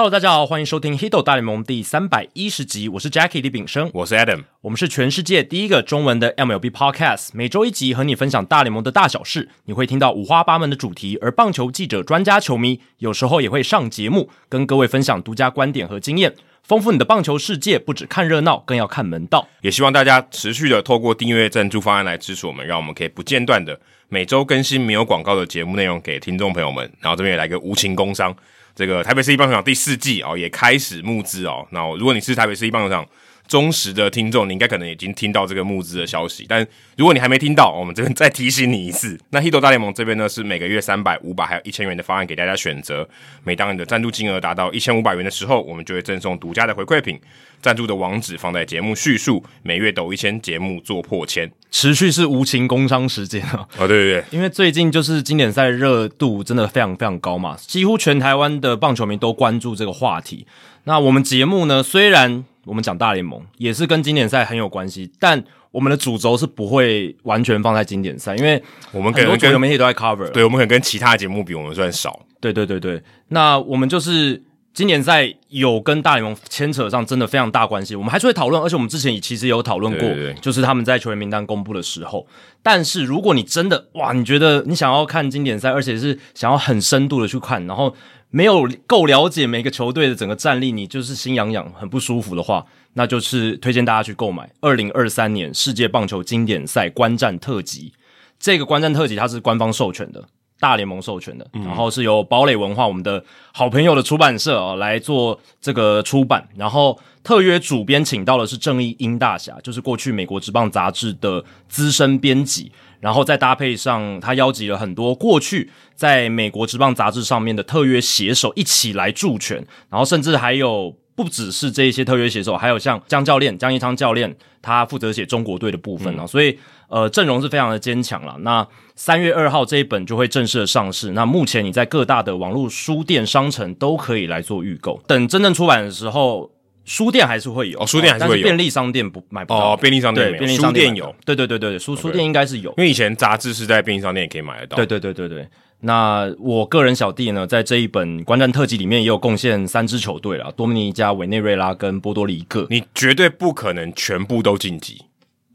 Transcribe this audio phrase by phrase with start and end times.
[0.00, 17.78] Hello，大家好，欢迎收听《Hito 大联盟》第三百一十集，我是 Jackie 李炳生，我是 Adam，我们是全世界第一个中文的 MLB Podcast，每周一集和你分享大联盟的大小事，你会听到五花八门的主题，而棒球记者、专家、球迷有时候也会上节目，跟各位分享独家观点和经验，丰富你的棒球世界。
[17.78, 19.46] 不只看热闹，更要看门道。
[19.60, 23.78] 也希望大家持续的透过订阅赞助方案来支持我们，让我们可以不间断的
[24.08, 26.90] 每周更新没有广告的节目内容给听众朋友们。
[27.00, 28.34] 然后这边也来个无情工商。
[28.74, 31.66] 这个台北市一棒球场第四季哦，也开始募资哦。
[31.70, 33.06] 那如果你是台北市一棒球场
[33.48, 36.46] 忠实的听众，你应该可能已经听到这个募资的消息。
[36.48, 36.64] 但
[36.96, 39.18] 如果你还没听到，我们这边再提醒你一次。
[39.30, 43.08] 那 h i t 大联盟这边呢，是每个月三百、五百还有一千元的方案给大家选择。
[43.42, 47.20] 每当你的赞助金额达到一千五百元的时候，我们就会赠送独家的回馈品。
[47.62, 49.42] 赞助的网址放在节目叙述。
[49.62, 51.50] 每月抖一千，节目做破千。
[51.70, 53.66] 持续是无情工商时间啊！
[53.78, 60.46] 哦，对对对，因为最近就是经典赛热度真的非常非常高嘛，几乎全台湾的棒球迷都关注这个话题。
[60.84, 68.60] 那我们节目呢，虽然我们讲大联盟，也是跟经典赛很有关系，但我们的主轴是不会完全放在经典赛，因为
[68.90, 70.28] 我们可能跟很多媒体都在 cover。
[70.30, 72.18] 对，我们可能跟其他节目比，我们算少。
[72.40, 74.42] 对对对对，那我们就是。
[74.72, 82.26] 经典赛有跟大联盟牵扯上真的非常大关系，我们还是会讨论，而且我们之前也其实有讨论过，对对对，就是他们在球员名单公布的时候。
[82.62, 87.94] 但是如果你真的哇，你觉得你想要看经典赛，而且是想要很深度的去看，然后
[88.30, 97.92] 没有够了解每个球队的整个战力，你就是心痒痒、很不舒服的话，那就是推荐大家去购买二零二三年世界棒球经典赛观战特辑。
[98.38, 100.26] 这个观战特辑它是官方授权的。
[100.60, 126.58] 大联盟授权的，然后是由堡垒文化我们的好朋友的出版社啊来做这个出版，然后特约主编请到的是正义英大侠，就是过去美国职棒杂志的资深编辑，然后再搭配上他邀集了很多过去在美国职棒杂志上面的特约写手一起来助拳，然后甚至还有不只是这一些特约写手，还有像江教练江一昌教练，他负责写中国队的部分啊，所以。
[126.90, 128.34] 呃，阵容是非常的坚强了。
[128.40, 128.66] 那
[129.00, 131.12] 三月二号这一本就会正式的上市。
[131.12, 135.00] 那目前你在各大的网络书店商城都可以来做预购。
[135.06, 136.50] 等真正出版的时候，
[136.84, 139.72] 书店还是会有，哦，书店还是会有，便利商店不买不到。
[139.72, 141.16] 哦，便利商店没有，对，便利商店书店有。
[141.24, 144.76] 对对对对，书书店应该是有，因为以前杂志是在便利商店也可以买得到。
[144.76, 145.48] 对对对对对。
[145.80, 152.66] 那我个人小弟呢，在这一本观战特辑里面也有贡献三支球队了：多米尼加、委内瑞拉跟波多黎各。
[152.68, 155.00] 你绝对不可能全部都晋级。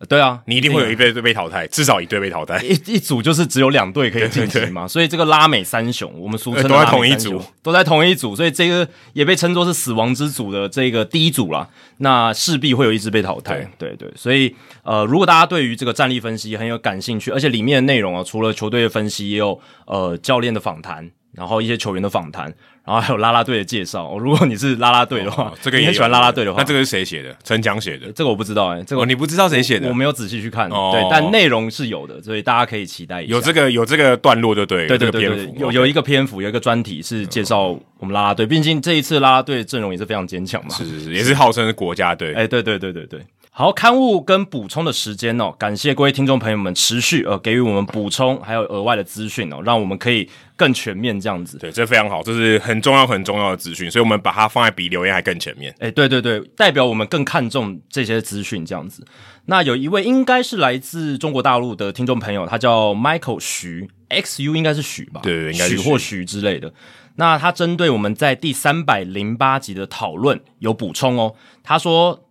[0.09, 2.61] 对啊，你一定会有一队被淘汰，至少一队被淘汰。
[2.61, 11.67] 一一组就是只有两队可以晋级嘛，所以这个拉美三雄，我们俗称都在同一组，都在同一组，所以这个也被称作是死亡之组的这个第一组啦。
[12.00, 13.56] 那势必会有一支被淘汰。
[13.78, 22.53] 对对对，所以呃，如果大家对于这个战力分析很有感兴趣，而且里面的内容啊，除了球队的分析，也有呃教练的访谈，然后一些球员的访谈。
[22.85, 27.35] 然后还有啦啦队的介绍， 如果你是啦啦队的话，哦、这个也很喜欢啦啦队的话，那这个是谁写的？
[27.44, 28.12] 陈强写的？
[28.12, 29.88] 这个我不知道哎、欸，这个、哦、你不知道谁写的？
[29.88, 33.34] 我，我没有仔细去看，哦、对，但内容是有的，所以大家可以期待一下。
[33.34, 42.35] 有这个有这个段落就对，对对对对，有有有一个篇幅，有一个专题是介绍我们啦啦队，毕竟这一次啦啦队阵容也是非常坚强嘛，是是是，也是号称是国家队。
[42.35, 43.19] 哎，对对对对对。
[43.58, 51.58] 好，刊物跟补充的时间哦，感谢各位听众朋友们持续呃给予我们补充，还有额外的资讯哦，让我们可以更全面这样子。
[51.58, 55.74] 对，这非常好，这是很重要很重要的资讯，所以我们把它放在比留言还更前面。
[55.80, 59.08] 哎，对对对，代表我们更看重这些资讯这样子。
[59.46, 65.22] 那有一位应该是来自中国大陆的听众朋友，他叫 Michael 徐，XU 应该是许吧？
[65.24, 66.74] 对对，应该是许或徐之类的。
[67.16, 72.24] 那他针对我们在第三百零八集的讨论有补充哦，他说。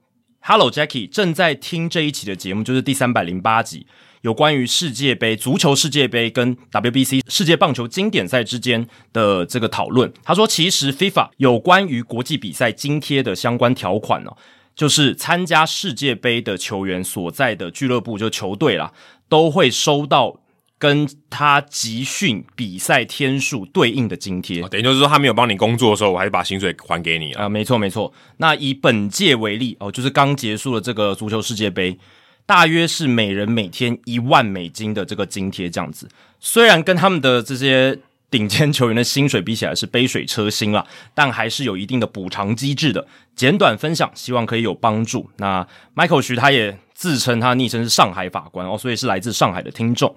[0.47, 3.87] Hello Jackie，正在听这一期的节目，就是第三百零八集，
[4.21, 10.13] 有关于世界杯、足球世界杯跟 WBC 世界棒球经典赛之间的这个讨论。
[10.23, 14.37] 他说，其实 FIFA 有关于国际比赛津贴的相关条款哦，
[14.77, 18.93] 就是参加世界杯的球员所在的俱乐部就球队啦，
[19.31, 20.41] 都会收到。
[20.85, 27.45] 跟他集训比赛天数对应的津贴，等于就是说他没有帮你工作的时候，我还是把薪水还给你啊。
[27.45, 28.13] 啊，没错没错。
[28.37, 31.99] 那以本届为例哦，就是刚结束了这个足球世界杯，
[32.45, 36.07] 大约是每人每天一万美金的这个津贴这样子。
[36.39, 37.99] 虽然跟他们的这些
[38.31, 43.07] 顶尖球员的薪水比起来是杯水车薪啦，但还是有一定的补偿机制的。
[43.35, 45.31] 简短分享，希望可以有帮助。
[45.39, 45.67] 那
[45.97, 50.15] Michael 徐他也自称他昵称是上海法官哦，所以是来自上海的听众。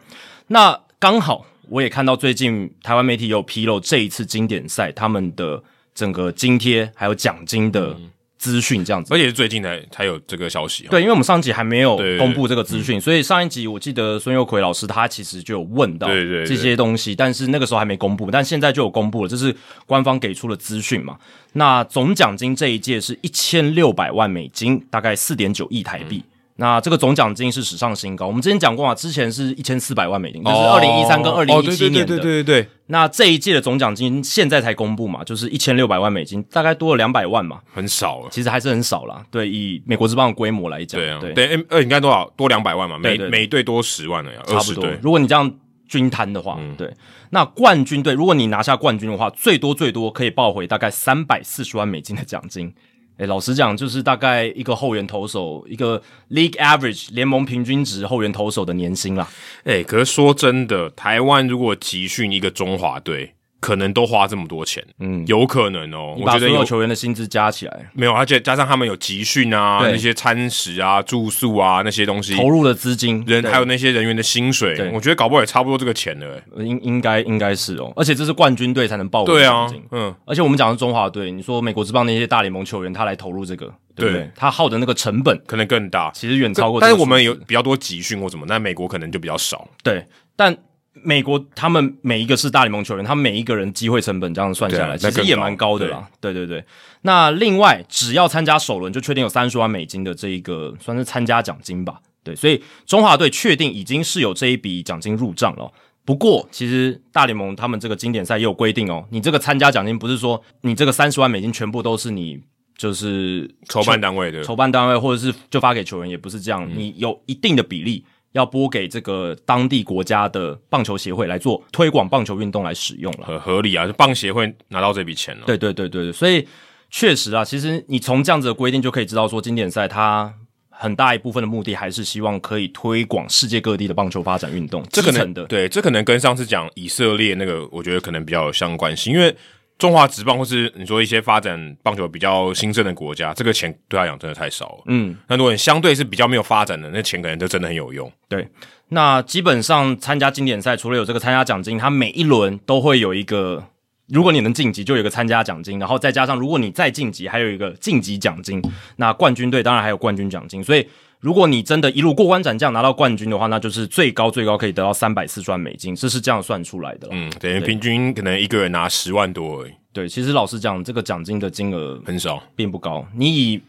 [0.47, 5.61] 那刚好，我也看到最近台湾媒体有披露这一次经典赛他们的
[5.93, 7.95] 整个津贴还有奖金的
[8.37, 10.87] 资讯这样子，而且是最近才才有这个消息、哦。
[10.91, 19.55] 对，因为我们上集还没有公布这个资讯，所以上一集我记得孙佑奎老师他其实就有问到这些东西，但是那个时候还没公布，但现在就有公布了，这是
[19.85, 21.17] 官方给出了资讯嘛。
[21.53, 26.23] 那总奖金这一届是一千六百万美金，大概四点九亿台币。
[26.25, 28.27] 嗯那这个总奖金是史上新高。
[28.27, 32.05] 我们之前讲过啊，之前是一千四百万美金，就是二零一三跟二零一七年的。
[32.05, 32.69] 对对对对对对。
[32.87, 38.27] 那这一届的总奖金现在才公布嘛，就是一千六百万美金，大概多了两百万嘛，很少了。
[38.31, 39.23] 其实还是很少啦。
[39.29, 42.27] 对，以美国之棒的规模来讲，对啊，对，对，呃，应该多少？
[42.35, 44.89] 多两百万嘛，每每队多十万了呀，差不多。
[45.01, 45.53] 如果你这样
[45.87, 46.91] 均摊的话，嗯，对。
[47.29, 52.73] 那冠军队，如果你拿下冠军的话，最多最多可以报回大概三百四十万美金的奖金。
[53.17, 59.27] 诶，老实讲，就是大概一个后援投手，一个 League Average 联盟平均值后援投手的年薪啦。
[59.63, 63.33] 诶，可是说真的，台湾如果集训一个中华队。
[63.59, 66.13] 可能都花这么多钱，嗯，有可能哦。
[66.17, 76.39] 你把所有球员的薪资加起来，没有，而且加上他们有集训啊，那些餐食啊、住宿啊那些东西，投入的资金，人还有那些人员的薪水，我觉得搞不好也差不多这个钱了。
[76.57, 80.13] 应应该应该是哦，而且这是冠军队才能报的，对啊，嗯。
[80.25, 84.29] 而且我们讲的是中华队，你说美国之棒那些大联盟球员，他来投入这个，对？
[84.35, 86.79] 他耗的那个成本可能更大，其实远超过。
[86.79, 89.67] 但是我们有比较多集训或什么，那美国可能就比较少。
[89.81, 90.05] 对，
[90.35, 90.55] 但。
[91.03, 96.07] 美国他们每一个是大联盟球员，他们每一个人机会成本这样算下来，其实也蛮高的啦。
[96.19, 96.63] 对对对，
[97.01, 101.99] 那另外只要参加首轮就确定有三十万美金的这一个算是参加奖金吧。
[102.23, 105.71] 对，所以中华队确定已经是有这一笔奖金入账了。
[106.03, 112.39] 不过其实大联盟他们这个经典赛也有规定哦，你这个参加奖金不是说你这个三十万美金全部都是你
[112.77, 118.05] 就是筹办单位的筹办单位，或者是就发给球员，也不是这样，嗯、你有一定的比例。
[118.37, 123.85] 要拨给这个当地国家的棒球协会来做推广棒球运动来使用了，很合理啊！
[123.85, 125.43] 就棒协会拿到这笔钱了。
[125.45, 126.47] 对对对对对，所以
[126.89, 130.33] 确实啊，其实你从这样子的规定就可以知道，说经典赛它
[130.69, 134.83] 很大一部分的目的还是希望可以推广世界各地的棒球发展运动。
[134.91, 139.35] 这可能的，对，这可能跟上次讲以色列那个，我觉得可能比较有相关性，因为。
[139.77, 144.83] 中华职棒或是你说一些发展棒球比较兴盛的国家，这个钱对他讲真的太少了。
[144.87, 148.11] 嗯，那如果你相对是比较没有发展的，那钱可能就真的很有用。
[148.27, 148.47] 对，
[148.89, 153.63] 那基本上参加经典赛，除了有这个参加奖金，它每一轮都会有一个，
[154.07, 158.61] 如果你能晋级，就有一个参加奖金，然后再加上如果你再晋级，还有一个晋级奖金。
[158.95, 160.87] 那冠军队当然还有冠军奖金，所以。
[161.19, 167.07] 如果你真的一路过关斩将拿到冠军的话，那就是最高最高可以得到三百四十万美金，这是这样算出来的。
[167.11, 169.71] 嗯，等于平均可能一个人拿十万多而已。
[169.91, 173.03] 对，其实老实讲，这个奖金的金额很少，并不高。
[173.15, 173.61] 你以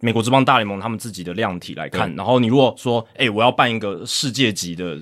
[0.00, 5.00] 美国职棒大联盟他们自己的量体来看，然后你如果说，哎、欸，我要办一个世界级的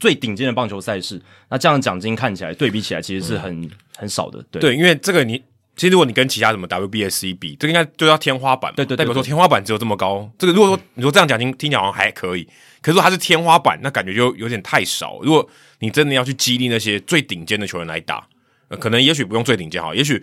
[0.00, 4.44] 最顶尖的棒球赛事，那这样的奖金看起来对比起来其实是很、嗯、很少的。
[4.50, 5.40] 对，对，因为这个你。
[5.76, 8.76] 其实，如果你跟其他什么 WBSC 比，这个应该就叫天花板嘛。
[8.76, 10.30] 对对，对，对，代表说天花板只有这么高。
[10.38, 12.44] 这个如果说你说这样讲听听起来好像还可以，
[12.80, 15.18] 可是如果它是天花板，那感觉就有点太少。
[15.22, 15.48] 如果
[15.80, 18.24] 你真的要去激励那些最顶尖的球员来打，
[18.68, 20.22] 呃、可能也许不用最顶尖哈，也许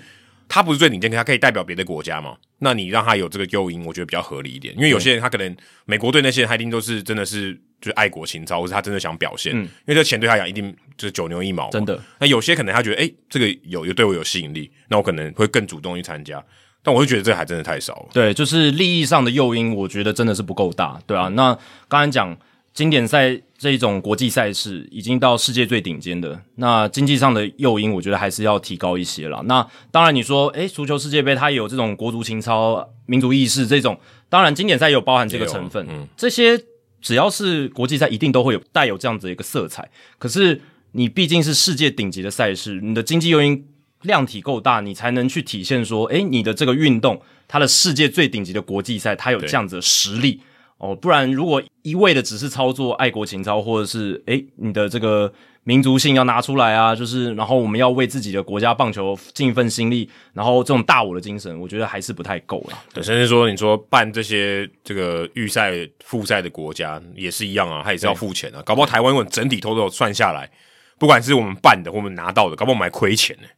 [0.53, 2.35] 他不是最顶尖，他可以代表别的国家嘛。
[2.59, 4.75] 那你让他有这个诱因，我觉得比较合理一点。
[4.75, 5.55] 因为有些人他可能
[5.85, 9.53] 美国队那些人他一定都是真的是就是爱国情操，或是他真的想表现。
[9.53, 11.69] 嗯，因为这个钱对他讲一定就是九牛一毛。
[11.69, 11.97] 真的。
[12.19, 16.43] 那有些可能他觉得，哎、欸，这个有有对我有吸引力，那我可能会更主动去参加。
[16.83, 18.09] 但我会觉得这还真的太少了。
[18.13, 20.99] 对，就是利益上的诱因，我觉得真的是不够大。
[21.07, 22.37] 对啊，那刚才讲。
[22.73, 29.43] 经典赛这一种国际赛事已经到世界最顶尖的，那经济上的诱因，我觉得还是要提高一些了。
[29.45, 33.99] 那当然，你说，诶，足球世界杯它也有这种国足情操、民族意识这种，
[34.29, 35.85] 当然经典赛也有包含这个成分。
[35.89, 36.57] 嗯，这些
[37.01, 39.89] 只要是国际赛，一定都会有带有这样子的一个色彩。
[40.17, 40.61] 可是
[40.93, 43.65] 你毕竟是世界顶级的赛事，你的经济诱因
[44.03, 50.39] 量体够大，你才能去体现说，诶，你的这个运动，它的世界最顶级的国际赛，它有这样子的实力。
[50.81, 55.31] 哦，不然如果一味的只是操作爱国情操，或者是诶你的这个
[55.63, 62.79] 民族性要拿出来啊，就是然后我们要为自己的国家棒球尽一份心力，然后这种大我的精神，我觉得还是不太够了。
[62.95, 65.71] 对，甚至说你说办这些这个预赛、
[66.03, 68.63] 复赛的国家也是一样啊，他也是要付钱啊。
[68.65, 70.49] 搞不好台湾如果整体偷偷算下来，
[70.97, 73.55] 不管是我们办的或我们拿到的，搞不好我们还亏钱呢、欸。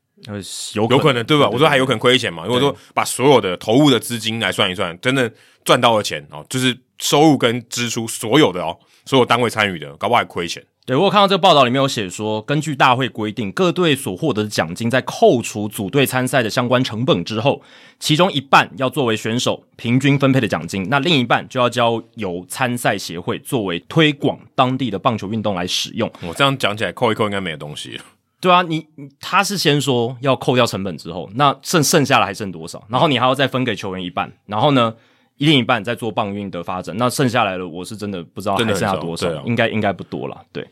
[0.73, 1.49] 有有可能对吧？
[1.49, 2.43] 我说还有可能亏钱嘛。
[2.45, 5.31] 如果说把所有的投入的资金来算一算，真的
[5.63, 6.77] 赚到的钱哦，就是。
[6.99, 10.63] 收入跟支出所有的哦，所有单位参与的，搞不好还亏钱。
[10.85, 17.61] 对，我有看到这个报道里面有写说，根据大会规定，各队所获得的奖金在扣除组队参赛的相关成本之后，
[17.99, 26.09] 其中一半要作为选手平均分配的奖金，那另一半就要交由参赛协会作为推广当地的棒球运动来使用。
[26.21, 28.03] 我这样讲起来，扣一扣应该没有东西了。
[28.43, 28.85] 对啊，你
[29.21, 32.83] 他是先说要扣掉成本之后，那剩剩下的还剩多少？
[32.89, 34.93] 然后你还要再分给球员一半，然后呢，
[35.37, 40.41] 一另一半再做棒运的发展，那剩下来的我是真的不知道还剩下多少，啊、应该应该不多了。
[40.51, 40.67] 对，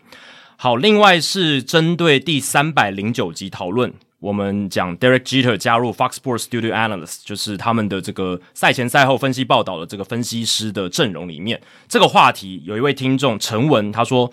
[0.57, 3.93] 好，另外是针对第三百零九集讨论。
[4.19, 14.31] 我们讲 Derek Jeter 加入 Fox Sports Studio Analyst，就是他们的这个赛前赛后分析报道的这个分析师的阵容里面，这个话题有一位听众陈文他说，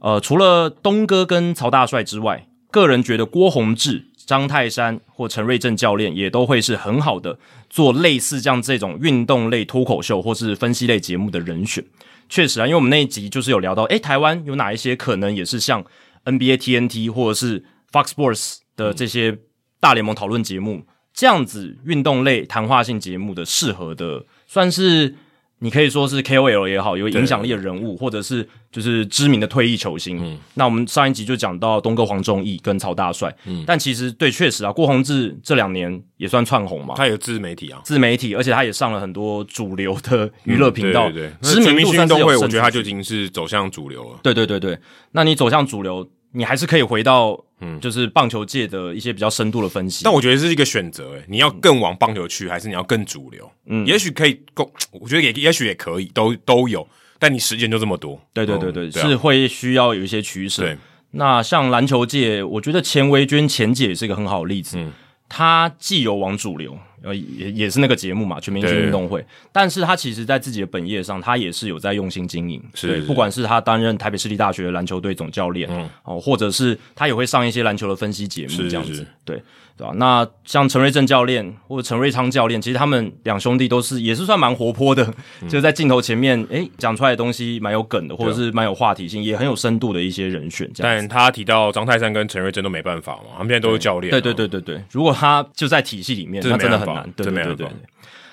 [0.00, 11.84] 呃，除了东哥跟曹大帅之外，个人觉得郭宏志、张泰山或陈瑞正教练也都会是很好的做类似像这种运动类脱口秀或是分析类节目的人选。
[12.28, 15.84] 确实啊，因为我们那一集就是有聊到，诶，台湾有哪一些可能也是像
[16.24, 18.58] NBA TNT 或者是 Fox Sports。
[18.78, 19.36] 的这些
[19.80, 25.16] 大联盟讨论节目，这样子运动类谈话性节目的适合的，算是
[25.60, 30.18] 你可以说是 KOL 也好，有影响力的人物，或者是就是知名的退役球星。
[30.22, 33.34] 嗯，那我们上一集就讲到东哥黄忠义跟曹大帅。
[33.44, 36.94] 嗯，但其实对，确实啊，郭宏志这两年也算窜红嘛。
[36.96, 41.08] 他有自媒体啊，自媒体，而且他也上了很多主流的娱乐频道。
[41.10, 44.20] 嗯、对，对对，知名度运动会，我觉得他就已经是走向主流了。
[44.22, 44.78] 对对对对，
[45.12, 46.08] 那你走向主流。
[46.32, 50.04] 你还是可以回到，嗯，就是棒球界的一些比较深度的分析。
[50.04, 53.50] 但我觉得是一个选择，诶，你要更往棒球去，还是你要更主流？
[53.66, 56.86] 嗯，也许可以够，我觉得也也许也可以，都都有。
[57.18, 60.62] 但你时间就这么多，对对对对，是会需要有一些取舍。
[60.62, 60.78] 对，
[61.12, 64.76] 那像篮球界，我觉得钱维娟前姐也是一个很好的例子。
[64.78, 64.92] 嗯，
[65.28, 66.78] 她既有往主流。
[67.02, 69.24] 呃，也也是那个节目嘛，全明星运动会。
[69.52, 72.62] 但是他其实，在自己的本业上，他也是有在用心经营。
[72.74, 79.42] 是，是，不管是他担任台北市立大学篮球队总教练，嗯，哦，或者是他也会上一些篮球的分析节目，这样子，对。
[79.78, 79.92] 对吧？
[79.96, 85.04] 那像陈瑞正教练或者陈瑞昌教练，其实他们两兄弟都是也是算蛮活泼的，
[85.40, 90.68] 嗯、 就是在镜头前面，诶，讲出来的东西蛮有梗的，或者是蛮有话题性，也很有深度的一些人选。
[90.78, 94.10] 但他提到张泰山跟陈瑞正都没办法嘛，他们现在都是教练。
[94.10, 97.08] 对对对对对，如果他就在体系里面，那真的很难。
[97.16, 97.68] 对对对对，对。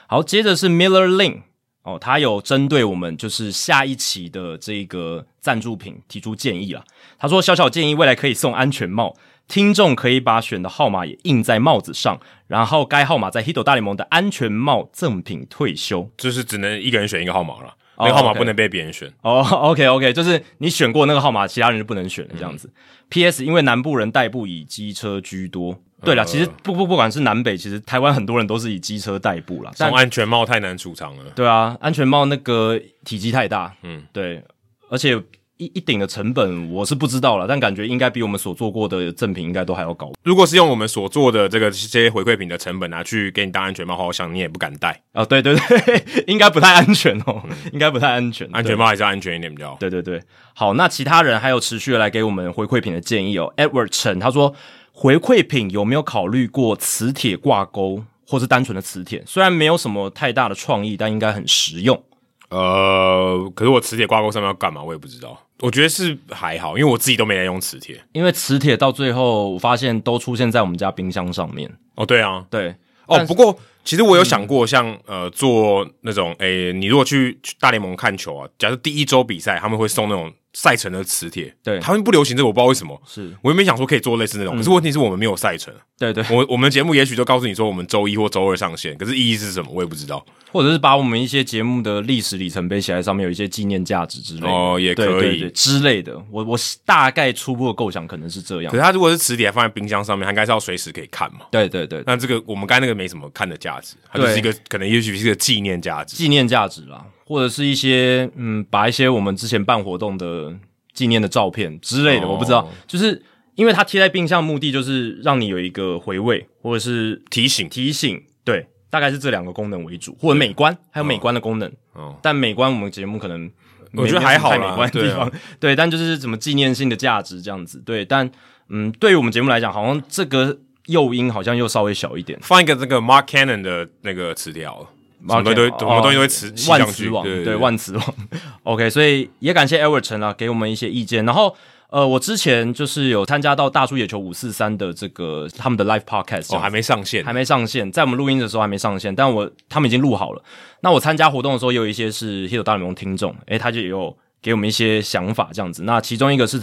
[0.07, 1.41] 好，接着是 Miller Lin
[1.83, 6.83] 哦，他有针对我们就是下一期的这个赞助品提出建议了。
[7.19, 9.15] 他说：“小小建议，未来可以送安全帽。”
[9.47, 19.07] 听众可以把选的号码也印在帽子上，然后该号码在 Hito 大联盟的安全帽赠品退休，就是只能一个人选一个号码了，oh, 那个号码不能被别人选。
[19.21, 22.67] 哦、oh,，OK OK，就是你选过那个号码，其他人就不能选了这样子。
[22.67, 23.45] 嗯、P.S.
[23.45, 29.71] 因为南部人代步以机车居多，对了，呃、其实不不不管是南北，其实台湾很多人都是以机车代步啦。
[29.75, 31.25] 送安全帽太难储藏了。
[31.35, 34.43] 对啊，安全帽那个体积太大，嗯，对，
[34.89, 35.21] 而且。
[35.57, 40.11] 一一顶的成本我是不知道了，但感觉应该比我们所做过的赠品应该都还要高。
[40.23, 45.23] 如果是用我们所做的这个这些回馈品的成本拿去给你当安全帽，我想你也不敢戴啊。
[45.23, 48.45] 对对对， 应该不太安全哦，嗯、应该不太安全。
[48.51, 49.77] 安全帽还是要安全一点比较好。
[49.79, 50.21] 对对对，
[50.53, 53.53] 好，那其他人还有持续的来给我们回馈品的建议哦。
[53.55, 54.53] Edward 陈他说，
[54.91, 59.23] 回馈品有没有考虑过磁铁挂钩，或是单纯的磁铁？
[59.25, 62.03] 虽然没有什么太大的创意，但应该很实用。
[62.49, 64.83] 呃，可是我磁铁挂钩上面要干嘛？
[64.83, 65.39] 我也不知道。
[65.61, 68.01] 我觉得是还好，因为我自己都没在用磁铁。
[68.11, 71.71] 因为磁铁到最后，我发现都出现在我们家冰箱上面。
[71.95, 72.75] 哦，对啊，对。
[73.07, 80.33] 哦，不过其实我有想过像，像、嗯、呃做那种，诶、欸，你如果去大联盟看球啊，假设第一周比赛，他们会送那种。
[80.57, 82.97] 赛程的磁铁，对，他们不流行这个，我不知道为什么。
[83.05, 85.73] 是我原本想说可以做类似那种，嗯、可是问题是我们没有赛程。
[85.97, 90.25] 对对，我我们的节目也许就告诉你说我们周一或周二上线，可是意义是什么，我也不知道。
[90.53, 94.47] 或者是把我们一些节目的历史里程碑写在上面，有一些纪念价值之类的。
[94.47, 96.17] 哦，也可以对对对之类的。
[96.31, 98.71] 我我大概初步的构想可能是这样。
[98.71, 101.47] 可是它如果是磁铁放在冰箱上面，它应该是要随时可以看嘛？
[101.51, 102.01] 对对对。
[102.05, 110.55] 那这个我们刚才那个没什么看的价值，它就是一个可能也许是一个纪念价值，纪念价值啦，或者是一些嗯，把一些我们之前办活动的。
[110.95, 113.21] 纪念的照片之类的，我不知道，哦、就是
[113.55, 117.67] 因为它贴在冰箱，目的就是让你有一个回味，或者是提醒。
[117.67, 121.69] 提醒，对，大概是这两个功能为主，或者美观，还有美观的功能。
[121.91, 123.51] 哦，但美观我们节目可能
[123.91, 128.31] 我觉得还好，太美观的地方，对，啊、对，但就是什么纪念性的价值这样子，对，但
[128.69, 134.87] 嗯，对于我们节目来讲，好像这个诱因好像又稍微小一点，放一个这个 Mark Cannon 的那个词条。
[135.27, 138.15] 什么都什么东西都会词万磁王，对，对，对万磁王。
[138.61, 141.25] OK，所以也感谢 Everton 啊，给我们一些意见。
[141.25, 141.55] 然后
[141.89, 150.43] 呃，我之前就是有参加到大叔野球五四三的这个他们的 Live Podcast，哦，还没上线，还没上线，在我们录音的时候还没上线，但我他们已经录好了。
[150.81, 155.81] 那我参加活动的时候，也有一些是 Hito 大联盟听众，诶，他就有给我们一些想法这样子。
[155.83, 156.61] 那其中一个是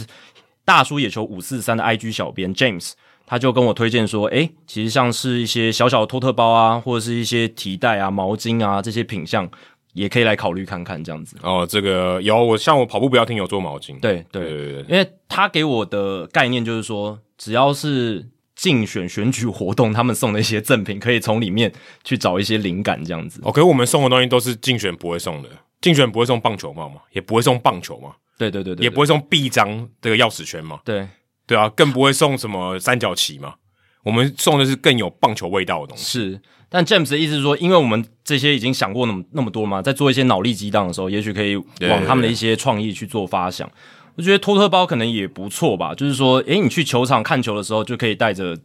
[0.64, 2.93] 大叔野球五四三的 IG 小编 James。
[3.33, 9.51] 他就跟我推荐说，诶，其实像是一些小小的托特包啊，或者是一些提袋啊、毛巾啊这些品相，
[9.95, 11.39] 也可以来考虑看看这样子。
[11.41, 14.45] 哦，这个有我像我跑步不要停有做毛巾，对对。
[14.45, 21.73] 对对，因为他给我的概念就是说，只要是竞选选举活动，他们送的一些赠品，可以从里面
[22.05, 23.41] 去找一些灵感，这样子。
[23.45, 25.49] 哦，可是我们送的东西都是竞选不会送的，
[25.81, 31.09] 竞选不会送棒球帽嘛，也不会送棒球嘛，对对对对，也不会送臂章这个钥匙圈嘛，对
[31.47, 33.55] 对啊，更不会送什么三角旗嘛。
[34.05, 36.05] 我们送的是更有棒球味道的东西。
[36.05, 43.71] 是，但 James 的意思是说，因为我们这些已经想过那么那么多嘛，在做一些脑力激荡的时候，也许可以往他们的一些创意去做发想。
[44.17, 48.59] 我觉得托特包可能也不错吧，就是说，诶，你去球场看球的时候，就可以带着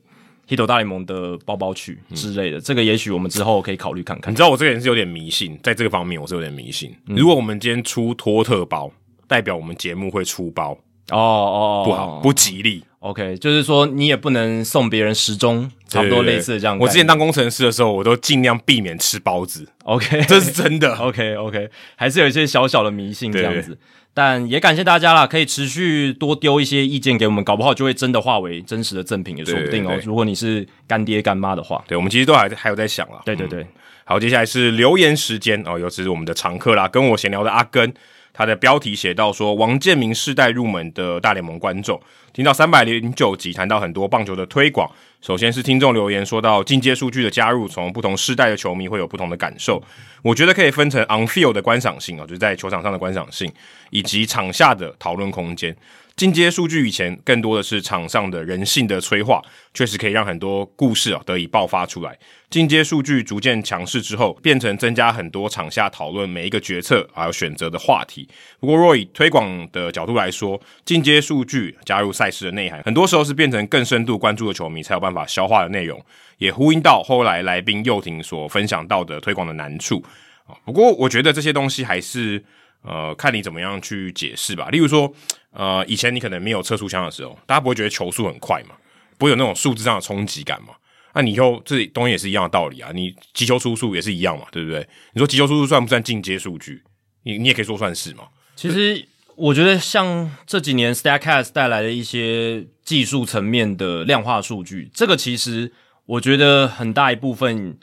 [0.48, 2.58] Hito 大联盟的包包去之类的。
[2.58, 4.34] 嗯、这个也许我们之后可以考虑看看。
[4.34, 6.94] 你知道我这个人是有点迷信，在这个方面我是有点迷信。
[7.06, 8.92] 嗯、如果我们今天出托特包，
[9.28, 10.78] 代表我们节目会出包
[11.12, 12.84] 哦哦，不好，不吉利。
[13.00, 16.78] OK，就是说你也不能送别人时钟，差不多类似的这样。
[16.78, 19.66] 我之前当工程师的时候，我都尽量避免吃包子。
[19.84, 20.94] OK， 这是真的。
[20.96, 23.78] OK OK，还是有一些小小的迷信这样子，
[24.14, 29.98] 但也感谢大家啦，可以持续多丢一些意见给我们，搞不好就会真的化为真实的赠品也说不定哦。
[30.04, 33.22] 如果你是干爹干妈的话，对，我们其实都还还有在想啦。
[33.24, 33.68] 对对对，嗯、
[34.06, 37.94] 好，接下来是留言时间哦，尤其是我们的常客啦，跟我闲聊的阿根。
[38.38, 42.00] 他的标题写到说，王建民世代入门的大联盟观众，
[42.32, 44.88] 听到三百零九集谈到很多棒球的推广。
[45.22, 49.82] 首先是听众留言说到进阶数据的加入，从不同世代的球迷会有不同的感受。
[50.22, 53.51] 我觉得可以分成 on field 的观赏性啊，就是在球场上的观赏性，
[53.89, 55.75] 以及场下的讨论空间。
[56.18, 59.40] 进阶数据以前更多的是场上的人性的催化，
[59.72, 62.18] 确实可以让很多故事啊得以爆发出来。
[62.50, 68.28] 进阶数据逐渐强势之后，变成增加很多场下讨论每一个决策还有选择的话题。
[68.60, 76.04] 不过，若以推广的角度来说，进阶数据加入赛事的内涵，很多时候是变成更深度关注的球迷才有办法消化的内容，
[76.40, 80.04] 也呼应到后来来宾佑廷所分享到的推广的难处
[80.48, 80.58] 啊。
[80.66, 82.44] 不过，我觉得这些东西还是
[82.82, 84.70] 呃看你怎么样去解释吧。
[84.70, 85.13] 例如说。
[85.52, 88.76] 呃，以前你可能没有测速枪的时候，大家不会觉得球速很快嘛，
[89.18, 90.76] 不会有那种数字上的冲击感嘛。
[91.16, 94.88] 那你以后这东西也是一样的道理啊，你击球出速也是一样嘛，对不对？
[95.13, 96.84] 你说击球出速算不算进阶数据？
[97.24, 98.26] 你你也可以说算是嘛。
[98.56, 99.04] 其实
[99.36, 105.72] 我觉得像这几年 Stacks 带来的一些技术层面的量化数据，这个其实
[106.06, 107.80] 我觉得很大一部分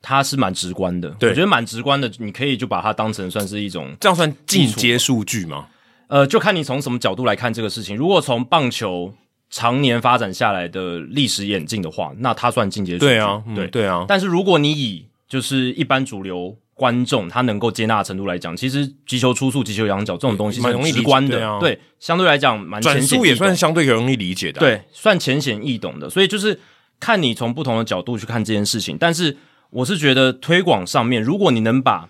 [0.00, 1.08] 它是蛮直观的。
[1.18, 5.66] 对，我觉得蛮直观的，你可以就把它当成算是一种，这样算进阶数据吗？
[6.08, 7.96] 呃，就看你从什么角度来看这个事情。
[7.96, 9.12] 如果从棒球
[9.50, 13.06] 常年发展下来的历史演进的话，那它算进阶数据。
[13.06, 14.04] 对啊，对、嗯、对啊。
[14.08, 22.80] 但是如果你以就是一般主流观众他能够接纳的程度来讲，其实击球出速、击球仰角这种东西蛮容易直观的，对，啊、对，相对来讲蛮。
[22.80, 26.08] 转速也算相对容易理解的，对，算浅显易懂的。
[26.08, 26.58] 所以就是
[27.00, 28.96] 看你从不同的角度去看这件事情。
[28.98, 29.36] 但是
[29.70, 32.08] 我是觉得推广上面，如果你能把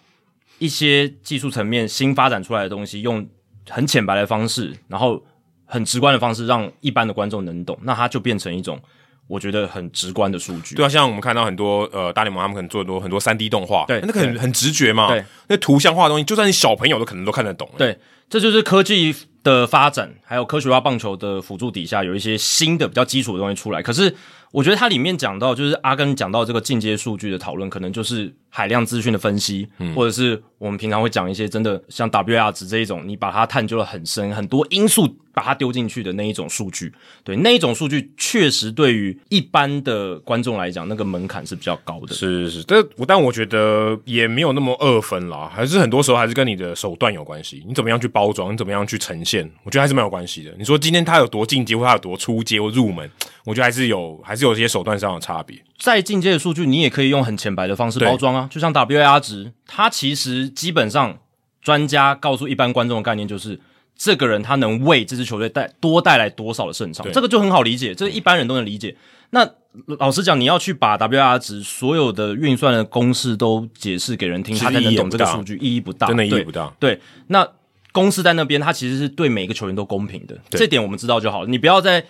[0.59, 3.29] 一些技术层面新发展出来的东西用。
[3.71, 5.23] 很浅白的方式，然后
[5.66, 8.81] 很直观的方式，让一般的观众能懂，那它就变成一种
[9.27, 10.75] 我觉得很直观的数据。
[10.75, 17.71] 对啊，像我们看到很多呃大联盟，他们可能做很多很多三 D 动画，对，那个很很直觉嘛，对，那图像化的东西，就算你小朋友都可能都看得懂。
[17.77, 17.99] 对，
[18.31, 23.83] 这就是科技的发展，还有科学化棒球的辅助底下，有一些新的比较基础的东西出来。
[23.83, 24.16] 可是
[24.52, 28.34] 我觉得它里面讲到，就是阿根讲到这个进阶数据的讨论，可能就是。
[28.50, 35.06] 海量资讯的分析，嗯，或者是我们平常会讲一些真的像 WAR 值这一种，你把它探究的很深，很多因素
[35.38, 42.12] 把它丢进去的那一种数据，对，那一种数据确实对于一般的观众来讲，那个门槛是比较高的。
[42.12, 50.53] 是是是，这我但我觉得也没有那么二分啦，还是很多时候还是跟你的手段有关系，你怎么样去包装，你怎么样去呈现，我觉得还是蛮有关系的。
[50.59, 53.09] 你说今天它有多进阶，或它有多出阶或入门，
[53.46, 55.57] 我觉得还是有还是有一些手段上的差别。
[55.79, 61.16] 再进阶的数据，你也可以用很浅白的方式包装啊，就像 WAR 值，它其实基本上
[61.62, 63.61] 专家告诉一般观众的概念就是，
[63.98, 68.96] 这个人他能为这支球队带多带来多少的胜场，这个就很好理解，这个一般人都能理解。
[69.30, 69.46] 那
[69.98, 76.72] 老实讲，你要去把 WAR 值所有的运算的公式都解释给人听，他才能懂这个数据，意义不大，真的意义不大。
[76.78, 77.46] 对，那
[77.92, 81.48] 公式在那边，它其实是对每个球员都公平的，这点我们知道就好了。
[81.48, 82.04] 你不要再。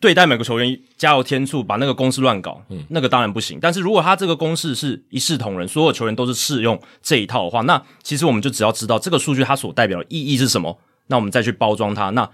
[0.00, 3.58] 对待每个球员加油添醋，把那个公式乱搞，嗯，那个当然不行。
[3.60, 12.28] 但是如果他这个公式是一视同仁，所有球员都是适用这一套的话，那其实我们就只要知道这个数据它所代表的意义是什么，那我们再去包装它，那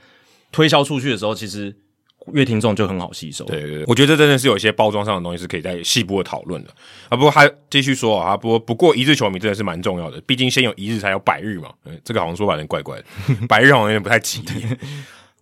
[0.52, 1.74] 推销出去的时候，其实
[2.32, 3.44] 乐听众就很好吸收。
[3.46, 6.70] 对对对，我觉得真的是有一些包装上的东西是可以在细部的讨论的
[7.08, 7.16] 啊。
[7.16, 11.72] 不过他继续说啊，不过不过一日球迷真的是蛮重要的，毕竟先有一日才有百日嘛。
[11.84, 13.04] 嗯，这个好像说法有点怪怪的，
[13.48, 14.64] 百日好像有点不太吉利。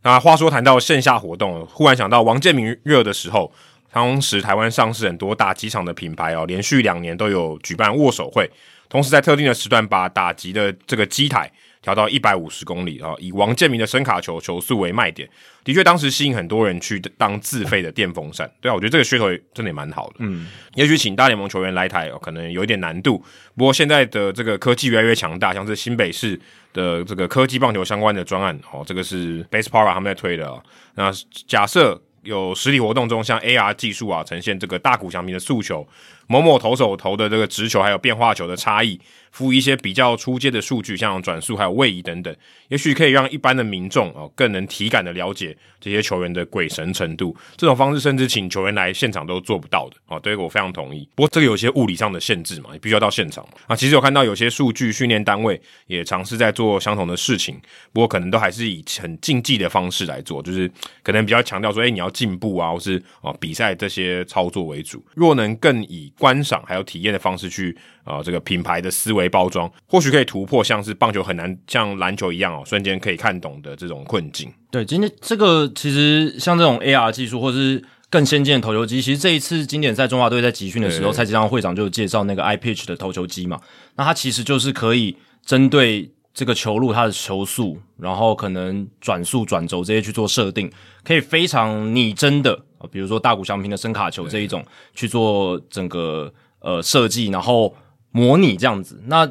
[0.02, 3.52] 那话说谈到线下活动，忽然想到王建民热的时候，
[3.92, 8.48] 当时台湾上市很多打击场的品牌哦，连续两年都有举办握手会，
[8.88, 15.28] 同时在特定的时段把打击的这个机台调到一百五十公里啊，以王建民的声卡球球速为卖点，
[15.64, 18.50] 的确当时吸引很多人去当自费的电风扇。
[18.60, 20.16] 对啊，我觉得这个噱头真的也蛮好的。
[20.18, 23.24] 嗯，也许请大联盟球员来台，可能有一点难度。
[23.56, 26.38] 不过现在的这个科技越来越强大，像是新北市
[26.72, 30.60] 的这个科技棒球相关的专案，哦，这个是 Baseball 他们在推的啊。
[30.94, 31.12] 那
[31.46, 35.86] 假设有实体活动中，像 AR 技术啊，呈现这个大谷翔平的速球。
[36.30, 39.00] 某某投手投的这个直球，还有变化球的差异，
[39.32, 42.34] 附一些比较初阶的数据，像转速还有位移等等，
[42.68, 47.36] 也许可以让一般的民众哦更能体感的了解这些球员的鬼神程度。
[47.56, 51.08] 这种方式甚至请球员来现场都做不到的哦，对，我非常同意。
[51.14, 53.52] 不过这个有些物理上的限制嘛，你必须要到现场嘛。
[53.68, 57.60] 啊，其实有看到有些数据训练单位也尝试在做相同的事情，
[57.92, 60.70] 不过可能都还是以很竞技的方式来做，就是
[61.02, 65.04] 可能比较强调说，哎，你要进步啊，或是啊比赛这些操作为主。
[65.14, 67.76] 若能更以观赏还有体验的方式去
[68.08, 74.50] 啊、呃，这个品牌的思维包装，或许可以突破像是棒球很难像篮球一样哦，瞬间可以看懂的这种困境。
[74.70, 83.60] 对，今天这个其实像这种 AR 技术，或者是更先进的投球机，其实这一次经典赛中华队在集训的时候，蔡继昌会长就有介绍那个 iPitch 的投球机嘛，
[83.96, 90.72] 那它其实就是可以针对这个球路它的球速，然后可能转速、转轴这些去做设定，
[91.04, 96.32] 可以非常拟真的啊，比如说大谷翔平的声卡球这一种去做整个。
[96.60, 97.72] 呃，设计然后
[98.10, 99.30] 模拟这样子，那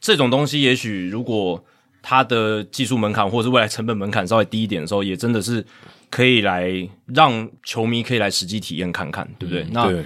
[0.00, 1.64] 这种东西也许如果
[2.02, 5.64] 它的技术门槛或者是未来成本门槛稍微低一点的时候，也真的是
[6.08, 9.64] 可以来让球迷可以来实际体验看看，对不对？
[9.64, 10.04] 嗯、那对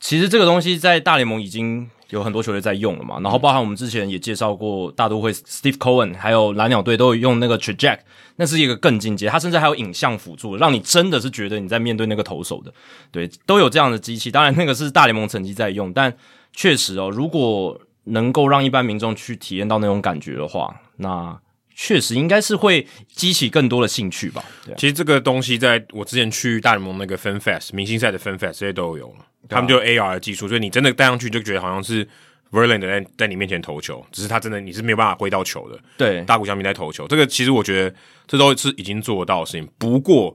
[0.00, 8.00] 其实这个东西在大联盟已经有很多球队在用了嘛，然后包含我们之前也介绍过大都会 Steve Cohen，还有蓝鸟队都有用那个 Traject，
[8.36, 12.72] 那是一个更进阶，它甚至还有影像辅助，让你真的是觉得你在面对那个投手的，
[13.10, 14.30] 对，都有这样的机器。
[14.30, 16.14] 当然那个是大联盟成绩在用，但
[16.52, 21.38] 确实哦，如果能够让一般民众去体验到那种感觉的话，那
[21.74, 24.44] 确实应该是会激起更多的兴趣吧。
[24.64, 29.26] 对啊，其实这个东西在我之前去大联盟那个 Fan Fest 明星赛的 Fan Fest 这些都有了。
[29.48, 32.06] 他们就 AR 的技术，所以你真的戴上去就觉得好像是
[32.50, 35.78] Verlander 在在你面前投球，只是他真的你是没有办法挥到球的。
[35.96, 37.94] 对，大谷翔平在投球，这个其实我觉得
[38.26, 39.68] 这都是已经做得到的事情。
[39.78, 40.34] 不过啊、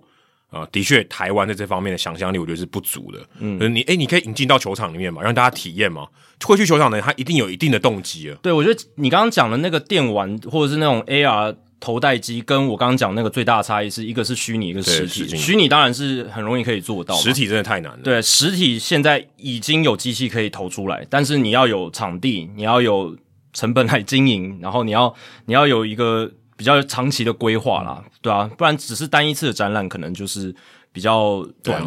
[0.53, 3.19] 呃，的确台湾在这方面的想象力我觉得是不足的。
[3.39, 6.07] 嗯，就是你诶，你可以引进到球场里面嘛，让大家体验嘛。
[6.45, 8.37] 会去球场的人，他一定有一定的动机啊。
[8.41, 11.55] 对，我觉得你刚刚讲的那个电玩或者是那种 AR。
[11.79, 15.35] 头戴机跟我刚刚讲那个最大的差异是一个是虚拟，一个是实体。
[15.35, 17.99] 虚拟当然是很容易可以做到，实体真的太难了。
[18.01, 23.13] 对，实体现在已经有机器可以投出来，但是你要有场地，你要有
[23.51, 25.13] 成本来经营，然后你要
[25.43, 30.53] 你要有一个比较长期的规划啦，对啊，不然只是单一次的展览，可能就是
[30.91, 31.81] 比较短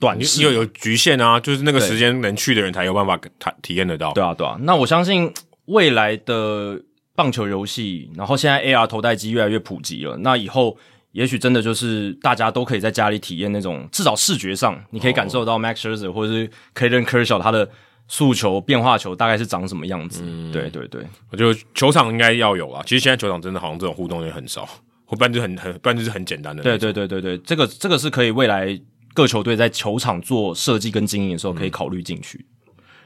[0.00, 3.30] 短，你又有局限啊，就是那个时间能去的人才有办法体
[3.62, 4.12] 体验得到。
[4.12, 5.32] 对啊，对啊，那我相信
[5.66, 6.80] 未来的。
[7.18, 10.76] 棒球游戏，然后现在 AR 头戴机越来越普及了，那以后
[11.12, 17.66] 也许真的就是大家都可以在家里体验那种，至少视觉上你可以感受到 Max Scherzer 或者是 Clayton Kershaw 他的
[18.08, 20.22] 速球、变化球大概是长什么样子。
[20.24, 22.82] 嗯，对对对，我觉得球场应该要有啊。
[22.84, 24.64] 其实现在球场真的好像这种互动也很少，
[25.04, 26.62] 或不然就很很，不然就是很简单的。
[26.62, 28.78] 对对对对对，这个这个是可以未来
[29.14, 32.38] 各球队在球场做设计跟经营的时候可以考虑进去。
[32.38, 32.52] 嗯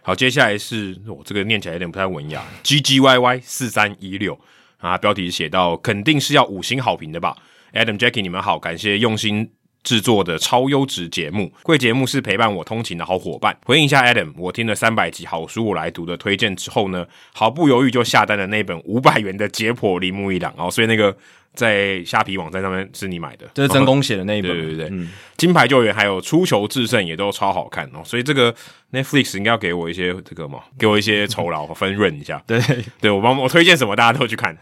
[0.03, 4.37] 好，接下来是我、哦、这个念起来有点不太文雅，G G Y Y 四三一六
[4.79, 7.37] 啊，标题写到肯定是要五星好评的吧
[7.75, 9.51] ？Adam Jackie 你们好，感谢用心
[9.83, 13.57] 制作的超优质节目，贵节目是陪伴我通勤的好伙伴。
[13.65, 21.17] 回应一下 Adam，我听了三百集好书我来读的推荐之后呢，毫不犹豫就下单了那本五百元的解剖铃木一郎哦，所以那个。
[21.55, 28.55] 在虾皮网站上面是你买的，这是真公写的那一本，对对对，嗯，金牌救援还有出球制胜也都超好看哦，所以这个
[28.93, 32.61] Netflix 应该要给我一些这个嘛，给我一些酬劳分润一下， 对。
[33.01, 34.57] 对，我帮我推荐什么大家都去看，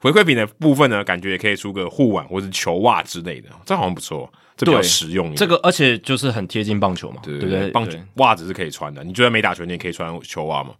[0.00, 10.70] 回馈品的部分呢，感觉也可以出个护腕或者球袜之类的，这好像不错，这比较实用，这个而且就是很贴近棒球嘛，对对对，棒球袜子是可以穿的，你觉得没打球你也可以穿球袜嘛？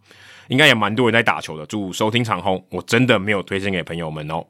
[0.47, 4.43] 应该也蛮多人在打球的，祝收听长虹，我真的没有推荐给朋友们哦。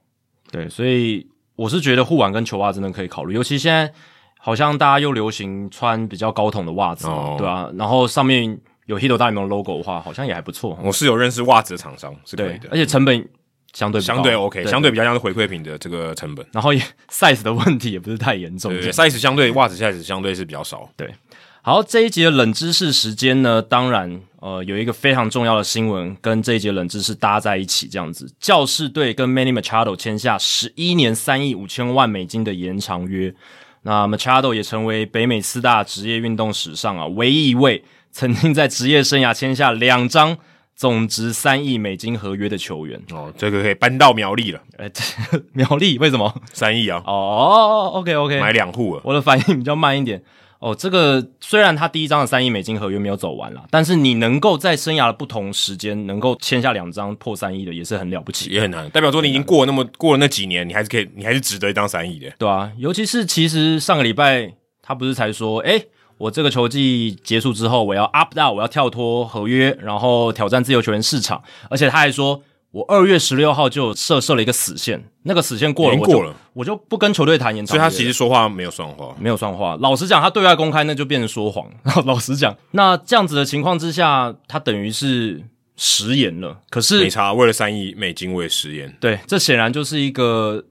[0.52, 3.92] 对，所以我是觉得护腕跟球袜真的可以考虑，尤其现在
[4.38, 10.78] 好像大家又流行穿比较高筒的袜子，哦、对啊，然后上面有 Hito 大联盟 logo 的话，好像也还不错。
[10.84, 13.28] 我是有认识袜子的厂商，是可以的，而且成本
[13.74, 14.72] 相对相对 OK，对。
[14.72, 16.82] 相对比较像是回馈品的这个成本，然后也
[17.12, 21.14] size 的问题也不是太严重，对对对，size 相对袜子 size 相对是比较少，对。
[21.62, 33.34] 好，这一集的冷知识时间呢，当然，呃，有一个非常重要的新闻跟这一节冷知识搭在一起，这样子，教士队跟 Manny Machado 签下十一年三亿五千万美金的延长约，
[33.82, 40.38] 那 Machado 也成为北美四大职业运动史上啊唯一一位曾经在职业生涯签下两张
[40.76, 44.62] 总值三亿美金合约的球员哦，这个可以搬到苗栗了。
[44.78, 44.90] 哎，
[45.52, 47.04] 苗栗为什么三亿啊？
[47.06, 49.02] 哦，OK OK，买两户了。
[49.04, 50.24] 我的反应比较慢一点。
[50.60, 58.90] 哦，这个虽然他第一张的三亿美金合约没有走完了，但是你能够在生涯的不同时间能够签下两张破三亿的，也是很了不起，也很难。
[58.90, 65.82] 代表说你已经过了那么过了那几年，你还是可以，你还是值得一张三亿的，对啊，尤其是其实上个礼拜他不是才说，哎。
[66.20, 71.42] 我这个球季结束之后，我要 up down，我要跳脱合约，然后挑战自由球员市场。
[71.70, 77.76] 而且他还说，我二月十六号就设设了一个死线，那个死线过了，过了我就，我就不跟球队谈延长。
[77.76, 79.76] 所以他其实说话没有算话，没有算话。
[79.80, 81.66] 老实讲，他对外公开那就变成说谎。
[82.06, 85.44] 老实讲，那这样子的情况之下，他等于是
[85.76, 86.60] 食言了。
[86.70, 88.96] 可是没差，为了三亿美金，我也食言。
[89.00, 90.64] 对，这显然就是一个。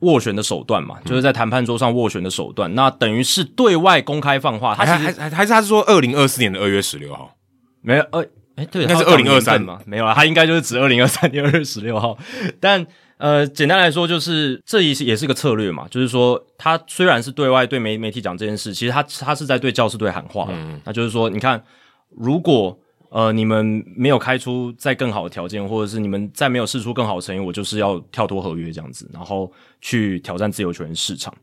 [0.00, 2.72] 斡旋的手段嘛，就是在谈判桌上斡旋的手段。
[2.72, 7.36] 嗯、那等于是对外公开放话，他还还还还是他是说二零二四年的二月十六号，
[7.82, 8.26] 没有二
[8.60, 12.18] 哎，对，应该是二零二三嘛，没有啊，他应该就是指二零二三 年二月十六号。
[12.60, 21.64] 但呃，简单来说，就是这一也是个策略嘛，就是说他虽然是对外对媒媒体讲这件事，其实他他是在对教士队喊话，嗯，那就是说，你看
[22.10, 22.78] 如果。
[23.12, 31.34] 呃，你们没有开出再更好的条件，或者是你们再没有试出更好的诚意，我就是要跳脱合约这样子，然后去挑战自由球员市场。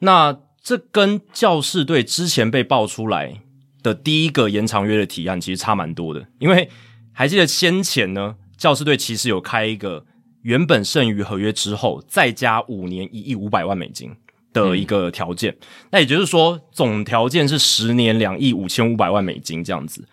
[0.00, 3.40] 那这跟教士队之前被爆出来
[3.84, 6.68] 的第一个延长约的提案其实差蛮多的，因为
[7.12, 10.04] 还记得先前呢，教士队其实有开一个
[10.42, 14.10] 原本剩余合约之后再加五年一亿五百万美金
[14.52, 20.08] 的一个条件，嗯、那也就是说总条件是十年两亿五千五百万美金这样子。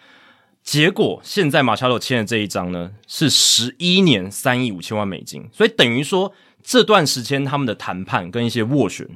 [0.63, 9.07] 结果现在马查多签的这一张呢，是十一年三亿五千万美金，所以等于说这段时间他们的谈判跟一些斡旋，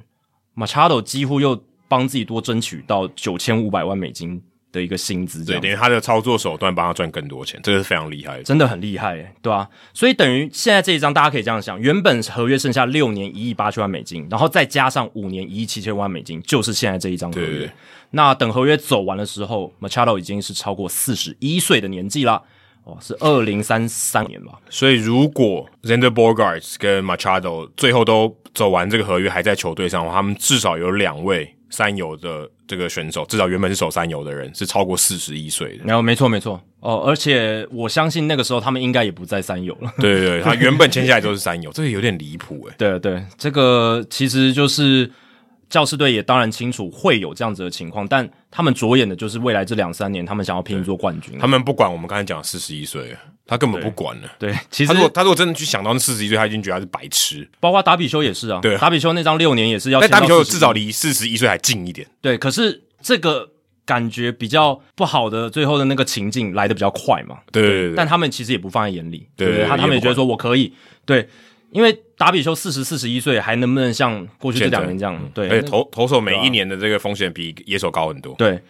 [0.54, 9.70] 马查多几乎又帮自己多争取到九千五百万美金的一个薪资，对，等于他的操作手段帮他赚更多钱，这个是非常厉害的，真的很厉害，对吧、啊？
[9.94, 17.46] 所以等于现在这一张大家可以这样想，原本合约剩下六年一亿八千万美金，然后再加上五年一亿七千万美金，就是现在这一张合约。
[17.46, 17.72] 对对对
[18.12, 22.42] 那等合约走完的时候，Machado 已经是超过四十一岁的年纪了，
[22.84, 24.60] 哦，是二零三三年吧。
[24.70, 35.84] 所以如果 Zander Borgarts 跟 Machado 最后都走完这个合约，还在球队上的话，他们至少有两位三游的这个选手，至少原本是守三游的人是超过四十一岁的。
[35.84, 36.62] 没有，没错，没错。
[36.80, 39.92] 哦，而且我相信那个时候他们应该也不在三游了。
[39.98, 42.76] 对对对，他原本签下来都是三游，这个有点离谱 诶。
[42.78, 45.12] 对对，这个其实就是。
[45.70, 51.38] 教士队也当然清楚会有这样子的情况，但他们着眼的就是未来这两三年，他们想要拼一座冠军。
[51.40, 53.16] 他们不管我们刚才讲四十一岁，
[53.48, 54.30] 他根本不管了。
[54.38, 57.48] 对，其实他如果他如果真的去想到那四十一岁，他已经觉得他是白痴。
[57.60, 62.08] 包括达比修也是啊，对，达比修那张六年也是要，但达比修至少离四十一岁还近一点。
[62.22, 63.50] 对，可是这个
[63.86, 67.40] 感觉比较不好的最后的那个情境来的比较快嘛。
[67.52, 69.28] 对，但他们其实也不放在眼里。
[69.36, 70.74] 对，他他们也觉得说我可以。
[71.06, 71.28] 对。
[71.76, 75.30] 因为达比修四十四十一岁，还能不能像过去这两年这样？
[75.34, 78.34] 对，而且投投手每一年的这个风险比野手高很多。
[78.36, 78.62] 对，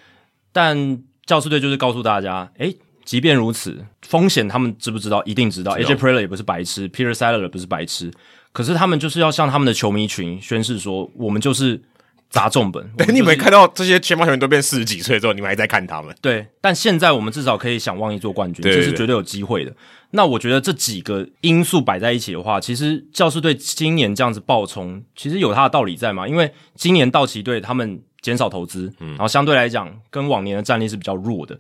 [0.51, 5.23] 但教士队就是告诉大家，诶，即便如此，风险他们知不知道？
[5.25, 5.77] 一定知道。
[5.77, 8.11] AJ Preller 也不是白痴，Peter Settler 也不是白痴，
[8.51, 11.79] 可是他们就是要向他们的球迷群宣誓说，我们就是。
[12.27, 16.13] 砸重本，对， 你没看到这些前方球员都变四十几岁之后，你们还在看他们？
[16.21, 19.71] 对，但现在我们至少可以想望一座冠军，这是绝对有机会的。
[20.15, 26.27] 那我觉得这几个因素摆在一起的话，其实教士队今年这样子爆冲，其实有它的道理在嘛。
[26.27, 31.59] 因为今年道奇队他们减少投资，嗯然后相对来讲跟往年的战力是比较弱的，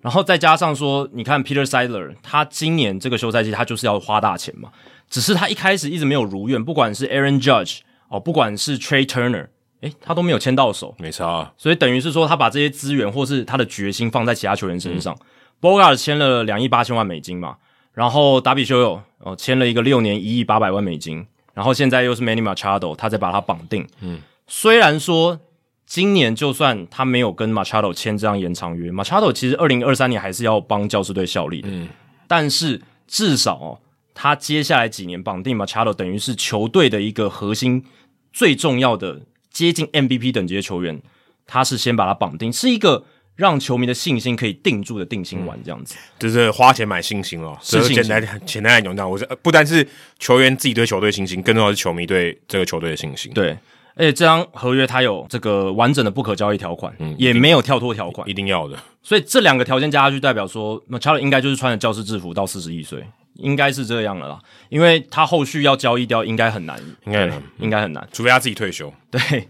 [0.00, 4.70] 然后再加上说，你看 Peter Seidler，他今年这个休赛季他就是要花大钱嘛，
[5.10, 9.48] 只是他一开始一直没有如愿，不管是 Aaron Judge 哦，不管是 Trey Turner。
[9.82, 11.52] 诶，他都没有签到手，没差啊。
[11.58, 15.14] 所以等于是说，他把这些资源或是他的决心放在其他球员身上。
[15.14, 15.20] 嗯、
[15.60, 17.56] Bogart 签了两亿八千万美金嘛，
[17.96, 23.88] 然后达比修有哦签了一个六年一亿八百万美金，然后现在又是 Manny Machado，他再把他绑定。
[24.02, 25.40] 嗯，虽然说
[25.86, 31.68] 今年就算他没有跟 Machado 签这样延长约，Machado 其实二零二三年还是要帮教师队效力的。
[31.70, 31.88] 嗯，
[32.28, 33.80] 但是至少哦，
[34.12, 37.84] 他接下来几年绑定 Machado，等于是球队的一个核心
[38.32, 39.22] 最重要的。
[39.48, 41.00] 接近 MVP 等级的球员，
[41.46, 43.04] 他是先把他绑定，是一个
[43.36, 47.56] 让球迷的信心可以定住的定心丸，这样子，嗯、就是花钱买信心哦。
[47.62, 49.86] 是简单简单来讲，那我是不单是
[50.18, 53.30] 球员自己对球队信心，更重要是球迷对这个球队的信心。
[53.34, 53.50] 对，
[53.94, 58.78] 而且这张合约它有这个完整的不可交易条款，嗯，也没有跳脱条款，一定要的。
[59.02, 64.40] 所以这两个条件加下去，代表说，Machado 应该就是穿着教师制服到四十一岁，应该是这样了啦。
[64.70, 68.90] 因为他后续要交易掉，应该很难，应该很难，应该很难，除非他自己退休。
[69.10, 69.46] 对。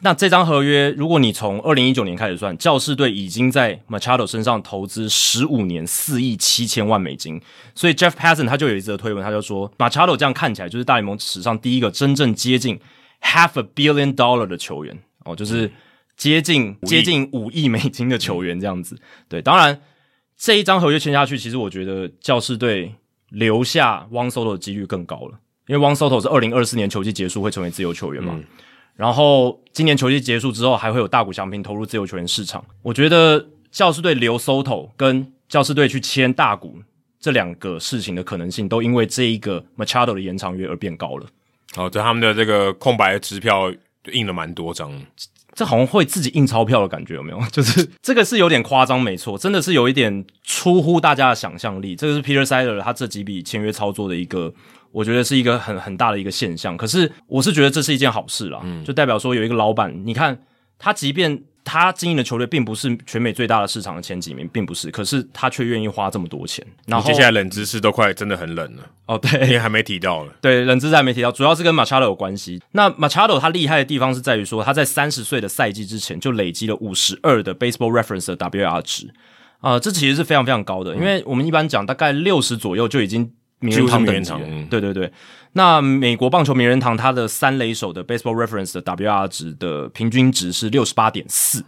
[0.00, 7.40] 那这张合约，如果你从二零一九年开始算，教士队已经在 Machado 身上投资十五年四亿七千万美金，
[7.74, 12.78] 所以 Jeff Passan 他就有一则推文，他就说 Machado 这样看起来就是大联盟史上第一个真正接近
[13.22, 14.98] half a billion dollar 的球员。
[15.24, 15.72] 哦，就是
[16.14, 18.98] 接近接近五亿美金的球员这样子。
[19.30, 19.80] 对，当然
[20.36, 22.94] 这一张合约签下去，其实我觉得教士队
[23.30, 28.34] 留下 Juan Soto 的几率更高了，因为 Juan Soto 是二零二四年球季结束会成为自由球员嘛。
[28.36, 28.44] 嗯
[28.96, 32.64] 然后今年球季结束之后，还会有大股翔平投入自由球员市场。
[32.82, 36.78] 我觉得教士队留 Soto 跟教士队去签大股
[37.20, 41.26] 这两个事情的可能性，都因为这一个 Machado 的延长约而变高了。
[41.76, 43.70] 哦，对，他们的这个空白的支票
[44.12, 44.90] 印了蛮多张，
[45.52, 47.40] 这好像会自己印钞票的感觉，有没有？
[47.52, 51.94] 就是这个是有点夸张，没错，真的是有一点出乎大家的想象力。
[51.94, 54.54] 这个是 Peter Seidler 他这几笔签约操作的一个。
[54.96, 60.40] 我觉得是一个很很大的一个现象，可是我是觉得这是一件好事啦，嗯，就代表说有一个老板，你看
[60.78, 66.66] 他，即便他经营的球队并不是全美最大的市场的前几名，并不是，可是他却愿意花这么多钱。
[66.86, 72.62] 然后接下来冷知识都快真的很冷了哦，对，还没提到了，对，冷知识还没提到，主要是跟 Machado 有关系。
[72.72, 79.12] 那 Machado 他厉害的地方是在于说，他在三十岁的赛季之前就累积了五十二的 Baseball Reference 的 WAR 值
[79.60, 83.30] 啊，呃，这其实是非常非常高的，因为我们一般讲大概六十左右就已经。
[83.60, 85.10] 名人堂等级，嗯、对对对。
[85.52, 91.64] 那美国棒球名人堂它的三垒手的 Baseball Reference 的 WR 值的平均值是六十八点四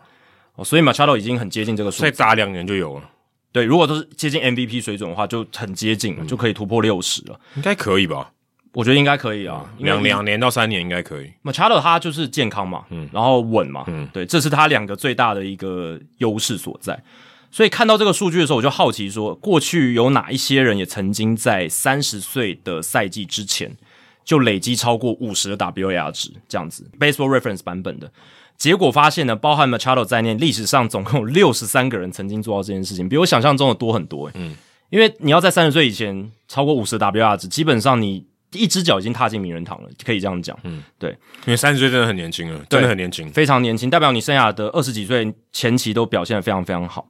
[0.57, 3.11] 哦，所以 Machado 已经很接近这个数，再砸两年就有了。
[3.51, 7.41] 对，如果都是接近 MVP 水准的话，就很接近了，嗯、就可以突破六十了。
[7.57, 8.31] 应该可以吧？
[8.75, 11.33] 我觉得应该可以啊，两两年到三年应该可以。
[11.43, 17.03] Machado 他就是健康嘛，嗯，然后稳嘛，嗯，对，这是他两个最大的一个优势所在。
[17.51, 23.77] 所以看到这个数据的时候，我就好奇说，过去有哪一些人也曾经在三十岁的赛季之前
[24.25, 28.11] 就累积超过五十的 WAR 值这样子，Baseball Reference 版本的。
[28.57, 34.31] 结果发现呢，包含 Machado 在内，历史上总共有六十三个人曾经做到这件事情，比我想象中的多很多。
[34.35, 34.55] 嗯，
[34.91, 38.27] 因为你要在三十岁以前超过五十的 WAR 值，基本上你。
[38.53, 40.59] 一只脚已经踏进名人堂了，可以这样讲。
[40.65, 41.11] 嗯，对，
[41.47, 47.09] 因为三十岁真的很年轻了，真的很年轻，非常年轻，代表你生涯的二十几岁前期都表现得非常非常好。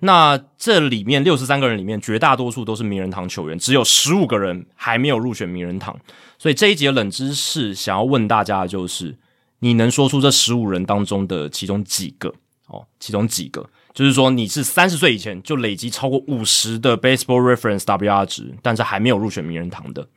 [0.00, 5.96] 那这里面六十三个人里面，绝大多数都是名人堂球员，只有十五个人还没有入选名人堂。
[6.38, 9.16] 所以这一节冷知识想要问大家的就是，
[9.60, 12.34] 你能说出这十五人当中的其中几个？
[12.66, 20.08] 哦，其中几个，就是说你是三十岁以前就累积超过五十的 Baseball Reference WR 值，但是还没有入选名人堂的。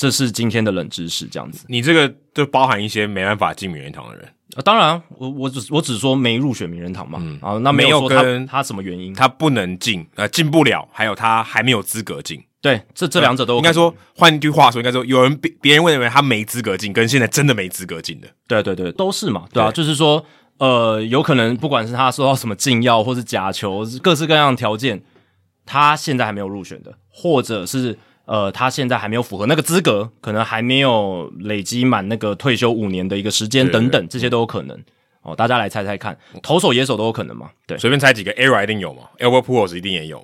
[0.00, 1.66] 这是今天的冷知识，这样子。
[1.68, 4.24] 你这个就包含一些没办法进名人堂的人
[4.56, 4.62] 啊。
[4.64, 7.18] 当然，我我只我只说没入选名人堂嘛。
[7.20, 12.42] 嗯啊，那没有跟他什么原因，他不能进，呃，进不了，还有他还没有资格进。
[12.62, 18.28] 对，这这两者都应该说，换一句话说，应该说有人别别人会认为他没资格进，跟现在真的没资格进的。
[18.48, 19.44] 对对对，都是嘛。
[19.52, 20.24] 对啊，对就是说，
[20.56, 25.02] 呃，有可能不管是他受到什么禁药，或是假球，各式各样的条件，
[25.66, 27.98] 他现在还没有入选的，或者是。
[28.30, 34.78] 呃，他现在还没有符合那个资格，可能还没有累积满那个退休五年的一个时间等等，这些都有可能。
[35.22, 37.50] 哦，大家来猜猜看，投手、野手都有可能吗？
[37.66, 40.20] 对，随便猜几个，ERA 一定有吗？Albert Pujols 一定也有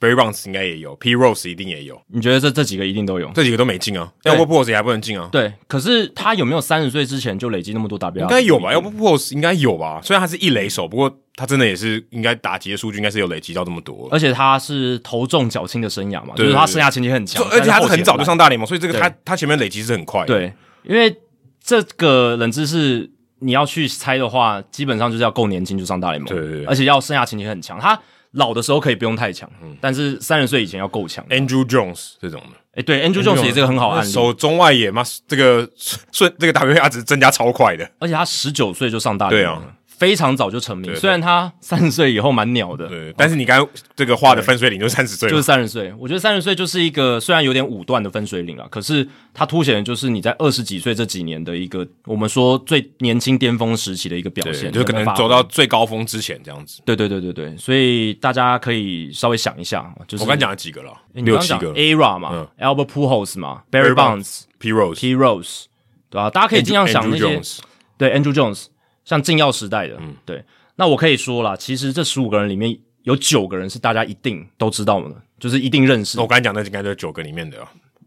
[0.00, 2.00] 吗？Barry Bonds 应该也有，Pete Rose 一定也有。
[2.08, 3.30] 你觉得这这几个一定都有？
[3.34, 5.28] 这几个都没进啊，Albert Pujols 也还不能进啊。
[5.32, 10.00] 对，可是他有没有三十岁之前就累积那么多达标应该有吧？Albert Pujols 应该有吧？
[10.02, 11.18] 虽然他是一垒手，不过。
[11.36, 20.26] 他真的也是应该打击的数据应该是有累积到这么多，而且他是头重脚轻的生涯嘛，就是他生涯前期很强，而且他是很早就上大联盟，所以这个他他前面累积是很快的。
[20.28, 20.52] 对，
[20.84, 21.12] 因为
[21.60, 27.80] 这个冷知识你要去猜的话，基本上就是要够年轻就上大联盟，对对对，而且要生涯前景很强。
[27.80, 28.00] 他
[28.34, 31.24] 老的时候可以不用太强，嗯，但是三十岁以前要够强。
[31.28, 35.68] Andrew Jones 这种的，哎，对，Andrew Jones 也是个很好的案例，守中外野嘛，这个
[36.12, 39.74] 顺这个 WAR 值增加超快的，而且他十九岁就上大联盟了。
[39.98, 40.96] 非常早就成名，对对。
[40.96, 43.14] 对，虽然他三十岁以后蛮鸟的，对。
[43.16, 45.92] 但是你刚刚这个画的分水岭就三十岁，就是三十岁。
[45.98, 56.80] 我觉得三十岁就是一个虽然有点武断的分水岭啊，可是它凸显的就是你在二十几岁这几年的一个我们说最年轻巅峰时期的一个表现，就可能走到最高峰之前这样子。
[56.86, 57.34] 对对对对。
[57.34, 65.64] 对，所以大家可以稍微想一下，就是我刚讲了几个了，六七个，ERA 嘛、嗯、Albert Pujols 嘛，Barry Bonds、Pete Rose、
[66.08, 66.30] 对吧、啊？
[66.30, 67.42] 大家可以尽量想那些，
[67.98, 68.66] 对 Andrew Jones，
[69.04, 70.42] 像禁药时代的，嗯，对。
[70.76, 76.18] 那我可以说啦，其实这十五个人里面有九个人是大家一定都知道的，就是一定认识。
[76.18, 77.58] 我刚才讲的应该就是九个里面的，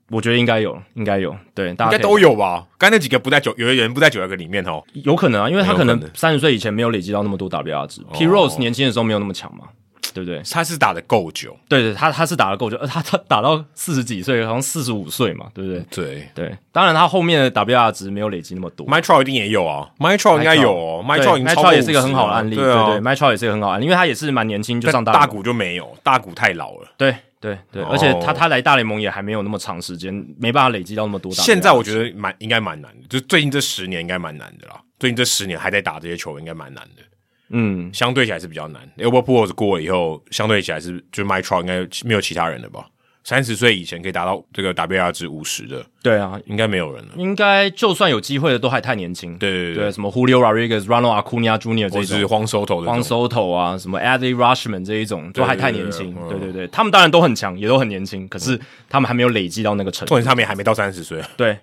[0.10, 2.68] 我觉得应该有，应该有，对，大家应该都有吧？
[2.78, 4.84] 刚才那几个不在九，有的人不在九个里面哦。
[4.94, 8.02] 有可能啊，因为他可能三十岁以前没有累积到那么多 WR 值。
[8.14, 9.70] Pete Rose 年轻的时候没有那么强嘛，
[10.18, 10.42] 对不对？
[10.52, 15.86] 他是打的够久，对对，他他是打的够久，呃，他他打到四十几岁，好像四十五岁嘛，对不对？
[15.92, 18.88] 对对，当然他后面的 WR 值没有累积那么多。
[18.88, 27.16] Trout 一定也有啊 Trout 应该有哦，Mike Trout，Mike Trout 也是一个很好的案例，对啊，对 Trout 也是一个很好的案例，因为他也是蛮年轻就上大大谷就没有，大谷太老了，对。
[27.40, 31.44] 对对，而且他他来大联盟也还没有那么长时间，没办法累积到那么多大。
[31.44, 34.82] 现在我觉得蛮应该蛮难的，就最近这十年应该蛮难的啦。
[34.98, 37.04] 最近这十年还在打这些球，应该蛮难的。
[37.50, 38.82] 嗯，相对起来是比较难。
[38.98, 42.88] Albert Pujols 过了以后，相对起来是就 Mike Trout 应该没有其他人了吧？
[43.24, 47.12] 三十岁以前可以达到这个 WR 值五十的，对啊，应该没有人了。
[47.18, 49.38] 应该就算有机会的，都还太年轻。
[49.38, 51.90] 对对对，对，什么 Julio Rodriguez、Ronald Acuna Jr.
[51.90, 56.16] 这种，荒 Soto 的荒 Soto 啊，什么 Adley Rutschman 这一种，都还太年轻。
[56.30, 60.10] 对对对，他们当然都很强，也都很年轻，可是他们还没有累积到那个程度。
[60.10, 61.22] 重点是他们也还没到三十岁。
[61.36, 61.58] 对，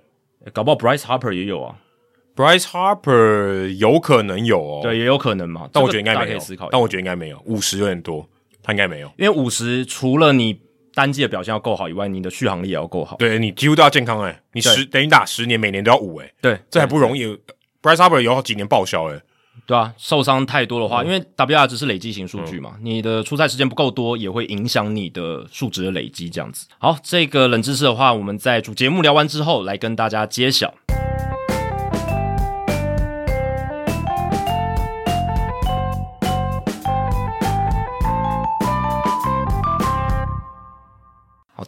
[0.53, 1.75] 搞不好 Bryce Harper 也有啊
[2.35, 5.69] ，Bryce Harper 有可能有哦，对，也有可能嘛。
[5.73, 6.69] 但我觉得应该没有，可以思考。
[6.71, 8.29] 但我觉得应该没有，五十有点多，
[8.63, 10.61] 他应该没有，因为五十除了你。
[10.97, 13.17] 单季的表现要够好以外，你的续航力也要够好。
[13.17, 17.25] 对，你几乎都要健康哎、欸，你十等于打十年，每年都要五哎、欸，对，这还不容易。
[17.83, 19.23] Bryce Harper 有好几年报销哎、欸，
[19.67, 26.31] 对啊，受伤太多的话，嗯、因为 WR 只是累积型数据嘛，嗯、你的出赛时间不够多，也会影响你的数值的累积。
[26.31, 30.73] 这样子，好，这个冷知识的话，我们在主节目聊完之后，来跟大家揭晓。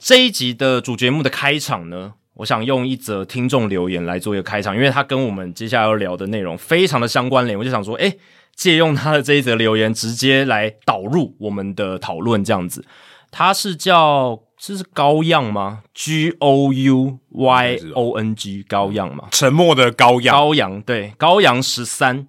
[0.06, 8.16] 这一集的主节目的开场呢，我想用一则听众留言来做一个开场，因为它跟我们接下来要聊的内容非常的相关联，我就想说，诶，
[8.54, 12.84] 借用他的这一则留言，直接来导入我们的讨论，这样子。
[13.32, 19.24] 他是叫这是高样吗？G O U Y O N G 高样吗？
[19.32, 22.28] 沉默的羔羊，羔羊对，羔羊十三。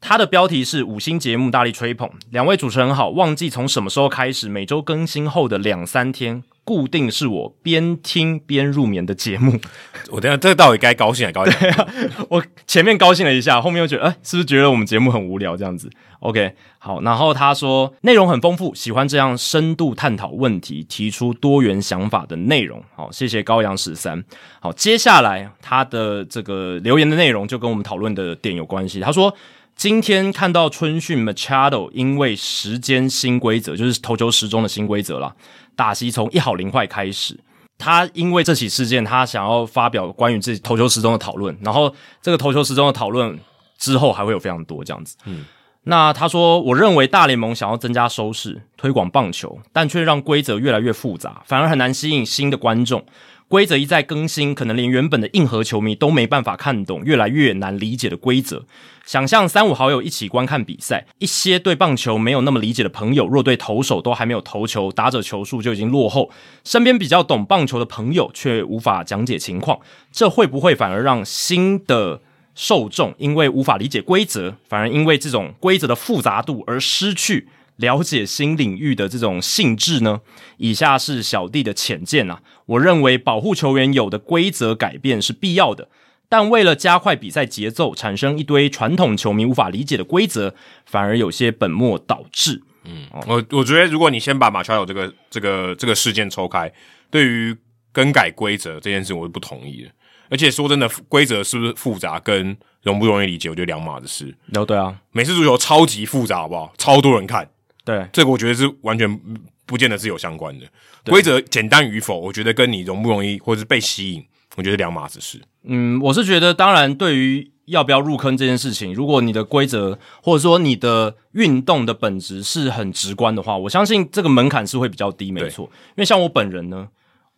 [0.00, 3.08] 他的标题是五星节目大力吹捧，两位主持人好。
[3.08, 9.58] 忘记从什么时候开始，每周更新后的两三天，固定是我边听边入眠的节目。
[10.12, 11.54] 我等下这个到底该高兴还高兴？
[11.58, 11.88] 对啊，
[12.28, 15.88] 我前面高兴了一下，后面又觉得，哎、欸，是不是觉得我们节目很无聊这样子
[16.20, 17.00] ？OK，好。
[17.00, 22.84] 然后他说内容很丰富，喜欢这样深度探讨问题、提出多元想法的内容。
[22.94, 24.22] 好，谢谢高阳十三。
[24.60, 29.00] 好，接下来他的这个留言的内容就跟我们讨论的点有关系。
[29.00, 29.34] 他说。
[29.78, 35.32] 今天看到春训 Machado 因为时间新规则，就是投球时钟的新规则啦，
[35.78, 37.38] 打席从一好零坏开始。
[37.78, 41.56] 他因为这起事件，他想要发表关于自己投球时钟的讨论。
[41.62, 43.38] 然后这个投球时钟的讨论
[43.78, 45.16] 之后还会有非常多这样子。
[45.26, 45.44] 嗯，
[45.84, 53.06] 那他说，我认为大联盟想要增加收视、推广棒球，但却让规则越来越复杂，反而很难吸引新的观众。
[53.46, 58.66] 规则一再更新，可能连原本的硬核球迷都没办法看懂越来越难理解的规则。
[59.08, 66.30] 想象三五好友一起观看比赛，一些对棒球没有那么理解的朋友，若对投手都还没有投球，打者球数就已经落后，
[66.62, 69.80] 身边比较懂棒球的朋友却无法讲解情况，
[70.12, 72.20] 这会不会反而让新的
[72.54, 80.20] 受众因为无法理解规则，反而因为这种规则的复杂度而失去了解新领域的这种兴致呢？
[80.58, 85.88] 以下是小弟的浅见啊，我认为保护球员有的规则改变是必要的。
[86.28, 90.54] 但为了加快比赛节奏，产生一堆传统球迷无法理解的规则，
[90.84, 92.62] 反而有些本末倒置。
[92.84, 96.72] 嗯，我我觉得，如果你先把马乔有这个这个这个事件抽开，
[97.10, 97.56] 对于
[97.92, 99.90] 更改规则这件事，我是不同意的。
[100.30, 104.34] 而且说真的，规则是不是复杂，跟容不容易理解，我觉得两码子事。
[104.52, 106.72] 哦，对啊，美式足球超级复杂，好不好？
[106.76, 107.48] 超多人看，
[107.84, 109.20] 对，这个我觉得是完全
[109.64, 110.66] 不见得是有相关的。
[111.06, 114.22] 规则简单与否，我觉得跟你容不容易，或者是被吸引。
[114.58, 115.40] 我觉得两码子事。
[115.62, 125.66] 嗯，我是觉得，当然，对于要不要入坑这件事情，如果你的规则或者说你的运动的本质是很直观的话，我相信这个门槛是会比较低，没错。
[125.90, 126.88] 因为像我本人呢，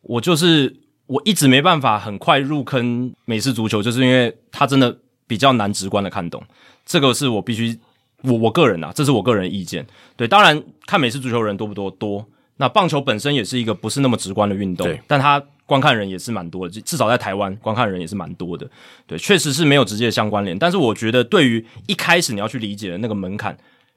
[0.00, 0.74] 我就是
[1.06, 4.96] 我一直没办法很快入坑美式足球，就是因为它真的
[5.26, 6.42] 比较难直观的看懂。
[6.86, 7.78] 这个是我必须，
[8.22, 9.86] 我我个人啊，这是我个人意见。
[10.16, 11.90] 对，当然看美式足球人多不多？
[11.90, 12.24] 多。
[12.56, 18.68] 那棒球本身也是一个不是那么直观的运动，但它观看人也是蛮多的，至少在台湾观看人也是蛮多的。
[19.06, 20.58] 对，确实是没有直接的相关联。
[20.58, 23.56] 但是我觉得，对于一开始你要去理解的那个门槛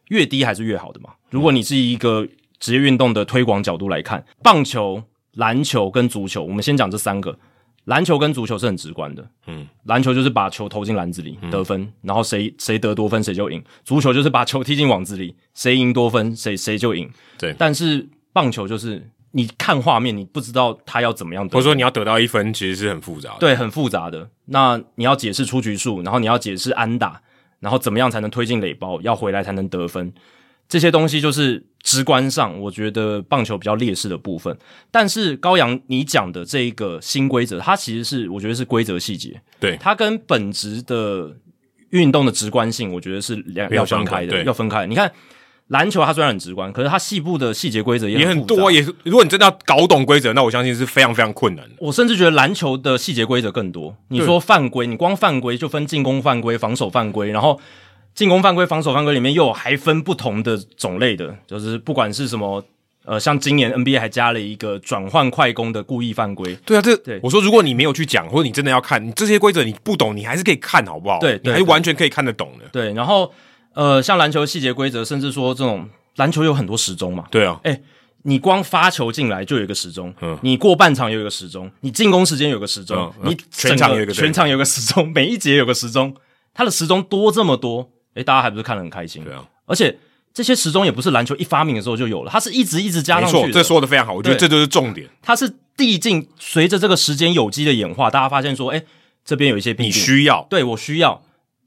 [0.09, 1.09] 越低还是越好的嘛。
[1.31, 2.27] 如果你是一个
[2.59, 5.01] 职业运动的推广角度来看，棒球、
[5.31, 7.35] 篮球跟足球，我们先讲这三个。
[7.85, 13.63] 篮球跟足球是很直观的，嗯，篮球就是把球投进篮子里得分，嗯、然后谁谁得多分谁就赢。
[13.83, 17.09] 足球就是把球踢进网子里，谁赢多分谁谁就赢。
[17.39, 18.07] 对，但是。
[18.35, 23.37] 棒球就是你看画面，你不知道他要怎么样得，或者说你要得到一分，其实是很复杂的。
[23.39, 24.29] 对，很复杂的。
[24.45, 27.19] 那你要解释出局数，然后你要解释安打，
[27.59, 30.13] 然后怎么样才能推进垒包，要回来才能得分，
[30.69, 34.55] 这些东西就是直观上，我觉得棒球比较劣势的部分。
[34.91, 41.35] 但是高阳你讲的这一个新规则，它其实是我觉得是规则细节，对它跟本质的
[41.89, 44.85] 运动的直观性，我觉得是两要分开的，要分开。
[44.85, 45.11] 你看
[45.73, 48.71] 篮球它虽然很直观，可是它细部的细节规则也很，也很多。
[48.71, 51.75] 也是如果你真的要搞懂规则，那我相信是非常非常困难的。
[51.79, 53.93] 我甚至觉得篮球的细节规则更多。
[54.07, 57.59] 你说犯规，你光犯规就分进攻犯规、防守犯规，然后。
[58.15, 62.63] 进攻犯规、防守犯规里面又有还分不同的种类的，就是不管是什么，
[63.05, 66.55] 呃，像今年 NBA 还加了一个转换快攻的故意犯规。
[66.63, 71.17] 对啊，这对我说，如果你没有去讲，或者你真的要看，你这些规则你不懂，你还是可以看好不好？
[71.17, 72.65] 对，对，你还是完全可以看得懂的。
[72.71, 73.33] 对，然后
[73.73, 77.25] 呃，像篮球细节规则，甚至说这种篮球有很多时钟嘛。
[77.31, 77.81] 对啊，诶，
[78.23, 86.15] 你光发球进来就有一个时钟，嗯，你过半场有一个时钟，你进攻时间有个时钟，嗯，你全场有一个全场有个时钟， 每一节有个时钟，
[86.53, 87.89] 它的时钟多这么多。
[88.15, 89.23] 诶，大家还不是看得很开心？
[89.23, 89.97] 对啊，而且
[90.31, 93.41] 这些时钟也不是篮球一发明的时候就有了，它是一直一直加上去的。
[93.47, 95.09] 没错，这说的非常好，我觉得这就是重点。
[95.21, 98.83] 它是递进，随着这个时间有机的演化，大家发现说，哎，
[99.25, 101.23] 这边有一些你需要，对我需要，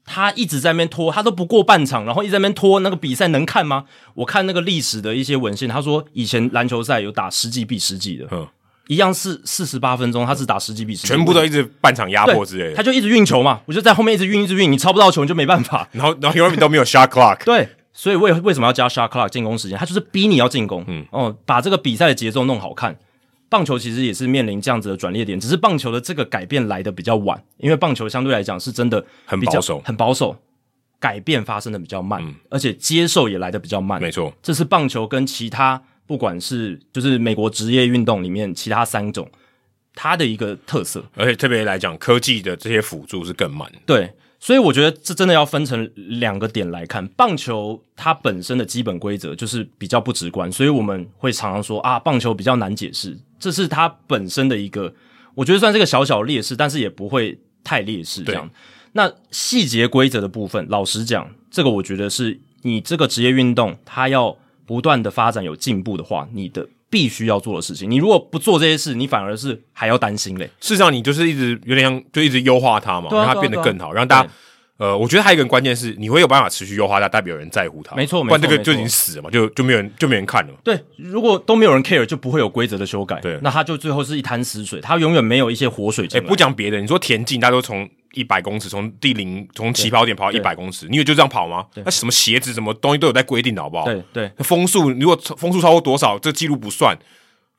[0.07, 3.83] 他一直在那边拖，他都不过半场，然后一直在那边拖，那个比赛能看吗？
[4.15, 8.47] 我看那个历史的一些文献，他说以前篮球赛有打十几比十几的，嗯。
[8.87, 15.85] 一样是四十八分钟，他是打十几比十几，全部都一直半场压迫之类的，他就一直运球嘛，我就在后面一直运，一直运，你抄不到球你就没办法。
[15.91, 17.43] 然后，然后永远都没有 shot clock。
[17.43, 19.77] 对，所以为为什么要加 shot clock 进攻时间？
[19.77, 22.97] 他就是逼你要进攻，嗯，哦，把这个比赛的节奏弄好看。
[23.49, 30.35] 棒球其实也是面临这样子的转捩点，只是棒球的这个改变来的比较晚，因为棒球相对来讲是真的很保守，很保守，
[30.99, 34.01] 改变发生的比较慢，嗯，而且接受也来的比较慢。
[34.01, 39.29] 没错，这是棒球跟其他不管是就是美国职业运动里面其他三种。
[39.99, 43.67] 它的一个特色，而且特别来讲，科技的这些辅助是更慢。
[43.83, 47.07] 对，所以我觉得这真的要分成两个点来看。
[47.17, 54.93] 棒球它本身的基本规则就是比较不直观，所以我们会常常说啊，棒球比较难解释，这是它本身的一个，
[55.35, 58.49] 我觉得算是个小小劣势，但是也不会太劣势这样。
[58.93, 66.67] 那细节规则的部分，老实讲，这个我觉得是你这个职业运动，它要不断的发展有进步的话，你的。
[66.89, 70.45] 必须要做的事情，你如果不做这些事，你反而是还要担心嘞。
[70.61, 74.29] 事实上，你就是一直有点像，就一直优化它嘛，让它变得更好，让大家。
[74.77, 77.95] 呃，我觉得还有一个关键是，你会有办法持续优化它，代表有人在乎它。
[77.95, 80.53] 没错，没错，不然这个就已经死了嘛，就就没有人就没人看了。
[80.63, 83.19] 对，如果都没有人 care，就不会有规则的修改。
[83.19, 86.07] 对，那它就最后是一滩死水，它永远没有一些活水。
[86.13, 91.65] 哎，不讲别的，你说田径，大家都从一百公尺，从第零，从起跑点跑到一百公尺，你以为就这样跑吗？
[91.83, 93.85] 那什么鞋子，什么东西都有在规定的，好不好？
[93.85, 96.95] 对对，风速，如果风速超过多少，这记录不算。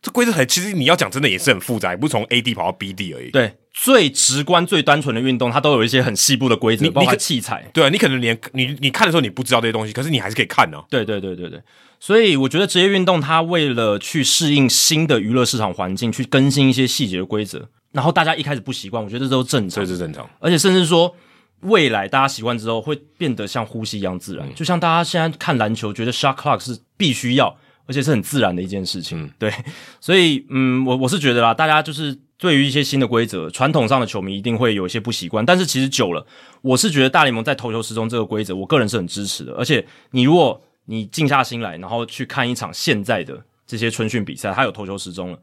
[0.01, 3.33] 这规则还其实你要讲真的也是很复杂，也不是从 A D 跑到 B D 而已。
[3.33, 7.65] 对，最直观、最单纯的运动，它都有一些很细部的规则，你包括器材。
[7.73, 10.85] 对啊，你可能连你你看的时候你不知道这些东西，可是你还是可以看呢、啊。
[10.91, 11.63] 对对对对对，
[12.01, 20.29] 所以我觉得职业运动它为了去适应新的娱乐市场环境，去更新一些细节的规则，然后大家一开始不习惯，我觉得这都正常，这是正常。
[20.41, 21.15] 而且甚至说
[21.61, 24.45] 未来大家习惯之后，会变得像呼吸一样自然。
[24.49, 27.57] 嗯、就像大家现在看篮球，觉得 shot clock 是必须要。
[27.87, 29.51] 而且是很自然的一件事情，嗯、对，
[29.99, 36.25] 所以嗯，我我是觉得啦，大家就是对于一些新的规则，传统上的球迷一定会有一些不习惯，但是其实久了，
[36.63, 39.53] 我是觉得大联盟在投球时钟这个规则，我个人是很支持的。
[39.55, 45.39] 而且你如果你静下心来，然后去看一场现在的这些春训比赛，它有投球时钟了，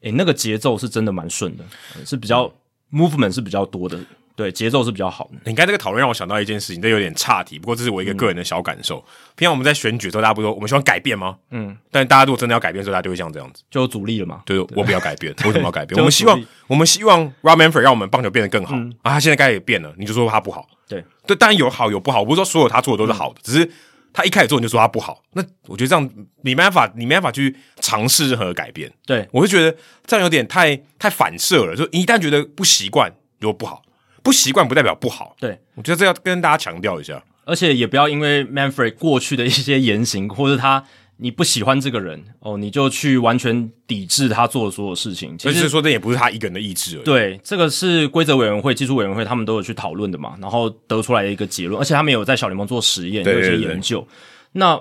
[0.00, 1.64] 诶，那个节奏是真的蛮顺的，
[2.06, 2.50] 是比较、
[2.92, 3.98] 嗯、movement 是比较多的。
[4.38, 5.40] 对，节奏是比较好的。
[5.46, 8.98] 你刚才这个讨论让我想到一件事情，这有点岔题，不过这是我一个个人的小感受。
[8.98, 11.36] 嗯、平常我们在选举的时候，大家不说我们希望改变吗？
[11.50, 14.42] 嗯，但大家如果真的要改变的时候，大家就会像这样子，就有阻力了嘛。
[14.46, 15.98] 就是我不要改变， 为什么要改变？
[15.98, 19.14] 我们希望，我们希望 Rob Manfred 让我们棒球变得更好、嗯、啊！
[19.14, 20.68] 他现在该也变了，你就说他不好。
[20.86, 23.68] 对对，当然有好有不好，我不是说所有他做的都是好的，嗯、只是
[24.12, 26.08] 他一开始做你就说他不好，那我觉得这样
[26.42, 28.88] 你没办法，你没办法去尝试任何改变。
[29.04, 29.76] 对，我就觉得
[30.06, 33.82] 这样有点太太反射了，就一旦觉得不习惯，就不好。
[34.28, 40.84] 不习惯不代表不好，对，我觉得这要跟大家强调一下，而且也不要因为 Manfred 过去的一些言行，或者他
[41.16, 45.38] 你不喜欢这个人哦，你就去完全抵制他做的所有事情。
[45.38, 47.04] 其实说这也不是他一个人的意志而已。
[47.04, 54.06] 对，这个是规则委员会、技术委员会他们都有去讨论的嘛，然后得出来的一个结论，而且他们有在小联盟做实验，有一些研究。
[54.52, 54.78] 那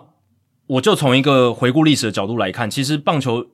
[0.67, 3.47] 我就从一个回顾历史的角度来看，其实棒球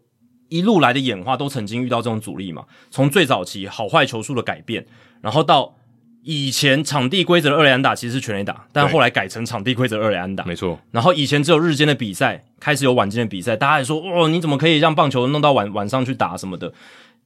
[0.49, 4.85] 一路来的演化都曾经遇到这种阻力嘛，从最早期好坏球数的改变，
[5.21, 5.75] 然后到
[6.23, 10.79] 以前场地规则的二垒安打其实是全垒打，但后来改成场地规则二垒安打，没错。
[10.91, 16.73] 然后以前只有日间的比赛，开始有晚间的比赛，大家还说哦，你怎么可以让棒球弄到晚晚上去打什么的，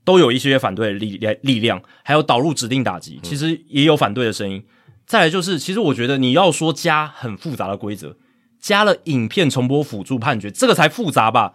[0.04, 4.58] 都有一些反对的力力量，还有导入指定打击，其实也有反对的声音。
[4.58, 8.18] 嗯、再来就是，其实我觉得你要说加很复杂的规则，
[8.60, 11.54] 加了影片重播辅助判决，这个才复杂吧？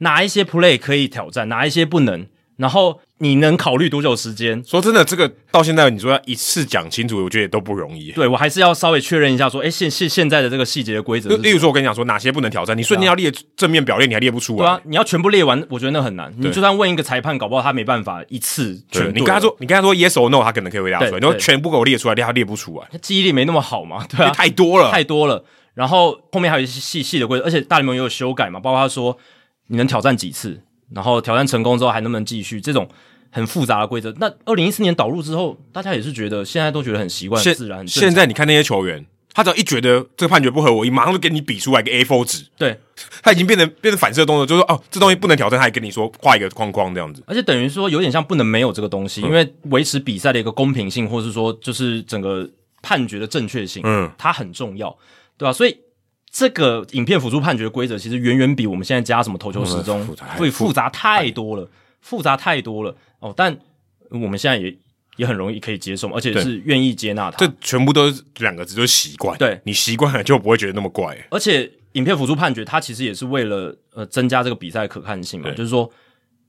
[0.00, 2.26] 哪一些 play 可以挑战，哪一些不能？
[2.56, 4.60] 然后你能考虑多久时间？
[4.66, 8.10] 说真的，这个到现在你说要一次讲清楚，我觉得也都不容易。
[8.10, 11.36] 对，我还是要稍微确认一下，说，哎，现现现在的这个细节的规则。
[11.36, 14.58] 例如说，我跟你讲说哪些不能挑战，你瞬间要列正面表列，你还列不出来。
[14.58, 16.34] 对啊，你要全部列完，我觉得那很难。
[16.36, 19.08] 你就算问一个裁判，搞不好他没办法一次全。
[19.10, 21.12] 你跟他说，你跟他说 yes or no，他可能可以回答出来。
[21.12, 24.04] 你说全部给我列出来，他列不出来，他记忆力没那么好嘛？
[24.10, 25.44] 对啊，太多了，太多了。
[25.74, 29.16] 然后后面还有一些细细的规则，而且大联盟也有修改嘛，包括他说
[29.68, 30.60] 你能挑战几次，
[30.92, 32.88] 然后挑战成功之后还能不能继续这种。
[33.32, 34.14] 很复杂的规则。
[34.20, 37.88] 那二零一四年导入之后，大家也是觉得现在都觉得很习惯、很自然。
[37.88, 42.44] 现在你看那些球员，他只要一觉得这个判决不合我意，马上就给你比出来一个 A4 纸。
[42.56, 42.78] 对，
[43.22, 47.22] 他已经变成变成反射动作，就是说哦，这东西不能挑战，他还跟你说画一个框框这样子。
[47.26, 52.48] 而且等于说有点像不能没有这个东西，嗯、因为维持比赛的一个公平性，或是说就是整个
[52.82, 54.94] 判决的正确性，嗯，它很重要，
[55.38, 55.52] 对吧、啊？
[55.52, 55.78] 所以
[56.30, 60.06] 这个影片辅助判决的规则，其实远远比我们现在加什么投球时钟
[60.36, 61.68] 会复杂太多了，
[62.00, 63.58] 复杂太多了哦，但。
[64.10, 64.76] 我们现在也
[65.16, 67.38] 也很容易可以接受，而且是愿意接纳它。
[67.38, 69.38] 这全部都是两个字，就是习惯。
[69.38, 71.16] 对，你习惯了就不会觉得那么怪。
[71.30, 75.50] 而且影片辅助判决，它其实也是为了呃增加这个比赛可看性嘛。
[75.52, 75.90] 就是说，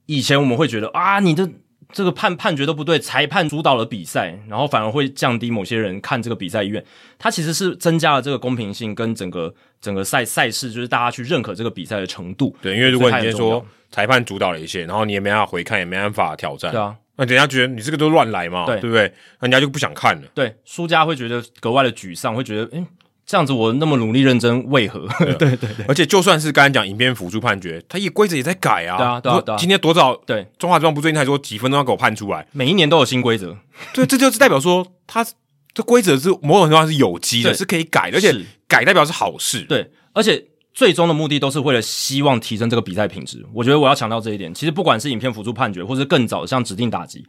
[0.08, 1.50] 以前我们会觉得啊，你的
[1.94, 6.84] 这个判判决都不对，裁判主导了比赛，然后反而会降低某些人看这个比赛意愿。
[7.18, 12.54] 它其实是增加了这个公平性跟整个整个赛赛事，就是大家去认可这个比赛的程度。
[12.62, 16.72] 对，因为如果你今天说裁判主导了一些，然后你也没办法回看，也没办法挑战。
[16.72, 16.96] 对啊。
[17.16, 19.04] 那人家觉得你这个都乱来嘛，对，对不对？
[19.40, 20.28] 那人家就不想看了。
[20.34, 22.84] 对，输家会觉得格外的沮丧，会觉得，诶，
[23.26, 25.08] 这样子我那么努力认真，为何？
[25.24, 25.86] 对对对，对。
[25.88, 28.98] 而且就算是刚才讲影片辅助判决，他也规则也在改啊。
[28.98, 29.58] 对啊，对啊，对啊。
[29.58, 30.16] 今天多少？
[30.26, 33.58] 对，中华职棒不最近才说几分钟要给我判出来，每一年都有新规则。
[33.94, 35.26] 对，这就是代表说，它
[35.74, 38.36] 这规则是某种程度上是有机的，是可以改的，而且
[38.68, 39.62] 改代表是好事。
[39.62, 40.46] 对，而且。
[40.76, 43.46] 最终的目的都是为了希望提升这个比赛品质。
[43.54, 44.52] 我觉得我要强调这一点。
[44.52, 47.24] 其实不管是影片辅助判决，或是更早像指定打击。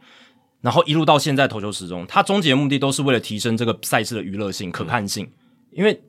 [0.61, 5.29] 然后一路到现在投球时钟，它终极的目的都是为了提升这个赛事的娱乐性、可看性，
[5.75, 6.01] 因为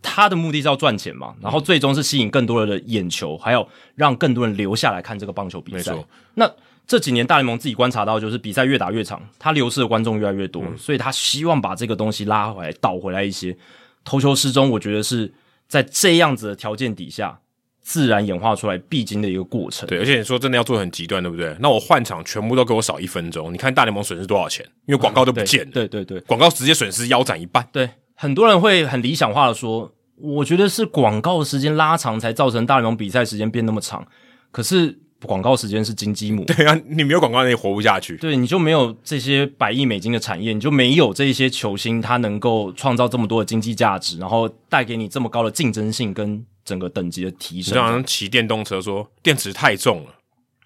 [0.00, 1.34] 他的目的是要赚钱嘛。
[1.42, 5.92] 然后最终是吸引更多人的眼球，还有让更多人留下来看这个棒球比赛。
[6.34, 6.48] 那
[6.86, 13.56] 这几年大联盟自己观察到，就是比赛越打越长，他流失的观众越来越多，所以他希望把这个东西拉回来、倒回来一些。
[14.04, 15.32] 投球失踪，我觉得是
[15.66, 17.40] 在这样子的条件底下。
[17.82, 19.88] 自然演化出来必经的一个过程。
[19.88, 21.56] 对，而且你说真的要做很极端，对不对？
[21.60, 24.64] 那我换场全部都给我少一分钟，你看大联盟损失多少钱？
[24.86, 25.70] 因为广告都不见了。
[25.72, 27.66] 对对对，广告直接损失腰斩一半。
[27.72, 27.88] 对，
[28.20, 34.06] 很多人会很理想化的说，我觉得是广告的时间拉长才造成大联盟比赛时间变那么长。
[34.50, 36.44] 可是广告时间是金鸡母。
[36.44, 38.18] 对啊，你没有广告你也活不下去。
[38.18, 46.44] 对，你就没有这些百亿美金的产业，你就没有这些球星，他能够创造这么多的经济价值，然后带给你这么高的竞争性跟。
[46.62, 50.10] 整个等级的提升，就好像骑电动车说电池太重了，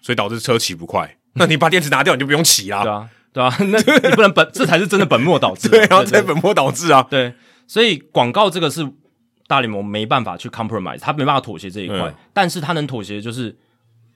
[0.01, 1.17] 所以导致车骑不快。
[1.33, 2.83] 那你把电池拿掉，你就不用骑啦。
[2.83, 5.67] 对啊，对啊， 那你不能本， 这才是真的本末倒置。
[5.67, 7.05] 对啊，才本末倒置啊。
[7.09, 7.33] 对，
[7.67, 8.89] 所以广告这个是
[9.45, 13.53] 大联盟没办法去 compromise，他没办法妥协这一块，嗯、但是他能妥协就是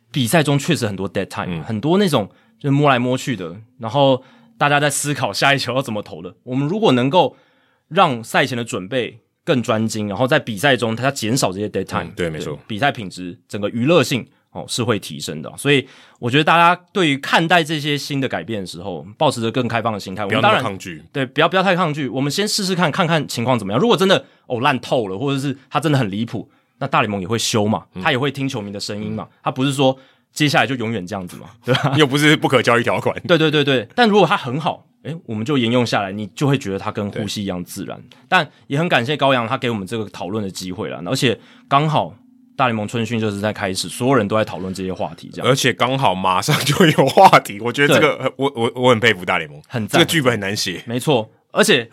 [0.09, 4.23] 比赛中确实很多 dead time，、嗯、很多那种就是摸来摸去的，然后
[4.57, 6.33] 大家在思考下一球要怎么投的。
[6.43, 7.35] 我们如果能够
[7.89, 9.19] 让赛前的准备。
[9.45, 15.87] 更专精，然后在比赛中，它要减少这些 dead time，嗯、对，没错，比赛品质整个娱乐性哦是会提升的，所以
[16.19, 23.79] 我觉得大家对于看待这些新的改变的时候，抱持着更开放的心态，不要太抗拒，对，不要不要太抗拒，我们先试试看看看情况怎么样。
[23.79, 29.97] 如果真的哦烂透了，或者是他真的很离谱，那大联盟也会修嘛，他也会听球迷的声音嘛，他、嗯、不是说
[30.31, 31.93] 接下来就永远这样子嘛，对吧？
[31.97, 34.85] 又不是不可交易条款， 对对对对，但如果他很好。
[35.03, 37.97] 诶，我们就沿用下来，你就会觉得它跟呼吸一样自然。
[38.27, 41.01] 但也很感谢高阳，他给我们这个讨论的机会了。
[41.05, 41.39] 而且
[41.69, 42.13] 刚好
[42.59, 45.49] 大联盟春训就是在开始，所有人都在讨论这些话题，这样。
[45.49, 51.31] 而且刚好马上就有话题，我觉得这个我我我很佩服大联盟，很赞，这个剧本很难写，没错。
[51.51, 51.89] 而且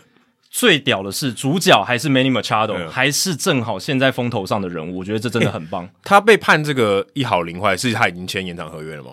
[0.51, 5.89] 最屌的是主角还是 Manny Machado，嗯、还是正好现在风头上的人物，我觉得这真的很棒。
[6.03, 9.11] 他被判这个一好零坏，是他已经签延长合约了吗？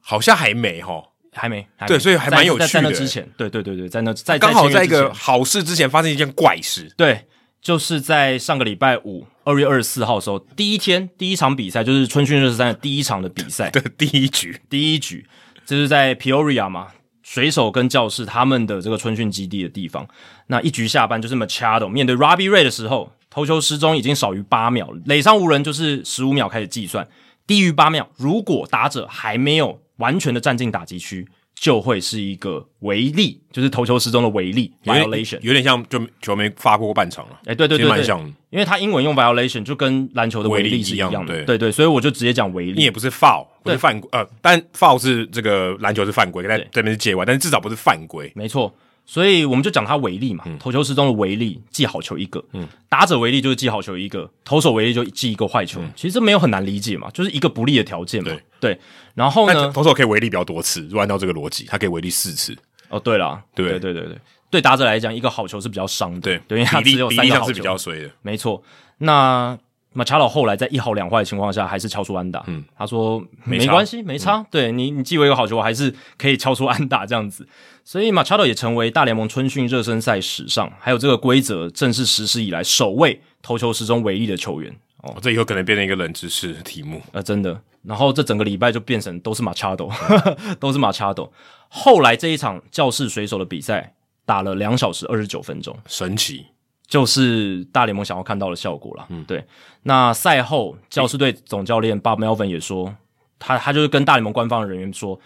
[0.00, 1.04] 好像还没哈。
[1.30, 2.66] 还没，还没对，所以还蛮有趣的。
[2.66, 6.92] 在那之前，对对对对，在那在刚好在一个好事之前发生一件怪事。
[6.96, 7.24] 对，
[7.60, 13.68] 就是在上个礼拜五，二月二十四号的时候，第一天第一场比赛，就是春训二十三的第一场的比赛。
[13.72, 15.26] 的第一局，第一局，
[15.66, 16.88] 这是在 Peoria 嘛，
[17.22, 20.08] 水手跟教士他们的这个春训基地的地方。
[20.46, 27.06] 那一局下班，就是 Machado 面对 Robbie Ray 的时候，投球时钟已经少于八秒了，垒上无人就是十五秒开始计算，
[27.46, 31.28] 低于八秒，如果打者还没有完全的站进打击区，
[31.60, 37.32] 就会是一个违例，就是投球时钟的违例 violation，有点像就球没发过半场了。
[37.46, 38.22] 哎、欸，对对对，對，蛮像。
[38.22, 41.44] 的，因为他英文用 violation 就跟篮球的违例是一样对。
[41.44, 42.74] 对对，所以我就直接讲违例。
[42.76, 48.30] 你也不是 foul，不是犯规，呃，但 foul 是这个篮球是犯规，在这边是界外，但是至少不是犯规。
[48.36, 48.72] 没错，
[49.10, 58.30] 所以我们就讲他违例嘛，嗯、投球时钟的违例，记好球一个，嗯，打者违例就是记好球一个，投手违例就记一个坏球，嗯、其实这没有很难理解嘛，就是一个不利的条件嘛。
[58.30, 58.42] 对。
[58.60, 58.80] 对，
[59.14, 62.54] 然后呢，投手可以违例比较多次，如果按照这个逻辑，他可以违例四次。
[62.90, 63.70] 哦，对了，对。
[63.70, 64.18] 对对对对，
[64.50, 68.62] 对打者来讲，一个好球是比较伤的，对，对，因为他只有三个好球，是比较衰的，没错。
[68.98, 69.56] 那
[69.94, 72.44] Machado 后来在一好两坏的情况下，还是敲出安打。
[72.48, 74.44] 嗯，他说没关系，没差。
[74.50, 77.46] 对你，你记为一个好球，我还是可以敲出安打这样子。
[77.88, 84.70] 所以 Machado 也成为大联盟春训热身赛史上，还有这个规则正式实施以来首位投球时钟违例的球员。
[84.98, 87.00] 哦，这以后可能变成一个冷知识题目。
[87.12, 87.58] 呃，真的。
[87.82, 89.90] 然后这整个礼拜就变成都是 Machado，
[90.60, 91.30] 都是 Machado。
[91.70, 93.94] 后来这一场教室水手的比赛
[94.26, 96.44] 打了两小时二十九分钟，神奇，
[96.86, 99.06] 就是大联盟想要看到的效果了。
[99.08, 99.42] 嗯，对。
[99.84, 102.94] 那赛后教室队总教练 Bob Melvin 也说，
[103.38, 105.18] 他他就是跟大联盟官方的人员说，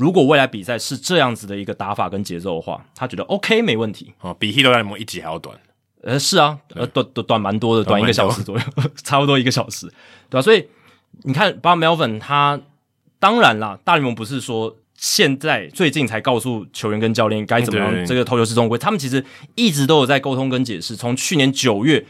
[0.00, 4.14] 如果未来比赛是这样子的一个打法跟节奏的话，他觉得 OK 没问题。
[4.22, 5.54] 哦，比 Hit 大联盟一集还要短。
[6.02, 8.64] 呃，是啊，呃，短短短蛮多的，短一个小时左右，
[9.04, 9.86] 差不多一个小时，
[10.30, 10.42] 对吧、啊？
[10.42, 10.66] 所以
[11.24, 12.58] 你看，Bob Melvin 他
[13.18, 19.22] 当然啦，大联盟不是说现在最近才告诉球员跟教练该怎么样这个投球是中规，他们其实
[19.54, 20.96] 一直都有在沟通跟解释。
[20.96, 22.06] 从去年九月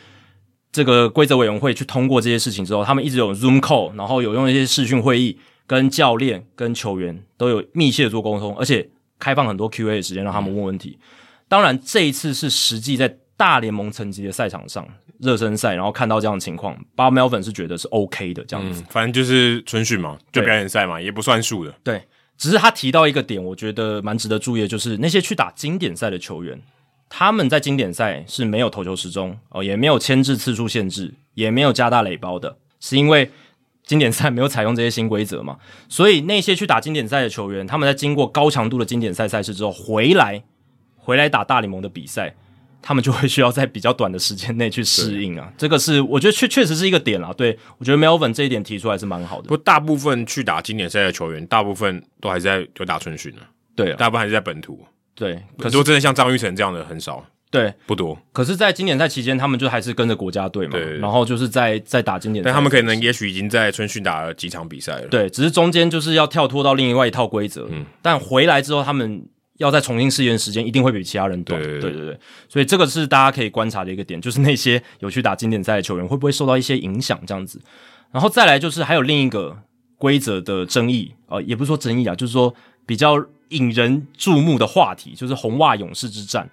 [0.71, 5.37] 这个规则委员会去通过这些事情之后，他们一直有 Zoom call，然后有用一些视讯会议
[5.71, 8.89] 跟教练跟球员都有密切的做沟通，而且
[9.21, 10.99] 开放很多 QA 的时间让他们问问题。
[11.01, 11.07] 嗯、
[11.47, 13.17] 当然，这一次是实际在。
[13.41, 14.87] 大联盟层级的赛场上，
[15.19, 21.75] 热身赛，然后看到这样的情况，Bob Melvin 是觉得是 OK 的，这样子，嗯、反正就是春训嘛，就表演赛嘛，也不算数的。
[21.83, 22.03] 对，
[22.37, 26.61] 只是他提到一个点，我觉得蛮值得注意的，就是那些去打经典赛的球员，
[27.09, 33.31] 他们在经典赛是没有投球时钟哦，也没有牵制次数限制，也没有加大垒包的，是因为
[33.91, 35.57] 经典赛没有采用这些新规则嘛？
[35.89, 40.45] 所以那些去打经典赛的球员，他们在经过高强度的经典赛赛事之后回来，
[40.97, 42.37] 回来打大联盟的比赛。
[42.81, 47.33] 他们就会需要在比较短的时间内去适应啊，这个是我觉得确确实是一个点啦。
[47.37, 49.43] 对，我觉得 Melvin 这一点提出来是蛮好的。
[49.43, 53.43] 不过大部分去打经典赛的球员，大部分都还是在就打春训了。
[53.75, 54.87] 对，大部分还是在本土。
[55.17, 57.27] 对，可是真的像张玉成这样的很少。
[57.51, 58.17] 对，不多。
[58.33, 62.49] 可是，在经典赛期间，他们就还是跟着国家队嘛，对，然后就是在在打经典赛。
[62.49, 65.09] 但他们可能也许已经在春训打了几场比赛了。
[65.09, 67.67] 对，只是中间就是要跳脱到另外一套规则。
[67.71, 69.27] 嗯，但回来之后他们。
[69.61, 71.61] 要再重新试验时间，一定会比其他人短。
[71.63, 77.61] 对对对，对，所以这个是大家可以观察的一个点，就是那些有去打经典赛的球员会不会受到一些影响这样子。
[78.11, 79.55] 然后再来就是还有另一个
[79.99, 82.55] 规则的争议，呃，也不是说争议啊，就是说
[82.87, 86.49] 比较引人注目的话题，就是红袜勇士之战。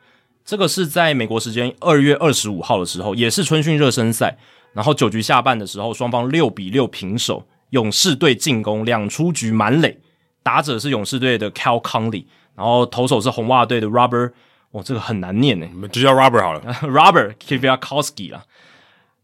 [0.47, 4.37] 这个是在美国时间二月二十五号的时候，也是春训热身赛，
[4.71, 9.99] 然后九局下半的时候，双方六比六平手，勇士队进攻两出局满垒，
[10.41, 12.23] 打者是勇士队的 Cal Conley。
[12.55, 14.31] 然后投手是红袜队的 Robert，
[14.71, 18.45] 哇，这个很难念诶，就叫 Robert 好了， Robert Kwiatkowski 啦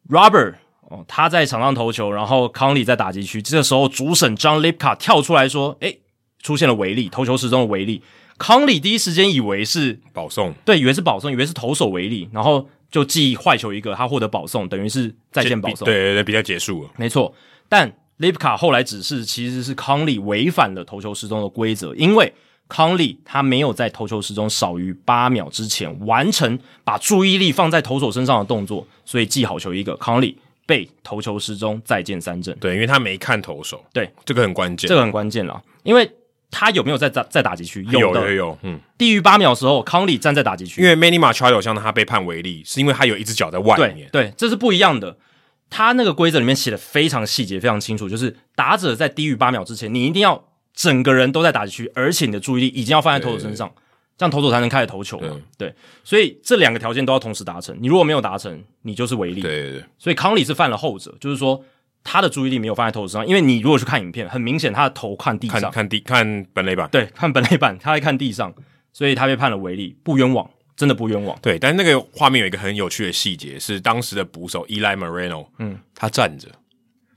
[0.10, 6.02] ，Robert 哦，他在场上投球，然后康利在打击区，这个时候主审 John Lipka 跳出来说，诶，
[6.44, 8.04] 出现了违例，投球时中的违例，
[8.38, 17.34] 康利第一时间以为是保送，对，以为是保送，以为是投手为例，然后就记坏球一个，他获得保送，等于是再见保送，对对对，比较结束了，没错，
[17.70, 22.34] 但 Lipka 后来指示其实是康利违反了投球时钟的规则，因为。
[22.70, 29.96] 康利他没有在投球时钟少于八秒之前完成把注意力放在投手身上的动作，所以记好球一个。
[29.98, 32.58] 康利被投球时钟再见三振。
[32.60, 33.84] 对，因为他没看投手。
[33.92, 35.62] 对，这个很关键，这个很关键了。
[35.84, 36.10] 因为
[36.54, 37.84] 他有没有在在在打击区？
[37.90, 38.58] 有的，有有有。
[38.62, 40.82] 嗯，低于八秒的时候，康利站在打击区。
[40.82, 44.08] 因为 Manny Machado 像他被判违例，是因为他有一只脚在外面。
[44.12, 45.18] 对，对，这是不一样的。
[45.70, 50.46] 他那个规则里面写的非常细节，非常清楚，就是打者在低于八秒之前，你一定要。
[50.76, 53.82] 整个人都在打击区，而且你的注意力已经要放在投手身上，对对对，
[54.18, 55.28] 这样投手才能开始投球嘛。
[55.56, 57.78] 对，对，所以这两个条件都要同时达成。
[57.80, 59.42] 你如果没有达成，你就是违例。
[59.44, 59.84] 对对对。
[60.00, 61.64] 所以康利是犯了后者，就是说
[62.04, 68.54] 他的注意力没有放在投手上，因为你如果去看影片，很明显他的头看地上，看，看地看本垒板，对， 看本垒板，他在看地上，
[68.92, 71.38] 所以他被判了违例，不冤枉，真的不冤枉。
[71.42, 76.48] 对，但是那个画面有一个很有趣的细节，是当时的捕手 Eli Moreno，嗯，他站着，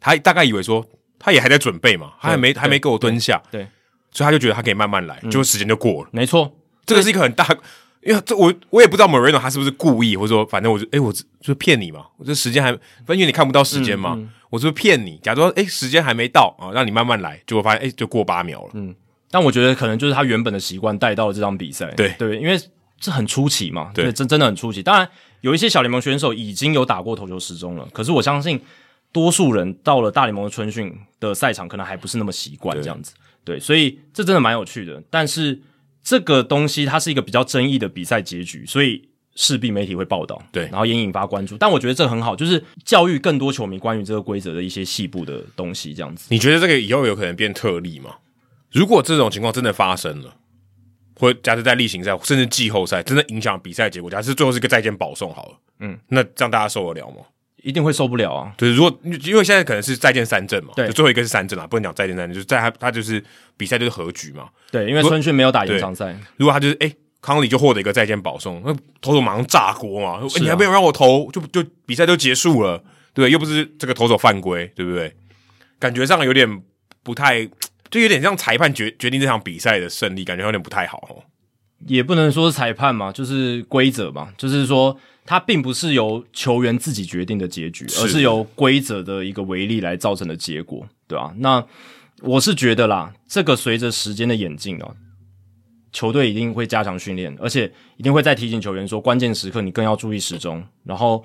[0.00, 0.86] 他大概以为说
[1.18, 3.62] 他也还在准备嘛，他还没还没给我蹲下，对。
[3.62, 3.68] 对
[4.12, 6.08] 所以他就觉得他可以慢慢来，嗯、就时间就过了。
[6.10, 6.50] 没错，
[6.86, 7.46] 这个是一个很大，
[8.02, 11.12] 因为这我我也不知道 Moreno 他是不是故意，或者说反正我就诶、欸、我
[11.42, 15.18] 就骗你嘛，我这时间还，因为你看不到时间嘛，嗯嗯、我是不是骗你？
[15.22, 18.70] 假如说诶、欸、时间还没到啊，让你慢慢来，结果发现诶、欸、就过八秒了。
[18.74, 18.94] 嗯，
[19.30, 21.86] 但我觉得可能就是他原本的习惯带到了这场比赛。
[21.96, 22.58] 对对，因为
[22.98, 24.82] 这很出奇嘛，对，真真的很出奇。
[24.82, 25.08] 当然，
[25.40, 28.60] 有一些小联盟选手已经有打过投球时钟了，可是我相信
[29.12, 33.14] 多数人到了大联盟的春训的赛场，可能还不是那么习惯这样子。
[33.44, 35.02] 对，所以这真的蛮有趣的。
[35.10, 35.60] 但是
[36.02, 41.56] 这个东西它是一个比较争议的比赛结局，所以势必媒体会报道，对，然后也引发关注。
[41.56, 46.26] 但我觉得这很好，就是教育更多球迷关于这个规则的一些细部的东西，这样子。
[46.30, 48.16] 你觉得这个以后有可能变特例吗？
[48.72, 50.34] 如果这种情况真的发生了，
[51.14, 57.16] 或假设在例行赛甚至季后赛真的影响比赛结果，假设最后是一个再见保送好了，嗯，那这样大家受得了吗？
[57.62, 58.54] 一定会受不了啊！
[58.56, 63.20] 就是如果因为现在可能是再见三振嘛，对，就最后一个是三振啊，不能讲再见三振，就是在他他就是
[63.56, 72.82] 比赛就是和局嘛，对，因为春训没有打延长赛，如果他就是哎、欸、康里就获得一个再见保送，那投手马上炸锅嘛，你还没有让我投，就就比赛就结束了，
[73.14, 75.14] 对，又不是这个投手犯规，对不对？
[75.78, 76.62] 感觉上有点
[77.02, 77.48] 不太。
[77.88, 81.22] 就有点像裁判决决定这场比赛的胜利，感觉有点不太好哦。
[81.86, 91.32] 也不能说是裁判嘛，就是规则嘛，就是说它并不是由球员自己决定的结局，而是由规则的一个违例来造成的结果，对吧？
[91.38, 91.64] 那
[92.22, 94.96] 我是觉得啦，这个随着时间的演进哦，
[95.96, 101.24] 球队一定会加强训练，而且一定会再提醒球员说，关键时刻你更要注意时钟，然后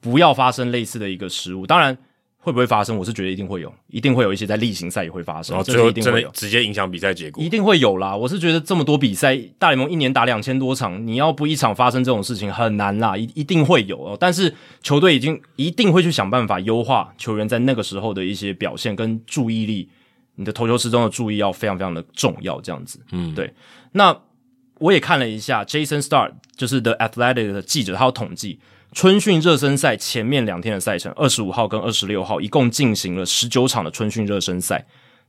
[0.00, 1.66] 不要发生类似的一个失误。
[1.66, 1.98] 当然。
[2.44, 2.96] 会不会发生？
[2.96, 8.16] 我是觉得一定会有，一定会有一些在例行赛也会发生，然后最后一定会有直接影响比赛结果，一定会有啦。
[8.16, 14.16] 我是觉得这么多比赛，大联盟一年打两千多场，你要不一场发生这种事情很难啦，一一定会有哦。
[14.18, 14.52] 但是
[14.82, 19.88] 球队已经一定会去想办法优化球员在那个时候的一些表现跟注意力，
[20.34, 22.98] 你的投球时钟的注意要非常非常的重要，这样子。
[23.12, 23.48] 嗯，对。
[23.92, 24.20] 那
[24.78, 28.58] 我也看了一下 Jason Starr，就是 The Athletic 的记者，他有统计。
[28.94, 34.84] 春训热身赛前面两天的赛程，二十五号跟二十六号，一共进行了十九场的春训热身赛，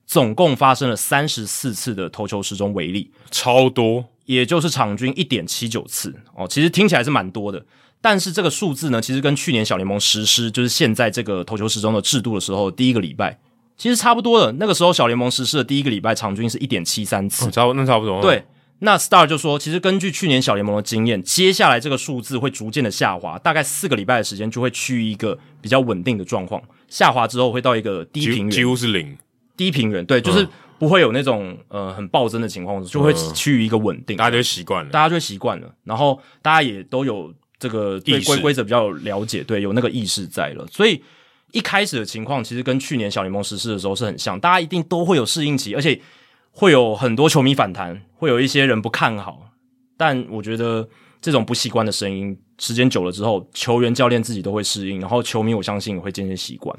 [0.05, 6.45] 总共发生了三十四次的投球时钟违例，超多，也就是场均一点七九次哦。
[6.45, 7.65] 其实听起来是蛮多的，
[8.01, 13.39] 但是这个数字呢，其实跟去年小联盟实施就是现在这个投球时钟的制度的时候，第一个礼拜
[13.77, 14.51] 其实差不多的。
[14.59, 18.43] 那个时候小联盟实施的第一个礼拜，场均是一点七三次，哦，差不那差不多，对。
[18.79, 26.61] 那 Star 就说，其实根据去年小联盟的经验，接下来这个数字会逐渐的下滑，大概四个礼拜的时间就会趋于一个比较稳定的状况。
[26.89, 29.17] 下滑之后会到一个低平原，几乎是零，
[29.55, 30.45] 低平原，对，就是
[30.77, 41.01] 不会有那种呃很暴增的情况，就会趋于一个稳定，大家就习惯了，大家就习惯了，然后大家也都有这个对规规则比较了解，对，有那个意识在了，所以
[41.53, 45.97] 一开始的情况其实跟去年小联盟实施的时候是很像，大家一定都会有适应期，而且
[46.55, 49.49] 会有很多球迷反弹，会有一些人不看好。
[49.97, 50.87] 但我觉得
[51.19, 56.75] 这种不习惯的声音，时间久了之后，球员、教练自己都会适应，然后球迷我相信也会渐渐习惯。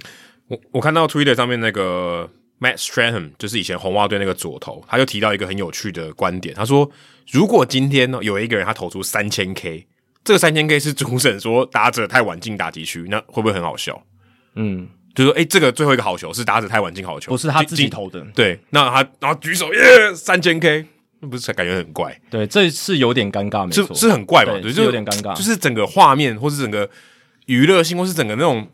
[0.47, 2.29] 我我看到 Twitter 上面那个
[2.61, 6.91] Matt Strahan，就是以前红袜队那个左投，他就提到一个很有趣的观点，他说：
[7.31, 9.87] 如果今天呢有一个人他投出三千 K，
[10.23, 14.03] 这个三千 K 是主审说打者太晚进打击区，那会不会很好笑？
[14.57, 18.21] 嗯，就是说，诶、欸，这个最后一个好球是打者太晚进好球，不是他自己投的。
[18.35, 20.87] 对，那他然后举手耶，三千 K
[21.21, 21.29] 那。
[21.29, 22.21] 不是感觉很怪？
[22.29, 24.53] 对，这是有点尴尬，没错，是是很怪嘛？
[24.61, 26.91] 对，就有点尴尬，就是整个画面，或是整个
[27.47, 28.69] 娱乐性，或是整个那种，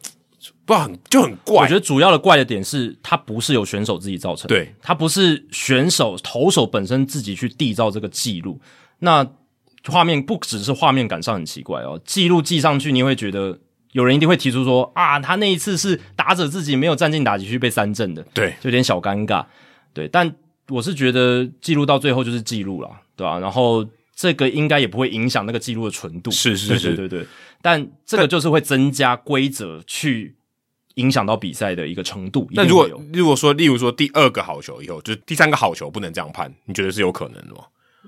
[0.65, 1.63] 不知道很就很怪。
[1.63, 8.61] 我觉得主要的怪的点是，它不是由选手自己造成的，对，它不是选手投手本身自己去缔造这个记录。
[8.99, 9.25] 那
[9.87, 13.59] 画面不只是画面感上很奇怪哦，记录记上去，你会觉得
[13.93, 19.45] 有人一定会提出说啊，他那一次是打者自己没有站进打击区被三振的，对，就有点小尴尬，
[19.93, 20.35] 对，但。
[20.69, 23.39] 我是觉得记录到最后就是记录了，对吧、啊？
[23.41, 23.85] 然后
[24.15, 27.27] 这个应该也不会影响那个记录的纯度，是是是，对对对对。
[27.61, 30.37] 但这个就是会增加规则去
[30.95, 32.47] 影响到比赛的一个程度。
[32.53, 37.65] 那如果如果说，例如说第二个好球以后，就是第三个好球不能这样判，你觉得是有可能的吗？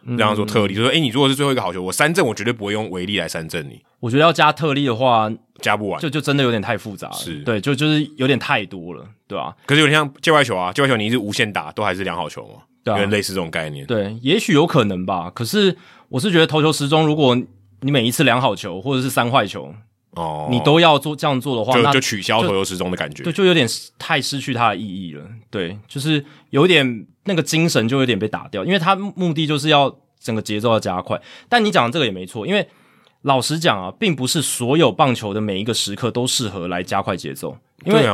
[0.06, 3.80] 这样说特例，就说哎，你如果是最后一个好球，我三振，我绝对不会用违例来三振你。
[4.00, 5.30] 我觉得要加特例的话，
[5.60, 7.14] 加不完，就就真的有点太复杂了。
[7.14, 9.56] 是对，就就是有点太多了，对吧、啊？
[9.64, 13.86] 可是有点像界外球啊，界外球你一直无限打，都还是两好球嘛，对、啊，有点类似这种概念。
[13.86, 15.30] 对，也许有可能吧。
[15.34, 15.76] 可是
[16.08, 17.36] 我是觉得投球时钟，如果
[17.80, 19.72] 你每一次两好球或者是三坏球，
[20.12, 25.24] 哦，你都要做这样做的话，就那就取消投球时钟的感觉，对，就有点太失去它的意义了。
[25.50, 29.98] 对，就是有点那个精神就有点被打掉，因为它目的就是要。
[30.24, 32.64] 整个节奏要加快，但你讲的这个也没错，因为
[33.22, 37.58] 老实讲啊，并不是所有棒球的每一个时刻都适合来加快节奏。
[37.84, 38.06] 因为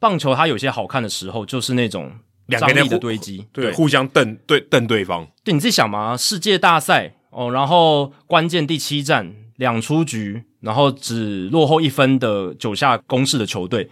[0.00, 2.10] 棒球它有些好看的时候，就是那种
[2.48, 5.24] 张力的堆积，对，互相瞪对瞪对方。
[5.44, 13.90] 对，你自己想嘛，世界大赛哦，然后关键第七战两出局，然后只落后一分的九下攻势的球队，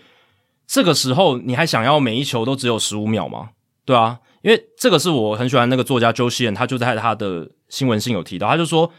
[0.67, 3.51] 这个时候你还想要每一球都只有十五秒吗？
[3.85, 4.19] 对啊。
[4.41, 8.91] 因为这个是我很喜欢那个作家 Joe Sheehan，他就在他的新闻信有提到，他就说。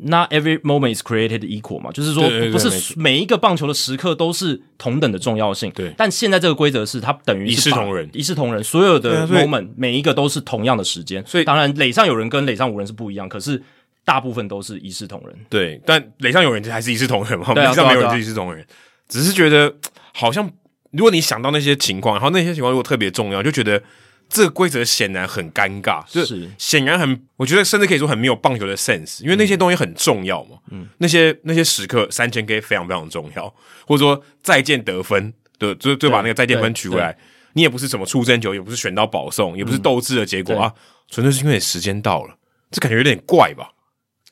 [0.00, 2.22] Not every moment is created equal 嘛，就是说
[2.52, 5.72] 不是每一个棒球的时刻都是同等的重要性。
[5.74, 11.26] 对，但现在这个规则是它等于是一视同仁，一视同仁，所有的 moment 每一个都是同样的时间。
[11.26, 13.60] 所以当然垒上有人跟垒上无人是不一样，可是
[14.08, 15.36] 大部分都是一视同仁。
[15.50, 17.52] 对，但垒上有人还是一视同仁嘛？
[17.52, 18.66] 垒上没有人就一视同仁，
[19.06, 19.74] 只是觉得
[20.14, 20.50] 好像
[20.92, 23.82] 如果你想到那些情况，然后那些情况如果特别重要，就觉得。
[24.30, 26.46] 这个规则显然很尴尬，就是。
[26.58, 33.48] 显然很，我觉得甚至可以说很没有棒球的 sense，因为那些东西很重要嘛，嗯，那些那些时刻三千 K 非常非常重要，
[33.86, 37.16] 或者说再见得分的，就就把那个再见分取回来，
[37.54, 40.74] 你也不是什么出征球，也不是选到保送，也不是斗志的结果、嗯、啊，
[41.08, 42.36] 纯粹是因为时间到了，
[42.70, 43.70] 这感觉有点怪吧？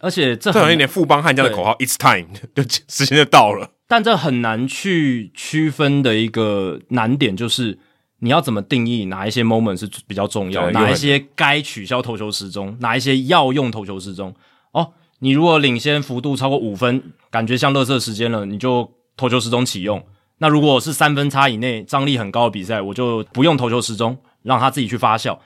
[0.00, 7.78] 而且这这好像有点富邦悍将的口号，It's time， 就时间就到了，但这很难去区分的一个难点就是。
[8.20, 10.70] 你要怎么定义哪一些 moment 是比较重要？
[10.70, 12.74] 哪一些该取消投球时钟？
[12.80, 14.34] 哪一些要用投球时钟？
[14.72, 20.02] 哦，你如果领先幅度超过五分，感觉像垃圾时间了，你就投球时钟启用。
[20.38, 25.38] 那如果是三分差以内，张力很高的比赛，我就不用投球时钟，让他自己去发酵。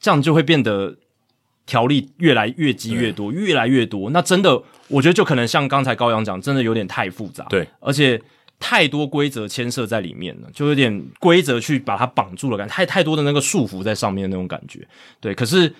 [0.00, 0.96] 这样就会变得
[1.70, 4.10] 条例越来越积越多，越来越多。
[4.10, 7.46] 那真的，我觉得就可能像刚才高阳讲，真的有点太复杂。
[7.48, 8.20] 对，而且。
[8.62, 14.86] 太多规则牵涉在里面了，就有点规则去把它绑住了感觉，太太多的那个束缚在上面那种感觉。
[15.18, 15.74] 对，可是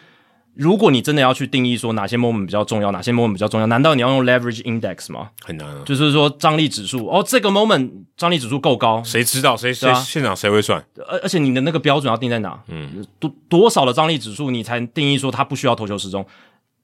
[0.55, 5.31] 如果你真的要去定义说哪些 moment 比较重要，哪些 moment 比较重要，难道你要用 leverage index 吗？
[5.43, 5.83] 很难啊。
[5.87, 9.57] 就是说张力指数，哦，这个 moment 张力指数够高，谁知道？
[9.57, 10.85] 谁谁、啊、现场谁会算？
[11.09, 12.61] 而而且你的那个标准要定在哪？
[12.69, 16.27] 嗯，多多少的张力指数你才定义说它不需要投球时钟？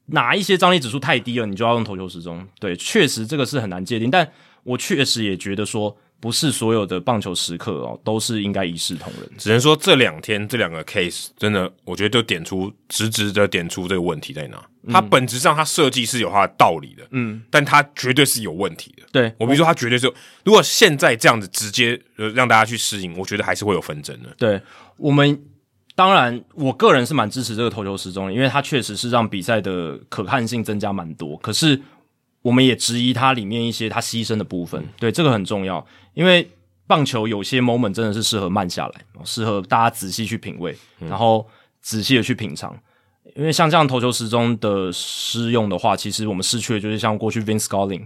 [0.06, 2.46] 哪一些张力指数太低了，你就要用投球时钟？
[2.60, 4.28] 对，确实这个是很难界定，但。
[4.66, 9.30] 我确实也觉得说，不是所有的棒球时刻哦，都是应该一视同仁。
[9.36, 14.56] 只能说这两天这两个 case 真的，我觉得就点出直直的点出这个问题在哪。
[14.82, 19.02] 嗯、它本质上它设计是有它的道理的，嗯，但它绝对是有问题的。
[19.12, 20.14] 对，我比如说它绝对是有，
[20.44, 24.30] 如果现在这样子直接呃让大家去适应，我觉得还是会有纷争的。
[24.38, 24.60] 对，
[24.96, 25.38] 我们
[25.94, 31.36] 当然，我个人是蛮支持这个投球时钟的，因为它确实是让比赛的可看性增加蛮多。
[31.38, 31.80] 可是。
[32.42, 35.84] 我们也质疑它里面一些它牺牲的部分，对，这个很重要，
[36.16, 36.50] 因为
[36.86, 41.46] 棒球有些 moment 真的是适合慢下来，适合大家仔细去品味，然后
[41.82, 42.74] 仔细的去品尝。
[43.34, 48.02] 因为像这样投球时钟的施用的话，其实我们失去的就是像过去 Vince Scully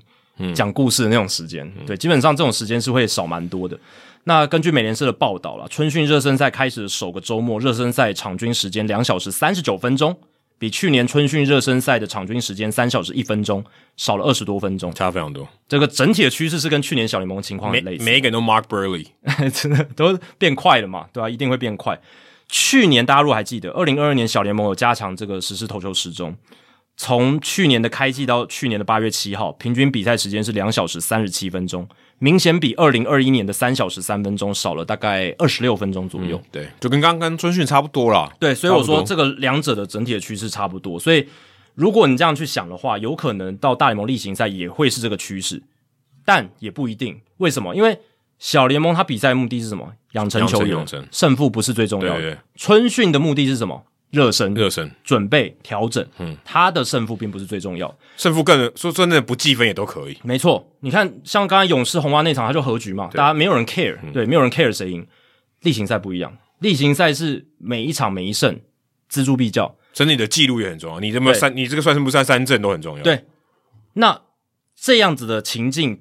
[0.52, 3.78] 讲故事的那种时间，对，基本上这种时间是会少蛮多的。
[4.24, 10.18] 那根据美联社的报道啦，春训热身赛开始的首个周末，热身赛场均时间两小时三十九分钟。
[10.60, 13.64] 比去年春训热身赛的场均时间三小时一分钟
[13.96, 15.48] 少了二十多分钟，差非常多。
[15.66, 19.06] 这个整体的趋势是跟去年小联盟情况很类似，每，每一个人都 Mark Buehrle，
[19.50, 21.06] 真的都变快了嘛？
[21.14, 21.30] 对吧、啊？
[21.30, 21.98] 一定会变快。
[22.46, 26.36] 去年大家如果还记得，二零二二年小联盟有加强这个实施投球时钟，
[27.02, 31.88] 从去年的开季到去年的八月七号，平均比赛时间是两小时三十七分钟。
[32.18, 38.30] 明显比二零二一年的三小时三分钟少了大概二十六分钟左右，嗯，对，就跟刚刚春训差不多啦。
[38.38, 41.00] 对，所以我说这个两者的整体的趋势差不多。
[41.00, 41.26] 所以
[41.74, 45.62] 如果你这样去想的话，有可能到大联盟例行赛也会是这个趋势，
[46.26, 47.18] 但也不一定。
[47.38, 47.74] 为什么？
[47.74, 47.98] 因为
[48.38, 49.90] 小联盟它比赛目的是什么？
[50.12, 52.20] 养成球员，胜负不是最重要的。
[52.20, 53.84] 对对对，春训的目的是什么？
[54.10, 60.18] 热身，热身，准备调整，嗯，他的胜负并不是最重要，胜负更说真的不计分也都可以。
[60.24, 65.06] 没错，你看像刚才勇士红袜那场，他就和局嘛，大家没有人 care，、嗯、对，没有人 care 谁赢。
[65.60, 68.58] 例行赛不一样，例行赛是每一场每一胜
[69.08, 70.98] 锱铢必较，整体的记录也很重要。
[70.98, 73.02] 你这么三，你这个算胜不算三阵都很重要。
[73.04, 73.26] 对，
[73.92, 74.22] 那
[74.74, 76.00] 这样子的情境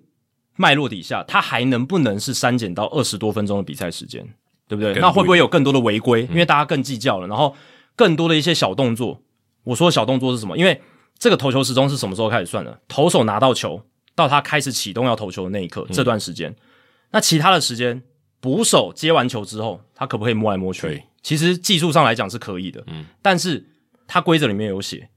[0.56, 4.28] 脉络底下，他还能不能是删减到二十多分钟的比赛时间？
[4.68, 4.94] 对不对？
[4.96, 6.24] 那会不会有更多的违规？
[6.32, 7.56] 因为大家更计较了，然后。
[8.00, 9.22] 更多的一些小动作，
[9.66, 10.58] 我说的小动作是什么？
[10.58, 10.82] 因为
[11.18, 12.80] 这个投球时钟是什么时候开始算的？
[12.88, 13.84] 投手拿到球
[14.16, 16.56] 到他开始启动要投球的那一刻，嗯、这段时间。
[17.12, 18.02] 那其他的时间，
[18.40, 21.04] 捕手接完球之后，他可不可以摸来摸去？
[21.22, 23.06] 其实技术上来讲是可以的，嗯。
[23.22, 23.68] 但是
[24.08, 25.10] 他规则里面有写，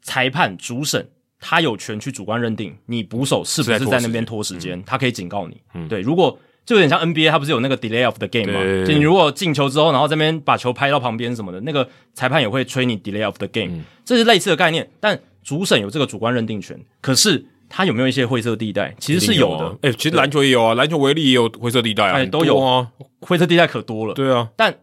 [0.00, 5.60] 裁判主审他有权去主观认定你捕手是不是在那边拖时间，他可以警告你。
[5.74, 6.38] 嗯、对，如果。
[6.64, 8.58] 就有点像 NBA，它不是有那个 delay of the game 吗？
[8.86, 14.90] 就你如果进球之后，然后这边把球拍到旁边什么的，那个裁判也会吹你 delay of the game，、嗯、这是类似的概念。
[14.98, 18.94] 但主审有这个主观认定权，可是他有没有一些灰色地带？
[18.98, 19.66] 其实是有的。
[19.82, 22.88] 哎、啊欸，其实篮球也有啊，篮球为例也有灰色地带啊，欸、都有啊，
[23.20, 24.14] 灰色地带可多了。
[24.14, 24.74] 对啊，但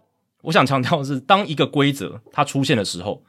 [0.44, 3.24] 我想强调的是，当一个规则它出现的时候，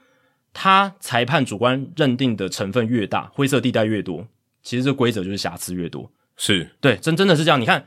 [0.52, 4.26] 它裁判主观认定的成分越大，灰色地带越多，
[4.62, 6.10] 其实这规则就是瑕疵越多。
[6.36, 7.58] 是对，真真的是这样。
[7.58, 7.82] 你看。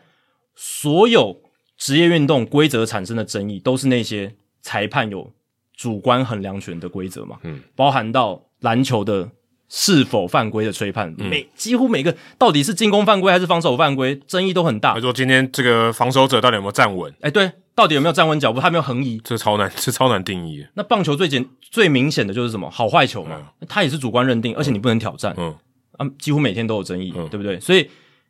[0.56, 1.42] 所有
[1.78, 5.32] 职业运动规则产生的争议，都是那些裁判有
[5.76, 9.30] 主观衡量权的规则嘛，嗯，包含到篮球的
[9.68, 14.94] 是否犯规的吹判，嗯、每几乎每个到底是进攻犯规还是防守犯规，争议都很大。
[14.94, 17.14] 他说今天这个防守者到底有没有站稳？
[17.20, 18.62] 哎，对，到底有没有站稳脚步？
[18.62, 19.20] 他有没有横移？
[19.24, 20.66] 这超难， 这超难定义。
[20.76, 22.70] 那棒球最简最明显的就是什么？
[22.70, 25.34] 好坏球嘛，他、嗯、也是主观认定，而且你不能挑战。
[25.38, 25.54] 嗯，
[25.98, 27.60] 啊，几乎每天都有争议，嗯、对不对？
[27.60, 27.90] 所以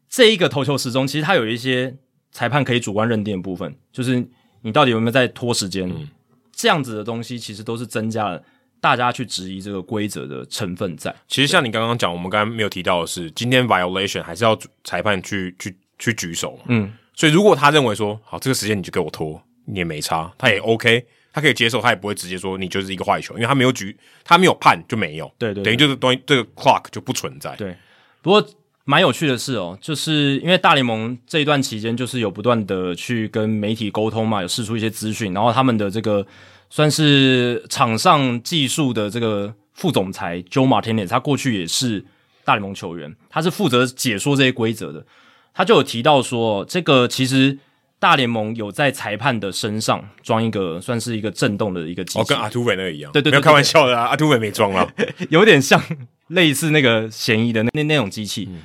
[0.09, 1.95] 这一个投球时钟，其实它有一些
[2.35, 4.21] 裁判可以主观认定的部分，就是
[4.61, 5.89] 你到底有没有在拖时间。
[5.89, 6.09] 嗯
[6.57, 8.41] 这样子的东西其实都是增加了
[8.79, 11.13] 大家去质疑这个规则的成分在。
[11.27, 16.57] 其实像你刚刚讲，我们刚刚没有提到的是，今天 violation 还是要裁判去去去举手。
[16.67, 25.29] 嗯，所以如果他认为说，好，这个时间你就给我拖，你也没差，他也 OK，他可以接受，他也不会直接说你就是一个坏球，因为他没有举，他没有判就没有。
[25.37, 27.53] 对对，对，等于就是东西这个 clock 就不存在。
[27.57, 27.75] 对，
[28.21, 28.41] 不过。
[28.87, 36.25] 蛮有趣的是哦，就是因为大联盟这一段期间，就是有不断的去跟媒体沟通嘛，有释出一些资讯，然后他们的这个
[36.69, 42.05] 算是场上技术的这个副总裁 Joe Martinez，他过去也是
[42.43, 45.03] 大联盟球员，他是负责解说这些规则的，
[45.51, 47.57] 他就有提到说，这个其实
[47.97, 54.87] 大联盟有在裁判的身上装一个算是一个震动的一个机器，哦，跟阿图伟那个一样，对对，对，对，对，没有开玩笑的啊，阿图伟没装啊，
[55.31, 55.81] 有点像
[56.27, 58.47] 类似那个嫌疑的那那那种机器。
[58.51, 58.61] 嗯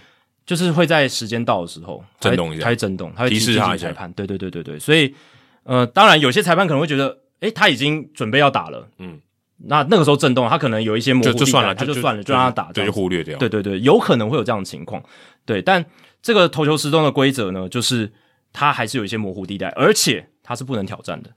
[0.51, 4.13] 就是会在时间到的时候震动一下，它会震动，它会提示他裁判。
[4.15, 5.15] 对对对对对，所以
[5.63, 9.21] 呃，当然有些裁判可能会觉得，诶，他已经准备要打了，嗯，
[9.59, 13.39] 那那个时候震动，他可能有一些模糊，就算了，他就算了，就让他打，对，就忽略掉。
[13.39, 15.01] 对对对，有可能会有这样的情况，
[15.47, 15.63] 对。
[15.63, 15.87] 但
[16.21, 18.11] 这个投球时钟的规则呢，就是
[18.53, 21.31] 它还是有一些模糊地带，而且它是不能挑战的。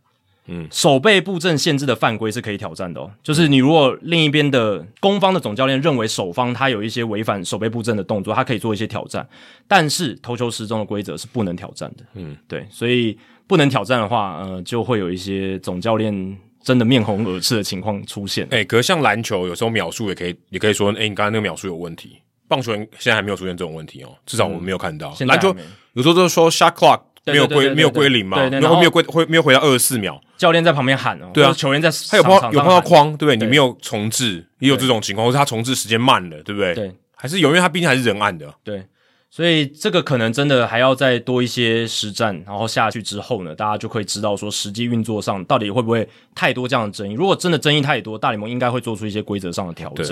[0.48, 3.10] 嗯，守备布阵限制的犯规是可以挑战的哦。
[3.24, 9.26] 就是你如果另一边的攻方的总教练认为守方他有一些违反守备布阵的动作，他可以做一些挑战。
[9.68, 12.04] 但是投球时钟的规则是不能挑战的。
[12.16, 13.18] 嗯，对，所以
[13.48, 18.46] 不能挑战的话，呃，就会有一些总教练真的面红耳赤的情况出现。
[18.52, 22.18] 哎、欸，可是像篮球有时候秒数也可以，也可以说，哎、欸，你刚才那个秒数有问题。
[22.50, 25.16] 棒球现在还没有出现这种问题哦，至少我们没有看到。
[25.22, 25.56] 篮、嗯、球
[25.94, 27.00] 有时候都是说 shot clock。
[27.26, 28.44] 没有归没有归零嘛？
[28.50, 30.20] 然后没有归会没有回到二十四秒。
[30.38, 33.38] 教练在旁边喊哦，对啊，球员在他有碰有碰到框，对不对？
[33.38, 36.74] 你没有重置，也有这种情况，或是他重置时间慢了，对不对？
[36.74, 38.54] 对，还是有，因为他毕竟还是人按的。
[38.62, 38.84] 对，
[39.30, 46.06] 所以这个可能真的还要再多一些实战，然后下去之后呢，大家就可以知道说实际运作上到底会不会
[46.36, 47.14] 太多这样的争议。
[47.14, 50.08] 如果真的争议太多，大联盟应该会做出一些规则上的调整，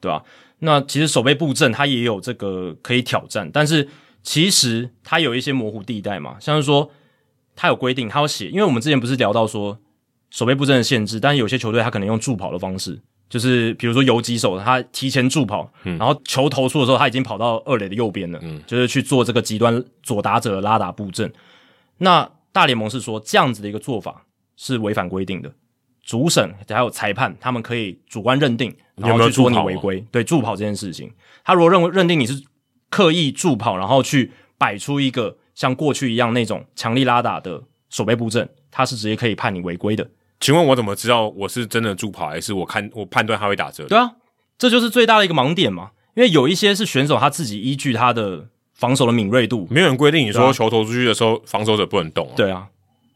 [0.00, 0.22] 对吧？
[0.60, 3.86] 那其实守备布阵它也有这个可以挑战，但是
[4.24, 6.90] 其实它有一些模糊地带嘛，像是说。
[7.56, 9.78] 他有规定，他要写，因为我们之前不是聊到说
[10.28, 21.32] 守备布阵的限制，但是有些球队他可能用助跑的方式，就是比如说游击手他提前助跑，嗯，然后球投出的时候他已经跑到二垒的右边了，嗯，就是去做这个极端左打者的拉打布阵。
[21.98, 25.52] 那大联盟是说这样子的一个做法是违反规定的，
[26.02, 31.12] 主审还有裁判他们可以主观认定，然后去说你违规，对助跑这件事情，
[31.44, 32.42] 他如果认为认定你是
[32.94, 35.36] 刻意助跑，然后去摆出一个。
[35.54, 40.10] 像过去一样那种强力拉打的守备布阵，他是直接可以判你违规的。
[40.40, 43.86] 请问我怎么知道我是真的助跑，还是我看我判断他会打折？
[43.86, 44.16] 对啊，
[44.58, 45.92] 这就是最大的一个盲点嘛。
[46.16, 52.32] 因为有一些是选手他自己依据他的防守的敏锐度，没有人规定你说球投出去的时候，防守者不能动啊。
[52.34, 52.66] 对啊，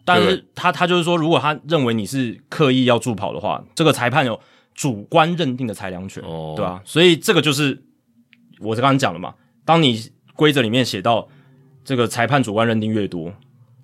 [0.05, 4.41] 但是他他就是说，如果他认为你是刻意要助跑的话，这个裁判有
[4.76, 7.83] 主观认定的裁量权，哦，对啊，所以这个就是
[8.61, 9.35] 我刚刚讲了嘛。
[9.68, 11.28] 当你规则里面写到。
[11.84, 13.32] 这个裁判主观认定越多，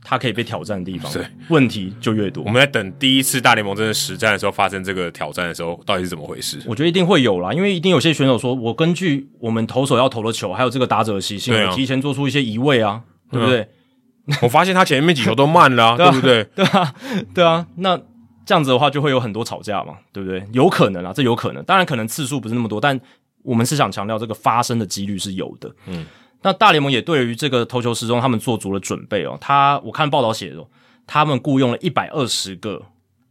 [0.03, 2.45] 他可以被挑战的地方，对，问题就越多。
[2.45, 6.61] 我们在等第一次大联盟真的实战的时候发生这个挑战的时候，到底是怎么回事？
[6.67, 13.01] 我觉得一定会有啦，因为一定有些选手说，我根据我们投手要投的球，还有这个打者的习性，我提前做出一些移位啊，
[13.31, 13.67] 对不对？
[14.43, 16.45] 我发现他前面几球都慢了， 对不对？
[16.55, 16.95] 对啊，
[17.35, 17.67] 对啊。
[17.77, 17.99] 那
[18.45, 20.47] 这样子的话，就会有很多吵架嘛，对不对？
[20.53, 21.65] 有可能啊，这有可能。
[21.65, 23.01] 当然，可能次数不是那么多，但
[23.45, 25.73] 我们是想强调这个发生的几率是有的。
[25.87, 26.05] 嗯。
[26.43, 29.39] 那大联盟也对于这个投球时钟，他们做足了准备哦。
[29.41, 30.63] 他我看报道写的，
[31.07, 32.83] 他们雇佣了一百二十个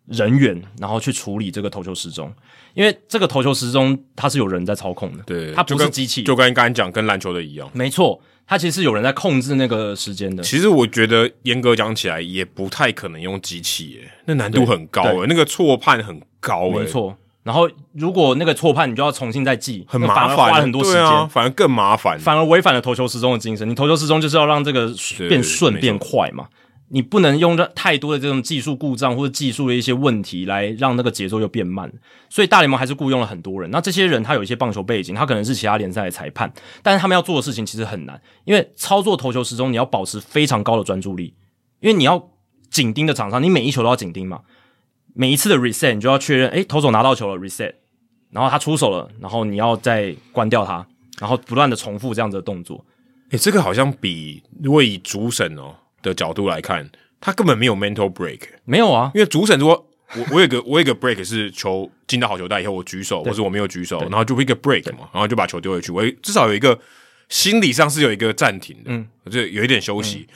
[0.07, 2.33] 人员，然后去处理这个投球时钟。
[2.73, 7.69] 因为这个投球时钟它是有人在操控的，对，它不是机器，就跟刚才讲跟篮球的一样。
[7.71, 10.41] 没错，它其实是有人在控制那个时间的。
[10.41, 16.79] 其实我觉得严格讲起来，也不太可能用机器耶，那难度很高诶，那个错判很高诶。
[16.79, 17.15] 没错。
[17.43, 23.69] 然后，如果那个错判，你就要重新再记，很麻烦，花了很多时间，啊，反而更麻烦，反而违反了投球时钟的精神。
[23.69, 24.89] 你投球时钟就是要让这个
[25.27, 26.47] 变顺变快嘛，
[26.87, 31.91] 你不能用太多的这种技术故障或者技术的一些问题来让那个节奏又变慢。
[32.29, 33.69] 所以大联盟还是雇佣了很多人。
[33.71, 36.49] 那这些人他有一些棒球背景，他可能是其他联赛的裁判，
[36.81, 41.33] 但是他们要做的事情其实很难，因为操作投球时钟你要保持非常高的专注力，
[41.81, 42.29] 因为你要
[42.69, 44.39] 紧盯的场上，你每一球都要紧盯嘛。
[45.13, 47.73] 每一次的 reset 你就要确认，诶，投手拿到球了 reset，
[48.31, 50.85] 然后他出手了，然后你要再关掉他，
[51.19, 52.85] 然后不断的重复这样子的动作。
[53.29, 56.89] 诶，这个好像比如果以主审哦的角度来看，
[57.21, 59.89] 他根本没有 mental break，没有啊，因为主审如果。
[60.15, 65.91] 我我有个我有个 break 是球进到好球带以后我举手，或者我没有举手，然后就会一个 break 嘛，然后就把球丢回去。
[65.91, 66.79] 我至少有一个
[67.29, 70.35] 心理上是有一个暂停的，嗯，就有一点休息，嗯、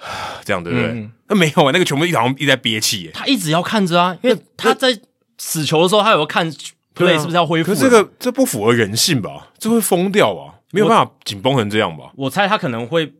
[0.44, 1.08] 这样对不对？
[1.28, 4.98] 那、嗯、没有啊，那个球迷好像一直在憋气，他一直要看着啊，因为他在
[5.38, 6.50] 死球的时候，他有个看
[6.94, 7.72] play 是不是要恢复？
[7.72, 9.48] 可是这个这不符合人性吧？
[9.58, 10.60] 这会疯掉吧？
[10.72, 12.12] 没有办法紧绷成这样吧？
[12.16, 13.12] 我，我猜他可能会。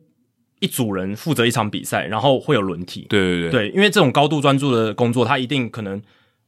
[0.61, 3.05] 一组人负责一场比赛，然后会有轮替。
[3.07, 6.01] 对对对，对，因为这种高度专注的工作，他一定可能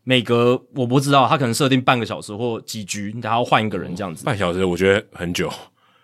[0.03, 4.25] 每隔我不知道，他可能设定半个小时或几局，然后换一个人这样子。
[4.25, 5.49] 半小时我觉得很久，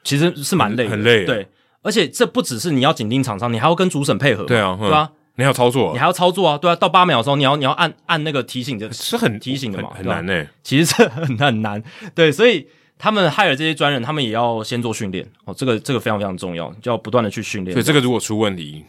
[0.05, 1.25] 其实是蛮累的，很累。
[1.25, 1.45] 对，
[1.81, 4.43] 而且这不只是你要紧盯场上，你还要跟主审配合。
[4.43, 5.11] 对啊，对吧？
[5.35, 6.75] 你还要操作，你还要操作啊，对啊。
[6.75, 10.45] 到八秒的时候，你要你要按按那个提醒的，是很提醒的嘛，很难呢。
[10.63, 11.83] 其实这很很难，
[12.15, 12.67] 对，所以。
[12.99, 17.71] 他们害了这些专人，他们也要先做训练哦，这个这个非常非常重要，就要不断的去训练。
[17.71, 18.83] 所以这个如果出问题，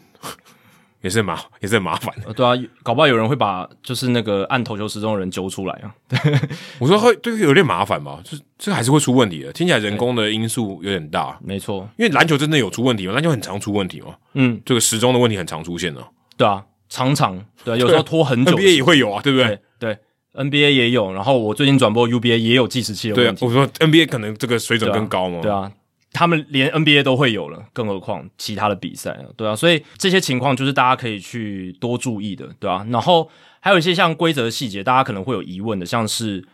[1.01, 2.33] 也是麻也是很麻烦的。
[2.33, 2.53] 对啊，
[2.83, 5.95] 搞不好有人会把就是那个按投球时钟的人揪出来啊。
[6.09, 6.19] 对，
[6.81, 9.53] 我说会这个有点麻烦吧，就这还是会出问题的。
[9.53, 11.39] 听起来人工的因素有点大。
[11.43, 13.13] 没错，因为篮球真的有出问题吗？
[13.15, 14.15] 篮球很常出问题吗？
[14.35, 16.05] 嗯，这个时钟的问题很常出现的。
[16.37, 19.47] 对啊，常常对啊，有时候拖很久，NBA 也会有啊，对不对？
[19.79, 19.95] 对。
[19.95, 19.99] 对
[20.35, 23.41] NBA 也有，然后我最近转播 UBA 也有计时器的问题。
[23.41, 25.41] 对啊，我说 NBA 可能这个水准更高嘛。
[25.41, 25.69] 对啊，
[26.13, 32.87] 他们连 NBA 都会有了，更何况其他的比赛，对啊，所以这些情况就是大家可以去多注意的，对啊。
[32.91, 33.31] 然后
[33.61, 36.47] 还有一些像规则细节，大家可能会有疑问的，像是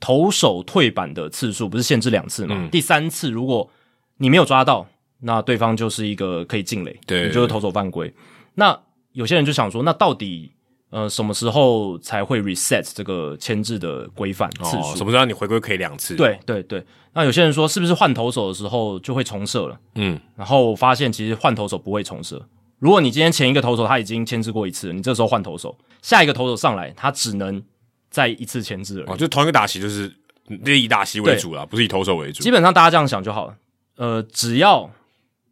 [0.00, 2.56] 投手退板的次数不是限制两次嘛？
[2.58, 3.68] 嗯、第三次如果
[4.18, 4.86] 你没有抓到，
[5.20, 8.12] 那对方就是一个可以进垒，对，你就是投手犯规。
[8.54, 8.78] 那
[9.12, 10.52] 有些人就想说，那到底？
[10.92, 14.76] 呃，什么时候才会 reset 这个牵制的规范次数？
[14.76, 16.14] 哦，什么时候你回归可以两次？
[16.14, 16.84] 对对对。
[17.14, 19.80] 那有些人说，是不是换投手的时候就会重设了？
[19.94, 22.46] 嗯，然后发现其实换投手不会重设。
[22.78, 27.62] 如果你今天前一个投手他已经牵制过一次，你这时候换投手，下一个投手上来，他只能
[28.10, 29.10] 再一次牵制了。
[29.10, 30.14] 哦，就同一个打席，就是
[30.46, 32.42] 以打席为主了，不是以投手为主。
[32.42, 33.56] 基本上大家这样想就好了。
[33.96, 34.90] 呃，只要。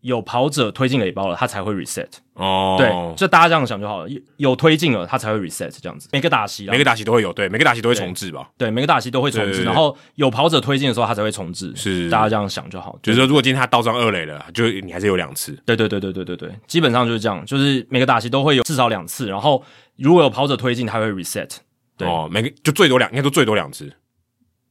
[0.01, 2.09] 有跑者推进垒包了，他才会 reset。
[2.35, 4.09] 哦，对，就大家这样想就好了。
[4.39, 6.09] 有推进了，他才会 reset 这样子。
[6.13, 8.49] 每个打席，每个打席都会有，对，每个打席都会重置吧？
[8.57, 9.63] 对，每个打席都会重置。
[9.63, 11.71] 然后有跑者推进的时候，他才会重置。
[11.77, 12.99] 是，大家这样想就好。
[13.03, 15.53] 就是说，如果今天他倒上二垒了，就你还是有两次。
[15.67, 19.29] 对对对对对对对，基本上就是这样，就是每个打席都会有至少两次。
[19.29, 19.63] 然后
[19.97, 21.51] 如果有跑者推进，他会 reset。
[21.99, 23.93] 对，哦，每个就最多两，应该说最多两次。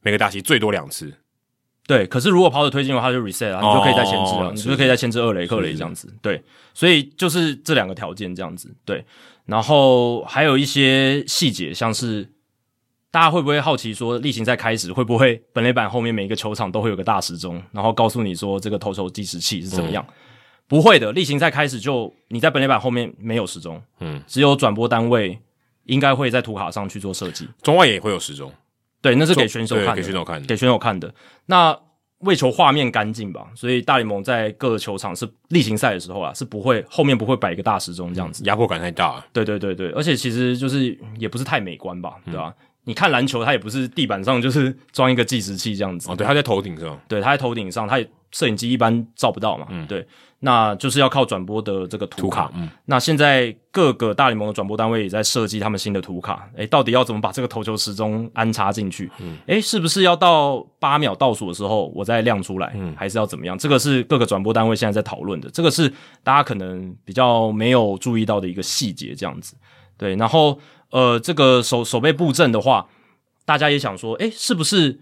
[0.02, 1.12] 每个打席最多两次。
[1.90, 6.08] 对，可是如果跑者推进的话，他就 reset 啊，你就可以再牵制了，你就可以再牵制二垒、克垒这样子。
[6.22, 6.40] 对，
[6.72, 8.72] 所以就是这两个条件这样子。
[8.84, 9.04] 对，
[9.46, 12.30] 然后还有一些细节，像是
[13.10, 20.06] 大家会不会好奇说，例行赛开始会不会本垒板后面每一个球场都会有个大时钟，然后告诉你说这个投球计时器是怎么样？
[20.06, 20.14] 嗯、
[20.68, 25.36] 不会的，例行赛开始就你在本垒板后面没有时钟，嗯，只有转播单位
[25.86, 28.52] 应该会在图卡上去做设计，中外也会有时钟。
[29.02, 31.14] 对，那是给选手看的，给选手看的，给选手看的。
[31.46, 31.76] 那
[32.18, 39.26] 为求画面干净吧，所以大联盟在各个球场是例行赛的时候啊，是不会后面不会摆一个大时钟这样子，压迫感太大了。
[39.32, 42.54] 对对对对，而且其实就是也不是太美观吧，对吧？
[42.58, 46.10] 嗯你看篮球，它也不是地板上就是装一个计时器这样子。
[46.10, 46.98] 哦，对，它在头顶上。
[47.06, 49.66] 对，它在头顶上，它也摄影机一般照不到嘛。
[49.68, 50.04] 嗯，对，
[50.40, 52.46] 那就是要靠转播的这个图卡。
[52.46, 56.50] 图卡嗯，那现在各个大联盟的转播单位也在设计他们新的图卡。
[56.56, 59.10] 诶，到底要怎么把这个投球时钟安插进去？
[59.20, 62.72] 嗯，诶，是不是要到八秒倒数的时候我再亮出来？
[62.74, 63.56] 嗯，还是要怎么样？
[63.56, 65.48] 这个是各个转播单位现在在讨论的。
[65.50, 65.88] 这个是
[66.22, 69.54] 大家可能比较没有注意到的一个细节，这样子。
[69.96, 70.58] 对，然后。
[70.92, 72.88] 呃，这个手手背布阵的话，
[73.44, 74.98] 大家也想说，诶，是不是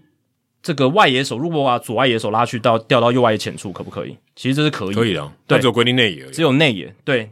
[0.61, 4.17] 这个外野手如果把左外野手拉去到调到右外野浅处，可不可以？
[4.35, 5.31] 其实这是可以，可以的。
[5.47, 6.93] 对，只有规定内野而已，只有内野。
[7.03, 7.29] 对，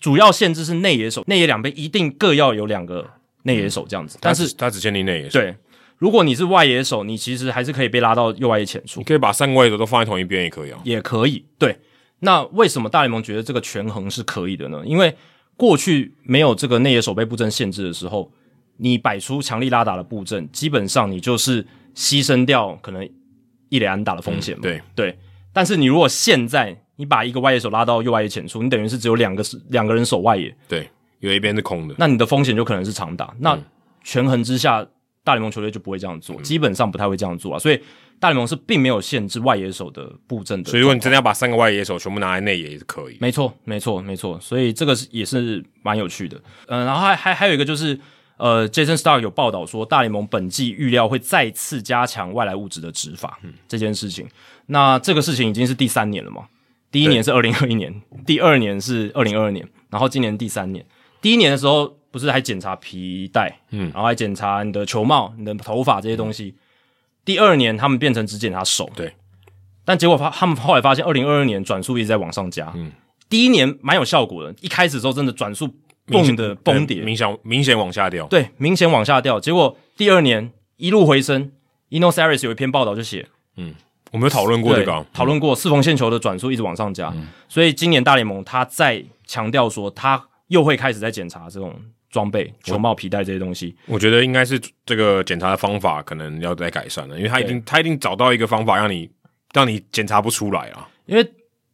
[0.00, 3.08] 主要限制是内野手，内野两边一定各要有两个
[3.44, 4.18] 内野手这样子。
[4.18, 5.40] 嗯、但是他只限定内野手。
[5.40, 5.54] 对，
[5.98, 9.00] 如果你是外野手，你其实还是可以被拉到右外野浅处。
[9.00, 11.44] 你可以把三个外野手都放在同一边也可以啊，也可以。
[11.58, 11.78] 对，
[12.20, 14.82] 那为什么大联盟觉得这个权衡是可以的呢？
[14.84, 15.14] 因为
[15.56, 18.30] 过去没有这个内野手被布阵限制的时候，
[18.76, 21.66] 你摆出强力拉打的布阵，基本上你就是
[21.96, 23.08] 牺牲掉可能
[23.70, 24.60] 一垒安打的风险嘛。
[24.60, 25.18] 嗯、对对，
[25.52, 30.88] 但是你如果现在你把一个外野手拉到右外野浅处，你等于是只有两个是两个人守外野，对，
[31.20, 33.34] 有一边是空的，那你的风险就可能是长打。
[33.40, 33.58] 那
[34.04, 34.86] 权衡之下，
[35.24, 37.58] 大联盟球队就不会这样做，嗯、基本上不太会这样做啊。
[37.58, 37.80] 所以
[38.20, 40.70] 大联盟是并没有限制外野手的布阵的。
[40.70, 43.16] 所以如果你真的要把三个外野手全部拿来内野也是可以。
[43.20, 44.38] 没错，没错，没错。
[44.40, 46.36] 所以这个是也是蛮有趣的。
[46.68, 47.98] 嗯、呃，然后还还还有一个就是。
[48.36, 54.28] 呃，Jason Stark 有报道说，大联盟本季预料会再次加强外来物质的执法、嗯、这件事情。
[54.66, 56.46] 那这个事情已经是第三年了嘛？
[56.90, 60.84] 第一年是二零二一年，第二年是二零二二年，然后今年第三年。
[61.20, 66.54] 第一年的时候不是还检查皮带，嗯，然后还检查你的球帽、你的头发这些东西。
[66.56, 66.60] 嗯、
[67.24, 69.12] 第二年他们变成只检查手，对。
[69.84, 72.72] 但结果发，他们后来发现，二零二二年转速一直在往上加。
[72.74, 72.90] 嗯，
[73.28, 75.72] 第一年蛮有效果的，一开始的时候真的转速
[76.06, 78.26] 蹦的崩跌，明显明显往下掉。
[78.26, 79.38] 对，明显往下掉。
[79.38, 81.52] 结果第二年一路回升。
[81.90, 83.26] Eno Sarris 有一篇报道就写，
[83.56, 83.74] 嗯，
[84.10, 91.72] 我们有讨论过这个，讨论过四缝线球的转速一直往上加，嗯、所以今年大联盟他在强调说，他又会开始在检查这种
[92.10, 93.76] 装备、球帽、皮带这些东西。
[93.86, 99.08] 我觉得应该是这个检查的方法可能要再改善了，因为他已经他一定找到一个方法让你。
[99.54, 100.86] 让你检查不出来啊！
[101.06, 101.26] 因为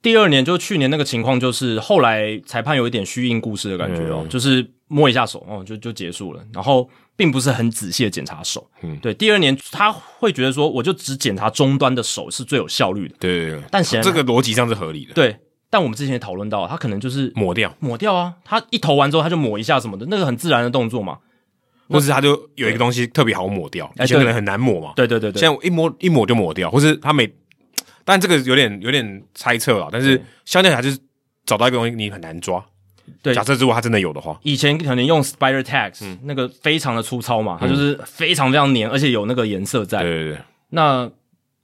[0.02, 8.68] 第二年就去年那个情况，就是后来裁判有一点虚应故事的感觉哦，嗯、就是摸一下手哦，就就结束了，然后并不是很仔细的检查手。
[8.82, 13.14] 嗯，对，第二年他会觉得说，我就只检查终端的手是最有效率的。
[13.20, 15.14] 对对对，但显然这个逻辑上是合理的。
[15.14, 15.36] 对，
[15.70, 21.18] 但我们之前也讨论到，他可能就是抹掉抹掉啊，他一投完之后他就抹一下什么的，那个很自然的动作嘛。
[21.88, 24.94] 或是他就有一个东西特别好抹掉，以前可能很难抹嘛。
[24.96, 27.32] 对对对对，现在我一摸一抹就抹掉，或是他每。
[28.04, 30.96] 但这个有点有点猜测了，但是相对还是
[31.44, 32.64] 找到一个东西你很难抓。
[33.20, 40.00] 对，假设如果他真的有的话，以前可能用 Spider Tags，嗯，那个非常的粗糙嘛，它就是非常非常黏，而且有那个颜色在。
[40.02, 40.38] 对对对。
[40.70, 41.10] 那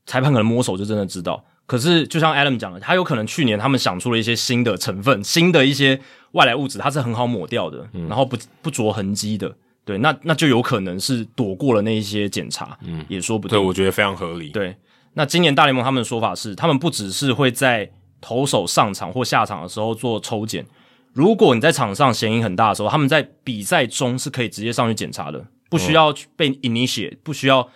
[0.05, 1.43] 裁判可能摸手就真的知道。
[1.65, 6.01] 可是就像 Adam 讲的，他有可能去年他们想出了一些新的成分，新的一些
[6.33, 9.55] 外来物质，它是很好抹掉的，然后不不着痕迹的。
[9.85, 13.57] 对，那那就有可能是躲过了那一些检查，嗯，也说不定。
[13.57, 14.49] 对，我觉得非常合理。
[14.49, 14.75] 对。
[15.19, 17.91] 那今年大联盟他们的说法是，他们不只是会在
[18.21, 20.65] 投手上场或下场的时候做抽检，
[21.13, 27.69] 如果你在场上嫌疑很大的时候，他们在比赛中是可以直接上去检查的，不需要被 initiate，不需要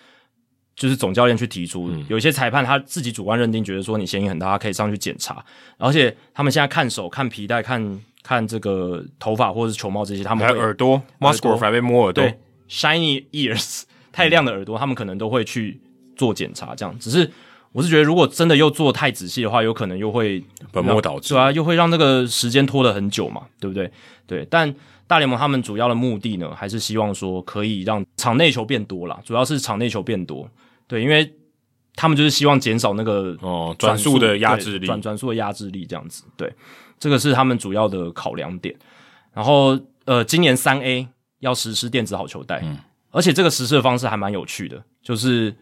[0.76, 1.90] 就是总教练去提出。
[2.06, 5.44] 有一些裁判他自己主观认定，觉得说你嫌疑很大，他可以上去检查。
[5.78, 12.38] 而且他们现在看手、看皮带、看看这个头发或者是球帽这些，他们还有耳朵，Musgrove 还被摸耳朵，对
[12.68, 13.82] ，shiny ears，
[14.12, 15.80] 太亮的耳朵，他们可能都会去。
[16.22, 17.28] 做检查这样，只是
[17.72, 20.40] 我是觉得，如果真的又做太仔细的话，有可能又会
[20.70, 23.90] 本末倒置，对啊，又会让那个时间拖得很久嘛，对不对？
[24.24, 24.72] 对，但
[25.08, 30.48] 大联盟他们主要的目的呢，还是希望说可以让场内球变多啦，主要是场内球变多，
[30.86, 31.28] 对，因为
[31.96, 36.52] 他们就是希望减少那个哦转速的压制力，转转速的压制力这样子，对，
[37.00, 38.76] 这个是他们主要的考量点。
[39.32, 41.08] 然后呃，今年三 A
[41.40, 42.76] 要实施电子好球带，嗯，
[43.10, 45.56] 而且这个实施的方式还蛮有趣的，就是。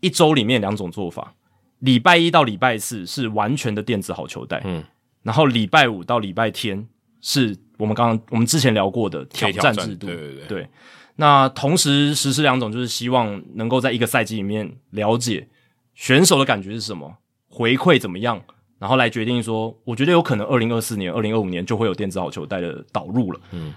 [0.00, 1.34] 一周里面两种做法，
[1.78, 4.84] 礼拜一到礼拜四是完全的电子好球带，嗯，
[5.22, 6.86] 然后礼拜五到礼拜天
[7.20, 10.68] 是我们刚刚我们之前聊过的挑战制度，对对对，对。
[11.16, 15.48] 那同时实施两种，就是希望能够在一个赛季里面了解
[15.94, 17.16] 选手的感觉是什么，
[17.48, 18.42] 回馈怎么样，
[18.78, 23.72] 然后来决定说，我觉得有可能二零二四年、二零二五年就会有电子好球带的导入了，嗯。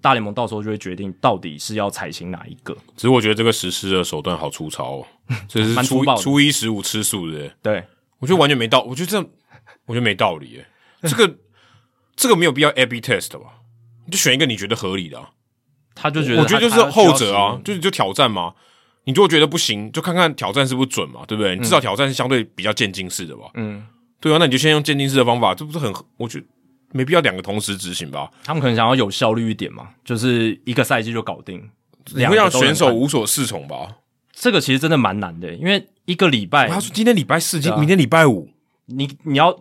[0.00, 2.74] 大联盟到时候就会决定到底是要采行哪一个。
[2.94, 5.06] 只是我觉得这个实施的手段好粗糙哦，
[5.48, 7.50] 这是初初一十五吃素的。
[7.62, 7.84] 对，
[8.18, 9.18] 我觉得完全没道，我觉得这
[9.86, 10.66] 我觉得没道理耶。
[11.02, 11.36] 这个
[12.16, 13.60] 这个没有必要 A/B test 吧？
[14.06, 15.30] 你就选一个你觉得合理的啊。
[15.94, 18.54] 他就觉得，我觉得就是后者啊，就是就挑战嘛。
[19.04, 21.54] 你如果觉得不行，就看看挑战是不是准嘛，对不对？
[21.56, 23.44] 你至少挑战是相对比较渐进式的吧。
[23.54, 23.86] 嗯，
[24.20, 25.92] 对啊，那你就先用渐进式的方法，这不是很？
[26.16, 26.46] 我觉得。
[26.96, 28.30] 没必要两个同时执行吧？
[28.44, 31.68] 他们可能想要有效率一点嘛，就是一个赛季就搞定。
[32.14, 33.96] 你会让选手无所适从吧？
[34.34, 38.48] 这个其实真的蛮难的，因为一个礼拜，他说今天礼拜四，今明天礼拜五，
[38.86, 39.56] 你你要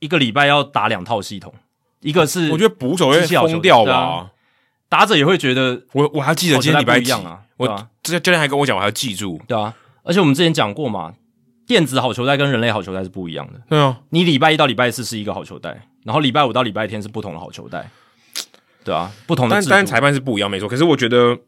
[0.00, 1.52] 一个礼拜要打两套系统，
[2.00, 4.30] 一个是我觉得捕手会疯掉吧，
[4.88, 11.14] 打者也会觉得我我还记得今天礼拜一样啊，我这教练还跟我讲，我还要记住，对啊，而且我们之前讲过嘛。
[11.66, 13.58] 电子好球带跟人类好球带是不一样的。
[13.70, 17.88] 对啊，你礼拜一到礼拜四是一个好球带，然后礼拜五到礼拜天是不同的好球带。
[18.84, 19.56] 对啊，不同的。
[19.56, 20.68] 但但裁判是不一样，没错。
[20.68, 21.38] 可是我觉得，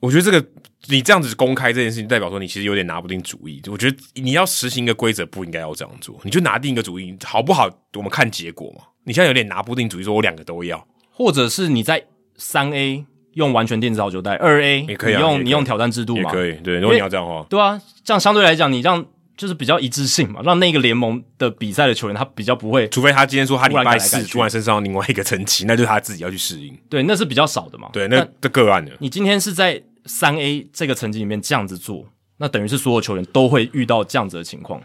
[0.00, 0.44] 我觉得这个
[0.88, 3.60] 你这样子公开这件事情，代表说你其实有点拿不定主意。
[3.70, 6.18] 我觉得你要实行一个规则，不应该要这样做。
[6.22, 7.68] 你就拿定一个主意，好不好？
[7.94, 8.84] 我们看结果嘛。
[9.04, 12.04] 你现在有点拿不定主意，说我两个都要，或者是你在
[12.36, 16.22] 三 A 用完全电子好球带，二 A 也可以、啊、你用你用挑战制度嘛？
[16.22, 16.52] 也可以。
[16.62, 19.04] 对，如果你要这样的话，对啊，这样相对来讲，你这样。
[19.36, 26.76] 就是比较一致性嘛，让那个联盟的比赛的球员他比较不会，除非他今天说他礼拜四突然身上另外一个层级，那就是他自己要去适应。
[26.88, 27.90] 对，那是比较少的嘛。
[27.92, 28.92] 对，那的个案的。
[28.98, 32.06] 你今天是在三 A 这个层级里面这样子做，
[32.38, 34.80] 那等于是所有球员都会遇到这样子的情况。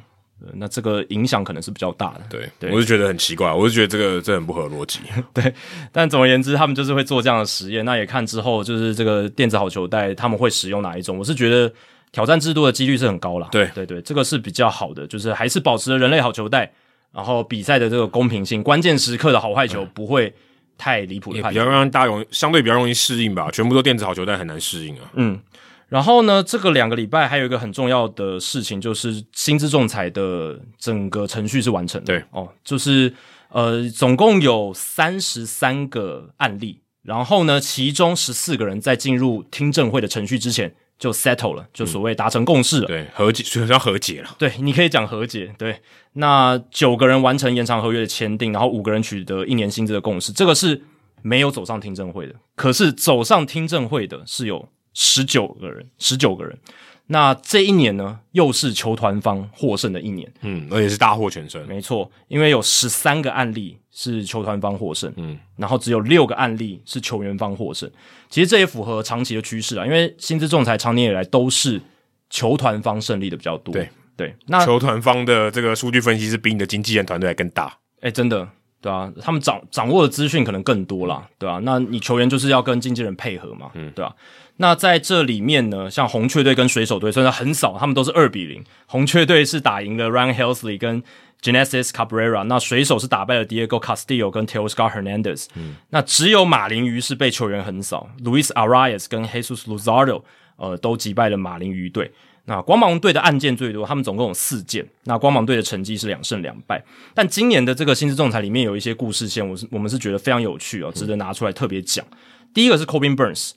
[0.56, 2.22] 那这个影响可能是比较大的。
[2.28, 5.00] 对，对我是觉得很奇怪，我是觉得这个这很不合逻辑。
[5.32, 5.54] 对，
[5.92, 7.86] 但总而言之，他们就是会做这样的实验。
[7.86, 11.16] 那也看之后，就是这个电子好球带他们会使用哪一种。
[11.16, 11.72] 我是觉得
[12.12, 13.48] 挑战制度的几率是很高了。
[13.52, 16.72] 对，对，对，这个是比较好的，就是还是保持了人类好球带，
[17.12, 20.34] 然后比赛的这个公平性，关键时刻的好坏球不会
[20.78, 23.50] 太离谱比较让大家容相对比较容易适应吧。
[23.52, 25.12] 全部都电子好球带很难适应啊。
[25.14, 25.40] 嗯。
[25.88, 32.06] 然后呢，这个两个礼拜还有一个很重要的事情，就是薪资仲裁的整个程序是完成的。
[32.06, 33.14] 对哦，就是
[33.50, 42.86] 呃，总共有三十三个案例，然后呢，其中十四个人在进入听证会的程序之前就 settle 了，就所谓达成共识了。
[42.86, 44.30] 嗯、对，和解，所以叫和解了。
[44.38, 45.54] 对，你可以讲和解。
[45.58, 45.82] 对，
[46.14, 50.82] 那九个人完成延长合约的签订，然后五个人取得一年薪资的共识，这个是
[51.22, 52.36] 没有走上听证会的。
[52.56, 54.70] 可是走上听证会的是有。
[54.94, 56.60] 十九个人，十九个人。
[57.08, 60.30] 那这一年呢，又是球团方获胜的一年。
[60.42, 61.66] 嗯，而且是大获全胜。
[61.66, 67.90] 没错，因为有十三个案例是球团方获胜，嗯，然后只有六个案例是球员方获胜。
[68.30, 71.82] 其实这也符合长期的趋势啊，因为薪资仲裁长年以来都是
[72.30, 73.74] 球团方胜利的比较多。
[73.74, 77.78] 对对，那球团方的这个数据分析是比你的经纪人团队还更大。
[78.00, 78.48] 哎，真的。
[78.82, 84.12] 对啊，他们掌掌握的资讯可能更多啦，对啊，那你球员就是要跟经纪人配合嘛，嗯，对啊。
[84.58, 88.64] 那在这里面呢，像红雀队跟水手队虽然很少，他们都是二比零。
[88.88, 91.04] 红雀队是打赢了 Ryan Helsley 跟
[91.42, 95.48] Genesis Cabrera，那水手是打败了 Diego Castillo 跟 Teoscar Hernandez。
[95.56, 100.24] 嗯，那只有马林鱼是被球员横扫，Luis Arraez 跟 Jesus Luzardo，
[100.58, 102.12] 呃，都击败了马林鱼队。
[102.46, 104.86] 那光芒队的案件最多，他们总共有四件。
[105.04, 106.84] 那光芒队的成绩是两胜两败。
[107.14, 112.06] 但今年的这个薪资仲裁里面有一些故事线，我是我们是觉得非常有趣哦，值得拿出来特别讲。
[112.12, 112.18] 嗯、
[112.54, 113.52] 第一个是 Corbin Burns，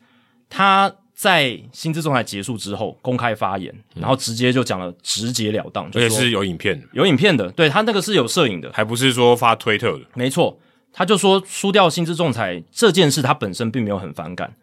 [0.50, 7.48] 他在薪资仲裁结束之后公开发言，然后直接就讲了直截了当，而且是有影片的，有影片的。
[7.52, 10.00] 对，他那个是有摄影的，还不是说发推特的。
[10.14, 10.58] 没错，
[10.92, 14.54] 他就说输掉薪资仲裁这件事，他本身并没有很反感。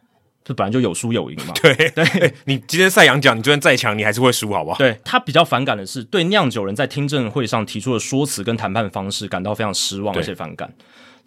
[0.43, 1.53] 这本来就有输有赢嘛。
[1.61, 4.77] 对 对， 你今天赛扬奖，你就算再强，你还是会输，好不好？
[4.77, 10.73] 对，他比较反感的是对酿酒人在听证会上提出的说辞跟谈判方式感到非常失望，而且反感。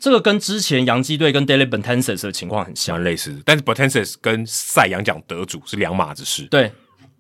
[0.05, 3.41] 这个跟之前洋基队跟 Dellin Betances 的情况很像，蛮类似。
[3.43, 6.43] 但是 b e n t e n s e s 跟赛扬奖得主是两码子事。
[6.51, 6.71] 对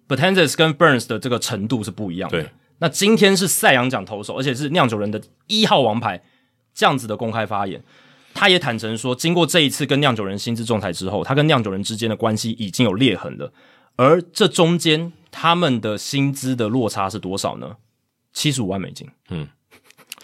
[0.06, 2.42] b e n t e n s e s 跟 Burns 的这个程度是不一样的。
[2.42, 2.50] 对，
[2.80, 6.22] 那今天是赛扬奖投手，而且是酿酒人的一号王牌，
[6.74, 7.82] 这样子的公开发言。
[8.34, 13.50] 他也坦诚说，经过这一次跟酿酒人薪资仲裁之后，他跟酿酒人之间的关系已经有裂痕了。
[13.96, 17.76] 而这中间他们的薪资的落差是多少呢？
[18.34, 19.48] 七十五万美金，嗯，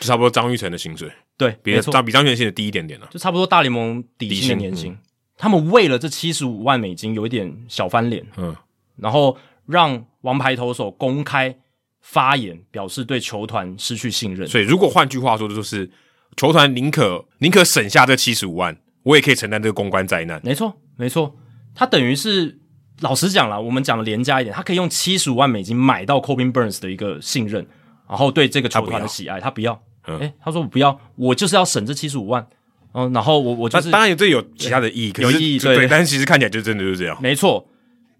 [0.00, 4.92] 就差不多张玉成的薪水，对，比张比张玉成薪水低一点点了，就差不多大联盟底薪的年薪。
[4.92, 4.98] 嗯、
[5.36, 8.56] 他们为了这七十五万美金有一点小翻脸，嗯，
[8.96, 9.36] 然后
[9.66, 11.54] 让王牌投手公开
[12.00, 14.48] 发言，表示对球团失去信任。
[14.48, 15.90] 所以，如果换句话说，就是。
[16.36, 20.40] 球团宁可宁可省下这七十五万，我也可以承担这个公关灾难。
[20.44, 21.36] 没错，没错，
[21.74, 22.60] 他等于是
[23.00, 27.66] 老实讲了，我们讲的廉价一点，他可以用七十五万美金买到 Corbin Burns 的一个信任，
[28.08, 29.82] 然后对这个球团的喜爱，他不要。
[30.18, 32.46] 诶、嗯欸，他说我不要，我就是要省这七十五万。
[32.92, 37.16] 嗯，然后我我就是当然有这有其他的意义，有意义对，对，但是其实看起来就真的就是这样。
[37.22, 37.66] 没错，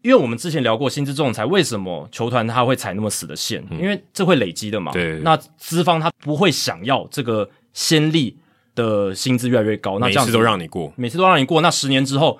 [0.03, 3.65] 因为我们之前聊过薪资仲裁，为什么球团他会踩那么死的线？
[3.71, 4.93] 嗯、因为这会累积的嘛。
[4.93, 7.49] 对，那资方他不会想要这个。
[7.73, 8.37] 先例
[8.75, 11.61] 的薪资越来越高，那这每次都让你过，每次都让你过。
[11.61, 12.37] 那十年之后，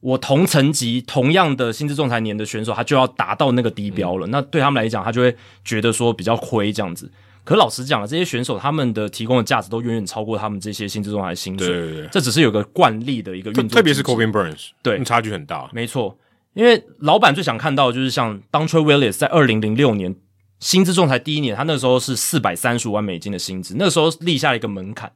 [0.00, 4.26] 我同层级同样的薪资仲裁年的选手，他就要达到那个低标了。
[4.26, 7.08] 嗯、那对他们来讲，他就会觉得说比较亏这样子。
[7.44, 11.68] 可老实讲啊，这些选手他们的提供的价值都远远超过他们这些薪资仲裁的薪水。
[11.68, 15.68] 对对对，这只是有个惯例的一个运作，特别是 Corbin Burns，对，差距很大。
[15.72, 16.18] 没错，
[16.54, 20.16] 因为老板最想看到的就是像 Dontrelle Williams 在二零零六年。
[20.60, 25.12] 薪资仲裁第一年，他那时候是四百三十五万美金的薪资，那个时候立下了一个门槛。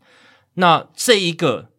[0.55, 1.71] 那这一个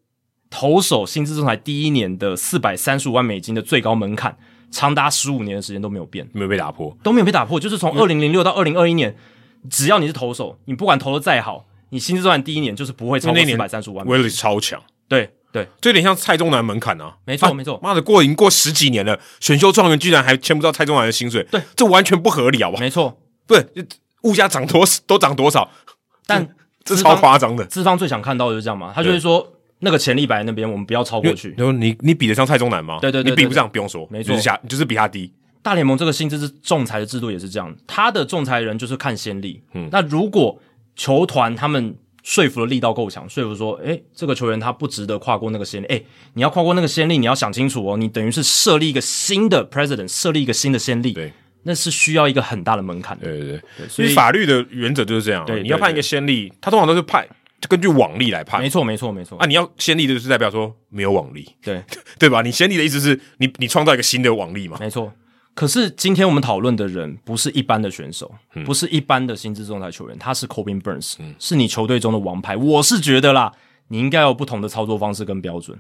[0.50, 4.36] 投手薪资仲裁第一年的四百三十五万美金的最高门槛，
[4.72, 7.60] 长达十五年的时间都没有变，没有被打破，都没有被打破。
[7.60, 9.16] 就是从二零零六到二零二一年，
[9.70, 14.06] 只要你是投手，你不管投的再好，你薪资段第一年就是不会超过四百三十五万。
[14.06, 17.16] 威力超强，对对，这有点像蔡中南门槛啊。
[17.26, 22.82] 没错没错，妈的，过已经过十几年了，选秀状元居然还签不到蔡中南的薪水，对，这完全不合理，好不好？
[22.82, 23.18] 没错，
[23.48, 23.88] 不是。
[24.24, 25.70] 物价涨多都涨多少？
[26.28, 26.46] 但
[26.84, 27.66] 这超夸张的。
[27.68, 28.92] 资方最想看到的就是这样嘛？
[28.94, 31.56] 他就会说那个潜力摆在那边，我们不要超过去。
[31.58, 33.00] 然后你你比得上蔡中南吗？
[33.02, 35.32] 对对对，你比不上不用说，没错，就是下就是比他低。
[35.62, 39.62] 大联盟这个薪资仲裁的制度也是这样，他的仲裁人就是看先例。
[39.74, 40.62] 嗯，那如果
[40.96, 51.14] 球团他们说服的力道够强，说服说，诶，这个球员他不值得跨过那个先例，诶，你要跨过那个先例，你要想清楚哦，你等于是设立一个新的 president，设立一个新的先例。
[51.14, 51.32] 对。
[51.64, 53.26] 那是需要一个很大的门槛的。
[53.26, 55.46] 对对对，对所以法律的原则就是这样。
[55.46, 57.28] 对，你要判一个先例，他通常都是判
[57.68, 58.62] 根据往例来判。
[58.62, 59.38] 没错，没错，没错。
[59.40, 61.84] 啊，你要先例就是代表说没有往例，对
[62.18, 62.42] 对吧？
[62.42, 64.78] 你先例的意思是你你创造一个新的往例嘛？
[64.80, 65.12] 没错。
[65.60, 72.56] 可是今天我们讨论的人不是一般的选手，嗯、不是一般的薪资仲裁球员，他是 Corbin Burns，、嗯、是你球队中的王牌。
[72.56, 73.52] 我是觉得啦，
[73.90, 75.78] 你应该有不同的操作方式跟标准。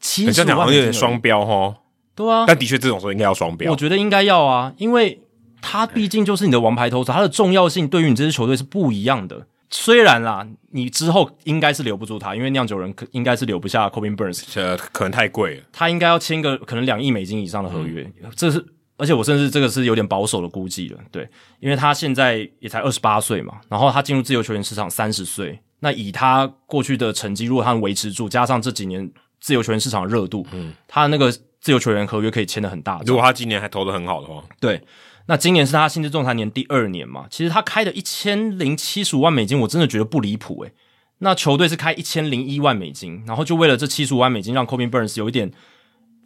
[0.00, 1.76] 其实好像有点双标哈，
[2.14, 2.46] 对啊。
[2.46, 5.20] 但的确这种时候应该要双标，我觉得应该要啊，因为
[5.60, 9.46] 他毕竟就是你的王牌投手，他的重要性对于你这支球队是不一样的。
[9.68, 18.64] 虽然啦，你之后应该是留不住他，因为酿酒人可应该是留不下 Corbin Burns，呃，可能太贵了，他应该要签个可能两亿美金以上的合约，嗯、这是。
[18.98, 21.26] 而且我甚至这个是有点保守的估计了，对，
[21.60, 29.08] 因为他现在也才二十八岁嘛，然后他进入自由球员市场三十岁，那以他过去的成绩，如果他能维持住，加上这几年
[29.40, 31.30] 自由球员市场的热度，嗯，他那个
[31.60, 33.00] 自由球员合约可以签的很大。
[33.06, 34.82] 如果他今年还投的很好的话，对，
[35.26, 40.72] 那今年是他薪资仲裁年第二年嘛，其实他开的一千零七十五万美金，我真的觉得不离谱诶。
[41.18, 45.52] 那球队是开一千零一万美金，然后就为了这七十五万美金，让 Corbin Burns 有一点。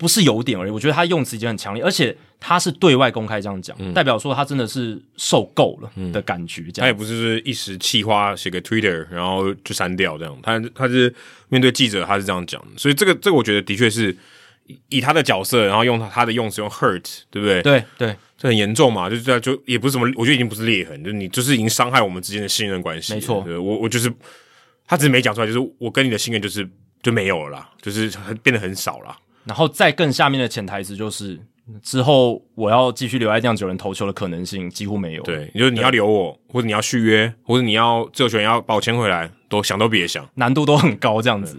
[0.03, 6.62] 不是有点而已，我觉得他用词已经很强烈，而且他是对外公开这样讲，嗯、代表说他真的是受够了的感觉。
[6.62, 11.15] 这样、嗯、他也不是一时气话写个 Twitter 然后就删掉这样，他他是
[11.51, 14.16] 面对记者他是这样讲的，所以这个这个我觉得的确是
[14.89, 17.62] 以他的角色，然后用他他的用词用 hurt，对不对？
[17.62, 23.15] 对对，这很严重嘛，就这样就也不是什么，我觉得已经不是裂痕，就你就是已经伤害我们之间的信任关系。
[23.15, 24.12] 没错，对我我就是
[24.85, 26.69] 他只是没讲出来，就是我跟你的信任就是
[27.03, 28.11] 就没有了啦，就是
[28.43, 29.16] 变得很少了。
[29.44, 31.40] 然后再更下面的潜台词就是，
[31.82, 35.23] 之后我要继续留在酿酒人投球的可能性几乎没有。
[35.23, 41.20] 对，就是你要留我，或者你要续约，或者你要自由球员要把我签回来，都想都别想，难度都很高。
[41.20, 41.59] 这样子，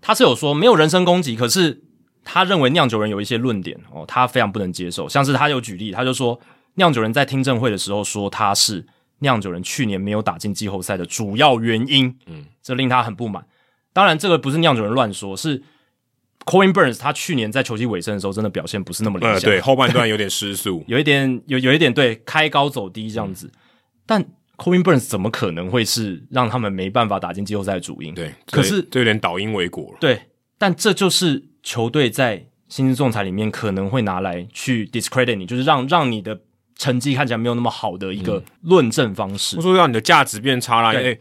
[0.00, 1.82] 他是有说没有人身攻击，可是
[2.24, 5.08] 他认为酿酒人有一些论点哦，他非常不能接受。
[5.08, 6.38] 像是他有举例，他就说
[6.74, 8.84] 酿酒人在听证会的时候说他是
[9.20, 13.44] 酿酒人去年没有打进季后赛的主要原因，嗯，这令他很不满。
[13.92, 15.62] 当然，这个不是酿酒人乱说，是。
[16.46, 23.46] Corbin Burns 他去年在球季尾声的时候，真的表现不是那么理想，呃、对，后半段有点失速， 有一点有有一点对开高走低这样子。
[23.46, 23.52] 嗯、
[24.06, 24.24] 但
[24.56, 28.14] Corbin Burns 怎么可能会是让他们没办法打进季后赛的主因？
[28.14, 29.98] 对，可是这有点倒因为果了。
[30.00, 30.20] 对，
[30.58, 36.40] 但这就是球队在薪资仲裁里面可能会拿来去 discredit 你，就是让让你的
[36.76, 40.98] 成绩看起来没有那么好的一个论证方式，或、嗯、说让你的价值变差了。
[40.98, 41.20] 因为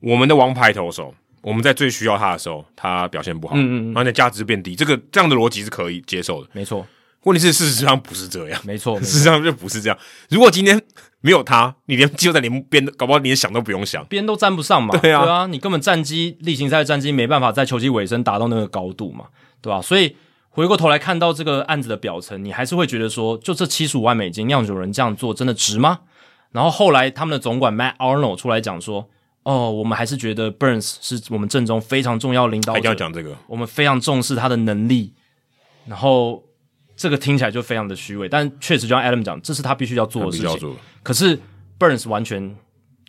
[0.00, 1.14] 我们的王牌投手。
[1.44, 6.86] 我们在最需要他的时候，他表现不好，嗯嗯，然后你的价值变低，这个这样的逻辑是可以接受的，没错。
[7.24, 9.98] 问题是事实上不是这样，没错，事实上就不是这样。
[10.30, 10.78] 如果今天
[11.20, 19.26] 没有他，你连季后赛连边搞不好连想都不用想，边都沾不上嘛，对啊，对啊，你根本战绩例行赛战绩没办法在球季尾声达到那个高度嘛，
[19.62, 19.80] 对吧？
[19.80, 20.16] 所以
[20.50, 26.00] 回过头来看到这个案子的表层，你还是会觉得说，就这七十五万美金，酿酒人这样做真的值吗？
[26.52, 29.10] 然后后来他们的总管 Matt Arnold 出来讲说。
[29.44, 32.78] 哦，我们还是觉得 Burns 是我们阵中非常重要的领导者。
[32.78, 35.12] 一定要讲这个，我们非常重视他的能力。
[35.86, 36.42] 然后
[36.96, 40.76] 这个听起来就非常的虚伪，但确实就像 Adam 讲，这是他必须要做的事情。
[41.02, 41.38] 可是
[41.78, 42.56] Burns 完全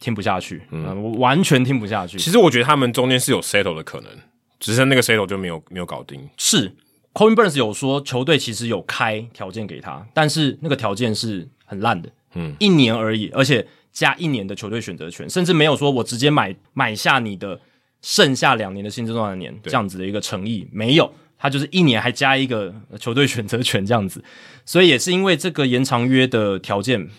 [0.02, 2.18] 听不下去，嗯，我完全听不下去。
[2.18, 4.12] 其实我觉得他们中间是有 settle 的可能，
[4.60, 6.30] 只是那个 settle 就没有没有搞定。
[6.36, 6.76] 是
[7.14, 13.66] Corbin Burns 有说球队其实有开条件给他，但是那个条件是很烂的，嗯，一年而已，而且。
[13.96, 17.58] 加一年的球队选择权，甚至没有说我直接买买下你的
[18.02, 24.22] 剩下两年的薪资多少年这样子的一个诚意，没有，他就是一年还加一个球队选择权这样子，
[24.66, 27.10] 所以也是因为这个延长约的条件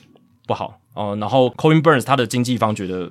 [0.46, 3.10] 不好哦、呃，然后 Corbin Burns 他的经纪方觉得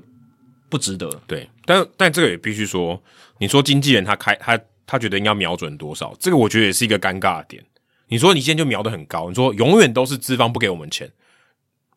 [0.69, 3.01] 不值得，对，但但这个也必须说，
[3.39, 7.63] 你说经纪人他开他他觉得应该瞄准多少，这个我觉得也是一个尴尬的点。
[8.09, 11.09] 你说你现在就瞄得很高，你说永远都是资方不给我们钱。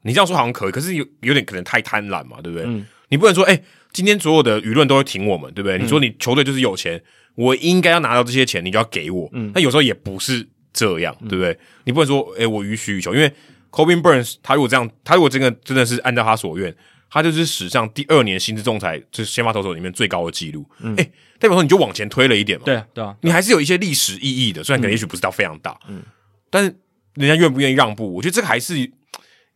[0.09, 2.66] 你这样说好像可以，可是有有点可能太贪婪嘛，对不对？
[2.66, 3.62] 嗯、你不能说，哎、欸，
[3.93, 5.76] 今天所有的舆论都会挺我们，对不对？
[5.76, 7.01] 嗯、你说你球队就是有钱，
[7.35, 9.28] 我应该要拿到这些钱，你就要给我。
[9.32, 11.52] 嗯，那有时候也不是这样，对不对？
[11.52, 13.30] 嗯、你不能说，哎、欸，我予取予求，因为
[13.70, 16.74] Corbin Burns 他如果这样，他如果真的真的是按照他所愿，
[17.10, 20.64] 他就是史上第二年薪资仲裁就是先发投手里面最高的记录。
[20.80, 22.64] 嗯，哎、欸，代表说你就往前推了一点嘛。
[22.64, 26.02] 对啊，对啊，你还是有一些历史意义的，虽然可能也许不是到非常大，嗯，
[26.51, 26.74] 但是
[27.14, 28.90] 人家愿不愿意让步，我觉得这个还是。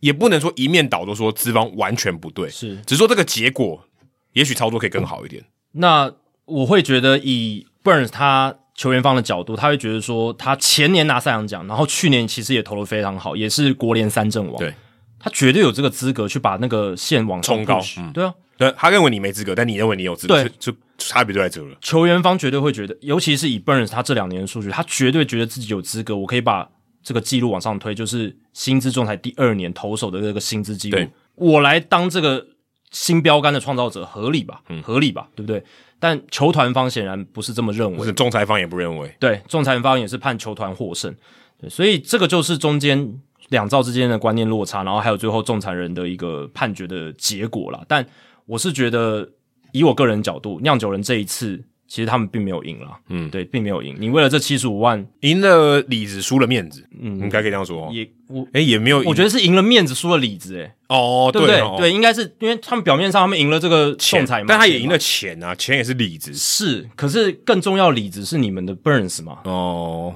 [0.03, 3.85] 也不能说一面倒都说资方完全不对，是，只是说这个结果
[4.33, 5.45] 也许操作可以更好一点。
[5.75, 6.13] 那
[6.45, 14.75] 我会觉得以 Burns 他球员方的角度，他会觉得说他前年拿赛扬奖，然后去年其实也投的非常好，也是国联三振王，对，
[15.21, 17.81] 他绝对有这个资格去把那个线往冲高。
[17.99, 21.77] 嗯，对啊，对，他认为你没资格，但你认为你有资格，就差别就在这了。
[21.81, 26.69] 球员方绝对会觉得，尤其是以 Burns 他这两年的数据，他绝对觉得自己有资格，我可以把
[27.03, 32.47] 这个记录往上推，就是薪资仲裁第二年投手的这个薪资记录，我来当这个
[32.91, 34.63] 新标杆的创造者，合理吧？
[34.69, 35.29] 嗯，合理吧？
[35.35, 35.63] 对不对？
[35.99, 41.15] 但球团方显然不是这么认为，仲裁方也不认为，对，仲裁方也是判球团获胜，
[41.61, 47.85] 对，所以这个就是中间两造之间的观念落差，然后还有最后仲裁人的一个判决的结果啦。
[47.87, 48.07] 但
[48.47, 49.29] 我是觉得，
[49.73, 51.63] 以我个人角度，酿酒人这一次。
[51.93, 53.95] 其实他们并没有赢了，嗯，对，并没有赢。
[54.01, 57.91] 你为了这七十五万，赢了里子，输了面子，嗯，应该可以这样说。
[57.93, 61.61] 也我诶也没有，我觉得是赢了面子，输了里子，诶哦，对不对？
[61.61, 66.89] 哦、对，应该是因为他们表面上他们赢了这个仲裁嘛，但他也赢了钱啊，钱也是里子，是。
[66.97, 69.41] 可是更重要，里子是你们的 Burns 嘛？
[69.45, 70.15] 哦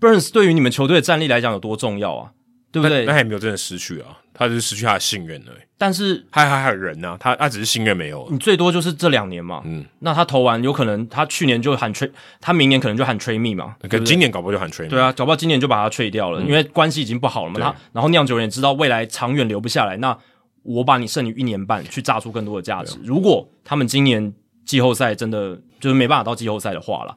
[0.00, 2.32] ，Burns 对于你们球队的战力来讲有多重要啊？
[2.72, 3.04] 对不对？
[3.04, 4.18] 那还没有真的失去啊。
[4.34, 8.28] 他就是失去他的信任了，但是他还还有人呢、啊，他他只是信任没有了。
[8.30, 14.88] 你最多就是这两年嘛，嗯，那他投完有可能他去年就喊 trade，他明年可能就喊 trade me 嘛，可今年搞不好就喊 trade me。
[14.88, 17.60] 对啊，搞不好今年就把他 trade 掉了，嗯、因为关系已经不好了嘛。
[17.60, 20.16] 他然后酿酒人也知道未来长远留不下来，那
[20.62, 22.96] 我把你剩余一年半去榨出更多的价值。
[23.04, 24.32] 如果他们今年
[24.64, 27.14] 季后赛真的就是没办法到季后赛的话了。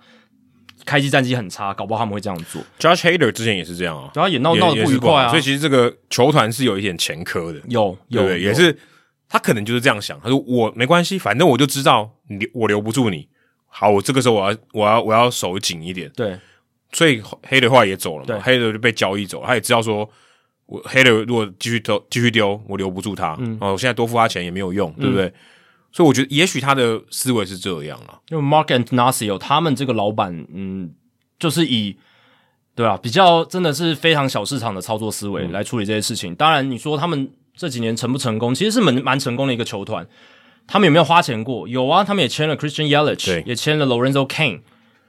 [0.85, 2.61] 开机战绩很差，搞不好他们会这样做。
[2.79, 8.77] Josh Hader 之前也是这样啊，然后也闹闹得不愉快啊，所以其实这个球团是有一点前科的，有有，对，也是
[9.27, 13.27] 他可能就是这样想，他说我没关系，反正我就知道你我留不住你，
[13.67, 16.37] 好，我这个时候我要我要我要手紧一点，对，
[16.91, 20.09] 所以 Hader 也走了嘛，Hader 就被交易走了，他也知道说
[20.67, 25.33] 我 Hader 如果继续丢继续丢，我留不住他，嗯，哦，我现在多付他钱也没有用，对不对？
[25.95, 28.19] 所以我觉得，也许他的思维是这样了。
[28.27, 30.91] 因为 Mark Attanasio 他们这个老板，嗯，
[31.39, 31.95] 就是以
[32.75, 36.33] 对啊，比较真的是非常小市场的操作思维来处理这些事情。
[36.33, 40.05] 嗯、当然，你说他们这几年成不成功，其实是蛮蛮成功的一个球团。
[40.67, 41.65] 他们有没有花钱过？
[41.65, 44.59] 有啊，他们也签了 Christian Yelich，对也签了 Lorenzo Kane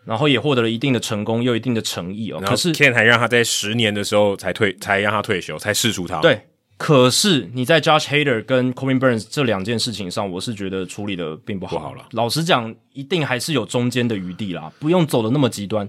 [0.05, 2.41] 然后也获得了一定的成功，又一定的诚意哦。
[2.47, 6.21] 可是 Kane 还让他在十年的时候才退，才让他退休，才释出他。
[6.21, 6.47] 对。
[6.79, 11.79] 可是你在 Josh Hader 跟 Corbin Burnes 这两件事情上，我是觉得处理的并不好。
[11.79, 15.89] 不好了，老实讲，一定还是有中间的余地啦，不用走的那么极端。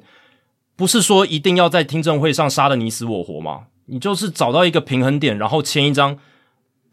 [0.77, 3.65] 不是说一定要在听证会上杀的你死我活嘛？
[3.87, 6.17] 你就是找到一个平衡点，然后签一张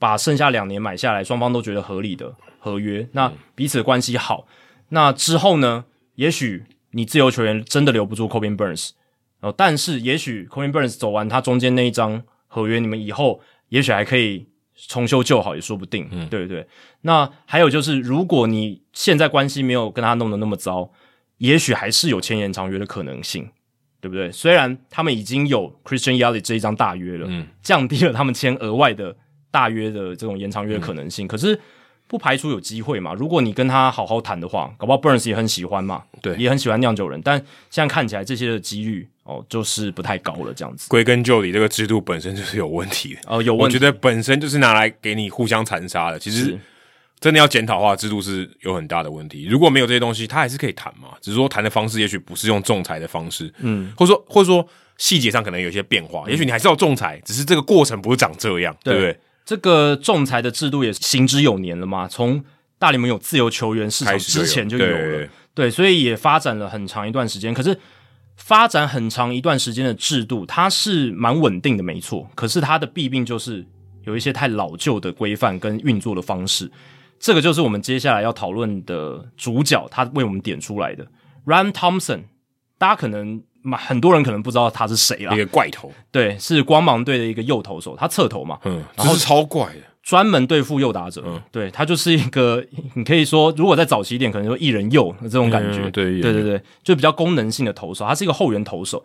[0.01, 4.49] 把剩下两年买下来，双方都觉得合理的合约，那彼此的关系好。
[4.89, 5.85] 那之后呢？
[6.17, 8.91] 也许你自由球员真的留不住 Corbin Burnes，
[9.39, 13.41] 哦，但是也许 Corbin Burnes 走完他中间那一张合约，你们以后。
[13.75, 14.47] 也许还可以
[14.89, 16.65] 重修旧好，也说不定，嗯，对不对？
[17.01, 20.93] 那还有就是，如果你现在关系没有跟他弄得那么糟，
[21.39, 23.51] 也许还是有签延长约的可能性，
[24.01, 24.31] 对不对？
[24.31, 29.17] 虽然他们已经有 Christian Yelich 这一张大约了，嗯，降低了他们签额外的
[29.51, 31.61] 大约的这种延长约的可能性，嗯，可是
[32.07, 33.13] 不排除有机会嘛。
[33.13, 37.37] 如果你跟他好好谈的话，搞不好 Burns 也很喜欢嘛，对，也很喜欢酿酒人，但
[37.71, 39.09] 现在看起来这些的几率。
[39.25, 40.87] 哦，就是不太高了，这样子。
[40.89, 43.21] 归根究底，这个制度本身就是有问题的。
[43.27, 43.65] 哦，有问题。
[43.65, 46.19] 我觉得本身就是拿来给你互相残杀的。
[46.19, 46.59] 其实
[47.21, 49.47] 真的要检讨的话，制度是有很大的问题。
[49.47, 51.09] 如果没有这些东西，他还是可以谈嘛。
[51.23, 54.69] 只是说谈的方式，也许不是用仲裁的方式，嗯，或者说或者说
[54.99, 56.25] 细节上可能有一些变化。
[56.27, 59.21] 嗯、也许你还是要仲裁，只是这个过程不是长这样，对，对不对？
[59.47, 62.45] 这个仲裁的制度也行之有年了嘛，从
[62.79, 67.55] 大联盟有自由球员市场之前就有了，对，对，对，对，所以也发展了很长一段时间。
[67.55, 67.75] 可是。
[68.37, 72.29] 发展很长一段时间的制度，它是蛮稳定的，没错。
[72.35, 73.65] 可是它的弊病就是
[74.05, 76.71] 有一些太老旧的规范跟运作的方式。
[77.19, 81.07] 这个就是我们接下来要讨论的主角，他为我们点出来的
[81.47, 82.25] Ryan Thompson。
[82.77, 83.43] 大家可能
[83.73, 89.81] 很多人可能不知道他是谁啦，一个怪头，对，是光芒队的一个右投手，他侧投嘛，嗯，然后是超怪的。
[90.05, 92.63] 专门对付右打者，嗯，对，他就是一个，
[92.95, 99.03] 你可以说，如果在早期一点，可能说一人右这种感觉，嗯、对，对对对，就比较功能性的投手，他是一个后援投手。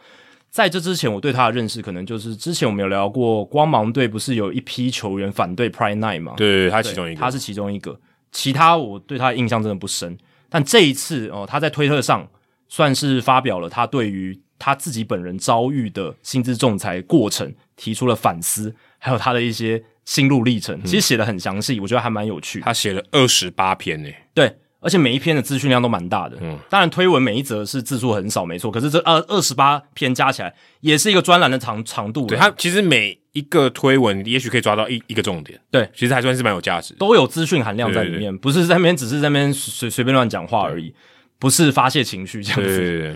[0.49, 6.33] 在这之前，我对他的认识可能就是之前我们有聊过，光芒队不是有一批球员反对 Prime Night 吗？
[6.35, 7.97] 对，他其中一个，他是其中一个，
[8.33, 10.17] 其他我对他的印象真的不深。
[10.49, 12.27] 但这一次哦，他在推特上
[12.67, 19.81] 算是发表了他对于他自己本人遭遇的薪资仲裁过程提出了反思，还有他的一些。
[20.09, 22.59] 心路历程其实写的很详细，嗯、我觉得还蛮有趣。
[22.61, 26.35] 他写了二十八篇呢，对，而且每一篇的资讯量都蛮大的。
[26.41, 28.71] 嗯，当然推文每一则是字数很少，没错。
[28.71, 32.25] 可是这二二十八篇加起来也是一个专栏的长长度。
[32.25, 35.59] 对，他其实每一个推文也许可以抓到一一个重点。
[35.69, 40.91] 对，其实还算是蛮有价值，都有资讯含量在里面，不是在那边只是在那边随随便乱讲话而已，
[41.37, 42.65] 不是发泄情绪这样子。
[42.65, 43.15] 对，对，对，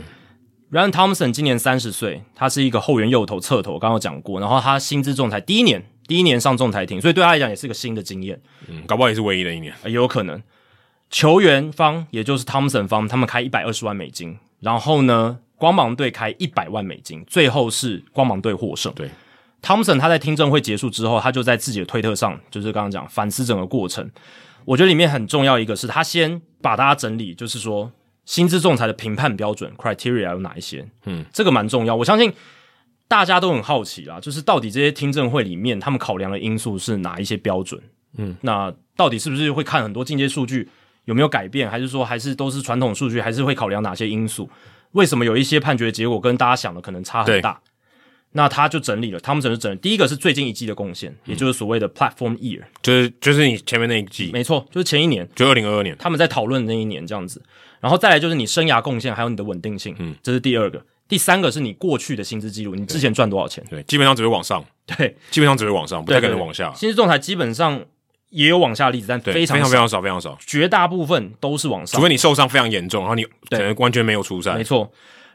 [0.69, 4.39] 对，Ryan Thompson 今年三十岁，他是一个后援右投侧投，刚刚有讲过。
[4.39, 5.83] 然后他薪资仲裁第一年。
[6.07, 8.39] 第一年上仲裁庭，所以对他来讲也是个新的经验。
[8.67, 10.41] 嗯，搞不好也是唯一的一年，也有可能。
[11.09, 18.91] 球员方也就是 Thompson 方，他们开一百二十万美金，然后呢，光芒队开一百万美金，最后是光芒队获胜。
[18.93, 19.09] 对
[19.61, 24.09] ，Thompson 他在听证会结束之后，他就在自己的推特上，就是刚刚讲反思整个过程。
[24.65, 27.91] 我觉得里面很重要一个是他先把大家整理，就是说
[28.25, 30.87] 薪资仲裁的评判标准 criteria 有哪一些？
[31.05, 31.95] 嗯，这个蛮重要。
[31.95, 32.33] 我相信
[33.13, 37.79] 大家都很好奇啦，就是到底这些听证会里面他们考量的因素是哪一些标准？
[38.17, 40.67] 嗯，那到底是不是会看很多进阶数据
[41.05, 44.49] 有没有改变，还是说还是都是传统数据，还是会考量哪些因素？
[44.93, 47.61] 为什么有一些判决结果跟大家想的可能差很大？
[48.31, 49.77] 那他就整理了，他们整是整理。
[49.77, 57.39] 第一个是最近一季的贡献，嗯，也就是所谓的 platform year，就是就是你前面那一季，没错，就是前一年，就二零二二年，他们在讨论那一年这样子。
[57.79, 60.83] 然后再来就是你生涯贡献，还有你的稳定性，嗯，这是第二个。
[61.13, 63.63] 第三个是你过去的薪资记录，你之前赚多少钱？
[63.69, 66.73] 对，基本上只会往上，对，基本上只会往上，不太可能往下。
[66.73, 67.79] 薪资仲裁基本上
[68.29, 74.91] 也有往下的例子，但非常非常非常少，非常少，绝大部分都是往上，除非你受伤非常严重，然后你可能完全没有出赛，没错。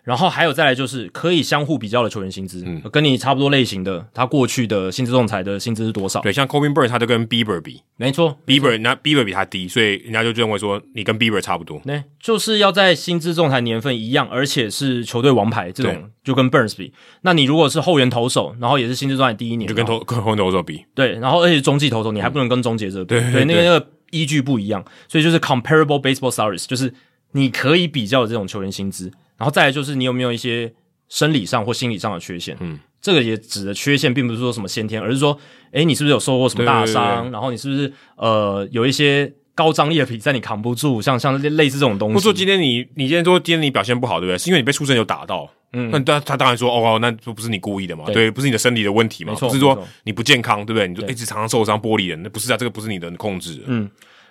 [0.09, 6.23] 然后还有再来就是可以相互比较的球员薪资，嗯，跟你差不多类型的，他过去的薪资仲裁的薪资是多少？
[6.23, 11.79] 对，像 Coby Burns 他就跟 Bieber 比，没错，Bieber 那 Bieber 比他低，所以人家就认为说你跟 Bieber 差不多。
[11.85, 16.91] 对，就是要在薪资仲裁年份一样，而且是球队王牌这种，就跟 Burns 比。
[17.21, 20.87] 那你如果是后援投手，然后也是薪资仲裁第一年，就跟投跟后援投手比。
[20.95, 26.95] 对，然后而且中继投手你还不能跟终结者比，嗯、对，那个依据不一样，所以就是 comparable baseball salaries，就是
[27.33, 29.13] 你可以比较的这种球员薪资。
[29.39, 30.71] 然后再来就是你有没有一些
[31.09, 32.57] 生理上或心理上的缺陷？
[32.61, 35.39] 嗯，这个也指的缺陷，并不是说什么先天，而是说，
[35.71, 36.85] 诶，你是不是有受过什么大伤？
[36.85, 41.01] 对对对对，然后你是不是呃有一些高张力的比赛你扛不住？
[41.01, 42.15] 像像类似这种东西。
[42.15, 44.37] 或者说今天你你今天说今天你表现不好，对不对？
[44.37, 45.49] 是因为你被畜生有打到？
[45.73, 48.05] 嗯，那他他当然说哦，那不是你故意的嘛？
[48.07, 49.35] 对，对，不是你的生理的问题嘛？
[49.35, 50.89] 是说你不健康，对不对？
[50.89, 53.63] 你就一直常常受伤、玻璃人，那不是啊，这个不是你的控制。
[53.67, 53.89] 嗯，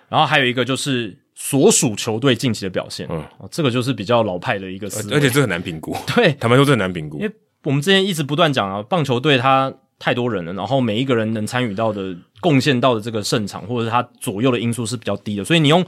[0.08, 1.16] 然后还有一个就是。
[1.40, 5.96] 所属球队近期的表现，嗯，这个就是比较老派的一个思维，而且这很难评估。
[6.12, 7.16] 对， 坦白说，这很难评估。
[7.20, 7.32] 因为
[7.62, 15.86] 我们之前一直不断讲啊，棒球队它太多人了，然后每一个人能参与到的、贡献到的这个胜场，或者是他左右的因素是比较低的，所以你用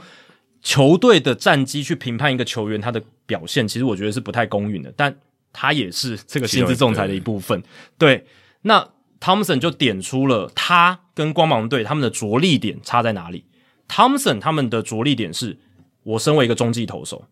[0.61, 4.93] 球队的战绩去评判一个球员他的表现，其实我觉得是不太公允的。
[4.95, 5.13] 但
[5.51, 7.61] 他也是这个薪资仲裁的一部分。
[7.97, 8.25] 对，
[8.61, 8.87] 那
[9.19, 13.43] Thompson 就点出了他跟光芒队他们的着力点差在哪里。
[13.91, 15.57] Thompson 他们的着力点是，
[16.03, 17.25] 我身为一个中继投手，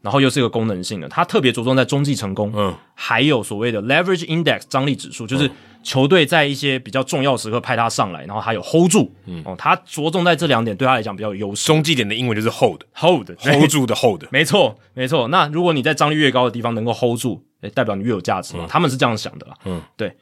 [0.00, 5.50] 然后又是一个功能性的，他特别着重在中继成功，嗯，还有所谓的 leverage index 张力指数，就是
[5.82, 11.66] 球队在一些比较重要时刻派他上来，然后他有 hold 住，嗯，哦，他着重在这两点，对他来讲比较有优势。
[11.66, 15.26] 中继点的英文就是 hold，hold，hold hold 住的 hold， 没错，没错。
[15.28, 20.14] 那如果你在张力越高的地方能够 hold 住，诶，代表你越有价值嘛，嗯，他们是这样想的啦，嗯，对。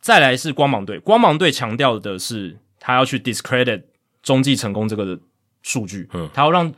[0.00, 3.82] 再来是光芒队，光芒队强调的是他要去 discredit
[4.22, 5.18] 中继成功这个。
[5.62, 6.72] 数据，嗯，他要让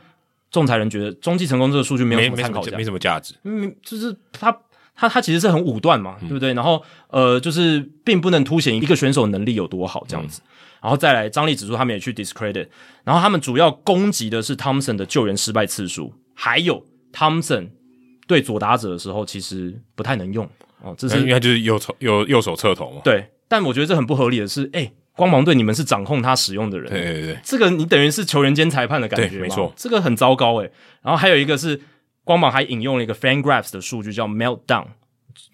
[0.51, 3.33] 仲裁人觉得中继成功这个数据没有什么参考价，没什么价值。
[3.43, 4.55] 嗯，就是他
[4.95, 6.53] 他他其实是很武断嘛，嗯、对不对？
[6.53, 10.41] 然后呃，就是并不能凸显一个选手能力有多好这样子。
[10.45, 10.49] 嗯、
[10.83, 12.67] 然后再来张力指数，他们也去 discredit。
[13.03, 17.69] 然后他们主要攻击的是 Thompson 的救援失败次数，还有 Thompson
[18.27, 20.49] 对左打者的时候其实不太能用
[20.81, 23.01] 哦，这是因为他就是右手右右手侧投嘛。
[23.03, 30.69] 对，但我觉得这很不合理的是，诶光芒队，你们是掌控他使用的人，对对对，这个你等于是球员兼裁判的感觉，没错，这个很糟糕诶。
[31.01, 31.79] 然后还有一个是
[32.23, 34.87] 光芒还引用了一个 FanGraphs 的数据叫 Meltdown，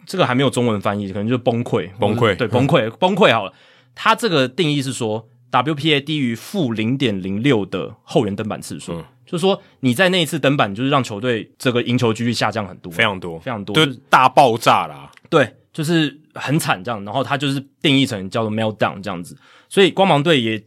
[0.08, 3.54] 这个还没有中文翻译，可能就是崩溃，崩溃，对，崩溃， 崩溃好了。
[3.94, 15.56] 它这个定义是说 WPA 低于负零点零六的后援登板次数，嗯、就是说你在那一次登板，就是让球队这个赢球几率下降很多，非常多，非常多，就是大爆炸啦，对。
[15.74, 19.38] 就是很惨这样，然后他就是定义成叫做 meltdown 这样子，
[19.70, 20.62] 所以光芒队也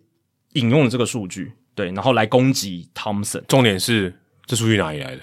[0.54, 3.42] 引用了这个数据，对，然后来攻击 Thompson。
[3.46, 4.14] 重点是
[4.46, 5.22] 这数据哪里来的？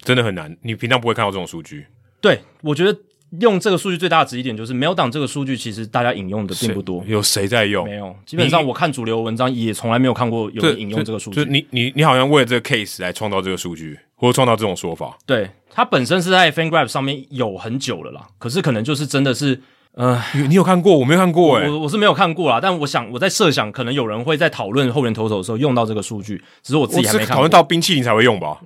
[0.00, 1.86] 真的很难，你平常不会看到这种数据。
[2.20, 2.98] 对，我觉得
[3.40, 7.84] 用这个数据最大的质疑点就是 meltdown 这个数据其实大家引用的并不多，有谁在用？
[7.84, 11.44] 没有，基本上我看主流文章也从来没有看过有人引用这个数据。
[11.44, 15.18] 就你你你好像为了这个 case 来创造这个数据，或者创造这种说法。
[15.26, 15.50] 对。
[15.74, 19.58] 它本身是在 FanGraph 上面有很久了啦，可是可能就是真的是，
[19.92, 20.98] 呃，你，你有看过？
[20.98, 27.36] 我没有看过诶、欸、我我是没有看过啦，但我想我在设想，可能有人会在讨论后援投手的时候用到这个数据，只是我自己还没看过。
[27.36, 28.60] 讨论到冰淇淋才会用吧？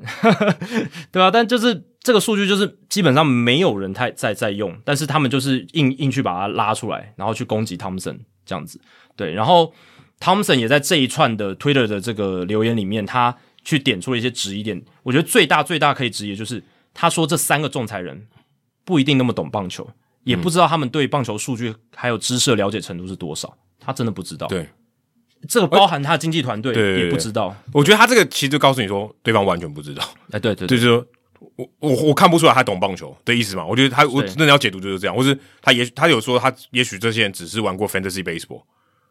[1.13, 8.81] 对啊，但就是这个数据就是基本上没有人太在在用，但是他们就是硬硬去把它拉出来，然后去攻击 Thompson 这样子。
[9.15, 9.73] 对，然后
[10.19, 13.37] Thompson 也在这一串的 Twitter 的这个留言里面，他
[13.67, 14.81] 去点出了一些质疑点。
[15.03, 16.63] 我觉得最大最大可以质疑的就是。
[16.99, 18.27] 他说：“这三个仲裁人
[18.83, 19.87] 不一定那么懂棒球，
[20.25, 23.55] 也不知道他们对棒球数据还有知识的了解程度是多少。
[23.79, 24.47] 他真的不知道。
[24.47, 24.67] 对，
[25.47, 27.55] 这个包含他的经纪团队也不知道。
[27.75, 30.03] 我觉得他这个其实就告诉你说，对方完全不知道。
[30.31, 31.07] 哎，对对，就是说
[31.57, 33.67] 我我我看不出来他懂棒球的意思嘛？
[33.67, 38.63] 我觉得他我真的要解读就是这样，或是他也他有说他也许这些人只是玩过 Fantasy Baseball，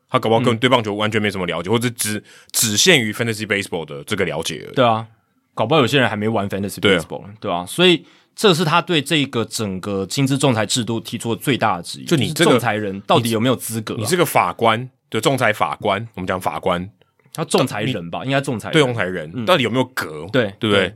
[0.09, 4.75] 他搞不好跟对棒球完全没什么了解，嗯、或者只只限于 Fantasy Baseball 的这个了解而已。
[4.75, 5.07] 对啊，
[5.53, 6.91] 搞不好有些人还没玩 Fantasy Baseball，对
[7.25, 8.05] 啊，对啊，所以
[8.35, 12.05] 这是他对这个整个薪资仲裁制度提出的最大的质疑。
[12.05, 14.03] 就你这个仲裁人到底有没有资格、啊你？
[14.03, 16.89] 你这个法官的仲裁法官，我们讲法官，
[17.33, 20.27] 他仲裁人吧，应该仲裁人对仲裁人、嗯、到底有没有格？
[20.31, 20.89] 对对不对？
[20.89, 20.95] 对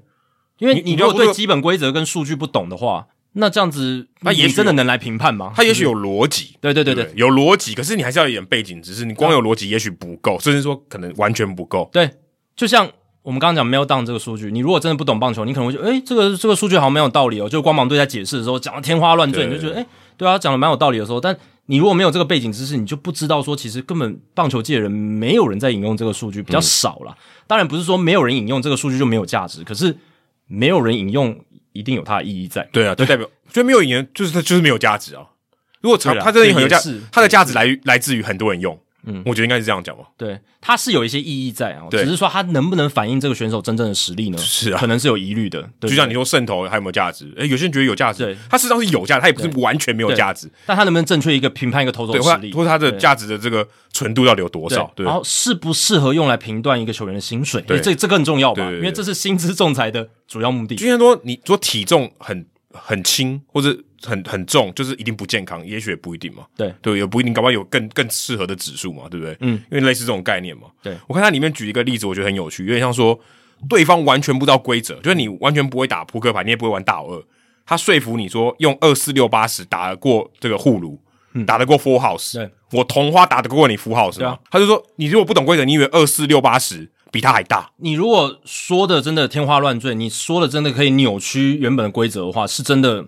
[0.59, 5.53] 因为你如果对基本规则跟数据不懂的话，那这样子，那也真的能来评判吗？
[5.55, 9.05] 他也许有逻辑，对对对对，有逻辑，可是你还是要有一点背景知识。
[9.05, 11.87] 你光有逻辑也许不够，甚至说可能完全不够。
[11.93, 12.09] 对，
[12.55, 12.89] 就像
[13.21, 17.47] 我们刚刚讲 meltdown 这个数据，你如果真的不懂棒球，你可能会觉得，诶，这个这个数据好像没有道理哦。
[17.47, 19.85] 就光芒队在解释的时候讲的天花乱坠，你就觉得，诶，
[20.17, 21.37] 对啊，讲的蛮有道理的时候，但
[21.67, 27.15] 你如果没有这个背景知识，你就不知道说，其实根本棒球界的人没有人在引用这个数据，比较少了。
[27.45, 29.95] 当然不是说没有人引用这个数据就没有价值，可是。
[30.51, 31.39] 没有人引用，
[31.73, 32.67] 一定有它的意义在。
[32.71, 35.23] 对啊，就代表就没有引言，就是它就是没有价值啊。
[35.81, 38.79] 如果它它真的很有价值，它的价值来来自于很多人用。
[39.03, 40.03] 嗯，我觉得应该是这样讲吧。
[40.17, 44.37] 对，它是有一些意义在啊，只是说它能不能反映这个选手真正的实力呢？
[44.37, 45.69] 是啊，可能是有疑虑的。
[45.81, 47.33] 就像你说渗透还有没有价值？
[47.37, 50.51] 诶，有些人觉得有价值，它事实上是有价值，它也不是完全没有价值。
[50.65, 54.91] 但它能不能正确一个评判一个投手实力，或者它的价值的这个纯度到底有多少？
[54.95, 57.61] 对，然后适不适合用来评断一个球员的薪水？
[57.61, 58.69] 对，这这更重要吧？
[58.71, 60.75] 因为这是薪资仲裁的主要目的。
[60.75, 63.77] 就像说，你说体重很很轻，或者。
[64.01, 66.45] 很很重，就是一定不健康，也许也不一定嘛。
[66.55, 69.35] 对对，也不一定，搞不好有更更适合的指数嘛，对不对？
[69.41, 70.67] 嗯，因为类似这种概念嘛。
[70.81, 73.19] 对，我看它里面举一个例子，我觉得很有趣，有点像说
[73.67, 77.21] 对方完全不知道规则，就是你完全不会打扑克牌，你也不会玩大老二，
[77.65, 80.97] 他说服你说用二四六八十打得过这个护炉，
[81.33, 84.39] 嗯，打得过 Full House，我同花打得过你 Full House 吗？
[84.49, 87.71] 他就说你如果不懂规则，你以为二四六八十比他还大？
[87.77, 93.05] 你如果说的真的天花乱坠，你说的真的可以扭曲原本的规则的话，是真的。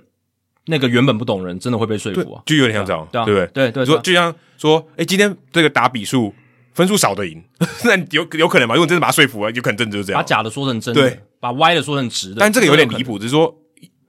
[0.68, 3.48] 那个原本不懂人真的会被说服啊，就有点像这样，对不对？
[3.48, 6.32] 对对，说就像说，哎，今天这个打比数
[6.76, 7.44] 分数少的赢，
[7.84, 8.76] 那有有可能吗？
[8.76, 12.36] 如果真的把他说服了，有可能真的就是这样，把假的说成真的，对，把歪的说成直的。
[12.38, 13.54] 但这个有点离谱，只是说，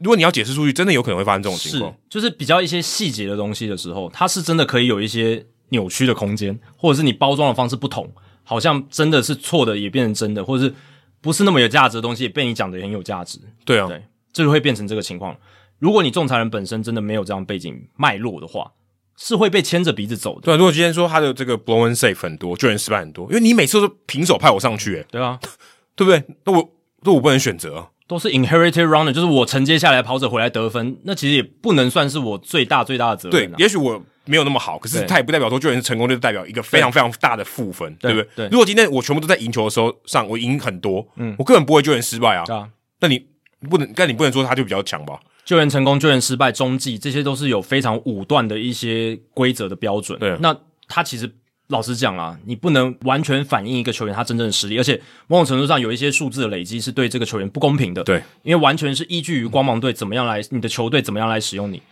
[0.01, 8.13] 如果你要解释数据，真的有可能会发生这种情况，就是比较一些细节的东西的时候，它是真的可以有一些扭曲的空间，或者是你包装的方式不同，
[8.53, 10.75] 好像真的是错的也变成真的，或者是
[11.23, 13.39] 不是那么有价值的东西也被你讲的很有价值。
[13.65, 15.35] 对啊，对，这就会变成这个情况。
[15.79, 18.73] 如果你仲裁人本身真的没有这样背景脉络的话，
[19.17, 20.43] 是会被牵着鼻子走的。
[20.43, 25.41] 对啊，如果今天说他的这个 blown safe 很多，救援失败很多，因为你每次都是平手派我上去，诶对啊，
[25.97, 26.23] 对不对？
[26.45, 26.71] 那我
[27.05, 33.57] 那我不能选择，啊都是 inherited runner，就是我承接下来跑者回来得分，那其实也不能算是我最大最大的责任啊。
[33.57, 38.47] 对，也许我没有那么好，可是他也不代表说救援是成功，就是代表一个非常非常大的负分，对，对不对？
[38.47, 38.49] 对。
[38.51, 42.45] 如果今天我全部都在赢球的时候上，我赢很多，嗯，我根本不会救援失败啊。
[42.49, 42.69] 啊，
[43.01, 43.27] 那你
[43.69, 45.19] 不能，但你不能说他就比较强吧？
[45.45, 50.17] 救援成功、救援失败、中继，这些都是有非常武断的一些规则的标准。
[50.21, 51.29] 对，那他其实
[51.67, 58.05] 老实讲啊，你不能完全反映一个球员他真正的实力，而且某种程度上有一些数字的累积是对这个球员不公平的。
[58.05, 61.83] 对，因为完全是依据于光芒队怎么样来，你的球队怎么样来使用你。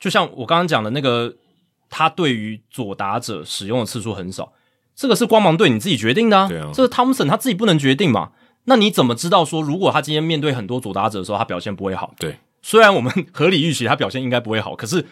[0.00, 1.32] 就像我刚刚讲的那个，
[1.88, 4.52] 他对于左打者使用的次数很少，
[4.94, 6.48] 这个是光芒队你自己决定的啊。
[6.48, 8.32] 对啊，这个汤姆森他自己不能决定嘛？
[8.64, 12.14] 那你怎么知道说，如果他今天面对很多左打者的时候，他表现不会好？
[12.18, 12.36] 对。
[12.62, 15.06] 虽然我们合理预期他表现应该不会好，可是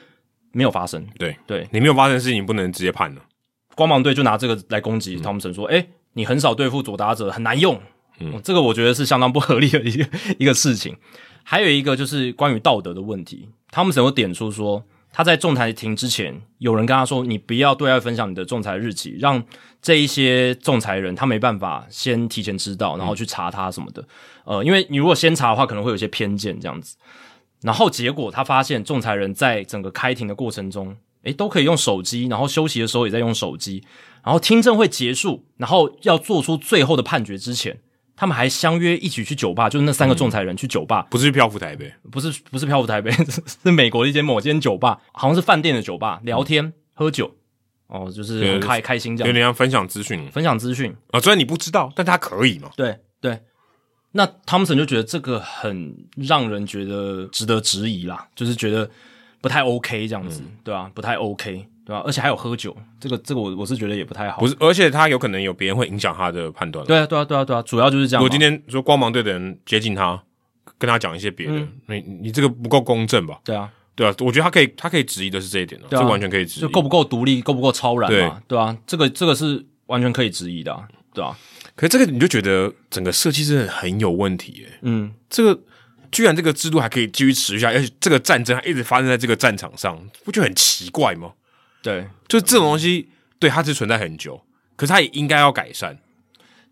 [0.50, 1.06] 没有发生。
[1.18, 3.20] 对对，你没有发生的事情，不能直接判了。
[3.76, 7.80] 光芒队就拿这个来攻击汤姆森，说：“诶，你很少对付左打者，很难用。”
[8.18, 10.96] 嗯，这个我觉得是相当不合理的一个一个事情。
[11.44, 14.82] 还有一个就是关于道德的问题，汤姆森有点出说，
[15.16, 19.40] 他在仲裁庭之前，有人跟他说：“你不要对外分享你的仲裁日期，让
[19.80, 24.02] 这一些仲裁人他没办法先提前知道，然后去查他什么的。
[24.44, 26.96] 嗯、呃，因为你如果先查的话，可能会有些偏见这样子。”
[27.62, 33.84] 然后结果他发现，仲裁人在整个开庭的过程中，诶，都可以用手机，然后休息的时候也在用手机，
[34.24, 37.78] 然后听证会结束，然后要做出最后的判决之前，
[38.16, 43.10] 他们还相约一起去酒吧，就是那三个仲裁人去酒吧，不是去漂浮台北，不是不是漂浮台北，
[43.62, 47.34] 是美国的一间某间酒吧，好像是饭店的酒吧，聊天、嗯、喝酒，
[47.88, 50.94] 哦，就是很开开心这样，有点像分享资讯，分享资讯。
[51.10, 52.70] 啊，虽然你不知道，但他可以嘛？
[52.76, 53.40] 对对。
[54.16, 58.88] 那汤姆森就觉得这个很让人觉得值得质疑啦，就是觉得
[59.40, 60.90] 不太 OK 这样子，嗯、对吧、啊？
[60.94, 62.02] 不太 OK，对吧、啊？
[62.06, 64.40] 而且还有喝酒，这个这个我我是觉得也不太好。
[64.40, 66.84] 不是，而且他有可能有别人会影响他的判断。
[66.86, 68.22] 对啊，对啊，对啊，对啊，主要就是这样。
[68.22, 70.22] 如果今天说光芒队的人接近他，
[70.78, 73.38] 跟他讲一些别的，嗯、你你这个不够公正吧？
[73.44, 78.42] 对啊，对啊，我觉得他可以他可以质疑的是这一点的，这、啊、完全可以质疑，就够不够独立，够不够超然嘛？
[78.48, 81.36] 对，啊，这个这个是完全可以质疑的、啊，对啊。
[81.76, 84.78] 可是这个你就觉得整个设计真的很有问题诶。
[84.82, 85.60] 嗯，这个
[86.12, 91.32] 居然这个制度还可以继续持续下去，而且这个战争还一直发生在这个战场上，不觉得很奇怪吗？
[91.84, 94.40] 对，就是这种东西，对它是存在很久，
[94.74, 95.98] 可是它也应该要改善。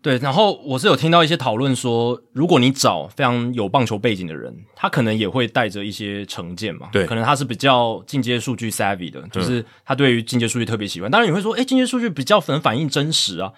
[0.01, 6.89] 对，然后我是有听到一些讨论说，如果你找非常有棒球背景的人，他可能也会带着一些成见嘛。
[6.91, 11.09] 对，可能他是比较进阶数据 savvy 的，就是他对于进阶数据特别喜欢。
[11.09, 13.53] 当然你会说，哎，进阶数据比较能反映真实啊。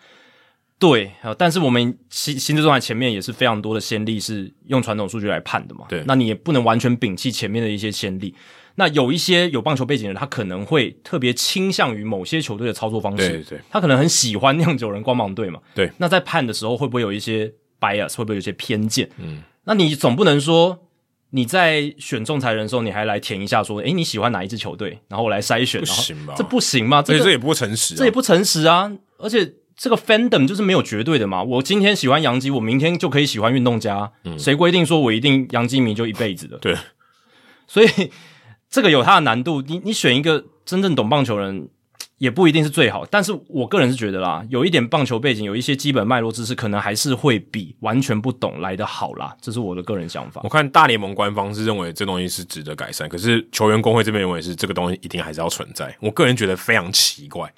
[0.77, 5.85] 对，但是我们新新制仲裁前面也是非常多的先例是用传统数据来判的嘛。
[5.87, 8.35] 对，那你也不能完全摒弃前面的一些先例。
[8.77, 13.29] 那有一些有棒球背景的人，他可能会特别倾向于某些球队的操作方式。
[13.29, 15.61] 对对，他可能很喜欢酿酒人光芒队嘛。
[15.73, 19.09] 对，那在判的时候会不会有一些 bias，会不会有一些偏见？
[19.17, 20.77] 嗯，那你总不能说
[21.29, 26.33] 你在选仲裁人的时候，你还来填一下说，诶，你喜欢哪一支球队，然后我来筛选，不行吧？
[26.37, 27.01] 这不行吗？
[27.01, 28.91] 这个、这也不诚实、啊，这也不诚实啊！
[29.17, 31.41] 而且这个 fandom 就是没有绝对的嘛。
[31.41, 34.11] 我今天喜欢洋基，我明天就可以喜欢运动家。
[34.25, 36.57] 嗯，谁规定说我一定洋基迷就一辈子的？
[36.57, 36.75] 对，
[37.67, 37.87] 所以。
[38.75, 41.69] 这个有它的难度，你你选一个真正懂棒球人
[42.17, 50.41] 也不一定是最好，但是我个人是觉得啦，有一点棒球背景，有一些基本脉络知识，可能还是会比完全不懂来的好啦，这是我的个人想法。
[50.43, 55.95] 我看大联盟官方是认为这东西是值得改善，可是球员工会这边认为是这个东西一定还是要存在。
[56.01, 57.49] 我个人觉得非常奇怪。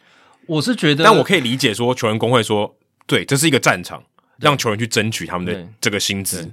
[0.46, 2.76] 我是觉得，但我可以理解说球员工会说，
[3.08, 4.04] 对，这是一个战场，
[4.38, 6.48] 让球员去争取他们的这个薪资。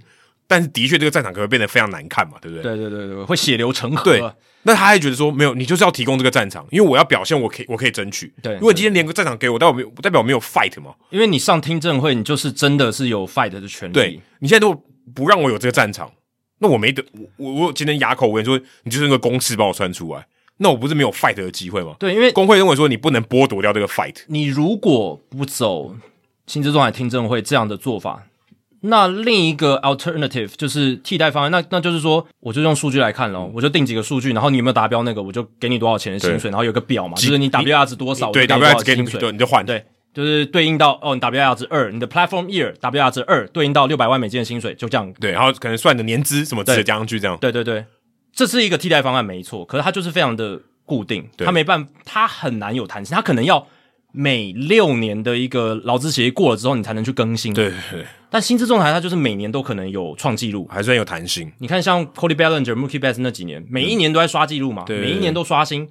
[0.46, 2.62] 但是的确，这个战场可能会变得非常难看嘛，对不对？
[2.62, 4.04] 对对对对，会血流成河。
[4.04, 4.20] 对，
[4.66, 8.32] 那他还觉得说没有，你就是要提供这个战场，因为我要表现，我可以，我可以争取。
[8.42, 10.94] 对，如果今天连个战场给我，代表没有，代表没有 fight 嘛？
[11.10, 13.92] 因为你上听证会，你就是真的是有 fight 的权利。
[13.92, 14.82] 对，你现在如果
[15.14, 16.10] 不让我有这个战场，
[16.60, 17.04] 那我没得，
[17.36, 20.26] 我我今天哑口无言说，你就是那个公式把我穿出来，
[20.56, 21.96] 那我不是没有 fight 的机会吗？
[21.98, 24.16] 对，因为工会认为说你不能剥夺掉这个 fight。
[24.28, 25.94] 你如果不走
[26.46, 28.24] 薪资仲裁听证会这样的做法。
[28.86, 39.82] 那另一个 alternative 就是替代方案，那那就是说，我就用数据来看咯，我就定几个数据，然后你有没有达标，那个我就给你多少钱的薪水，然后有个表嘛，就是你 WAR 值多少，对，WAR 值给你，对，你就换，对，
[40.12, 47.86] 就是对应到哦，你 WAR 值二，你的 platform year WAR 值二，对应到六百万美金的薪水，就这样，对，然后可能算你的年资什么值加上去，这样，对对对，
[48.34, 53.66] 这是一个替代方案，没错，可是它就是非常的固定，它没办法，它很难有弹性，它可能要。
[54.16, 57.52] 每六年的一个劳资协议过了之后，你才能去更新。
[57.52, 58.06] 对对对。
[58.34, 61.52] 但薪资仲裁它就是每年都可能有创纪录，还算有弹性。
[61.58, 65.88] 你看，像 Cody Bellinger、Mookie Betts 那几年，每一年都在刷纪录嘛，对每一年都刷新。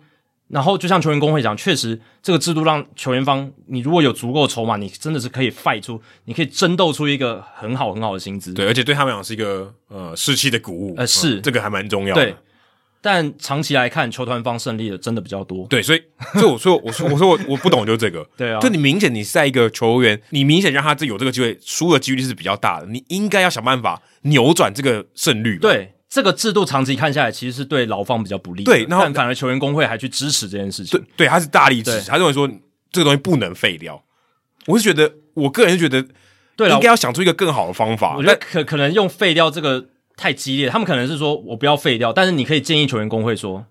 [0.49, 8.53] 然后就像球员工会讲，确实这个制度让球员方，你如果有足够筹码，你真的是可以 fight 出，你可以争斗出一个很好很好的薪资。
[8.53, 10.93] 对，而且对他们讲是一个呃士气的鼓舞。
[10.97, 12.25] 呃，是、嗯、这个还蛮重要的。
[12.25, 12.35] 对。
[13.03, 15.67] 但长期来看，球团方胜利的真的比较多。
[15.67, 16.01] 对，所以，
[16.35, 18.25] 所以我说，我说，我说，我我不懂，就是这个。
[18.37, 22.87] 对啊，就你明显你是在一个球员，你明显让他这有这个机会，输的几率是比较大的。
[22.87, 25.57] 你应该要想办法扭转这个胜率。
[25.57, 28.63] 对，这个制度长期看下来，其实是对劳方比较不利。
[28.63, 30.97] 对，然后反而球员工会还去支持这件事情。
[30.97, 32.47] 对，对，他是大力支持，他认为说
[32.89, 34.01] 这个东西不能废掉。
[34.67, 36.07] 我是觉得，我个人是觉得，
[36.55, 38.15] 对，应该要想出一个更好的方法。
[38.15, 39.87] 我觉得可可能用废掉这个
[40.23, 43.65] 太激烈，他们可能是说我不要废掉，但是你可以建议球员工会说。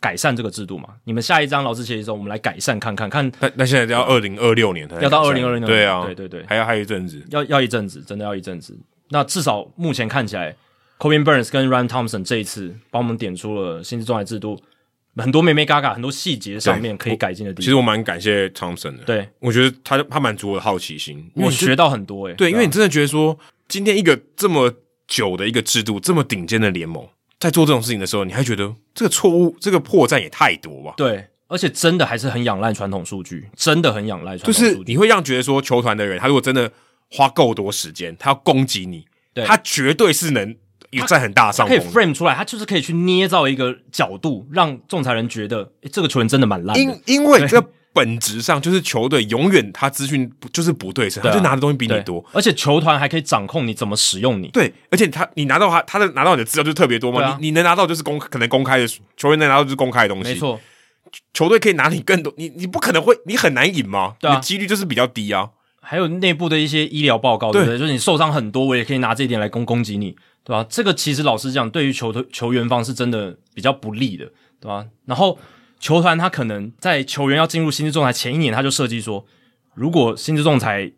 [0.00, 0.90] 改善这个制度嘛？
[1.02, 3.28] 你们下一张劳资协议的时候，我们来改善看看看。
[3.40, 8.78] 那那现在要二零二六年，要到二零二六年，对啊，对对对，还要还有一阵子，要要一阵子，真的要一阵子。
[9.08, 10.54] 那至少目前看起来
[11.00, 14.62] ，Corbin Burnes 跟 Ryan Thompson 这一次帮我们点出了薪资仲裁制度
[15.16, 17.64] 很多眉眉嘎嘎，很多细节上面可以改进的地方。
[17.64, 22.36] 其实我蛮感谢 Thompson 的，对我觉得他他满足我的好奇心，我学到很多诶、欸。
[22.36, 24.72] 对，因为你真的觉得说，今天一个这么
[25.08, 27.08] 久的一个制度，这么顶尖的联盟。
[27.40, 30.94] 在做这种事情的时候，你还觉得这个错误、这个破绽也太多吧？
[30.96, 34.70] 对，而且真的还是很仰赖传统数据，真的很仰赖传统数据。
[34.70, 36.70] 就是你会让觉得说，球团的人他如果真的
[37.10, 40.54] 花够多时间，他要攻击你，对他绝对是能
[40.90, 41.78] 有占很大上风。
[41.78, 46.82] 可以 frame 出来，他就是可以去捏造一个角度，让仲裁人觉得，诶这个球员真的蛮烂的。
[46.82, 47.64] 因因为这。
[47.98, 54.46] 本质上就是球队永远他资讯就是不对称，他就拿的东西比你多，而且球团还可以掌控你怎么使用你。
[54.48, 60.60] 对，而且他你拿到他他的拿到你的资料就特别多嘛，你你能拿到就是公可能公开的球员能拿到就是公开的东西，没错。
[61.34, 64.14] 球队可以拿你更多，你你不可能会你很难赢嘛？
[64.20, 65.50] 对啊，几率就是比较低啊。
[65.80, 67.78] 还有内部的一些医疗报告，对不对？
[67.78, 70.12] 就是你受伤很多，我也可以拿这一点来攻攻击你，
[70.44, 70.64] 对吧？
[70.68, 74.26] 这个其实老实讲，对于球队球员方是真的比较不利的，
[74.60, 74.86] 对吧？
[75.04, 75.38] 然后。
[75.80, 79.24] 球团他可能在球员要进入薪资仲裁前一年，他就设计说，
[79.74, 80.90] 如果薪资仲裁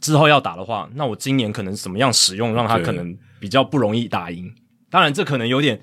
[0.00, 4.52] 之后要打的话，那我今年可能怎么样使用，让他可能比较不容易打赢。
[4.90, 5.80] 当然，这可能有点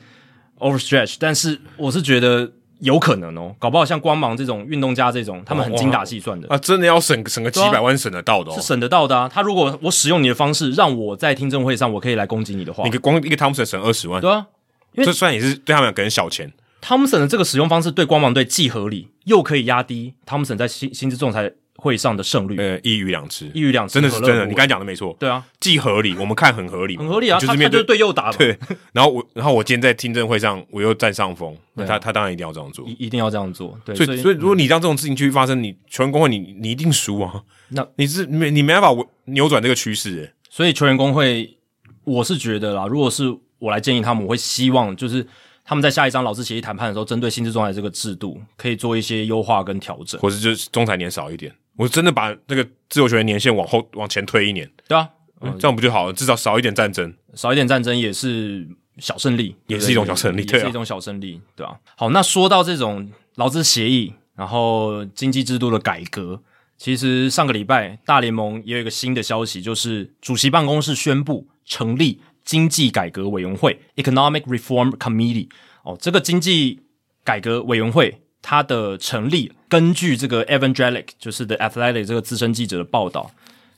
[0.60, 9.30] overstretch，但是我是觉得有可能哦，搞不好像光芒这种运动家这种，他们很精打细算的啊，真的要省省个几百万省得到的，哦，是省得到的啊。
[9.30, 14.48] 他如果我使用你的方式，让我在听证会上我可以来攻击你的话，你光一个汤姆森省二十万，对啊，
[14.94, 16.52] 因为这算也是对他们个人小钱。
[16.84, 24.46] 汤姆森的这个使用方式对光芒队既合理，又可以压低汤姆森在薪薪资仲裁会上的胜率，呃，一鱼两吃，一鱼两吃，真的是真的。
[24.46, 27.40] 你刚才讲的没错，对啊，既合理，我们看很合理，很合理啊。
[27.40, 28.60] 就是面对对又打嘛，对。
[28.92, 33.80] 然后我，然后我今天在听证会上，我又占上风，那他他当然一定要这样做，一一定要这样做。
[33.86, 37.44] 对，所以所以如果你让这种事情继续发生，你球员工会你你一定输啊。
[37.70, 38.90] 那 你是没你没办法
[39.28, 40.34] 扭转这个趋势诶。
[40.50, 41.58] 所以球员工会，
[42.04, 45.26] 我是觉得啦，如果是我来建议他们，我会希望就是。
[45.66, 51.54] 他们在下一张劳资协议谈判的时候，针对薪资仲裁这个制度，可以做一些优化跟调整，或者就是仲裁年少一点。
[51.78, 55.10] 我真的把那个自由球员年限往后往前推一年，对啊，
[55.42, 56.14] 嗯，这样不就好了？
[56.14, 58.68] 至少少一点战争，少一点战争也是
[58.98, 61.76] 小胜利，也是一种小胜利，对，也是一种小胜利，对啊。
[61.96, 66.42] 好，那说到这种劳资协议，然后经济制度的改革，
[66.78, 72.20] 其实上个礼拜大联盟也有一个新的消息，就是主席办公室宣布成立。
[72.44, 75.48] 经济改革委员会 （Economic Reform Committee）
[75.84, 76.80] 哦，这个经济
[77.24, 83.32] 改革委员会它的成立，根据这个 Evan Drellich 就是 The Athletic 这个资深记者的报道，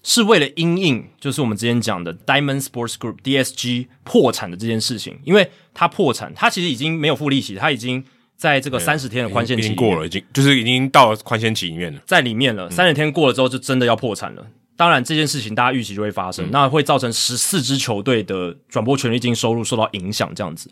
[0.03, 8.03] 是为了因应就是我们之前讲的 Diamond Sports Group DSG 破产的这件事情，因为它破产，它其实已经没有付利息，它已经
[8.35, 14.47] 在这个三十天的宽限期已经过了，已经就是已经到了宽限期里面了，在里面了，三十天过了之后就真的要破产了。
[14.77, 20.69] 当然，这件事情大家预期就会发生，嗯、那会造成十四支球队的转播权利金收入受到影响，这样子。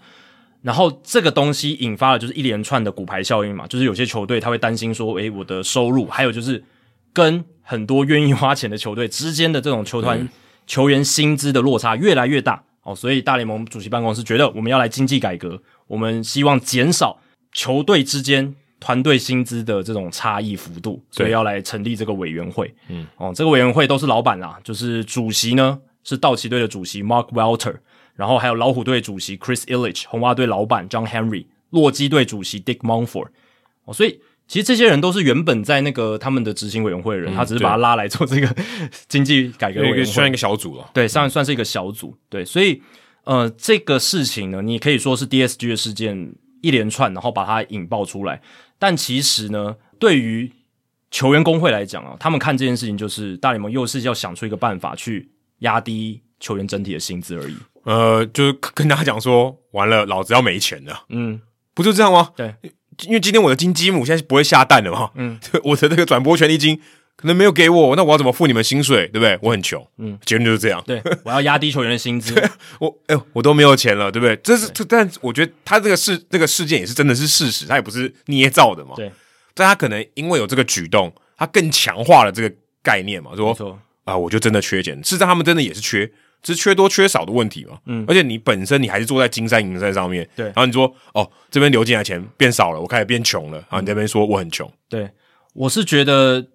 [0.61, 6.63] 然后这个东西引发了就是一连串的骨牌效应嘛，就是有些球队他会担心说，诶，我的收入，还有就是
[7.13, 10.29] 跟很多愿意花钱的球队之间的这种球团、嗯、
[10.67, 17.19] 球员薪资的落差越来越大哦，所以大联盟主席办公室觉得我们要来经济改革，我们希望减少
[17.53, 18.55] 球队之间。
[18.83, 22.75] 团队薪资的这种差异幅度，所以要来成立这个委员会。
[22.89, 27.77] 嗯，哦，这个委员会都是老板啦，就是主席呢是道奇队的主席 Mark Welter，
[28.15, 33.27] 然后还有老虎队主席 Chris Ilitch，红袜队老板 John Henry，洛基队主席 Dick Monfort。
[33.85, 34.19] 哦，所以
[34.49, 38.53] 其实这些人都是原本在那个他们的执行委员会的人，嗯、他只是把他拉来做这个
[39.07, 40.89] 经济改革委员会，算一个小组了。
[40.93, 42.13] 对，算算是一个小组。
[42.27, 42.81] 对，所以
[43.23, 48.41] 呃，这个事情呢，你可以说是 DSG 的事件一连串，然后把它引爆出来。
[48.83, 50.51] 但其实呢，对于
[51.09, 57.55] 球员工会来讲啊，他们看这件事情就是大联盟又是要想出一个办法去压低球员整体的薪资而已。
[57.83, 61.05] 呃，就是跟大家讲说，完了，老子要没钱了。
[61.07, 61.39] 嗯，
[61.73, 62.31] 不就这样吗？
[62.35, 62.55] 对，
[63.05, 65.11] 因为今天我的金鸡母现在是不会下蛋了嘛。
[65.15, 66.81] 嗯， 我的这个转播权利金
[67.15, 69.07] 可能没有给我，那我要怎么付你们薪水？
[69.07, 69.37] 对不对？
[69.41, 69.85] 我很穷。
[69.97, 70.83] 嗯，结论就是这样。
[70.85, 72.33] 对，我要压低球员的薪资。
[72.79, 74.35] 我哎呦，我都没有钱了，对不对？
[74.37, 78.93] 这是这，但我觉得他这个事这个事件也是真的是事实，他也不是捏造的嘛。
[78.95, 79.11] 对。
[79.53, 83.51] 但他可能因为有这个举动，他更强化了这个概念嘛，说
[84.03, 84.95] 啊、呃，我就真的缺钱。
[85.03, 86.05] 事实上，他们真的也是缺，
[86.41, 87.77] 只是缺多缺少的问题嘛。
[87.85, 90.47] 嗯，而且你本身你还是坐在金山银山上面，对。
[90.47, 93.59] 然后你说哦，这边流进来钱变少了，我开始变穷了。
[93.59, 95.09] 然后你这边说我很穷，对，
[95.53, 96.45] 我是觉得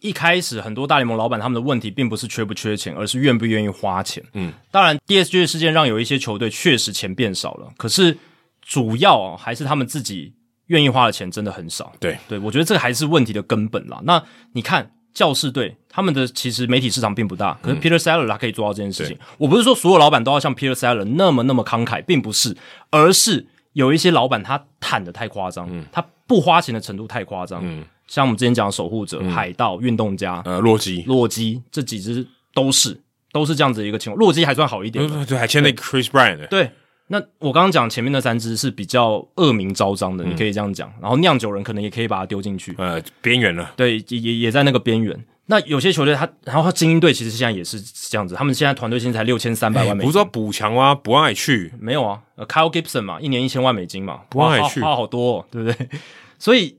[0.00, 4.22] 一开始很多大联盟老板他们的问题并不是缺不缺钱，而是愿不愿意花钱。
[4.34, 8.16] 嗯，当然，DSG 的事件让有一些球队确实钱变少了，可是
[8.62, 10.34] 主要、哦、还是他们自己。
[10.68, 14.00] 愿意花的钱真的很少，对对，我觉得这个还是问题的根本啦。
[14.02, 14.20] 那
[14.52, 19.16] 你看教士队，他们的其实媒体市场并不大，可是 Peter Seller 他可以做到这件事情。
[19.38, 22.56] 我不是说所有老板都要像 Peter Seller 那么那么慷慨，并不是，
[22.90, 27.60] 而是有一些老板他坦的太夸张，嗯，他不花钱的程度太夸张。
[27.62, 33.00] 嗯，像我们之前讲的守护者、嗯、海盗、运动家，呃，洛基、洛基这几支都是
[33.32, 34.18] 都是这样子的一个情况。
[34.18, 36.70] 洛基还算好一点，对，对，还签了 Chris Bryant 的，对。
[37.08, 40.92] 那我刚刚讲前面那三支是比较恶名昭彰的，嗯，你可以这样讲。
[41.00, 43.72] 然后酿酒人可能也可以把它丢进去，呃，边缘了。
[43.76, 45.16] 对，也也也在那个边缘。
[45.48, 50.10] 那有些球队他，然后他精英队其实现在也是这样子，他们现在团队薪才六千三百万美金。
[50.10, 50.92] 不是说补强吗？
[50.96, 51.72] 不爱去？
[51.78, 54.80] 没有啊，Kyle Gibson 嘛，一年一千万美金嘛，不爱去？
[54.80, 55.88] 花好多，哦，对不对？
[56.40, 56.76] 所以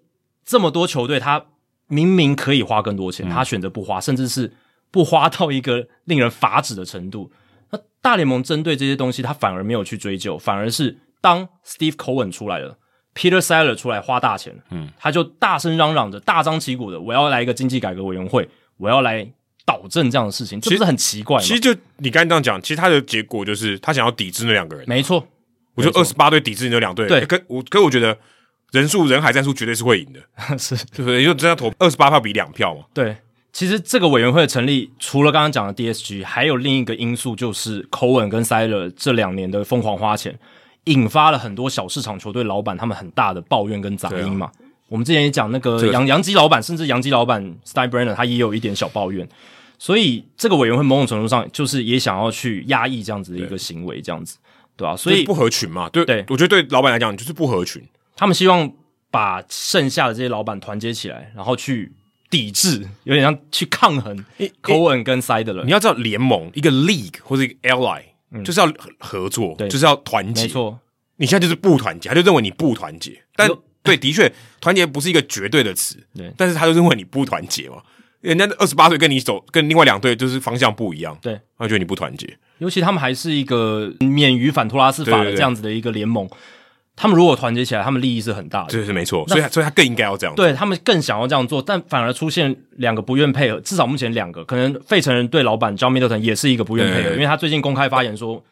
[0.48, 1.46] 这么多球队，他
[1.88, 4.52] 明明可以花更多钱，嗯，他选择不花，甚至是
[4.90, 7.30] 不花到一个令人发指的程度。
[7.70, 12.78] 那大联盟针对这些东西，他反而没有去追究，反而是当 Steve Cohen 出来了
[13.14, 18.48] ，Peter Seller 出来花大钱，嗯，他就大声嚷嚷着，大张旗鼓的，我要来一个经济改革委员会，
[18.78, 19.28] 我要来
[19.66, 21.44] 导正这样的事情，这不是很奇怪吗？
[21.44, 25.28] 其实就你刚才这样讲，其实他的结果就是他想要抵制那两个人，没错，
[25.76, 28.18] 我就二十八队抵制你那两队，对，可我可我觉得
[28.72, 30.20] 人数人海战术绝对是会赢的，
[30.60, 31.22] 是，对不对？
[31.22, 33.16] 因为真的投二十八票比两票嘛，对。
[33.54, 40.38] 其实这个委员会的成立，除了刚刚讲的 DSG，还有另一个因素，就是 Cohen 跟 Seller 这两年的疯狂花钱，
[40.84, 44.46] 引发了很多小市场球队老板他们很大的抱怨跟杂音嘛。
[44.46, 44.52] 啊、
[44.90, 49.28] 我们之前也讲那个杨杨基老板，甚至杨基老板 Steinbrenner 他也有一点小抱怨，
[49.80, 54.38] 所以这个委员会某种程度上就是也想要去压抑这样子的一个行为，这样子。
[54.76, 54.96] 对吧、啊？
[54.96, 57.82] 所以不合群嘛，对对，我觉得对老板来讲就是不合群，
[58.18, 58.70] 他们希望
[59.10, 61.94] 把剩下的这些老板团结起来，然后去
[62.30, 64.26] 抵制，有点像去抗衡
[64.62, 65.64] Cohen 跟 Seidler。
[65.64, 68.02] 你要知道联盟一个 league 或者一个 ally。
[68.44, 68.70] 就是要
[69.00, 70.42] 合作，就是要团结。
[70.42, 70.78] 没错，
[71.16, 73.24] 你现在就是不团结，他就认为你不团结。
[73.38, 73.50] 但
[73.82, 74.30] 对，的确，
[74.60, 76.06] 团结不是一个绝对的词。
[76.14, 77.78] 对，但是他就认为你不团结嘛。
[78.20, 81.18] 人家二十八队跟你走，跟另外两队就是方向不一样。
[81.22, 82.38] 对，他觉得你不团结。
[82.58, 86.30] 尤其他们还是一个免于反托拉斯法的这样子的一个联盟。
[86.98, 88.70] 他们如果团结起来，他们利益是很大的。
[88.70, 90.44] 这是没错，所以所以他更应该要这样做。
[90.44, 93.62] 对，他们更想要这样做，但反而出现两个不愿配合。
[93.62, 98.44] 至少目前两个，可能费城人对老板 John Middleton 也是一个不愿配合，对对对，因为他最近公开发言说。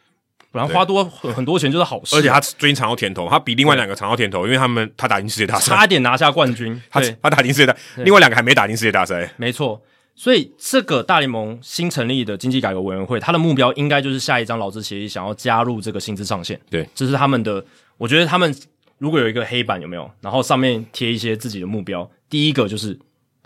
[0.52, 6.82] 然后花多很很多钱就是好事，而且他最近尝到甜头，他比另外两个尝到甜头，因为他们他打进世界大赛，差点拿下冠军。
[6.90, 9.30] 他他打进世界大，另外两个还没打进世界大赛。
[9.36, 9.82] 没错，
[10.16, 16.58] 所以这个大联盟新成立的经济改革委员会，他的目标应该就是下一张劳资协议想要加入这个薪资上限。
[16.70, 17.62] 对，这是他们的。
[17.98, 18.56] 我觉得他们
[18.98, 22.98] 如果有一个黑板有没有，然后上面贴一些自己的目标，第一个就是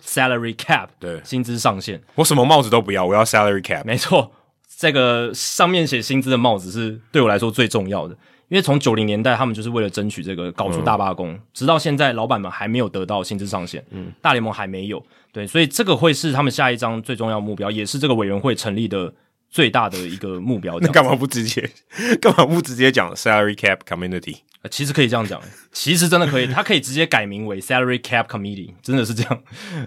[0.03, 2.01] salary cap，对，薪资上限。
[2.15, 3.83] 我什么帽子都不要，我要 salary cap。
[3.85, 4.31] 没错。
[4.77, 8.13] 这个上面写薪资的帽子是对我来说最重要的，
[8.47, 19.13] 因为从九零年代他们就是为了争取这个搞出大罢工，嗯、直到现在老板们还没有得到薪资上限，嗯，大联盟还没有，对，所以这个会是他们下一张最重要的目标，也是这个委员会成立的
[19.49, 20.77] 最大的一个目标。
[20.79, 21.69] 那干嘛不直接？
[22.21, 24.37] 干嘛不直接讲 salary cap community？
[24.69, 29.43] 其实可以这样讲，其实真的可以，他可以直接改名为 salary cap committee，真的是这样，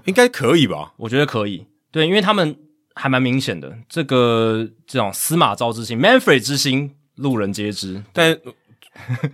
[0.06, 0.93] 应该可以吧？
[0.97, 2.56] 我觉得可以，对，因为他们。
[2.94, 8.02] 还蛮明显的，这个这种司马昭之心，Manfred 之心，路人皆知。
[8.12, 8.39] 但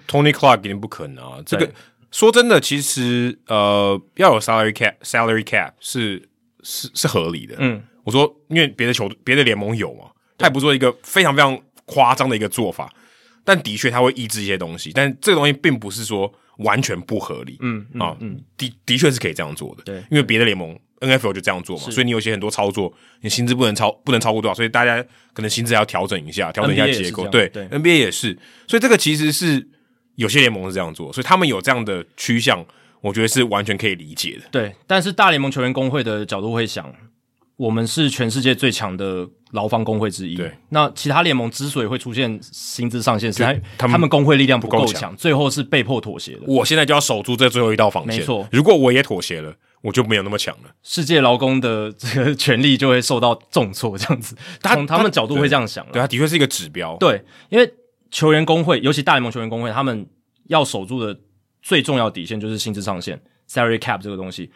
[0.07, 1.43] Tony Clark 肯定不可能啊！
[1.45, 1.69] 这个
[2.13, 6.29] 说真的，其实呃，要有 salary cap，salary cap 是
[6.63, 7.57] 是是合理的。
[7.59, 10.05] 嗯，我说，因为别的球别的联盟有嘛，
[10.39, 12.91] 他也不做一个非常非常夸张的一个做法，
[13.45, 17.59] 但的确他会抑制一些东西，但这个东西并不是说完全不合理。
[17.61, 19.83] 嗯啊，嗯，的的确是可以这样做的。
[19.85, 20.79] 对，因为别的联盟。
[21.01, 25.01] NFL 就这样做嘛，所以你有些很多操作，你薪资不能超不能超过多少，所以大家
[25.33, 27.25] 可能薪资要调整一下，调整一下结构。
[27.29, 28.37] 对，对，NBA 也是，
[28.67, 29.69] 所以这个其实是
[30.17, 32.67] 有些联盟是这样做，所以他们有这样的趋向，
[33.01, 34.49] 我觉得是完全可以理解的。
[34.51, 36.93] 对，但是大联盟球员工会的角度会想，
[37.59, 40.35] 我们是全世界最强的劳方工会之一。
[40.35, 46.41] 对，那其他联盟之所以会出现薪资上限，是因为他们工会力量不够强，最后是被迫妥协的。
[46.47, 48.21] 我现在就要守住这最后一道防线。
[48.21, 49.55] 没错，如果我也妥协了。
[49.81, 56.97] 我就没有那么强了，世界劳工的这个权利就会受到重挫，这样子，从他们角度会这样想对，对，他的确是一个指标。
[56.97, 57.75] 对，因为
[58.11, 60.05] 球员工会，尤其大联盟球员工会，他们
[60.49, 61.17] 要守住的
[61.63, 64.51] 最重要底线就是薪资上限 （salary cap） 这个东西。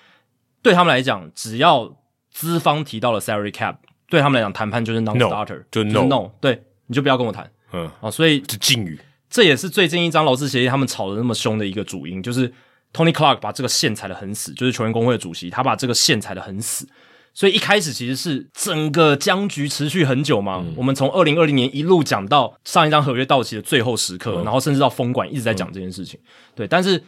[0.61, 1.89] 对他们来讲，只要
[2.32, 3.76] 资方提到了 salary cap，
[4.09, 7.50] 对他们来讲谈判就是 non-starter，、no, 就 no，, 就 no，对，你就不要跟我谈。
[7.72, 8.98] 嗯，啊，所以是禁语。
[9.30, 12.52] 这也是最近一张劳资协议他们吵得那么凶的一个主因，就是。
[12.94, 16.86] Tony Clark 把这个线踩得很死，就是球员工会的主席，他把这个线踩得很死，
[17.32, 20.62] 所以一开始其实是整个僵局持续很久嘛。
[20.62, 26.20] 嗯、我们从二零二零年一路讲到上一张合约到期的最后时刻，嗯、然后甚至到封管一直在讲这件事情。
[26.22, 27.02] 嗯、对，但是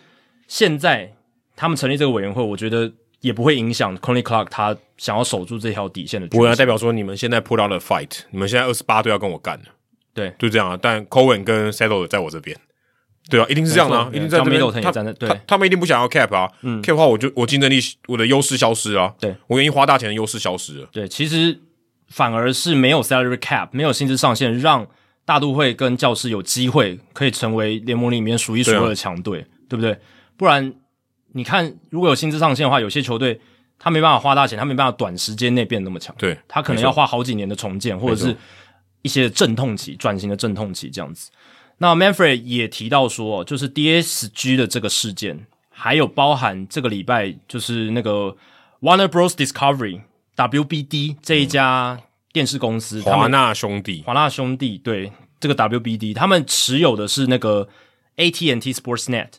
[0.48, 1.12] 现在
[1.54, 2.90] 他们成立这个委员会，我觉得
[3.24, 6.26] 也不会影响 Conley Clark 他想要守住这条底线的。
[6.28, 9.64] 不会代表说你们现在 put out the fight，你们现在二十八队要跟我干了，
[10.12, 10.78] 对，就这样啊。
[10.80, 12.54] 但 Cohen 跟 Settle 在我这边。
[13.30, 14.60] 对啊，一定是这样的、啊，一定在这边。
[14.70, 19.14] 他他他们一定不想要 cap 啊、嗯、，cap 的话，我就我竞争力我的优势消失啊。
[19.18, 20.88] 对，我愿意花大钱的优势消失了。
[20.92, 21.58] 对，其实
[22.08, 24.86] 反而是没有 salary cap，没有薪资上限，让
[25.24, 29.98] 大都会跟教师有机会可以成为联盟里面数一数二的强队，对，啊、对不对？
[30.36, 30.74] 不然
[31.36, 33.40] 你看，如果有薪资上限的话，有些球队
[33.78, 36.14] 他没办法花大钱，他没办法短时间内变那么强。
[36.16, 38.36] 对，他可能要花好几年的重建，或者是
[39.02, 41.30] 一些阵痛期、转型的阵痛期这样子。
[41.78, 48.36] 那 Manfred 也提到说，就是 DSG 的这个事件，还有包含这个礼拜就是那个
[48.80, 50.02] Warner Bros Discovery
[50.36, 52.00] WBD 这一家
[52.32, 57.68] 电视公司，华纳兄弟，华纳兄弟对这个 WBD，他们持有的是那个
[58.16, 59.30] AT&T Sportsnet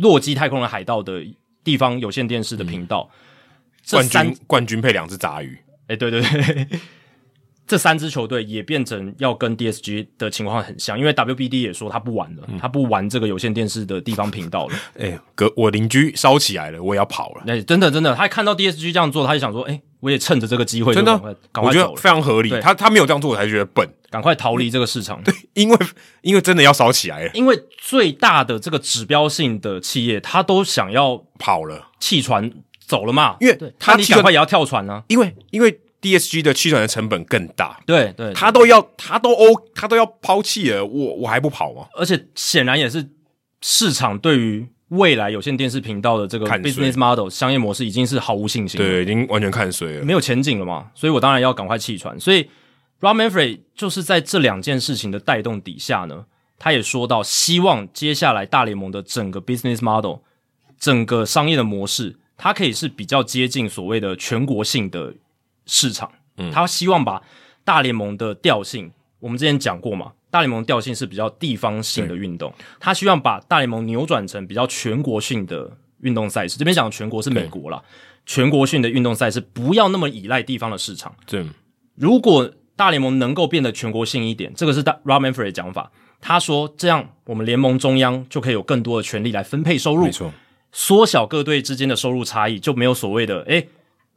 [0.00, 1.22] 洛基太空人海盗的
[1.62, 3.08] 地方有线电视的频道，
[3.90, 6.66] 冠军冠军配两只杂鱼，哎，对对对。
[7.66, 14.76] 这三支球队也变成要跟 DSG 的情况很像，因为 WBD 也说他不玩了，嗯、他不玩这个有线电视的地方频道了。
[14.98, 17.44] 哎，隔我邻居烧起来了，我也要跑了。
[17.46, 21.18] 哎，真的真的，他看到 DSG 这样做，他就想说，哎，我也趁着这个机会，真的，
[21.52, 22.50] 赶快，我觉得非常合理。
[22.60, 25.22] 他他没有这样做，我才觉得笨，赶快逃离这个市场。
[25.22, 25.76] 对，因为
[26.22, 27.30] 因为真的要烧起来了。
[27.34, 32.50] 因为最大的这个指标性的企业，他都想要跑了，弃船
[32.86, 33.36] 走了嘛。
[33.40, 35.04] 因为他你赶快也要跳船呢、啊。
[35.08, 37.78] 因为因为 DSG 的弃船的成本更大。
[37.86, 41.86] 对对，对，他都要他都欧他都要抛弃了，我我还不跑吗？
[41.94, 43.10] 而且显然也是
[43.60, 44.68] 市场对于。
[44.90, 50.90] 未来有线电视频道的这个 business model 商业模式已经是毫无信心了，对，已经完全看衰了，没有前景了嘛。
[50.94, 52.18] 所以我当然要赶快弃船。
[52.18, 52.48] 所以
[53.00, 56.26] Rob Manfred 就是在这两件事情的带动底下呢，
[56.58, 60.18] 他也说到，希望接下来大联盟的整个 business model，
[60.78, 65.14] 整个商业的模式，它可以是比较接近所谓的全国性的
[65.66, 66.10] 市场。
[66.36, 67.22] 嗯，他希望把
[67.64, 68.90] 大联盟的调性，
[69.20, 70.12] 我们之前讲过嘛。
[70.30, 76.56] 大联盟调性是比较地方性的运动，他希望把大联盟扭转成比较全国性的运动赛事。
[76.56, 77.82] 这边讲的全国是美国啦，
[78.24, 81.14] 全国性的运动赛事不要那么依赖地方的市场。
[81.26, 81.44] 对，
[81.96, 85.90] 如果大联盟能够变得全国性一点，这个是大 Rob Manfred 的讲法。
[86.20, 90.32] 他说这样，我们联盟中央就可以有更多的权利来分配收入，没错，
[90.70, 93.68] 缩小各队之间的收入差异，就没有所谓的诶。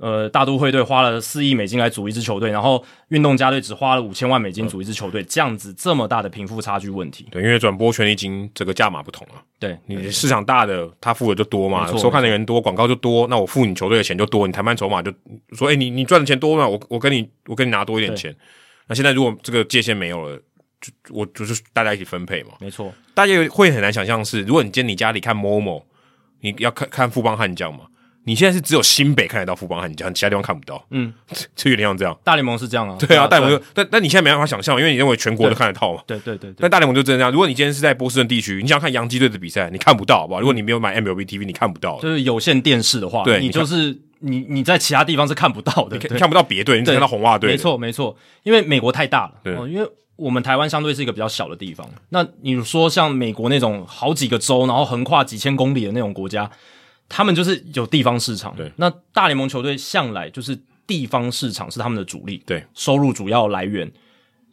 [0.03, 7.25] 呃，大都会队花了四亿美金来组一支球队，然后运动家队只花了五千万美金组一支球队，嗯，这样子这么大的贫富差距问题。
[7.31, 9.41] 对，因为转播权利金这个价码不同了。
[9.57, 15.09] 对，你市场大的，他付的就多嘛，收看的人多，广告就多，那我付你球队的钱就多，你谈判筹码就
[15.53, 18.35] 说，哎、欸，你你赚的钱多嘛，我我跟你我跟你拿多一点钱。
[18.87, 20.37] 那现在如果这个界限没有了，
[20.81, 22.55] 就我就是大家一起分配嘛。
[22.59, 25.83] 没错，大家会很难想象是，如果你今天你家里看 MOMO，
[26.41, 27.85] 你要看看富邦悍将嘛。
[28.25, 30.81] 你现在是只有新北看得到富邦悍将，其他地方看不到。
[30.91, 31.13] 嗯，
[31.55, 32.17] 就有点像这样。
[32.23, 32.95] 大联盟是这样啊。
[32.97, 33.61] 对啊，大联盟。
[33.73, 36.01] 但但你现在没办法想象，因为你认为全国都看得到嘛。
[36.07, 36.55] 对对对，对。
[36.59, 37.31] 但大联盟就真的这样。
[37.31, 40.39] 如果你今天是在波士顿地区，你想看洋基队的比赛，你看不到，好不好？
[40.39, 41.99] 如果你没有买 MLB TV，你看不到。
[41.99, 47.51] 就是有线电视的话，对，你就是你你在其他地方是看不到的，看不到别队，你只看到红袜队。
[47.51, 49.33] 没错没错，因为美国太大了。
[49.43, 49.53] 对。
[49.69, 51.85] 因为我们台湾相对是一个比较小的地方。
[52.09, 56.49] 那你说像美国那种好几个州，然后横跨几千公里的那种国家。
[57.09, 58.71] 他们就是有地方市场，对。
[58.77, 60.57] 那大联盟球队向来就是
[60.87, 63.91] 地方市场是他们的主力，对，收入主要来源。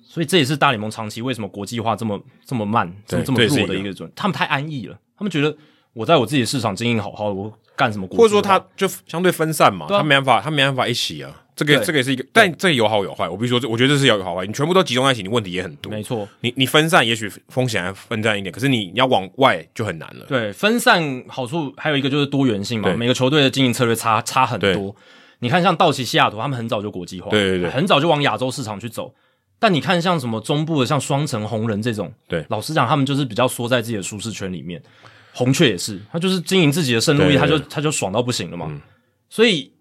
[0.02, 4.10] 所以这也是大联盟长期为什么国际化这么这么慢，这么这么弱的一个准。
[4.16, 5.56] 他们太安逸了，他们觉得
[6.01, 8.09] 我在我自己的市场经营好好，我干什么？
[8.09, 11.31] 或者说他就相对分散嘛，啊、他没办法，他没办法一起啊。
[11.55, 13.28] 这个这个也是一个，但这有好有坏。
[13.28, 14.47] 我比如说，我觉得这是有好坏。
[14.47, 15.93] 你全部都集中在一起，你问题也很多。
[15.93, 20.24] 没错，你你分散，也许风险还分散一点，可是你你要往外就很难了。
[20.27, 22.90] 对，分散好处还有一个就是多元性嘛。
[22.94, 24.97] 每个球队的经营策略差差很多。
[25.40, 29.12] 你看，像道奇、西雅图，他们很早就国际化，对对对，很早就往亚洲市场去走。
[29.59, 34.82] 但你看，像什么中部的，像双城红人这种，对，老实讲，他们就是比较缩在自己的舒适圈里面。
[35.32, 38.66] 红雀也是，他就是经营自己的胜路易，他就他就爽到不行了嘛。
[38.70, 38.81] 嗯、
[39.28, 39.73] 所以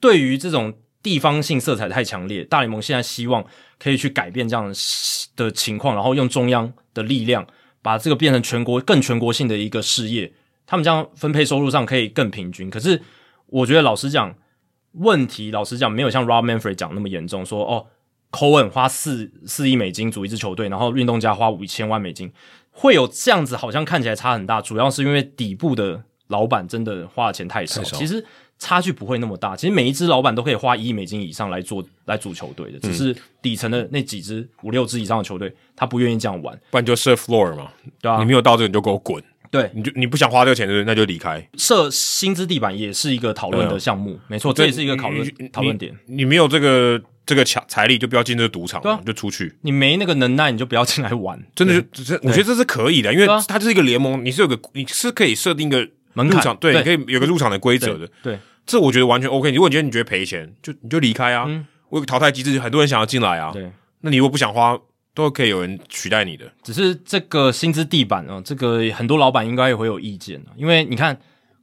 [0.00, 0.74] 对于这种。
[1.00, 3.42] 地方性色彩太强烈，大联盟现在希望
[3.78, 4.70] 可以去改变这样
[5.36, 7.46] 的情况，然后用中央的力量
[7.80, 10.30] 把这个变成全国更全国性的一个事业，
[10.66, 12.68] 他们这样分配收入上可以更平均。
[12.68, 13.00] 可是
[13.46, 14.34] 我觉得老实讲，
[14.94, 17.86] 问题老实讲没有像 Rob Manfred 讲那么严重，说哦
[18.32, 22.30] ，Cohen 花四四亿美金组一支球队，然后运动家花五千万美金，
[22.78, 27.96] 会有这样子好像看起来差很大，主要是因为底部的老板真的花的钱太少，太少。
[27.96, 28.24] 其实。
[28.60, 37.70] 差距不会那么大，其实每一支老板都可以花一亿美金以上来做来组球队的，只是底层的那几支五六支以上的球队，他不愿意这样玩，不然就设 floor 嘛，
[38.02, 39.22] 对啊，你没有到这个你就给我滚，
[39.52, 41.48] 对，你就你不想花这个钱，那就离开。
[41.56, 45.96] 设薪资地板也是一个讨论的项目，啊、没错，这也是一个讨论讨论点。
[46.06, 49.54] 你没有这个这个强财力，就不要进这个赌场，对、啊，就出去。
[49.60, 51.38] 你没那个能耐，你就不要进来玩。
[51.54, 58.32] 真的就只是，我觉得这是可以的，因为它就是一个联盟，你是有个你是可以设定一个门槛，对，你可以有个入场的规则的，对。
[58.32, 59.50] 对这我觉得完全 OK。
[59.50, 61.44] 如果你觉得你觉得赔钱，就你就离开啊。
[61.48, 63.50] 嗯，我有个淘汰机制，很多人想要进来啊。
[63.50, 63.70] 对，
[64.02, 64.78] 那你如果不想花，
[65.14, 66.44] 都可以有人取代你的。
[66.62, 70.52] 只是这个薪资地板啊，这个很多老板应该也会有意见啊。
[70.54, 71.18] 因为你看，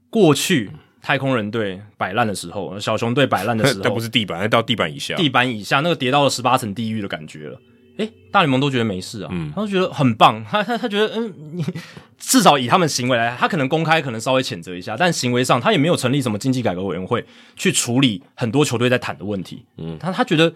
[0.09, 0.71] 过去
[1.05, 7.61] 太空人队摆烂的时候，小熊队摆烂的时候， 那不是地板，那到地板以下，地板以下那个跌到了十八层地狱的感觉了。
[7.97, 11.63] 诶，大联盟都觉得没事啊，嗯，他都觉得很棒，他他他觉得，嗯，你
[12.17, 17.23] 至少以他们行为来，他可能公开可能稍微谴责一下，但行为上他也没有成立什么经济改革委员会
[17.55, 20.51] 去处理很多球队在谈的问题，嗯，他他觉得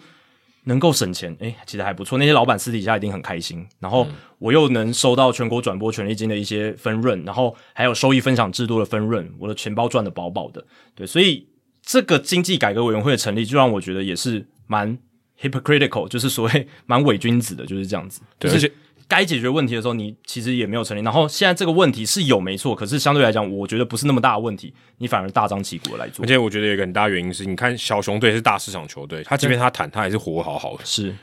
[0.70, 10.66] 能够省钱，诶，其实还不错，那些老板私底下一定很开心，然后我又能收到全国转播权利金的一些分润，然后还有收益分享制度的分润，我的钱包赚得饱饱的，
[10.96, 11.50] 对，所以
[11.82, 14.98] 这个经济改革委员会的成立，就让我觉得也是蛮。
[15.41, 18.20] hypocritical 就是所谓蛮伪君子的，就是这样子。
[18.38, 18.70] 对，就是
[19.10, 21.02] 该解决问题的时候，你其实也没有成立。
[21.02, 26.23] 然后现在这个问题是有没错，可是相对来讲，我觉得不是那么大的问题，你反而大张旗鼓的来做。
[26.23, 30.86] 而且我觉得有一个很大原因是，你看小熊队是大市场球队，他即便他谈，他还是活好好的。
[30.86, 31.15] 是，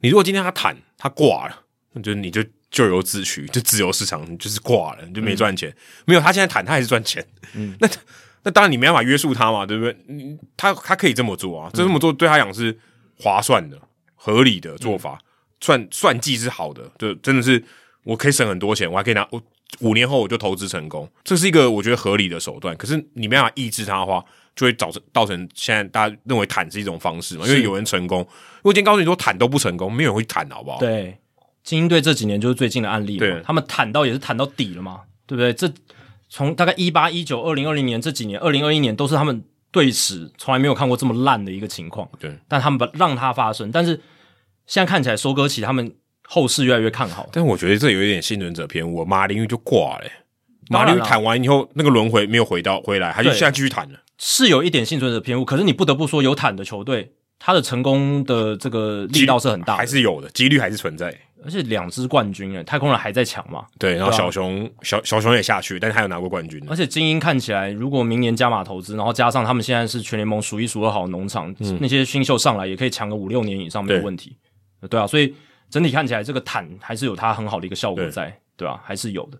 [0.00, 1.58] 你如果今天他谈，他挂了，
[1.94, 5.70] 那就你就咎由自取，就自由市场，就是挂了，你就没赚钱。
[5.70, 5.76] 嗯、
[6.08, 7.26] 没有，他现在谈，他还是赚钱。
[7.54, 7.88] 嗯，那
[8.42, 9.96] 那当然你没办法约束他嘛，对不对？
[10.54, 12.78] 他他可以这么做啊，这这么做对他讲是
[13.18, 13.80] 划算的、
[14.14, 15.18] 合理的做法。
[15.22, 15.26] 嗯
[15.62, 17.64] 算算计是好的，就真的是
[18.04, 19.40] 我可以省很多钱，我还可以拿我
[19.78, 22.76] 五年后我就投资成功，这是一个我觉得合理的手段。
[22.76, 24.22] 可是你没办法抑制它的话，
[24.56, 27.46] 就会造成造成现在大家认为坦是一种方式嘛？
[27.46, 28.26] 因为有人成功，
[28.62, 30.78] 我今天告诉你说坦都不成功，没有人会坦，好不好？
[30.78, 31.16] 对，
[31.62, 35.54] 精英队这几年就是最近的案例嘛，对他们坦到也是坦到底了嘛，对不对？
[35.54, 35.72] 这
[36.28, 42.08] 从大概一八一九二零二零年这几年，二零二一年都是他们对此从来没有看过这么烂的一个情况。
[42.18, 43.98] 对，但他们把让它发生，但是。
[44.72, 45.94] 现在看起来，收割期他们
[46.26, 49.04] 后市越来越看好，但我觉得这有一点幸存者偏误。
[49.04, 50.12] 马林鱼就挂了、欸，
[50.70, 53.98] 马林鱼谈完以后，那个轮回没有回到回来，他就现在继续谈了。
[54.16, 61.14] 是有一点幸存者偏误，可是你不得不说，有坦的球队，他的成功的这个力道是很大，还是有的，几率还是存在。
[61.44, 63.66] 而且两支冠军诶，太空人还在抢嘛？
[63.78, 66.58] 对，然后小熊、啊、小小熊也下去，但是他有拿过冠军。
[66.66, 74.34] 而且精英看起来，如果明年加码投资，然后加上他们现在是全联盟数一数二好的农场，嗯、那些新秀上来也可以抢个五六年以上没有问题。
[74.88, 75.34] 对啊，所以
[75.70, 78.26] 整体看起来，这个坦还是有它很好的一个效果在，
[78.56, 79.38] 对，对啊，还是有的。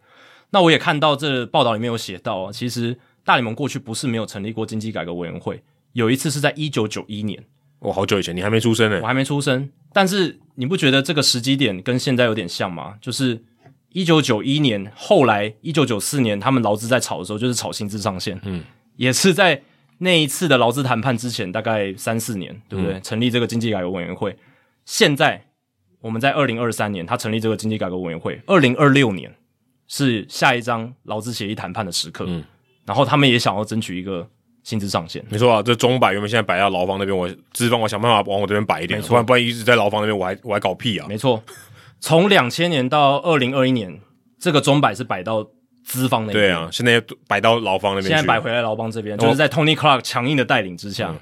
[0.50, 5.62] 那我也看到这报道里面有写到啊，其实大联盟过去不是没有成立过经济改革委员会，
[5.92, 7.42] 有一次是在一九九一年，
[7.78, 9.70] 哦，好久以前，你还没出生呢，我还没出生。
[9.92, 12.94] 但是你不觉得这个时机点跟现在有点像吗？
[13.00, 13.42] 就是
[13.90, 18.62] 一九九一年，后来一九九四年他们劳资在吵的时候，就是吵薪资上限，嗯，
[18.96, 19.62] 也是在
[19.98, 22.94] 那一次的劳资谈判之前，大概三四年，对不对？
[22.94, 24.36] 嗯、成立这个经济改革委员会。
[24.84, 25.44] 现在
[26.00, 28.40] 我们在二零二三年，他成立这个经济改革委员会。
[28.46, 29.32] 二零二六年
[29.86, 32.42] 是下一张劳资协议谈判的时刻，嗯，
[32.84, 34.28] 然后他们也想要争取一个
[34.64, 35.24] 薪资上限。
[35.28, 41.06] 没错啊，这中摆原本现在摆到劳方那边，我资方我想办法往我这边摆一点，不然不然一直在劳方那边，我还我还搞屁啊！
[41.08, 41.42] 没错，
[42.00, 44.00] 从两千年到二零二一年，
[44.40, 45.46] 这个中摆是摆到
[45.84, 51.18] 资方那边，对啊，现在摆到劳方那边，现在摆回来劳方这边，就是在 Tony Clark 强硬的带领之下，嗯、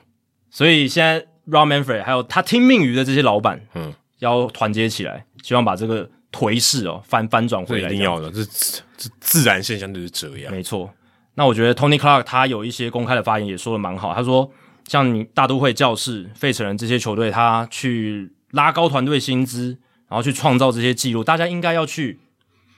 [0.51, 1.27] 所以现在。
[1.49, 7.89] Rob Manfred 还有他听命于的这些老板，嗯，要团结起来，希望把这个颓势哦翻翻转回来。
[7.89, 8.45] 一定要的，这
[8.97, 10.53] 这自然现象就是这样。
[10.53, 10.93] 没错。
[11.35, 14.15] 那我觉得 Tony Clark 他有一些公开的发言也说的蛮好。
[14.15, 14.51] 他说，
[14.87, 22.21] 像你大都会教士、费城人这些球队，他去拉高团队薪资，然后去创造这些记录，大家应该要去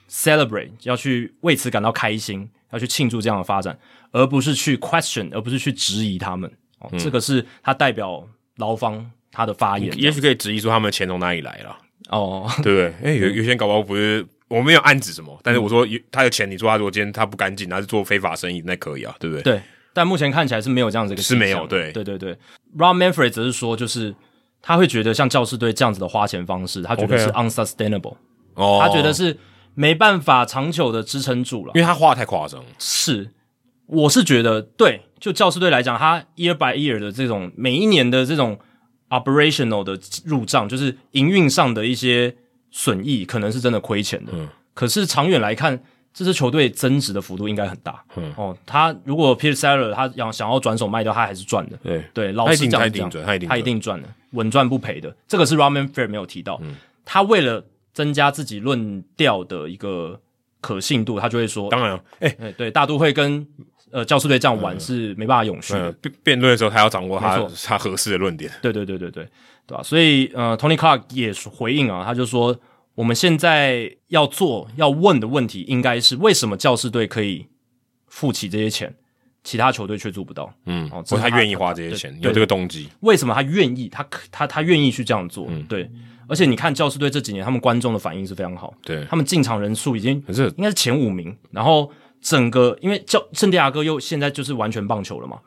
[0.09, 3.77] celebrate，要去为此感到开心，要去庆祝这样的发展，
[4.11, 6.49] 而不是去 question，而不是去质疑他们。
[6.79, 8.25] 哦，嗯、这个是他代表。
[8.57, 11.77] 劳方他的发言，也许可以质疑说他们的钱从哪里来了
[12.09, 12.87] 哦，对不对？
[13.09, 19.43] 哎、欸，有有些人搞不好不是，我没有暗指什么，但是我说有他的钱，你说他如果今天他不干净，他是做非法生意，那可以啊，对不对？
[19.43, 19.61] 对，
[19.93, 21.91] 但目前看起来是没有这样子一个是没有，对。
[21.91, 22.37] 对对对。
[22.77, 24.13] Rob Manfred 则是说，就是
[24.61, 28.15] 他会觉得像教师队这样子的花钱方式，他觉得是 unsustainable，
[28.55, 29.37] 哦，他觉得是
[29.73, 32.63] 没办法长久的支撑住了，因为他花的太夸张。
[32.77, 33.31] 是，
[33.87, 35.01] 我是觉得对。
[35.19, 38.59] 就教师队来讲，他 year by year 的这种每一年的这种
[39.07, 42.35] operational 的入账，就是营运上的一些
[42.71, 44.33] 损益，可能是真的亏钱的。
[44.35, 44.49] 嗯。
[44.73, 45.81] 可是长远来看，
[46.13, 48.03] 这支球队增值的幅度应该很大。
[48.17, 48.33] 嗯。
[48.35, 51.77] 哦，他如果 Peter Settler 他想想要转手卖掉，他还是赚的。
[51.81, 55.15] 对对，老实讲，他一定赚，他一定他一定赚的，稳赚不赔的。
[55.25, 56.59] 这个是 Rob Manfred 没有提到。
[56.63, 56.75] 嗯。
[57.05, 60.19] 他为了增加自己论调的一个
[60.59, 63.47] 可信度，他就会说：当然，哎、欸、哎，对，大都会跟。
[63.93, 65.91] 呃，教士队这样玩是没办法永续的。
[65.91, 68.51] 辩辩论的时候，他要掌握他他合适的论点。
[68.59, 69.23] 对对对对对，
[69.67, 69.83] 对吧、啊？
[69.83, 72.59] 所以呃，Tony Clark 也回应啊，他就说，
[72.95, 77.45] 我们现在要做要问的问题，应该是为什么教士队可以
[78.07, 78.91] 付起这些钱，
[79.43, 80.51] 其他球队却做不到？
[80.65, 82.89] 嗯，哦，他愿意花这些钱，有这个动机。
[83.01, 83.87] 为什么他愿意？
[83.89, 85.45] 他他他愿意去这样做？
[85.51, 85.87] 嗯，对。
[86.27, 88.73] 而且你看教士队这几年，他们观众的反应是非常好。
[88.81, 91.91] 对，他们进场人数已经是应该是前五名，然后。
[92.23, 95.37] 整个因为叫圣地亚哥又现在就是完全棒球了嘛，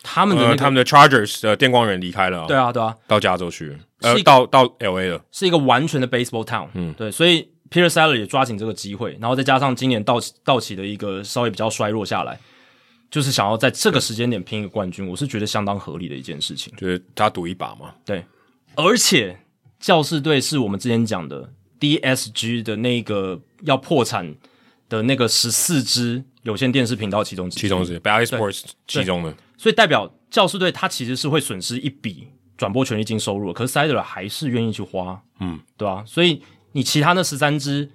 [0.00, 6.94] 他们的、那个呃、他们的 Chargers 的电光人离开了，对啊对啊，到加州去，呃到到 LA 了，是一个完全的 baseball town，嗯。
[6.94, 12.38] 对，所以 Peter Settler 也抓紧这个机会，然后再加上今年道奇道奇的一个稍微比较衰弱下来，
[13.10, 18.24] 就是想要在这个时间点拼一个冠军，我是觉得相当合理的一件事情，就是他赌一把嘛，对，
[18.76, 19.36] 而且
[19.80, 21.50] 教士队是我们之前讲的
[21.80, 24.36] DSG 的那个要破产。
[24.90, 36.04] 的那个十四支有线电视频道其中之其中之 Bally Sports 其中的，所以代表教师队他其实是会损失一笔转播权利金收入，可是 Settler 还是愿意去花，嗯，对吧、啊？
[36.04, 36.42] 所以
[36.72, 37.88] 你其他那十三支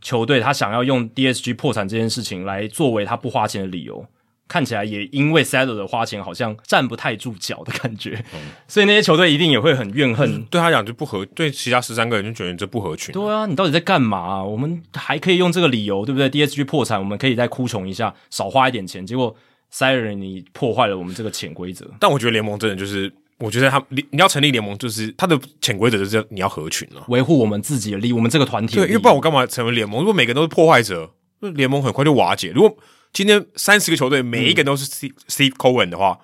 [0.00, 4.04] 球队，他想要用 DSG 破产这件事情来作为他不花钱的理由。
[4.48, 10.42] 看起来也因为 Saddler 的花钱好像站不太住脚的感觉，嗯、所以那些球队一定也会很怨恨。
[10.44, 13.12] 对他讲就不合，对其他十三个人就觉得这不合群。
[13.12, 14.42] 对啊，你到底在干嘛、啊？
[14.42, 19.06] 我们还可以用这个理由，对不对？DSG 破产，我们可以再哭穷一下，少花一点钱。
[19.06, 19.36] 结果
[19.70, 21.86] Saddler 你破坏了我们这个潜规则。
[22.00, 28.76] 但我觉得联盟真的就是，我觉得他你你要成立联盟，就是他的潜规则就是你要合群了，维护我们自己的利益，我们这个团体。
[28.76, 30.00] 对，因为不然我干嘛成为联盟？
[30.00, 32.50] 如果每个人都是破坏者，那联盟很快就瓦解。
[32.54, 32.76] 如果
[33.18, 36.20] 今天三十个球队，每一个人都是 Steve Steve Cohen 的话，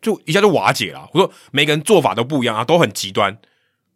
[0.00, 1.06] 就一下就瓦解了。
[1.12, 3.36] 我说每个人做法都不一样啊，都很极端，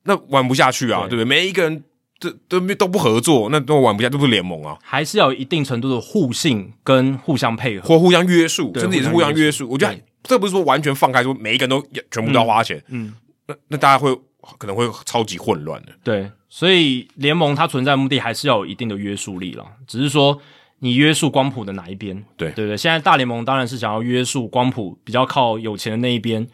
[0.03, 1.25] 那玩不下去啊，对，不对？
[1.25, 1.83] 每一个人
[2.21, 2.29] 都
[2.61, 4.77] 都都不合作，那都玩不下，都不是联盟啊。
[4.83, 9.67] 还是要有一定程度的互信跟互相配合，或互相约束，甚至也是互相约束。
[9.71, 13.15] 我觉得这不是说完全放开，说每一个人都全部都要花钱，嗯，嗯
[13.47, 14.15] 那那大家会
[14.59, 15.93] 可能会超级混乱的。
[16.05, 20.39] 对，所以联盟它存在的目的还是要有一定的约束力了，只是说。
[20.85, 22.25] 你约束光谱的哪一边？
[22.37, 26.45] 对对对，现在大联盟当然是想要约束光谱比较靠有钱的那一边，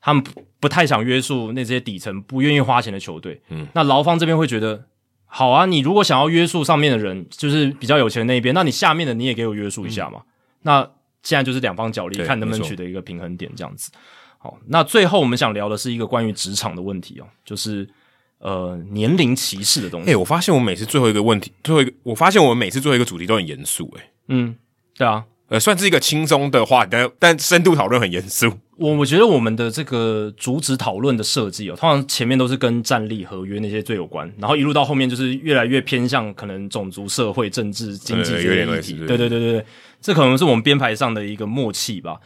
[0.00, 3.40] 他们不不太想约束那些底层不愿意花钱的球队。
[3.48, 4.86] 嗯，那劳方这边会觉得，
[5.24, 10.18] 好啊，你如果想要约束上面的人，就是比较有钱的那一边，那你下面的你也给我约束一下嘛。
[10.18, 10.26] 嗯、
[10.62, 10.90] 那
[11.22, 13.92] 现在就是两方角力，看能不能取得一个平衡点，这样子。
[14.38, 17.88] 好，那最后我们想聊的是一个关于职场的问题哦，就是。
[18.40, 20.08] 呃，年龄歧视的东西。
[20.08, 23.94] 哎、欸，我发现我每次最后一个问题，最后一个，我发现我每次最后一个主题都很严肃。
[23.98, 24.56] 哎，嗯，
[24.96, 28.50] 对啊，呃，算是一个轻松的话，但但深度讨论很严肃。
[28.78, 38.94] 我我觉得我们的这个主旨讨论的设计哦，通常前面都是跟战力、合约那些最有关，然后一路到后面就是越来越偏向可能种族、社会、政治、经济这些议题。
[38.94, 39.64] 对对对对对，
[40.00, 42.18] 这可能是我们编排上的一个默契吧。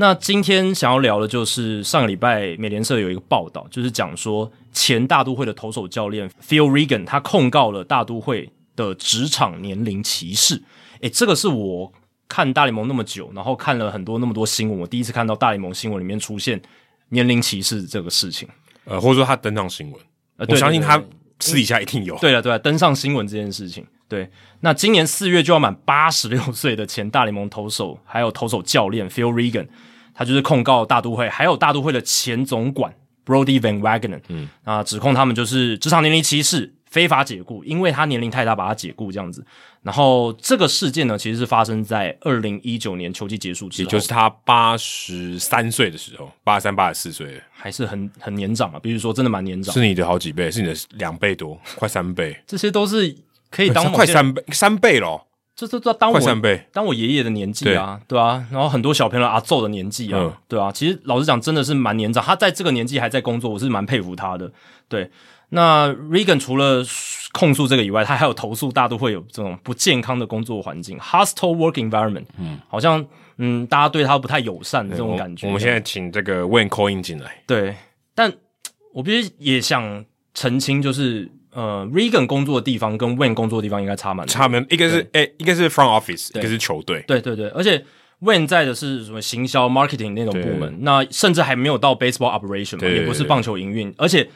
[0.00, 10.62] 那今天想要聊的就是上个礼拜美联社有一个报道，就是讲说前大都会的投手教练 Phil Regan 他控告了大都会的职场年龄歧视。
[11.00, 11.92] 诶，这个是我
[12.28, 16.62] 看大联盟那么久，然后看了很多那么多新闻，我第一次看到大联盟新闻里面出现
[17.08, 18.48] 年龄歧视这个事情。
[18.84, 20.00] 呃，或者说他登上新闻，
[20.36, 21.02] 呃，我相信他
[21.40, 22.16] 私底下一定有。
[22.18, 23.84] 对了，对了，登上新闻这件事情。
[24.08, 24.30] 对，
[24.60, 29.66] 那今年四月就要满八十六岁的前大联盟投手，还有投手教练 Phil Regan，
[30.18, 32.92] 他就是控告大都会，还有大都会的前总管
[33.24, 39.46] Brodie Van Wagenen，嗯，啊，指控他们就是职场年龄歧视、非法解雇，因为他年龄太大把他解雇这样子。
[39.82, 48.80] 然后这个事件呢，其实是发生在二零一九年秋季结束之后，也就是他八十三岁的时候，八十三、八十四岁，还是很很年长啊。
[48.82, 53.16] 比如说，真的蛮年长，是你的好几倍，是你的两倍多，快三倍，这些都是。
[53.50, 55.26] 可以当快三倍，三倍咯，
[55.58, 56.20] 这这这当我，
[56.70, 62.22] 当我爷爷的年纪啊，对，对啊，然后很多小朋友阿祖的年纪啊，嗯、对啊，其实老实讲，真的是蛮年长。
[62.22, 64.48] 他在这个年纪还在工作，我是蛮佩服他的。
[64.88, 65.10] 对，
[65.48, 66.84] 那 Regan 除了
[67.32, 72.26] 控诉这个以外，他还有投诉大都会有这种不健康的工作环境 （hostile work environment）。
[72.38, 73.04] 嗯，好像
[73.38, 75.48] 嗯，大家对他不太友善的这种感觉。
[75.48, 77.42] 我，我们现在请这个 Wayne Coyne 进来。
[77.48, 77.74] 对，
[78.14, 78.32] 但
[78.94, 80.04] 我必须也想
[80.34, 81.28] 澄清，就是。
[81.58, 87.84] 呃，Regan 工作的地方跟 Wayne 工作的地方应该差蛮多，差蛮，一个是诶，一个是 front office，一个是球队，对对对，而且
[88.22, 94.30] Wayne 在的是什么行销 marketing 那种部门，那甚至还没有到 baseball operation 嘛，也不是棒球营运，而且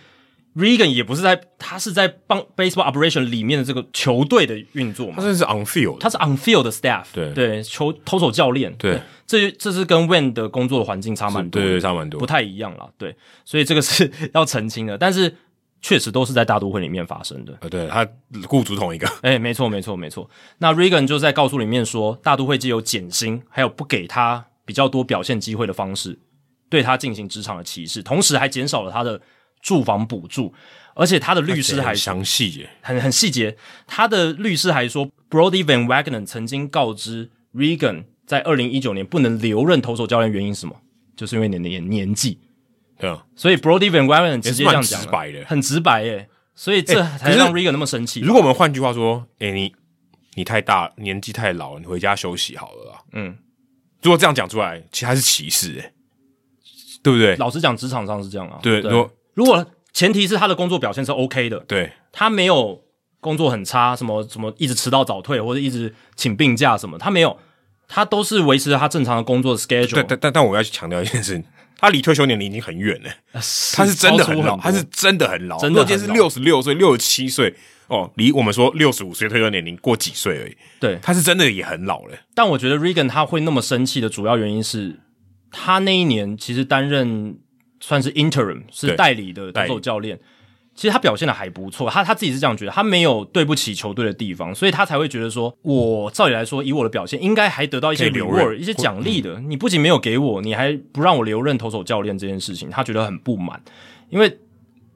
[0.56, 7.32] Regan 也不是在，他是在棒 baseball operation 里面的这个球队的运作嘛，他是 on field，他是 on field 的 staff，对。
[7.32, 15.32] 对，球投手教练，对，这这是跟 Wayne 的工作环境差蛮多，对，差蛮多，不太一样啦，对，所以这个是 要澄清的，但是。
[15.82, 17.52] 确实都是在大都会里面发生的。
[17.60, 18.08] 呃，对，他
[18.48, 19.06] 雇主同一个。
[19.22, 20.30] 哎，没错，没错，没错。
[20.58, 26.18] 那 Regan 就在告诉里面说，大都会既有减薪，还有不给他比较多表现机会的方式，
[26.70, 29.20] 对他进行职场的歧视，同时还减少了他的
[29.60, 30.54] 住房补助。
[30.94, 33.56] 而且他的律师还详细耶，很很细节。
[33.86, 40.76] 他的律师还说，Brodie Van Wagenen 曾经告知 Regan 在二零一九年不能留任投手教练原因是什么，
[41.16, 42.38] 就是因为你的年年纪。
[43.02, 46.28] 对啊，所以 Brodie Van Wagenen 直接这样讲，直白的，很直白耶。
[46.54, 48.20] 所以这才让 Regan 那么生气。
[48.20, 49.74] 如果我们换句话说，哎、欸，你
[50.34, 53.00] 你太大，年纪太老了，你回家休息好了啦。
[53.12, 53.36] 嗯，
[54.02, 55.92] 如果这样讲出来，其实还是歧视，哎，
[57.02, 57.34] 对不对？
[57.38, 58.60] 老实讲，职场上是这样啊。
[58.62, 62.84] 对，对，如果如果前提是他的工作表现是 OK 的，对，他没有
[63.18, 67.36] 工作很差，什么什么一直迟到早退或者一直请病假什么，他没有，
[67.88, 69.96] 他都是维持着他正常的工作的 schedule。
[69.96, 71.42] 但但但但我要去强调一件事。
[71.82, 75.58] 他离退休年龄已经很远了，他是真的很老，他是真的很老。
[75.58, 77.52] 真的，今天是六十六岁、六十七岁。
[77.88, 80.56] 哦，离我们说六十五岁退休年龄过几岁而已。
[80.78, 82.16] 对，他是真的也很老了。
[82.34, 85.00] 但我觉得 Regan 他会那么生气的主要原因是，
[85.50, 87.36] 他那一年其实担任
[87.80, 90.18] 算是 interim 是代理的投手教练，
[90.74, 99.38] 其实他表现的还不错，他他自己是这样觉得，他没有对不起球队的地方，所以他才会觉得说，我照理来说，以我的表现，应该还得到一些 reward 一些奖励的。
[99.40, 103.62] 你不仅没有给我，你还不让我留任投手教练这件事情，他觉得很不满。
[104.08, 104.38] 因为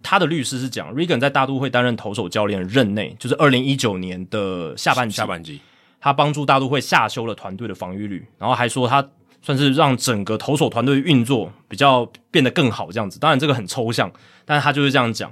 [0.02, 5.60] 他的律师是讲，Regan 在大都会担任投手教练任内，就是二零一九年的下半，下半季，
[6.00, 9.06] 他帮助大都会下修了团队的防御率，然后还说他
[9.42, 13.18] 算是让整个投手团队运作比较变得更好这样子。
[13.20, 14.10] 当然这个很抽象，
[14.46, 15.30] 但是他就是这样讲。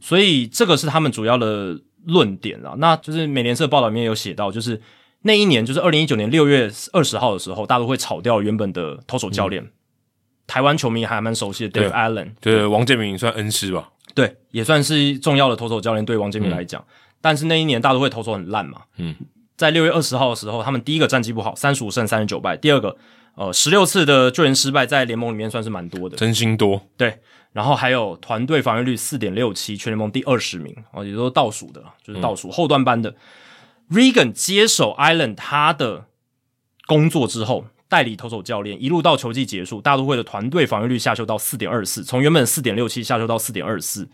[0.00, 2.74] 所以这个是他们主要的论点啦。
[2.78, 4.80] 那就是美联社报道里面有写到，就是
[5.22, 9.62] 那一年，就是二零一九年六月二十号的时候，大都会炒掉原本的投手教练。
[9.62, 9.70] 嗯、
[10.46, 13.90] 台湾球迷还蛮熟悉的 Dave Allen，对王建民算恩师吧？
[14.14, 16.80] 对，也算是重要的投手教练，对王建民来讲。
[16.80, 18.82] 嗯、但是那一年大都会投手很烂嘛。
[18.96, 19.14] 嗯，
[19.56, 22.56] 在六月二十号的时候，他们第一个战绩不好，三十五胜三十九败。
[22.56, 22.96] 第二个，
[23.34, 26.80] 呃，十六次的救援失败，在联盟里面算是蛮多的，真心多。
[26.96, 27.18] 对。
[27.52, 33.14] 然后还有团队防御率四点六七，全联盟第二十名哦，也都是倒数的，就是倒数、嗯、后段班的。
[33.90, 36.04] Regan 接手 Island 他的
[36.86, 44.08] 工作之后，代理投手教练，一路到球季结束，大都会的团队防御率下修到四点二四，从原本四点六七下修到四点二四。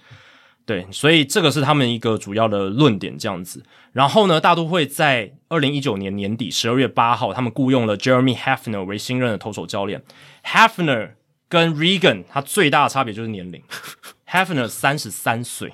[0.65, 3.65] 对，所以这个是他们一个主要的论点，这样子。
[3.93, 10.03] 然后呢，大都会在二零一九年年底十二月八号，他们雇佣了 Jeremy Hefner 为新任的投手教练
[10.45, 11.11] ，Hefner。
[11.49, 13.63] 跟 Regan 他最大的差别就是年龄，
[14.29, 15.73] Hefner 三十三岁，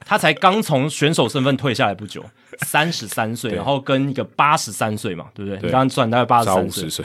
[0.00, 2.24] 他才刚从选手身份退下来不久，
[2.60, 5.58] 三十三岁，然后跟一个八十三岁嘛，对不对？
[5.58, 7.04] 对，你刚刚算大概八十三岁，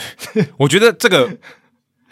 [0.57, 1.29] 我觉得这个，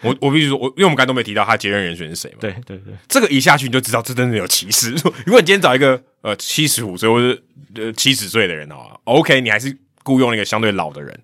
[0.00, 4.90] 我我必须说，我因为我们刚才都没提到他接任人选是谁嘛，对对对，这个一下去你就知道这真的有歧视。
[5.24, 7.40] 如果你今天找一个呃七十五岁或者
[7.74, 11.18] 呃七十岁的人哦，OK，你还是雇佣一个相对老的人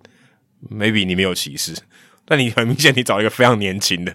[0.70, 1.74] ，maybe 你没有歧视，
[2.24, 4.14] 但你很明显你找一个非常年轻的。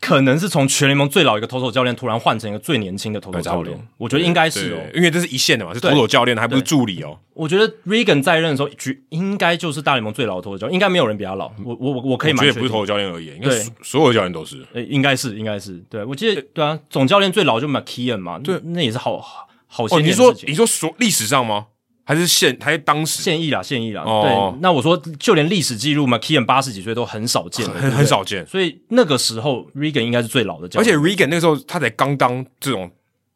[0.00, 7.18] 他可能是从全联盟最老一个投手教练突然换成一个最年轻的投手教练，我觉得应该是哦，因为这是一线的嘛，是投手教练，还不是助理哦。
[7.34, 8.68] 我觉得 Regan 在任的时候，
[9.10, 11.52] 应该就是大联盟最老的投手教练，应该没有人比他老。
[11.64, 13.50] 我我我可以蛮确定，不是投手教练而已，应该
[13.82, 14.66] 所有教练都是。
[14.72, 19.20] 诶，应该是应该是，对我记得对啊，总教练最老就 McKeon 嘛，对，那也是好
[19.66, 20.08] 好些年。
[20.08, 21.66] 你说你说所历史上吗？
[22.10, 24.02] 还是现还是当时现役啦，现役啦。
[24.04, 28.44] 哦、对，那我说就连历史记录嘛，McKeon 八十几岁都很少见，很很少见。
[28.48, 32.90] 所以那个时候 Regan 应该是最老的教练，而且 Regan 那个时候他才刚当这种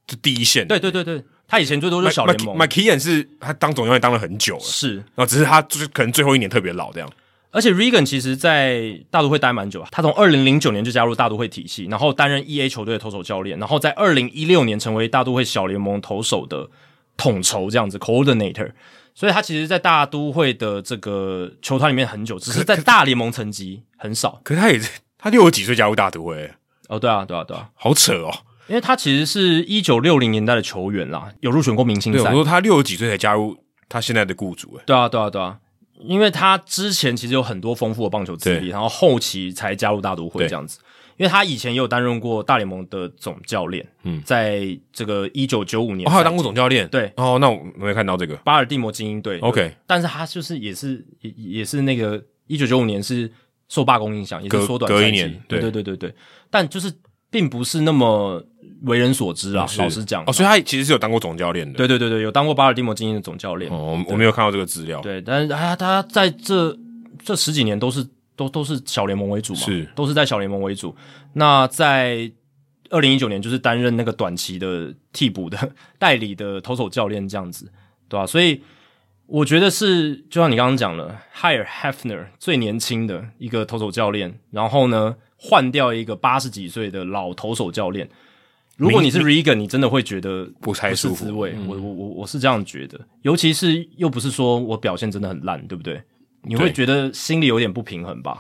[0.09, 0.67] 就第一线。
[0.67, 2.59] 对对对对，他以前最多是小联盟。
[2.59, 7.09] McKeon 是他当总教练当了很久了，是，然后只是他就是可能最后一年特别老这样。
[7.53, 16.69] 而且 Regan 其实在大都会待蛮久，他从二零零九年就加入大都会体系，然后担任 EA 球队的投手教练，然后在二零一六年成为大都会小联盟投手的
[17.17, 18.73] 统筹这样子 Coordinator。
[19.17, 24.41] 所以他其实，在大都会的这个球团里面很久，只是在大联盟层级很少。
[24.43, 26.51] 可是他也是，他六十几岁加入大都会。
[26.89, 28.35] 哦，对啊，对啊，对啊，好扯哦！
[28.67, 32.19] 因为他其实是一九六零年代的球员啦，有入选过明星赛。
[32.19, 33.57] 对，我说他六十几岁才加入
[33.89, 34.81] 他现在的雇主。
[34.85, 35.59] 对啊，对啊，对啊，
[36.01, 40.81] 因为他之前其实有很多丰富的棒球资历，然后后期才加入大都会这样子。
[41.17, 48.35] 因为他以前也有担任过大联盟的总教练，嗯，在这个一九九五年，哦他有当过总教练，对，哦，那我没看到这个。
[48.39, 53.31] 巴尔的摩精英队，OK，但是他就是也是也也是那个一九九五年是
[53.69, 55.61] 受罢工影响，也是缩短隔一年，对。
[55.61, 56.15] 对对对对，
[56.51, 56.93] 但就是
[57.31, 58.45] 并不是那么
[58.83, 66.77] 为人所知啊，老实讲，哦，所以他其实是有当过总教练的，对对对对，有当过巴尔的摩精英的总教练，哦，我没有看到这个资料，对，但是他他在这
[67.25, 68.05] 这十几年都是。
[68.37, 70.95] 都都是小联盟为主嘛，是都是在小联盟为主。
[71.35, 72.31] 那在
[72.91, 77.71] 二零一九年，就是担任那个短期的替补的代理的投手教练这样子，
[78.09, 78.27] 对吧、啊？
[78.27, 78.63] 所以
[79.27, 88.09] 我觉得是，就像你刚刚讲了，hire Hefner 最年轻的一个投手教练，然后呢换掉一个八十几岁的老投手教练。
[88.77, 91.55] 如果你是 Regan，你真的会觉得不太是滋味。
[91.69, 96.03] 我我我我是这样觉得，尤其是又不是说我表现真的很烂，对不对？
[96.45, 98.39] 你会觉得心里有点不平衡吧？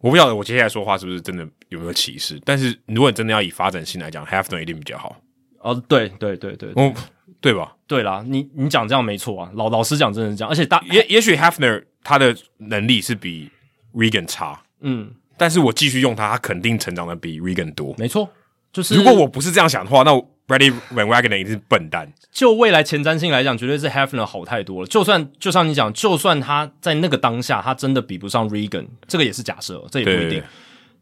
[0.00, 5.16] 我不晓得我接下来说话是不是真的有没有歧视，但是如果你真的要以发展性来讲，Hefner 一定比较好。
[5.60, 6.92] 哦，对对对对，哦，
[7.40, 7.74] 对吧？
[7.86, 13.50] 对啦，你你讲这样没错啊，老老实讲真的是这样，而且大也也许 Hefner 他的能力是比
[13.94, 18.28] Regan 差，嗯，但是我继续用他，他肯定成长的比 Regan 多，没错。
[18.72, 22.12] 就是如果我不是这样想的话，那我 Brodie Van Wagenen 一定是笨蛋。
[22.30, 24.86] 就未来前瞻性来讲，绝对是 Hefner 好太多了。
[24.86, 30.40] 就算就像你讲，就算他在那个当下，他真的比不上 Regan，这个也是假设，这也不一定。
[30.40, 30.42] 对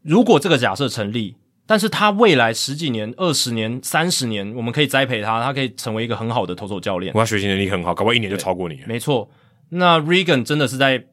[0.01, 7.11] 如果这个假设成立，但是他未来十几年、二十年、三十年，我们可以栽培他，他可以成为一个很好的投手教练。
[7.13, 8.79] 他学习能力很好，搞不好一年就超过你。
[8.85, 9.27] 没错，
[9.69, 11.03] 那 Regan 真的是在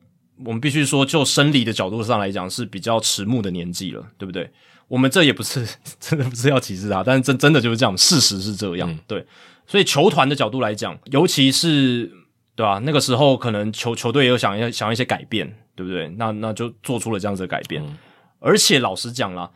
[0.44, 4.50] 我们必须说，就生理的角度上来讲，是比较迟暮的年纪了，对不对？
[4.92, 5.66] 我们这也不是
[5.98, 9.26] 真的不是要歧视他，但是真真的就是这样，事实是这样，嗯、对。
[9.66, 12.12] 所以球团的角度来讲，尤其是
[12.54, 12.78] 对吧、啊？
[12.84, 16.10] 那个时候可能球球队也有想要想要一些改变，对不对？
[16.18, 17.82] 那那就做出了这样子的改变。
[17.82, 17.96] 嗯、
[18.38, 19.50] 而且老实讲啦，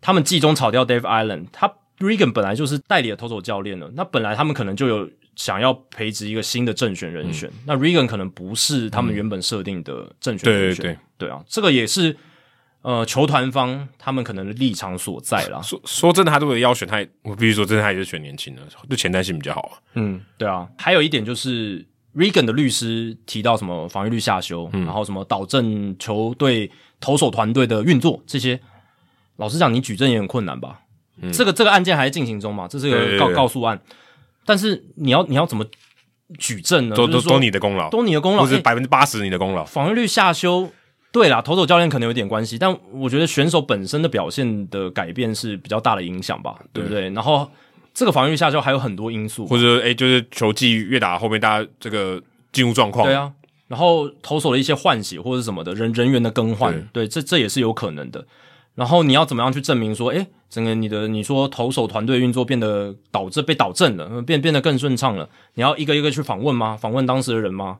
[0.00, 12.16] 他们季中炒掉 Dave Island，他 Regan 本来就是代理的投手教练了，那本来他们可能就有想要培植一个新的正选人选，嗯、那 Regan 可能不是他们原本设定的正选人选，嗯、对对对，对啊，这个也是。
[12.82, 15.60] 呃，球团方他们可能的立场所在啦。
[15.60, 19.76] 说说真的，他如果要选他，我必须说，真的他也是选年轻的，就前瞻性比较好啊。
[19.96, 20.66] 嗯，对啊。
[20.78, 21.86] 还有一点就是
[22.16, 28.58] ，Regan 的律师提到什么防御率下修，嗯、然后什么导正球队投手团队的运作这些，
[29.36, 30.80] 老实讲，你举证也很困难吧？
[31.20, 32.66] 嗯、这个这个案件还在进行中嘛？
[32.66, 33.78] 这是个告告诉案，
[34.46, 35.66] 但是你要你要怎么
[36.38, 36.96] 举证呢？
[36.96, 40.72] 都都都你的功劳，都你的功劳，或者百分之八十你的功劳，防御率下修。
[41.12, 47.10] 对啦，投手教练可能有点关系，但我觉得选手本身的表现的改变是比较大的影响吧，对不对？
[47.10, 47.50] 然后
[47.92, 52.22] 这个防御下就还有很多因素，或者诶就是球技越打后面大家这个
[52.52, 53.32] 进入状况，对啊，
[53.66, 58.24] 然后投手的一些换血或者什么的人人员的更换，对，对，这这也是有可能的。
[58.76, 65.28] 然后你要怎么样去证明说，诶整个你的你说投手团队运作变得导致被导正了，变变得更顺畅了？
[65.54, 66.76] 你要一个一个去访问吗？
[66.76, 67.78] 访问当时的人吗？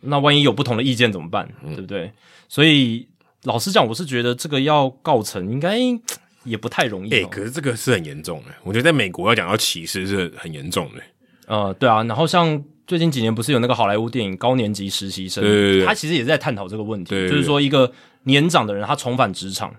[0.00, 1.48] 那万一有不同的意见怎么办？
[1.62, 2.10] 嗯、对不对？
[2.48, 3.06] 所以
[3.44, 5.78] 老实讲，我是觉得这个要告成应该
[6.44, 7.10] 也不太容易。
[7.10, 8.46] 诶、欸，可是这个是很严重的。
[8.64, 11.02] 我觉得在美国要讲到歧视是很严重的。
[11.46, 12.02] 呃，对啊。
[12.04, 15.44] 然后像最近几年不是有那个好莱坞电影《高年级实习生》，
[15.86, 17.92] 他其实也在探讨这个问题，就是说一个
[18.24, 19.74] 年长的人他重返职场，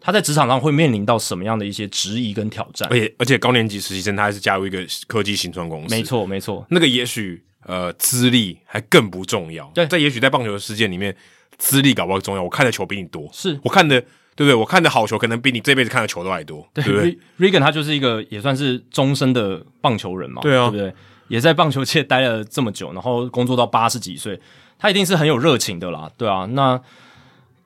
[0.00, 2.88] 他在职场上会面临到什么样的一些质疑跟挑战？
[2.90, 7.42] 而且而且高年级实习生他还是加入一个科技新创公司，没错没错，那个也许。
[7.68, 9.70] 呃，资历还更不重要。
[9.74, 11.14] 对，在也许在棒球的世界里面，
[11.58, 12.42] 资历搞不好重要。
[12.42, 14.00] 我看的球比你多，是我看的，
[14.34, 14.54] 对不对？
[14.54, 20.94] 我看的好球可能比你这辈子看的球都还多，对，对不对？Regan 他就是一个也算是终身的棒球人嘛，对啊，对不对？
[21.28, 24.40] 也在棒球界待了这么久，然后工作到八十几岁，
[24.78, 26.46] 他一定是很有热情的啦，对啊。
[26.52, 26.80] 那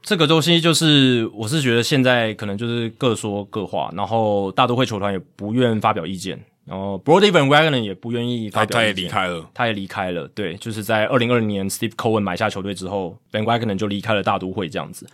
[0.03, 6.45] 这个东西就是，我是觉得现在可能就是各说各话，然后大都会球团也不愿发表意见。
[6.65, 10.29] 然后 Brodie Van Wagenen 也不愿意发表，他也离开了，他也离开了。
[10.29, 15.07] 对，就是在二零二零年 Steve Cohen 买下球队之后，Van Wagenen 就离开了大都会这样子。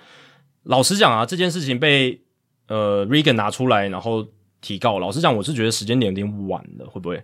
[0.64, 2.20] 老实讲啊，这件事情被
[2.68, 4.26] 呃 Regan 拿出来然后
[4.60, 7.22] 提告，老实讲，我是觉得时间点有点晚了，会不会？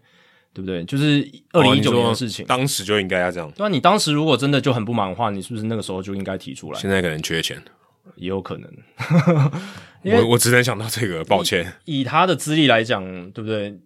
[0.55, 0.85] 对不对？
[0.85, 3.51] 就是二零一九年的事情，哦、当时就应该要这样。
[3.57, 6.81] 对啊，你当时如果真的就很不满的话，你是不是那个时候就应该提出来？
[6.81, 7.61] 现在可能缺钱，
[8.15, 8.71] 也有可能。
[10.05, 11.75] 我 我只能想到这个，抱歉。
[11.87, 13.77] 以，以他的资历来讲，对不对？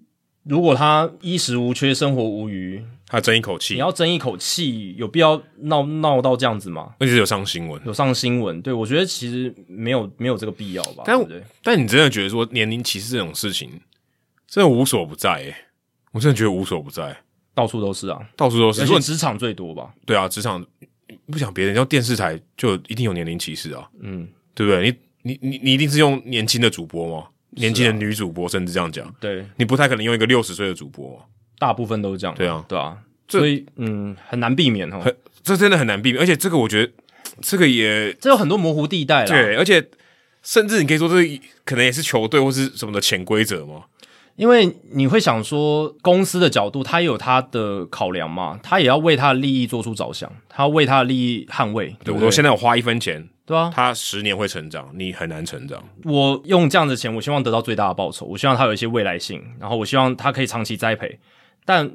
[0.49, 6.95] 如果他衣食无缺，生活无余，他争一口气，你要争一口气，有必要闹闹到这样子吗？
[6.99, 11.03] 而且有上新闻，有上新闻，对，我觉得其实没有没有这个必要吧。
[11.05, 13.69] 但对对但你真的觉得说年龄歧视这种事情，
[14.47, 15.57] 真的无所不在诶、欸、
[16.13, 17.15] 我真的觉得无所不在，
[17.55, 18.81] 到处都是啊，到处都是。
[18.81, 19.93] 而且职场最多吧？
[20.07, 20.65] 对啊，职场
[21.31, 24.97] 不讲别人，要电视台就一定有年龄歧视啊，嗯，对不对？
[25.23, 27.27] 你你你你一定是用年轻的主播吗？
[27.59, 31.23] 年轻的女主播，甚至这样讲，对，你不太可能用一个六十岁的主播，
[31.59, 35.03] 大部分都是这样，对啊，对啊，所以嗯，很难避免哦，
[35.43, 36.93] 这真的很难避免，而且这个我觉得
[37.41, 39.89] 这个也这有很多模糊地带啦，对，而且
[40.43, 43.85] 甚至你可以说这可能也是球队或是什么的潜规则嘛，
[44.37, 52.15] 因为你会想说公司的角度，他也有他的考量嘛，他也要为他的利益做出着想，他要为他的利益捍卫，对？
[52.15, 53.29] 我现在我花一分钱。
[53.49, 55.83] 对啊，他十年会成长，你很难成长。
[56.05, 61.19] 我用这样的钱，我希望得到最大的报酬，我希望他有一些未来性，然后我希望他可以长期栽培。
[61.65, 61.91] 但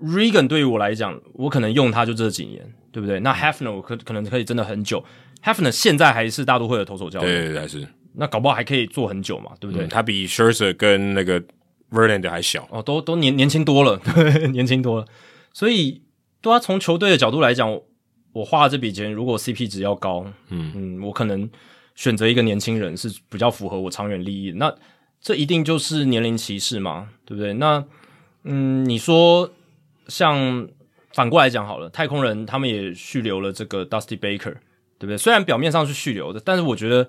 [0.00, 3.18] Regan 对于我来讲，我可能用他就这几年，对不对？
[3.18, 5.04] 那 Hefner 我可可能可以真的很久。
[5.42, 7.84] Hefner 现在还是大都会的投手教练，对对对，还是。
[8.12, 9.84] 那搞不好还可以做很久嘛，对不对？
[9.84, 11.42] 嗯、他比 Scherzer 跟那个
[11.90, 15.06] Verlander 还小哦，都都年年轻多了， 对，年轻多了。
[15.52, 16.02] 所以，
[16.40, 17.80] 对啊，从球队的角度来讲。
[18.34, 21.48] 我花了这笔钱，如果 CP 值要高，嗯嗯，我可能
[21.94, 24.58] 选择一个年轻人是比较符合我长远利益的。
[24.58, 24.74] 那
[25.20, 27.54] 这一定就是年龄歧视嘛，对不对？
[27.54, 27.82] 那
[28.42, 29.48] 嗯，你说
[30.08, 30.68] 像
[31.12, 34.54] 反过来讲好了，太空人他们也续留了这个 Dusty Baker，
[34.98, 35.16] 对不对？
[35.16, 37.08] 虽然表面上是续留的，但是我觉得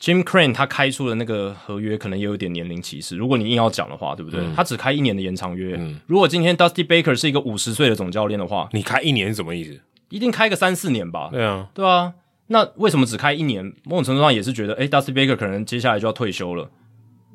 [0.00, 3.16] Jim Crane 他开出的那个合约可能也有点年龄歧视。
[3.16, 4.40] 如果你硬要讲的话，对不对？
[4.40, 5.76] 嗯、他只开一年的延长约。
[5.78, 9.80] 嗯、如果今天 Dusty Baker 是一个五十岁的总教练的话，你开一年是什么意思？
[10.10, 11.28] 一定开个三四年吧？
[11.30, 12.14] 对啊，对啊。
[12.48, 13.64] 那为什么只开一年？
[13.84, 16.70] 某种程度上也是觉得，诶，Dusty Baker 可能接下来就要退休了。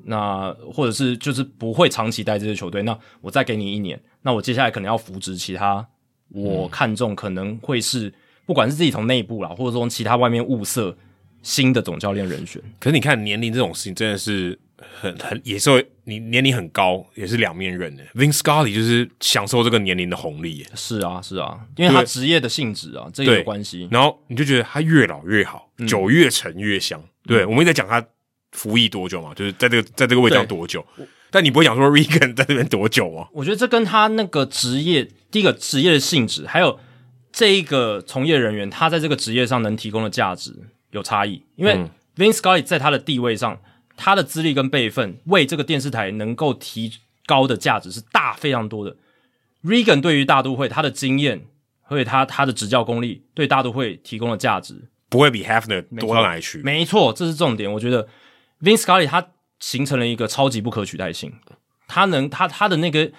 [0.06, 2.82] 那或者是就是不会长期带这支球队。
[2.82, 5.88] 那我再给你一年，那我接下来可能要扶植其他
[6.30, 8.12] 我看中可能会是
[8.46, 10.98] 不管是自己从内部啦，或者说从其他外面物色
[11.44, 12.62] 新的总教练人选。
[12.80, 14.60] 可是你看年龄这种事情，真的是
[15.00, 15.70] 很很也是
[16.06, 18.04] 你年龄很高，也是两面刃的。
[18.16, 20.66] Vince Scully 就是享受这个年龄的红利。
[20.76, 23.88] 是啊，是啊，因为他职业的性质啊，这个有关系。
[23.92, 27.00] 然后你就觉得他越老越好，酒越陈越香。
[27.00, 28.06] 嗯、对，我们一直在讲他
[28.52, 30.86] 服役多久嘛，就是在这个在这个位置上多久。
[31.32, 33.28] 但你不会讲说 Regan 在这边多久啊？
[33.34, 36.80] 我觉得这跟他那个职业，第一个职业的性质，还有
[37.32, 40.54] 这一个从业人员他在这个职业上能提供的价值
[40.92, 41.42] 有差异。
[41.56, 41.74] 因为
[42.16, 43.60] Vince Scully 在他的地位上，
[43.96, 46.94] 他的资历跟辈分为这个电视台能够提
[47.26, 48.96] 高的价值是大非常多的。
[49.64, 51.46] Regan 对于大都会他的经验，
[51.88, 56.62] 所以他他的执教功力对大都会提供的价值不会比 Hefner 多到哪里去。
[56.64, 57.72] 没错，这是重点。
[57.72, 58.08] 我觉得
[58.62, 59.28] Vince Scully 他。
[59.60, 61.32] 形成了一个超级不可取代性，
[61.88, 63.10] 他能他他的那个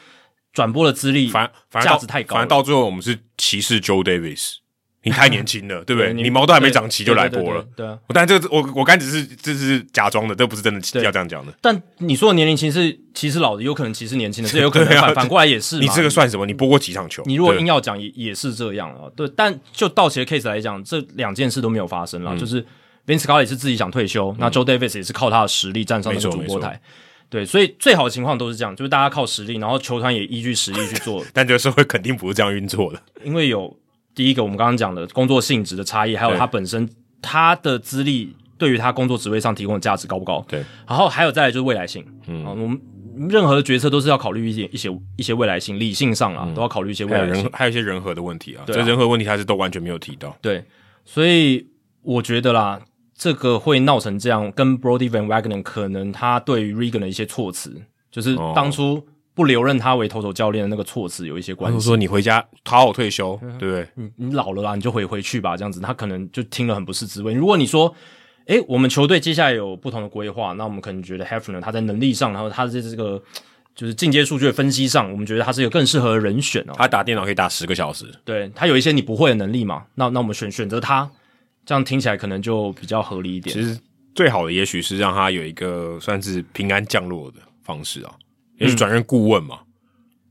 [0.52, 4.56] 转播的资历，反反价值太高，反正到最后我们是歧视 Joe Davis，
[5.04, 6.12] 你太年轻了， 对不对？
[6.12, 7.98] 你毛都还没长齐就来播了，对啊。
[8.08, 11.52] 但这个我我刚只是这是假装的，这不是真的要这样讲的。
[11.60, 15.78] 但你说的年龄歧视歧视老的，有可能歧视年轻的，这有可能 反反过来也是。
[15.78, 16.46] 你这个算什么？
[16.46, 17.22] 你播过几场球？
[17.26, 19.10] 你如果硬要讲，也也是这样啊。
[19.14, 22.64] 对，但就道奇的 case 来讲，这两件事都没有发生了，就是
[23.06, 26.80] Vince Scully 是自己想退休，那 Joe Davis 也是靠他的实力站上那个主播台。
[27.30, 31.24] 对，所以最好的情况都是这样，就是大家靠实力，然后球团也依据实力去做。
[31.34, 33.76] 但这个社会肯定不是这样运作的，因为有
[34.14, 36.88] 第一个我们刚刚讲的工作性质的差异，还有他本身
[37.20, 40.44] 他的资历对于他工作职位上提供的价值高不高？
[40.48, 42.04] 对，然后还有再来就是未来性。
[42.26, 42.80] 嗯，我们
[43.28, 48.64] 任何的决策都是要考虑一点一些一些未来性，理性上啊、嗯、都要考虑一些未来性，还有，一些人和的问题啊。
[48.66, 50.36] 这人和问题他是都完全没有提到。
[50.40, 50.64] 对，
[51.04, 51.66] 所以
[52.02, 52.80] 我觉得啦。
[53.16, 61.78] 这个会闹成这样，跟 Brodie Van Wagenen 可能他对于 Regan 的一些措辞，就是当初不留任他为投手教练的那个措辞有一些关系。
[61.78, 63.88] 他说：“你回家好好退休，对不对？
[63.94, 67.32] 你你老了啦，你就回回去吧。”这样子，他可能就听了很不是滋味。
[67.32, 67.94] 如果你说
[68.46, 73.20] ：“诶，我们球队接下来有不同的规划，那我们可能觉得 Hefner 他在能力上，然后他在这个
[73.74, 76.74] 就是进阶数据的分析上，我们觉得他是一个更适合的人选哦。
[76.76, 81.10] 他打电脑可以打十个小时，对，他有一些你不会的能力嘛，那那我们选选择他。”
[81.66, 83.54] 这样听起来可能就比较合理一点。
[83.56, 83.80] 其实
[84.14, 88.12] 最好的也许是让他有一个算是平安降落的方式啊，
[88.64, 89.60] 也是转任顾问嘛，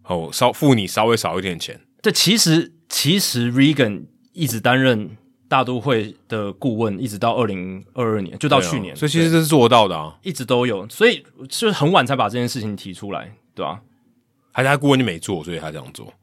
[0.10, 1.80] 嗯、哦，稍付你稍微少一点钱。
[2.02, 13.82] 对，其实其实 Regan 一直担任大都会的顾问，一直到二零二二年，就到去年，啊、所以其实这是做到的啊，一直都有，所以就是很晚才把这件事情提出来，对吧、啊？
[14.52, 16.14] 还是他顾问就没做，所以他这样做。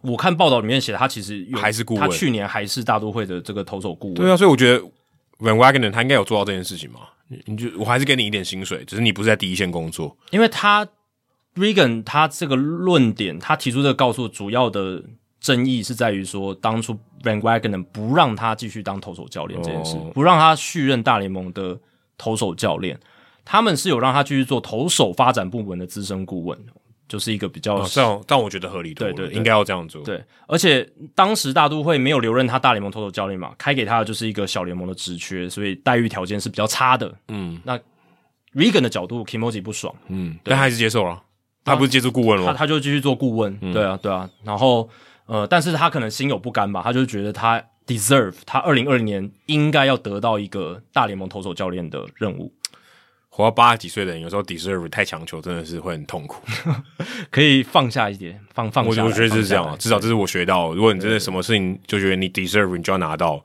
[0.00, 4.14] 我看报道里面写的，他其实还是顾问，他去年还是大都会的这个投手顾问。
[4.14, 4.80] 对啊，所以我觉得
[5.38, 7.00] Van Wagenen 他应该有做到这件事情嘛。
[7.46, 10.14] 你就我还是给你一点薪水，只是你不是在第一线工作。
[10.32, 10.86] 因为他
[11.54, 15.02] Regan 他这个论点，他提出这个告诉主要的
[15.40, 21.78] 争议是在于说，当初 Van Wagenen 不让他继续当投手教练这件事，哦、不让他续任大联盟的
[22.16, 22.98] 投手教练，
[23.44, 26.58] 他们是有让他继续做投手发展部门的资深顾问。
[27.08, 30.02] 就是一个比较，这样但我觉得合理，对对，应该要这样做。
[30.02, 37.14] 对，而且当时大都会没有留任他大联盟投手教练嘛，开给他的就是一个小联盟的职缺，所以待遇条件是比较差的。
[37.28, 37.78] 嗯，那
[38.54, 41.22] Regan 的角度，Kimoji 不爽，嗯，但他还是接受了，
[41.64, 43.56] 他不是接触顾问了，他他就继续做顾问。
[43.72, 44.88] 对啊，对啊，然后
[45.26, 52.52] 呃，但是他可能心有不甘吧，他就觉得他 deserve，他二零二零年应该要得到一个大联盟投手教练的任务。
[53.34, 56.42] 活到八十几岁的人，有时候 deserve 太强求，真的是会很痛苦。
[57.32, 59.02] 可以放下一点，放放下。
[59.02, 60.74] 我我觉得是这样啊，至少这是我学到。
[60.74, 63.42] 如果你真的什么事情就觉得你 deserve，你就要拿到，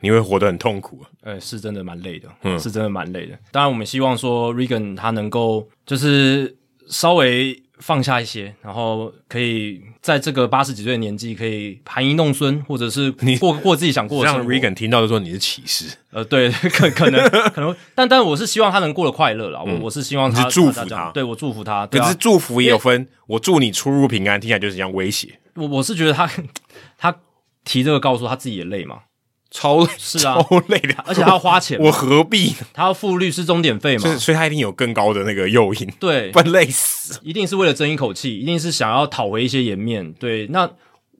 [0.00, 1.02] 你会活得很痛苦。
[1.22, 3.38] 呃，是真的蛮累的，嗯，是真的蛮累的。
[3.50, 6.54] 当然，我们希望说 Regan 他能够就是
[6.90, 7.62] 稍微。
[7.80, 14.50] 放下一些，然后可以在这个八十几岁的年纪，可以含饴弄孙，或者是你过过自己想过的生活。
[14.50, 19.62] 让 Regan 听到就说你是歧视，呃，对，可可能可能，但但我是希望他能过得快乐啦。
[19.62, 21.86] 我我是希望他是祝福他，对我祝福他。
[21.86, 25.40] 可是祝福也有分，我祝你出入平安，听起来就是这样威胁。
[25.54, 26.30] 我我是觉得他
[26.98, 27.16] 他
[27.64, 28.98] 提这个告诉他自己也累嘛。
[29.50, 32.54] 超是啊，超累的，而且他要花钱，我何必？
[32.72, 40.12] 他要付律师钟点费嘛，所以所以他一定有更高的那个诱因，对，不然累死，一定是为了争一口气，一定是想要讨回一些颜面。
[40.14, 40.70] 对，那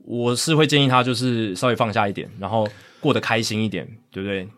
[0.05, 2.68] 我是会建议他就是稍微放下一点，然后
[3.00, 4.49] 过得开心一点，对不对？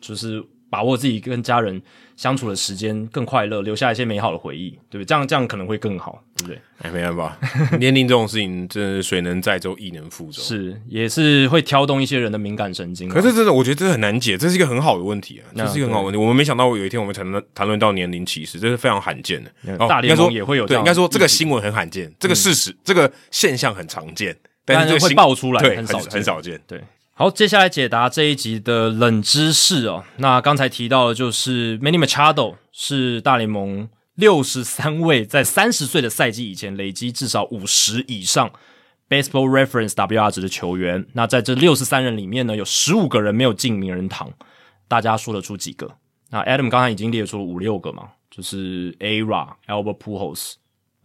[0.00, 1.82] 就是把握自己跟家人
[2.16, 5.04] 相处的时间更快乐，留下一些美好的回忆，对不对？
[5.04, 6.58] 这样这样可能会更好，对不对？
[6.78, 7.38] 哎，没办法，
[7.76, 13.06] 年龄这种事情真的是水能载舟，亦能覆舟，是也是会挑动一些人的敏感神经。
[13.06, 16.18] 可是真的，我觉得这很难解，这是一个很好的问题啊，这是一个很好的问题。
[16.18, 19.76] 我们没想到有一天我们谈论谈论到年龄歧视，这是非常罕见的。
[19.76, 24.34] 大联盟也会有，对，应该说这个新闻很罕见，这个事实，这个现象很常见，
[24.64, 26.58] 但是会爆出来，对，很少很少见。
[26.66, 26.80] 对，
[27.22, 30.02] 好，接下来解答这一集的冷知识哦。
[30.16, 38.50] 那刚才提到的就是 Manny Machado 是大联盟六十三位在三十岁的赛季以前累积至少五十以上
[39.08, 41.06] Baseball Reference WR 值的球员。
[41.12, 44.28] 那在这六十三人里面呢，有十五个人没有进名人堂。
[44.88, 45.88] 大家说得出几个？
[46.30, 50.54] 那 Adam 刚才已经列出了五六个嘛，就是 Ara、Albert Pujols，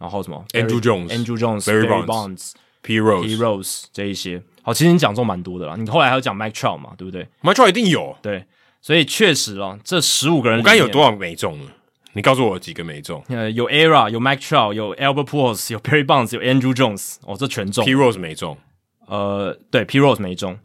[0.00, 4.42] 然后什么 Andrew Jones、Andrew Jones、Barry Bonds, Pete Rose、Pete Rose 这一些。
[4.68, 5.76] 好，其实你讲中蛮多的啦。
[5.78, 8.44] 你后来还有讲 Mike Trout 嘛，对不对？Mike Trout 一定有，对，
[8.82, 11.70] 所以确实哦，这十五个人，我刚有多少没中呢？
[12.12, 13.24] 你告诉我几个没中？
[13.28, 17.82] 呃，有 Era，有 Mike Trout，有 Albert Pujols，有 Barry Bonds，有 Andrew Jones，哦，这全中。
[17.82, 18.58] Pete Rose 没中，
[19.06, 20.58] 呃，对，Pete Rose 没中。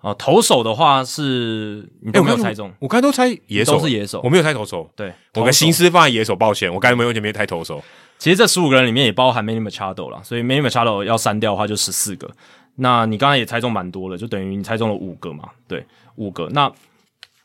[0.00, 4.90] 哦，投手的话是你都没有猜中，欸、我刚才都猜野手，都是野手，我没有猜投手。
[4.96, 7.84] 对，我的心思放在野手，抱歉，我刚才没有前面猜投手。
[8.18, 12.30] 其实这十五个人里面也包含 Manny Machado 了，所以 Manny Machado 要删掉的话就十四个。
[12.80, 15.50] 那你刚才也猜中蛮多了，就等于你猜中了五个嘛？
[15.68, 15.86] 对，
[16.16, 16.48] 五个。
[16.50, 16.72] 那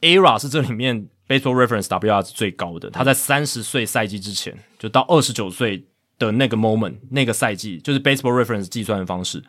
[0.01, 5.85] ERA 是这里面 Baseball Reference WR 是最高的，他在三十岁赛季之前，就到二十九岁
[6.17, 9.43] 的那个 moment 那个赛季，就是 Baseball Reference 计算的方式。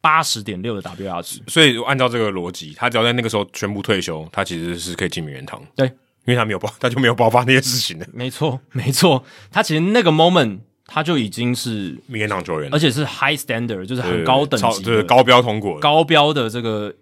[0.00, 5.60] 八十点六的 WR 值，所以按照这个逻辑，他只要在那个时候宣布退休，他其实是可以进名人堂。
[5.74, 8.06] 对，因为他没有爆，他就没有爆发那些事情的。
[8.12, 16.92] 没错，没错，他其实那个 moment 他就已经是名人堂球员，而且是 high standard，就是很高等级的，就是高标通过，高标的这个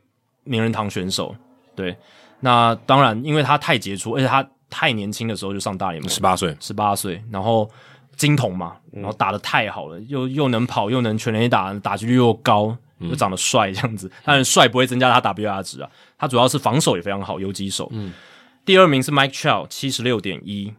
[0.45, 1.35] 名人堂选手。
[1.75, 1.97] 对，
[2.41, 7.71] 那当然，因为他太杰出，而且他太年轻的时候就上大联盟，十八岁，十八岁，然后
[8.17, 12.77] 金童嘛，然后打得太好了，又又能跑，又能全垒打，打击率又高。
[12.99, 15.91] 又长得帅这样子，当然帅不会增加他 WR 值啊。
[16.17, 17.87] 他主要是防守也非常好，游击手。
[17.93, 18.11] 嗯，
[18.65, 20.73] 第二名是 Mike Trout，七十六点一。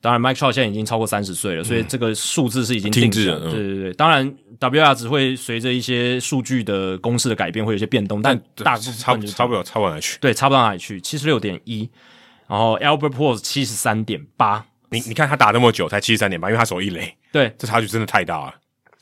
[0.00, 3.40] 当然，Mike Trout 现在已经超过三十岁了，所以这个数字是已经定制了。
[3.50, 10.18] 对对对，当然 WR 只会随着一些数据的公式的改变会有些变动，但大差不差不了差不到哪里去。
[10.20, 11.88] 对，差不到哪里去，七十六点一。
[12.46, 14.66] 然后 Albert Pujols 七十三点八。
[14.90, 17.16] 你你看他打那么久才七十三点八，因为他守一垒。
[17.32, 18.54] 对，这差距真的太大了。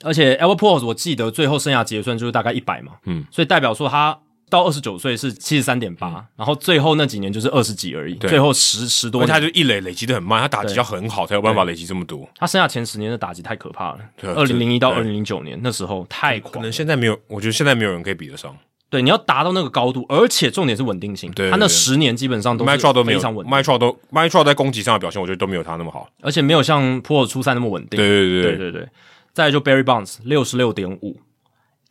[0.02, 4.18] 而且 Albert Pujols 我记得最后生涯结算就是大概一百嘛，嗯，所以代表说他
[4.50, 12.28] 到二十九岁是七十三点八，然后最后那几年就是二十几而已，最后十十多年，他就一垒累积的很慢，他打击要很好才有办法累积这么多。
[12.36, 13.98] 他剩下前十年的打击太可怕了，
[14.36, 18.56] 二零零一到二零零九年那时候太狂，可能现在没有，我觉得现在没有人可以比得上。
[18.90, 22.70] 对，你要达到那个高度，而且重点是稳定性，对他那十年基本上都是
[23.02, 23.52] 非常稳定。
[23.52, 27.96] Mike Trout 都 Trout 在攻击上的表现，我觉得都没有他那么好，而且没有像 Pujols 出赛那么稳定。
[27.98, 28.56] 对对对。
[28.56, 28.88] 对对对。
[29.32, 31.20] 再来就 Barry Bonds 六十六点五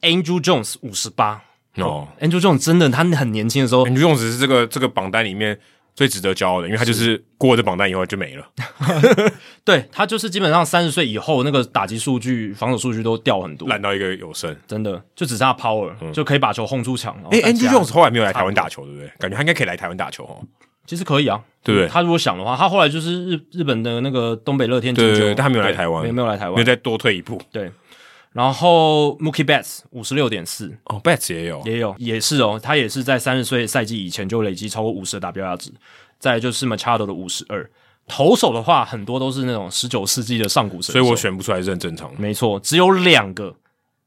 [0.02, 1.42] ，Andrew Jones 五十八
[1.78, 5.58] 哦，Andrew Jones 真的他很年轻的时候，Andrew Jones 是这个这个榜单里面
[5.96, 8.48] 最值得骄傲的，因为他就是过了这榜单以后就没了。
[9.66, 17.16] 对，他就是基本上三十岁以后那个打击数据、防守数据都掉很多，烂到一个有剩，真的就只剩下 Power、嗯、就可以把球轰出墙。
[17.32, 19.12] 诶、欸、Andrew Jones 后来没有来台湾打球，对不对？
[19.20, 20.42] 感觉他应该可以来台湾打球哦。
[20.86, 21.88] 其实可以啊，对不对？
[21.88, 27.42] 他如果想的话，他后来就是日日本的那个东北乐天对，对，对，但他没有来台湾，没有没有来台湾，没有再多退一步。
[27.54, 27.72] 对，
[28.34, 35.72] 然后 Mookie Betts 五十六点四，哦，Betts 也有，也有，也是哦，他也是在三十岁赛季以前就累积超过五十的 WR 值。
[36.20, 37.70] 再来就是 Machado 的五十二，
[38.08, 42.20] 投手的话很多都是那种十九世纪的上古神，所以我选不出来是很正常的。
[42.20, 43.56] 没错，只有两个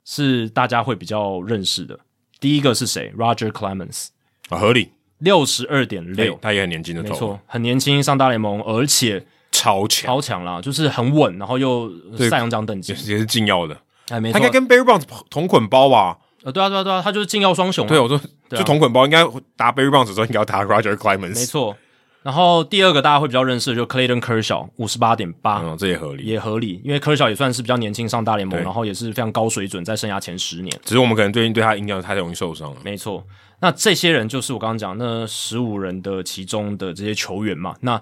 [0.05, 1.99] 是大家会比较认识的，
[2.41, 4.09] 第一个是谁？Roger Clemens
[4.49, 4.91] 啊，合理。
[5.19, 11.91] 六十二点六，他也很年轻的投，没错，很年轻上大联盟，而且超强，超强啦，就是很稳，然后又
[12.29, 13.75] 赛扬奖等级，也是禁药的，
[14.11, 16.19] 哎，没错，他应该跟 Barry Bonds 同捆包吧？
[16.45, 17.87] 呃，对啊，对啊，对啊，他就是禁药双雄。
[17.87, 18.21] 对，我说
[18.51, 19.27] 就同捆包，应该
[19.57, 21.35] 打 Barry Bonds 的时候，应该要打 Roger Clemens。
[21.35, 21.77] 没错，
[22.23, 30.71] 然后第二个大家会比较认识的，就 Clayton Kershaw 五十八点八，嗯，这也合理，也合理，因为 Kershaw 也算是比较年轻上大联盟，然后也是非常高水准，在生涯前十年。
[30.85, 32.77] 只是我们可能最近对他印象太容易受伤了。
[32.85, 33.25] 没错。
[33.61, 37.75] 那这些人就是我刚刚讲那十五人的其中的这些球员嘛。
[37.81, 38.01] 那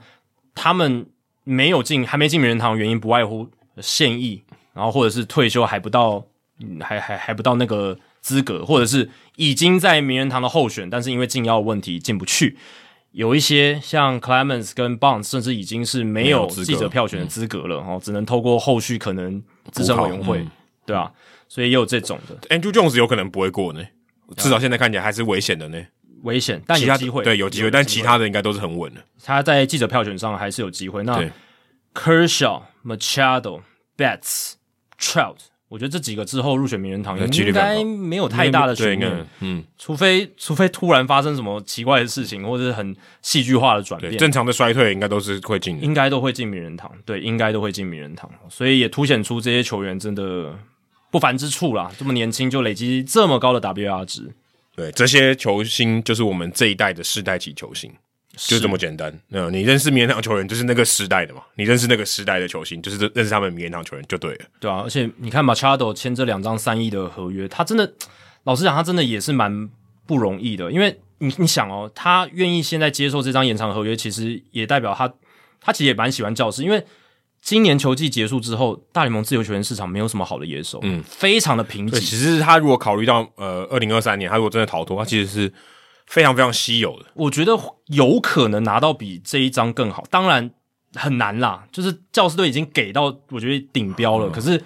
[0.55, 1.07] 他们
[1.44, 3.49] 没有进，还没进名人堂的原因不外乎
[3.81, 4.44] 现役，
[4.75, 6.27] 然后或者是退休还不到，
[6.61, 12.59] 嗯、还还还不到那个资格，或者是已经在名人堂的候选，但是因为禁药问题进不去。
[13.12, 20.51] 有一些像 Clemens 跟 Bonds，甚至已经是没有记者票选的资格了，哦、嗯，只能透过后续可能资深委员会，嗯、
[20.85, 21.12] 对啊，
[21.49, 22.36] 所以也有这种的。
[22.49, 23.85] Andrew Jones 有可能不会过呢。
[24.36, 25.78] 至少现在看起来还是危险的呢，
[26.23, 29.01] 危险，但有机会，对，有机会，但其他的应该都是很稳的。
[29.23, 31.05] 他在记者票选上还是有机会。
[31.05, 31.23] 那
[31.93, 33.61] Kershaw、Machado、
[33.97, 34.55] Betts、
[34.99, 35.37] Trout，
[35.69, 50.59] 我觉得这几个之后入选名人堂应该没有太大的悬念，嗯，除非除非突然发生什么奇怪的事情，或者是很戏剧化的转变，正常的衰退应该都是会进，应该都会进名人堂，对，应该都会进名人堂，所以也凸显出这些球员真的。
[51.11, 54.35] 不凡之处啦，这么年轻就累积这么高的 WR 值，
[54.75, 57.89] 对，这些球星就是我们这一代的世代级球星，
[58.37, 59.13] 就这么简单。
[59.29, 61.43] 那你认识名人堂球员，就是那个时代的嘛？
[61.57, 64.45] 你认识那个时代的球星，就是认识他们名人堂球员就对了。
[64.61, 67.93] 对啊，而且你看，Machado 签这两张三亿的合约，他真的，
[68.45, 69.69] 老实讲，他真的也是蛮
[70.07, 70.71] 不容易的。
[70.71, 75.13] 因为你你想哦，他愿意现在接受这张延长合约，其实也代表他，
[75.61, 76.85] 他其实也蛮喜欢教士，因为。
[77.47, 82.01] 今年球季结束之后，大联盟自由球员市场没有什么好的野手，嗯，非常的贫瘠。
[82.01, 85.53] 其实他如果考虑到呃，二零二三年他如果真的逃脱，他其实是
[86.07, 87.07] 非常非常稀有的。
[87.15, 90.50] 我觉得有可能拿到比这一张更好，当然
[90.94, 91.66] 很难啦。
[91.70, 94.62] 就是教师队已经给到我觉得顶标了，嗯、可是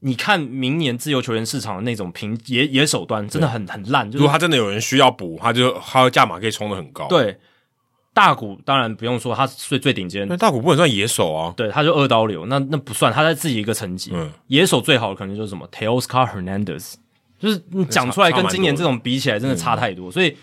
[0.00, 4.10] 你看明年自由球员市场的那种平野野手端真的很很烂。
[4.10, 7.06] 就是、如果他真的有人需要补，他就他的价码可以冲得很高。
[7.08, 7.38] 对。
[8.14, 10.26] 大谷当然不用说，他是最最顶尖。
[10.26, 14.10] 那大谷不能算野手啊，对，他就二刀流，那那不算，他在自己一个层级。
[14.12, 16.94] 嗯，野手最好的可能就是什么 Teoscar Hernandez，
[17.38, 20.10] 就是你讲出来跟今年这种比起来，真的差太多。
[20.10, 20.36] 所以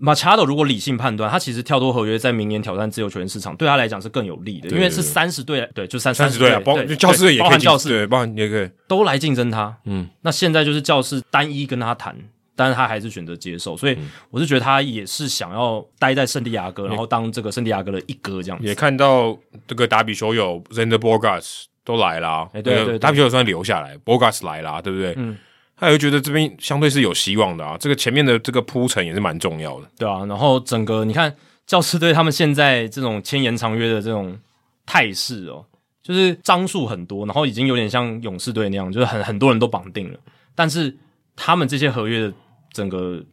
[0.00, 9.76] Machado 如果理性判断，他其实跳脱合约，在明年挑战自由球员市场，对他来讲是更有利的，因为是三十队，对，就三三十队啊，包教士也包含教士，对，包含也可以都来竞争他。
[9.84, 12.16] 嗯，那现在就是教士单一跟他谈。
[12.60, 13.96] 但是他还是选择接受，所以
[14.30, 18.66] 我是觉得他也是想要待在圣地亚哥，嗯、然后当这个圣地亚哥的一哥这样子。
[18.66, 25.14] 也看到这个达比修有 Xander Bogaerts 都来啦，哎、欸，对对，比修有算留下来，Bogaerts 来啦，对不对？
[25.16, 25.38] 嗯，
[25.78, 30.24] 他也觉得这边相对是有希望的啊，这个前面的这个铺陈也是蛮重要的，对啊。
[30.26, 31.34] 然后整个你看
[31.66, 34.38] 教师队他们现在这种签延长约的这种
[34.84, 35.64] 态势哦，
[36.02, 40.18] 就是张数很多，然后已经有点像勇士队那样，就是很很多人都绑定了，
[40.54, 40.96] 但是
[41.36, 42.32] 他们这些合约的。
[42.70, 43.24] 整个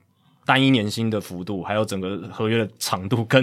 [0.45, 3.41] 单一年薪的幅度，还有整个合约的长度跟，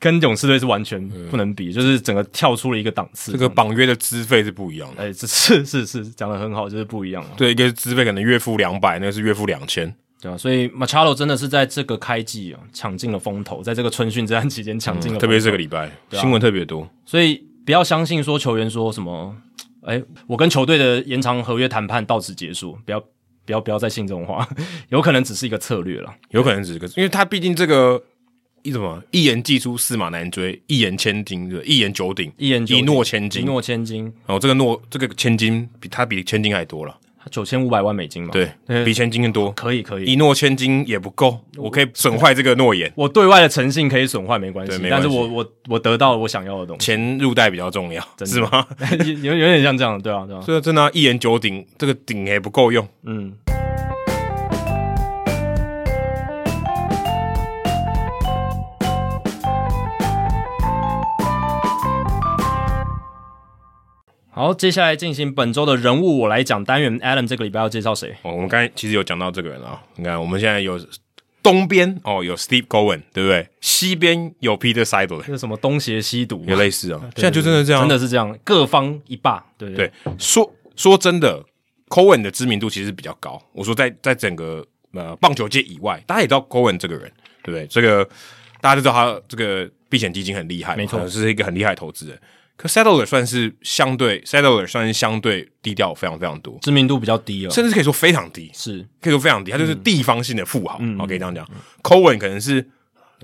[0.00, 3.30] 跟跟勇士队是完全不能比，嗯、就是整个跳出了一个档次。
[3.30, 7.24] 这个绑约的资费是不一样的，哎，这是是是讲的很好，就是不一样。
[7.36, 10.36] 对，一个资费可能月付两百，那个是月付两千，对啊。
[10.36, 16.88] 所以 Machado 真的是在这个开季啊抢尽了风头，在这个春训这段期间抢尽了特别是这个礼拜，啊、新闻特别多。
[17.06, 19.36] 所以不要相信说球员说什么，
[19.82, 23.00] 哎，我跟球队的延长合约谈判到此结束，不要。
[23.44, 24.48] 不要不要再信这种话，
[24.90, 28.02] 有可能只是一个策略了，有可能只是个，因为他毕竟这个
[28.62, 34.04] 一什么一言既出驷马难追，一言千金，对，一言九鼎，一言一诺千金，一诺千金。
[34.26, 36.96] 然后这个诺这个千金比他比千金还多了。
[37.30, 38.50] 九千五百万美金嘛，对，
[38.84, 48.66] 比千金更多，可以可以，一诺千金也不够，我可以损坏这个诺言，我对外的诚信可以损坏没关系，但是我我我得到了我想要的东西，钱入袋比较重要，是吗？
[49.22, 53.32] 有有点像这样，对啊对啊，所以真的一言九鼎，这个鼎也不够用，嗯。
[64.40, 66.98] 好，接下来进行本周的人物我来讲单元。
[67.00, 68.16] Adam 这个礼拜要介绍谁？
[68.22, 69.78] 哦，我们刚才其实有讲到这个人啊。
[69.96, 70.80] 你看，我们现在有
[71.42, 73.46] 东边哦，有 Steve Cohen，对不对？
[73.60, 76.42] 西边有 Peter 这是什么东邪西毒？
[76.46, 76.98] 有类似啊。
[77.16, 79.44] 现在就真的这样，真的是这样，各方一霸。
[79.58, 81.44] 对对，对，说说真的
[81.90, 83.38] ，Cohen 的知名度其实比较高。
[83.52, 87.12] 我说在在整个呃棒球界以外，大家也知道 Cohen 这个人，
[87.42, 87.66] 对不对？
[87.66, 88.08] 这个
[88.62, 92.18] 大家都知道他这个避险基金很厉害，没错，是一个很厉害的投资人。
[92.60, 101.48] 可 Seidler 算是相对 Seidler 算是相对低调，非常非常多，知名度比较低了，甚至可以说非常低，是可以说非常低，他就是地方性的富豪，嗯，可以这样讲。
[101.82, 102.68] Cohen 可能是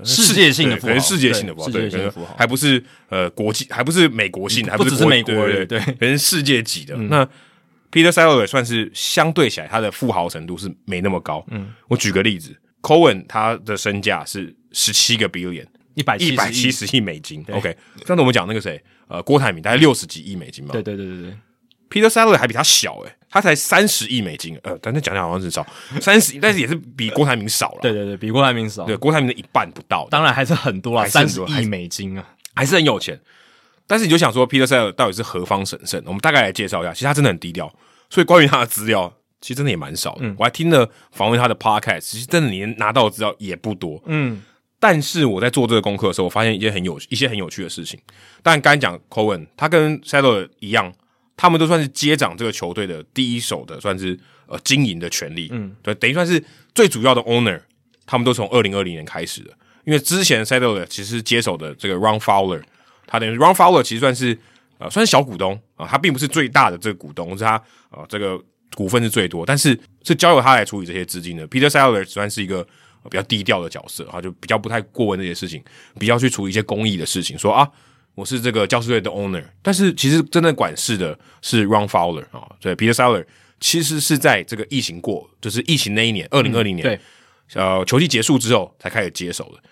[0.02, 6.96] 世界性的富豪，可能世界性的富豪，对，可能还不是呃国际，还不是美国性的，还不只是美国人，对，可能世界级的。
[6.96, 7.22] 那
[7.92, 11.44] Peter Seidler 算是相对起来，他的富豪程度是没那么高。
[11.50, 17.44] 嗯，我举个例子，Cohen 他的身价是十七个 billion，一百一百七十亿美金。
[17.50, 18.82] OK，上次我们讲那个谁？
[19.08, 20.72] 呃，郭台铭大概六十几亿美金嘛。
[20.72, 21.36] 对对对对对
[21.88, 24.58] ，Peter Seidler 还比他小诶、欸，他才三十亿美金。
[24.62, 25.66] 呃，但是讲讲好像是少
[26.00, 27.78] 三十，但是也是比郭台铭少了。
[27.82, 28.84] 对对对，比郭台铭少。
[28.84, 30.08] 对，郭台铭的一半不到。
[30.10, 33.20] 当然还是很多啊，三十亿美金啊，还是很有钱。
[33.86, 36.02] 但是你就想说，Peter Seidler 到底是何方神圣？
[36.06, 36.92] 我们大概来介绍一下。
[36.92, 37.72] 其实他真的很低调，
[38.10, 40.22] 所以关于他的资料，其实真的也蛮少的。
[40.22, 44.02] 嗯，我还听了访问他的 Podcast，其实真的你拿到的资料也不多。
[44.06, 44.42] 嗯。
[44.88, 47.98] 但是我在做这个功课的时候，我发现一件很有一些很有趣的事情。
[48.40, 50.92] 但刚才讲 Cohen，他跟 Seidler 一样，
[51.36, 54.16] 他们都算是接掌这个球队的第一手的，算是
[54.46, 55.48] 呃经营的权利。
[55.50, 56.40] 嗯，对，等于算是
[56.72, 57.60] 最主要的 owner。
[58.06, 59.50] 他们都从二零二零年开始的，
[59.82, 62.62] 因为之前 Seidler 其实接手的这个 Ron Fowler，
[63.08, 64.38] 他等于 Ron Fowler 其实算是
[64.78, 67.54] 呃算是小股东啊，他并不是最大的这个股东，是他
[67.90, 68.40] 啊、呃、这个
[68.76, 71.48] 股份是最多，但是是交由他来处理这些资金的。
[71.48, 72.64] Peter Seidler 算是一个。
[73.08, 75.62] 比较低调的角色啊，就比较不太过问这些事情，
[75.98, 77.38] 比较去处理一些公益的事情。
[77.38, 77.68] 说啊，
[78.14, 82.48] 我是这个教师队的 owner，但是其实真正管事的是 Ron Fowler 啊。
[82.60, 83.24] 对，Peter Seidler
[83.60, 87.00] 其实是在这个疫情过，就是疫情那一年，二零二零年，对，
[87.54, 89.62] 呃球季结束之后才开始接手的。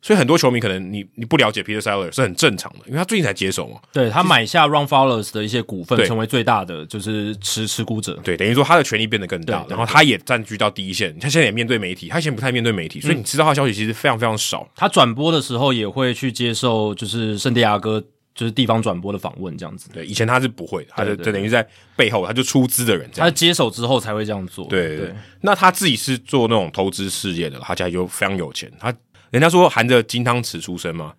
[0.00, 3.80] 所以很多球迷可能你你不了解 Peter Settler 是很正常的，因为他最近才接手嘛。
[3.92, 8.14] 对，他买下 Ron Flowers 的一些股份，成为最大的就是持持股者。
[8.22, 11.18] 对，等于说他的权力变得更大，然后他也占据到第一线。
[11.18, 14.60] 他现在也面对媒体，他以前不太面对媒体，所以你知道他的消息其实非常非常少。
[14.62, 18.00] 嗯、他转播的时候也会去接受就是圣地亚哥
[18.36, 19.90] 就是地方转播的访问这样子。
[19.92, 24.64] 对，以前他是不会的，他就就等于在背后他就出资的人这样，他接手之后才会这样做。
[24.66, 28.94] 对对，对，那他自己是做那种投资事业的，他家就非常有钱，他。
[29.30, 31.14] 人家说含着金汤匙出生嘛，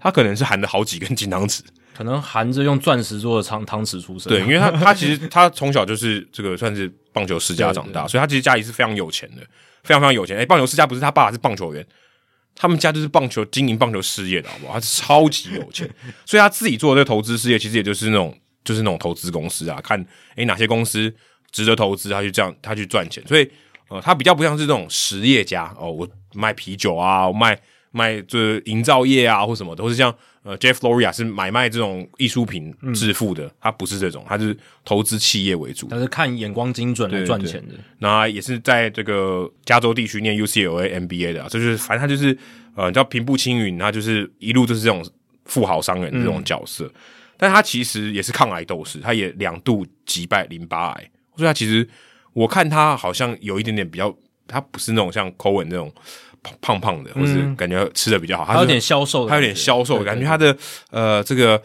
[0.00, 1.60] 他可能是含着好几根金汤匙，
[1.96, 4.28] 可能含着用钻石做的汤汤匙出生。
[4.30, 9.42] 对，因为他他其实 他从小就是这个算是棒球世家长大，所以他其实家里是非常有钱的，
[9.84, 10.36] 非常非常有钱。
[10.36, 11.86] 哎、欸，棒球世家不是他爸是棒球员，
[12.54, 14.74] 他们家就是棒球经营棒球事业的，好不好？
[14.74, 15.88] 他是超级有钱，
[16.26, 19.98] 所以他自己做的这个投资事业，其实也就是那种就是那种投资公司啊，看
[20.34, 21.14] 诶、欸、哪些公司
[21.50, 23.50] 值得投资，他就这样他去赚钱，所以。
[23.88, 27.56] 呃，他比较不像是这种实业家哦，我卖啤酒啊，我卖
[27.92, 37.74] 卖这营造业啊，或什么都是像呃，Jeff Loria 是买卖这种艺术品致富的，嗯，他不是这种，他是投资企业为主，他是看眼光精准来赚钱的。
[37.98, 42.36] 那也是在这个加州地区念 UCLA MBA 的，啊，这就是反正他就是
[42.74, 45.04] 呃，叫平步青云，他就是一路就是这种
[45.44, 46.92] 富豪商人的这种角色，嗯，
[47.36, 51.88] 但他其实也是抗癌斗士，他也两度击败淋巴癌，所以他其实。
[52.36, 54.14] 我看他好像有一点点比较，
[54.46, 55.90] 他不是那种像 Cohen 那种
[56.60, 60.54] 胖胖的，或是感觉吃的比较好，他有点消瘦，他有点消瘦感觉，他的
[60.90, 61.60] 呃这个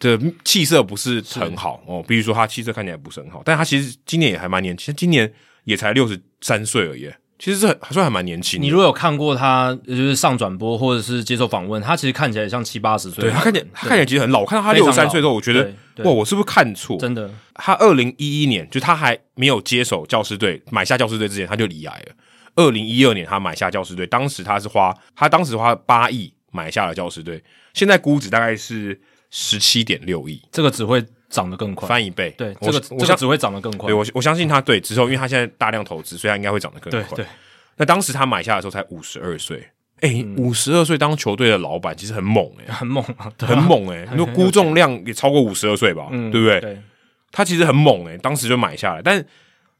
[0.00, 2.04] 的气色不是很好哦。
[2.08, 5.32] 比如说他气色看起来不是很好，但他其实今年也还蛮年轻，今年
[5.62, 7.08] 也才六十三岁而已。
[7.40, 8.64] 其实是还算还蛮年轻的。
[8.64, 13.24] 你如果有看过他，就是上转播或者是接受访问，他其实看起来像七八十岁。
[13.24, 14.40] 对，他看起来他看起来其实很老。
[14.40, 15.72] 我看到他六十三岁之后，我觉得
[16.04, 16.98] 哇，我是不是看错？
[16.98, 22.12] 真的，他二零一一年就他还没有接手教师队，买下教师队之前他就离癌了。
[22.56, 30.42] 二零一二年他买下教师队，当时他是花他当时花八亿买下了教师队，现在估值大概是十七点六亿。
[30.52, 31.02] 这个只会。
[31.30, 32.34] 涨得更快，翻一倍。
[32.36, 33.86] 对，这个我想只会涨得更快。
[33.86, 37.16] 对，我我相信他对之后，因为他现在大量投资，所以他应该会涨得更快。
[37.16, 37.26] 对，对，
[37.76, 39.64] 那当时他买下的时候才五十二岁，
[40.00, 44.08] 哎，五十二岁当球队的老板其实很猛哎、欸，很猛啊，很猛哎、欸。
[44.10, 46.60] 你说估重量也超过五十二岁吧、嗯，对不对？
[46.60, 46.82] 对，
[47.30, 49.00] 他其实很猛哎、欸，当时就买下来。
[49.00, 49.24] 但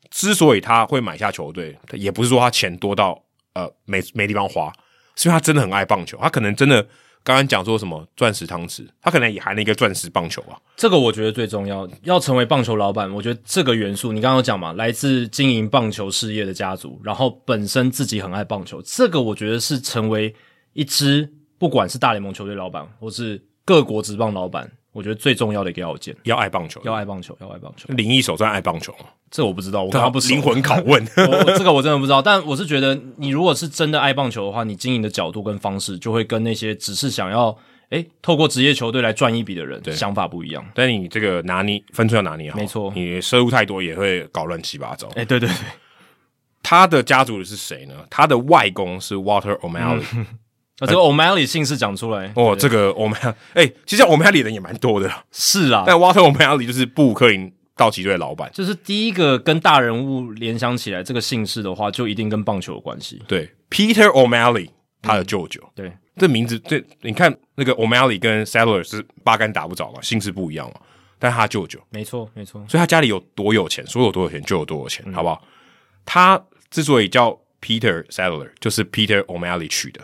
[0.08, 3.20] 之所以他会买下球队，也不是说他钱多到
[3.54, 4.72] 呃没没地方花，
[5.16, 6.86] 是因为他真的很爱棒球，他可能真的。
[7.22, 10.58] 刚刚讲说什么钻石汤匙，他可能也含了一个钻石棒球啊。
[10.76, 20.34] 这个我觉得最重要，要成为棒球老板，我觉得这个元素，你刚刚有讲嘛，来自经营棒球事业的家族，然后本身自己很爱棒球，这个我觉得是成为
[20.72, 24.70] 一支不管是大联盟球队老板，或是各国职棒老板。
[24.92, 27.92] 我觉得最重要的一个要件，要爱棒球，要爱棒球，要爱棒球。
[27.94, 29.06] 林义守算爱棒球吗？
[29.30, 31.04] 这我不知道，我刚刚不灵魂拷问，
[31.56, 32.20] 这个我真的不知道。
[32.20, 37.56] 但我是觉得，你如果是真的爱棒球的话，你经营的角度跟方式，就会跟那些只是想要
[37.90, 40.64] 诶透过职业球队来赚一笔的人想法不一样。
[40.74, 45.06] 但你这个拿捏分寸要拿捏好，没错，你摄入太多也会搞乱七八糟。
[45.14, 45.56] 诶对对对，
[46.64, 47.94] 他的家族是谁呢？
[48.10, 50.04] 他的外公是 Walter O'Malley。
[50.14, 50.26] 嗯
[50.80, 55.84] 啊，这个 O'Malley 姓氏讲出来哦，这个 O'Malley， 哎，其实 O'Malley 人也蛮多的，是啊。
[55.86, 63.22] 但 Walter O'Malley 就是布鲁克林道奇队的老板，就是第一个跟大人物联想起来这个姓氏的话，就一定跟棒球有关系。
[63.28, 64.68] 对，Peter O'Malley，
[65.02, 65.60] 他的舅舅。
[65.62, 70.80] 嗯、对，这名字，这你看那个 O'Malley 跟 Settler 是八竿打不着嘛，姓氏不一样嘛，
[71.18, 72.64] 但他舅舅，没错没错。
[72.68, 75.42] 所以他家里有多有钱，说有多有钱就有多有钱，嗯、好不好？
[76.04, 80.00] 他之所以叫 Peter Saddler，就是 Peter O'Malley 取的。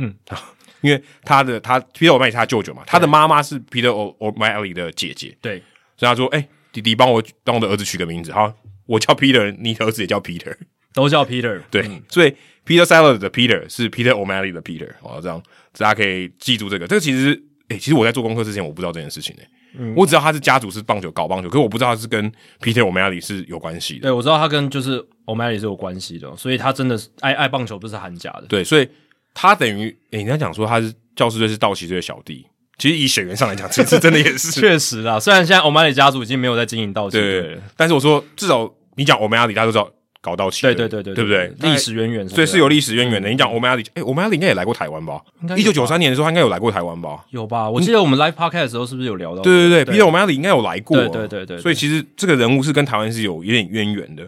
[0.00, 0.14] 嗯。
[0.82, 5.62] 因为他的他 Peter O'Malley 是他舅舅嘛，他的妈妈是 Peter O'Malley 的姐姐，对，
[5.94, 8.50] 所以他说：“哎、欸，弟弟，帮我帮我的儿子取个名字，好，
[8.86, 10.56] 我叫 Peter，你的儿子也叫 Peter，
[10.94, 11.60] 都叫 Peter。
[11.70, 15.42] ”对，嗯、所以 Peter Settler 的 Peter 是 Peter O'Malley 的 Peter，哦，这样
[15.76, 16.86] 大家可以记住这个。
[16.86, 17.34] 这个其实，
[17.68, 24.04] 哎、欸，其实我在做功课之前我不知道这件事情诶、欸嗯，我只知道他是家族是棒球搞棒球，可是我不知道他是跟 Peter O'Malley 是有关系的。
[24.04, 28.46] 对，我知道他跟就是 O'Malley 是有关系的，所以他真的是爱爱棒球不是含假的。
[28.48, 28.88] 对，所以
[29.34, 30.92] 他等于，哎、欸，人家讲说他是。
[31.16, 32.46] 教士队是道奇队的小弟，
[32.78, 35.20] 其实以血缘上来讲，其实真的也是 确实啦。
[35.20, 39.90] 虽然现在欧麦里家族已经没有在经营道奇对，但是我说至少你讲欧麦里，大家都知道
[40.22, 41.52] 搞道奇，对对对对，对不对？
[41.60, 43.28] 历史渊源，所以是有历史渊源的。
[43.28, 45.20] 你讲欧麦里，哎，欧麦里应该也来过台湾吧？
[45.58, 47.22] 一九九三年的时候，他应该有来过台湾吧？
[47.28, 47.68] 有吧？
[47.68, 49.42] 我记得我们 live podcast 的时候是不是有聊到？
[49.42, 51.58] 对对对，比欧麦里应该有来过，对对对对。
[51.58, 54.26] 所以其实这个人物是跟台湾是有有点渊源的。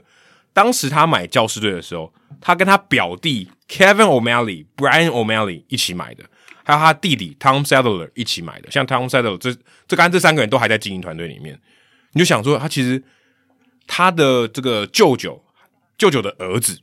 [0.52, 6.24] 当时他买教士队的时候，他跟他表弟 Kevin O'Malley、Brian O'Malley 一起买的。
[6.64, 9.52] 还有他弟弟 Tom Settler 一起买的，像 Tom Settler 这
[9.88, 11.58] 这刚这三个人都还在经营团队里面，
[12.12, 13.02] 你就想说他其实
[13.86, 15.42] 他的这个舅舅
[15.98, 16.78] 舅舅的儿子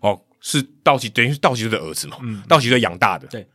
[0.00, 3.46] 哦，是道奇，等于是道奇队的儿子嘛，嗯，道奇队养大的，对，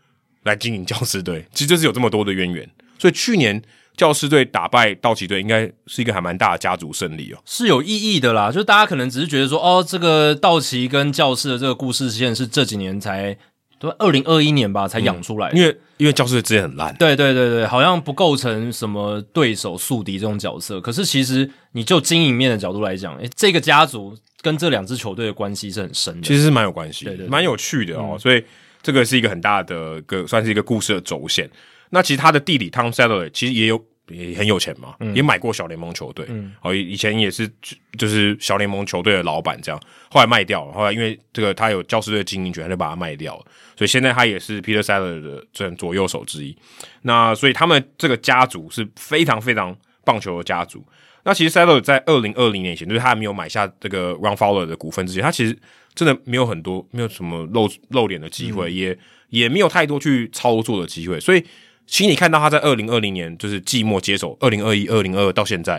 [0.43, 2.69] 来经营教师队，其实就是有这么多的渊源。
[2.97, 3.61] 所以去年
[3.97, 8.51] 教士队打败道奇队，应该是一个还蛮大的家族胜利哦，是有意义的啦。
[8.51, 13.35] 就是大家可能只是觉得说，哦，这个道奇跟教士的这个故事线是这几年才，
[13.79, 20.79] 对，二零二一年吧才养出来因为因为教士队之前很烂，对对对对，好像不构成什么对手宿敌这种角色。
[20.79, 28.11] 可是其实你就经营面的角度来讲，诶，这个家族跟这两支球队的关系是很深的，其实是蛮有关系，对对对，蛮有趣的哦。
[28.11, 28.43] 嗯，所以
[28.83, 31.49] 这个是一个很大的个，算是一个故事的轴线。
[31.89, 36.25] 那其实他的弟弟 Tom Settler 其实也有也很有钱嘛，嗯、也买过小联盟球队，
[36.61, 37.49] 哦、嗯，以前也是
[37.97, 39.77] 就是小联盟球队的老板这样，
[40.09, 46.55] 后来卖掉了，后来因为这个他有教师队的经营权，他就把它卖掉了，所以现在他也是 Peter Settler 的这左右手之一。
[47.01, 49.75] 那所以他们这个家族是非常非常
[50.05, 50.81] 棒球的家族。
[51.23, 55.57] 那其实 Settler 在二零二零年前，就是他还没有买下这个 Ron Fowler 的股份之前，他其实
[55.93, 58.97] 真的没有很多，没有什么露露脸的机会，嗯、也
[59.31, 61.43] 也没有太多去操作的机会，所以。
[61.87, 65.77] 其实你看到他在二零二零年就是季末接手，二零二一、二零二二到现在，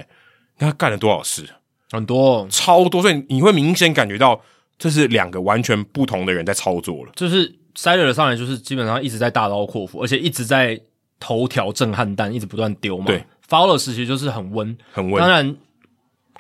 [0.57, 1.47] 你看他干了多少事？
[1.91, 4.41] 很多，超多，所以你会明显感觉到
[4.79, 7.13] 这是两个完全不同的人在操作了。
[7.15, 10.81] 就是塞勒的上来，就是基本上一直在大刀阔斧，而且一直在
[11.21, 13.07] 头条震撼弹，一直不断丢嘛。
[13.07, 15.21] 对，Fowler 时期就是很温，很温。
[15.21, 15.57] 当然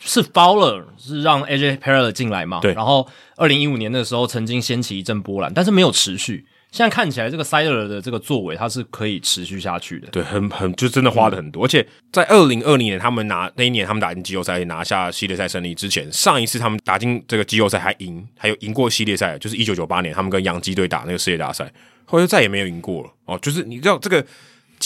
[0.00, 2.60] 是 Fowler 是让 AJ Preller 进来嘛。
[2.60, 3.06] 对，然后
[3.36, 6.47] 二零一五年的时候曾经掀起一阵波澜，但是没有持续。
[6.70, 10.08] 现在看起来，这个塞勒的这个作为，它是可以持续下去的。
[10.08, 21.64] 对，很很就真的花的很多，嗯、而且在二零二零年他们拿那一年他们打进季后赛拿下系列赛胜利之前，上一次他们打进这个季后赛还赢，还有赢过系列赛，就是一九九八年他们跟洋基队打那个世界大赛，
[22.05, 23.10] 后来就再也没有赢过了。
[23.24, 24.22] 哦，就是你知道这个，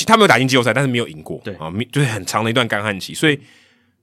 [0.06, 1.52] 他没有打进季后赛，但是没有赢过，对。
[1.56, 3.36] 啊，就是很长的一段干旱期，所以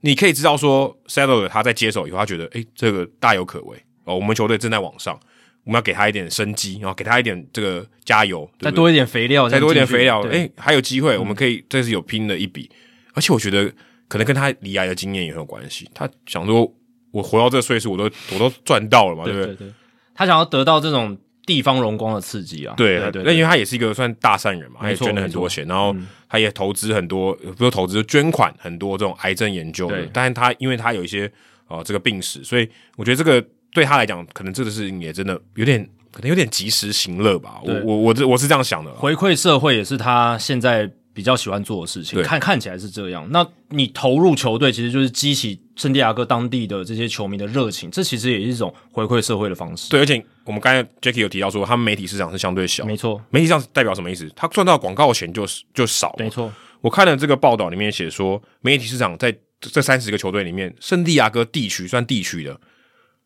[0.02, 3.78] 你可以知道说塞勒他在接手以后，他觉得诶、欸、这个大有可为。
[4.04, 5.18] 哦，我们球队正在往上。
[5.66, 12.68] 我们要给他一点生机，然后给他一点这个加油，对对，再多一点肥料，再多一点肥料，哎，还有机会，我们可以这是有拼的一笔。
[12.72, 13.72] 嗯、而且我觉得
[14.08, 15.88] 可能跟他离癌的经验也很有关系。
[15.94, 16.74] 他想说，
[17.12, 19.46] 我活到这个岁数，我都我都赚到了嘛，对不对？
[19.48, 19.74] 对对，
[20.16, 21.16] 他想要得到这种
[21.46, 23.24] 地方荣光的刺激啊，对对对。
[23.24, 25.96] 那因为他也是一个算大善人嘛，他也捐了很多钱，然后
[26.28, 30.10] 他也投资很多，不是投资捐款很多这种癌症研究的。
[30.12, 31.28] 但是他因为他有一些
[31.68, 33.46] 哦、呃、这个病史，所以我觉得这个。
[33.74, 37.60] 对他来讲，可能这个事情也真的有点，可能有点及时行乐吧。
[37.64, 42.22] 我我我这我是这样想的，回馈社会也是他现在比较喜欢做的事情。
[42.24, 43.28] 看看起来是这样。
[43.32, 49.90] 那你投入球队，其实就是激起圣地亚哥当地的这些球迷的热情，这其实也是一种回馈社会的方式。
[49.90, 53.22] 对，而且我们刚才 Jacky 有提到说，他们媒体市场是相对小，没错。
[53.30, 54.30] 媒体上代表什么意思？
[54.36, 56.52] 他赚到广告钱就就少，没错。
[56.82, 62.60] 我看了这个报道里面写说，媒体市场在这三十个球队里面，圣地亚哥地区算地区的。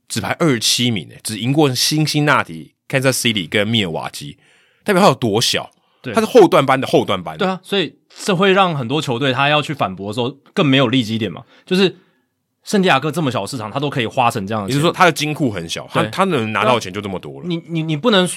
[0.08, 4.38] 只排二十七名诶，只赢过辛辛那提、Kansas City 跟密尔瓦基，
[4.84, 5.72] 代表他有多小？
[6.02, 7.38] 对，他是后段班的后段班。
[7.38, 11.44] 对啊，所以这会让很多球队他要去反驳的时候更没有利基点嘛。
[11.66, 11.96] 就是
[12.64, 17.48] 圣地亚哥这么小的市场，他都可以花成这样的钱，也就是说他的金库很小，他他能拿到的钱就这么多了。
[17.48, 18.28] 你你你不能，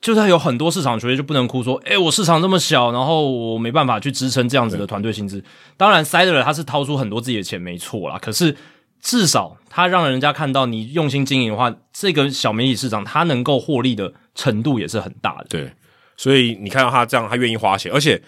[0.00, 5.42] 就是有很多市场球队就不能哭说，诶，我市场这么小，然后我没办法去支撑这样子的团队薪资。
[5.76, 8.16] 当然，塞德尔他是掏出很多自己的钱，没错啦。
[8.18, 8.56] 可是。
[9.00, 15.46] 至少他让人家看到你用心经营的话，这个小媒体市场他能够获利的程度也是很大的。
[15.48, 15.72] 对，
[16.16, 18.20] 所以你看到他这样，他愿意花钱，而且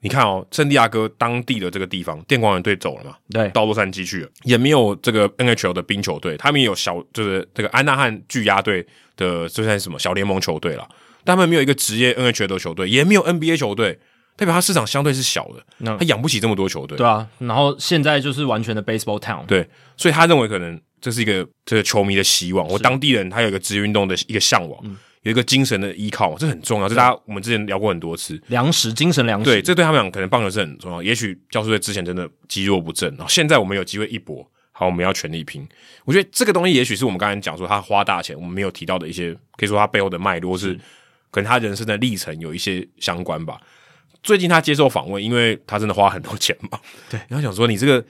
[0.00, 8.86] 你看哦，圣地亚哥当地的这个地方，电光人队走了嘛，对，到洛杉矶去了，也没有这个 NHL 的冰球队，他们也有小就是这个安纳汉巨鸭队
[9.16, 10.88] 的，就算什么小联盟球队了，
[11.24, 13.98] 但他们没有一个职业 NHL 的球队，也没有 NBA 球队。
[14.36, 16.98] 代表他市场相对是小的，他养不起这么多球队。
[16.98, 19.44] 对啊，然后现在就是完全的 baseball town。
[19.46, 19.66] 对，
[19.96, 24.78] 所以他认为可能这是一个这个球迷的希望，或当地人他有一个职业运动的一个向往，
[25.22, 26.88] 有一个精神的依靠，这很重要。
[26.88, 29.44] 这大家我们之前聊过很多次，粮食，精神粮食。
[29.46, 31.02] 对，这对他们讲可能棒球是很重要。
[31.02, 35.66] 也许教士队之前真的积弱不振，然后现在我们有机会一搏，好，我们要全力拼。
[36.04, 40.74] 我觉得这个东西也许是我们刚才讲说他花大钱，我们没有提到的一些，可以说他背后的脉络是
[41.30, 43.58] 可能他人生的历程有一些相关吧。
[44.26, 46.78] 最近他接受访问，因为他真的花很多钱嘛。
[47.08, 48.04] 对，然后想说你这个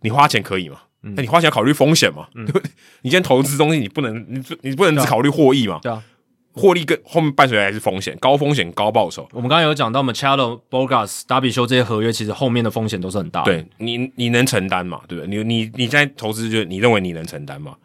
[0.00, 0.80] 你花钱可以吗？
[1.02, 2.26] 那、嗯、你花钱要考虑风险嘛？
[2.34, 5.78] 你今天投资东西，你不能你你不能只考虑获益嘛？
[5.80, 6.02] 对啊，
[6.52, 9.26] 获利跟后面伴随来是风险，高风险高报酬。
[9.32, 13.52] 我们刚刚有讲到，Machado、Bogaerts、达比修这些合约，其实后面的风险都是很大的。
[13.52, 15.00] 对你，你能承担嘛？
[15.06, 15.28] 对不对？
[15.28, 17.76] 你你你现在投资，就你认为你能承担吗？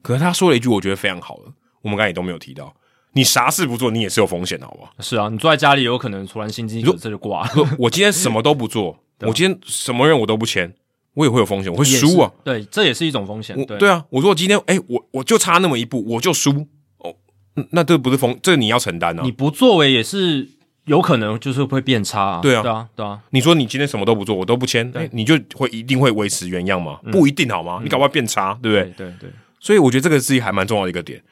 [0.00, 2.72] 可是他说了一句，我觉得非常好的，我们刚才也都没有提到。
[3.14, 4.92] 你啥事不做，你也是有风险的，好不好？
[5.00, 7.50] 是啊，你坐在家里有可能突然心肌梗塞就挂了。
[7.78, 10.72] 我今天什么都不做， 我今天什么人我都不签，
[11.14, 12.32] 我也会有风险，我会输啊。
[12.42, 13.54] 对，这也是一种风险。
[13.66, 16.66] 对对啊，我说我今天哎、欸，我我就差那么一步，我就输
[16.98, 17.14] 哦。
[17.56, 19.22] 嗯、那这不是风，这、你要承担啊。
[19.22, 20.48] 你不作为也是
[20.86, 22.40] 有可能就是会变差啊。
[22.40, 23.20] 对啊，对啊，对啊。
[23.30, 26.98] 你说你今天什么都不做，我都不签，哎，你就会一定会维持原样吗？
[27.04, 27.80] 嗯、不一定好吗？
[27.82, 28.84] 你搞不好变差，对不对？
[28.96, 29.30] 对对，对。
[29.60, 31.22] 所以我觉得这个是还蛮重要的一个点。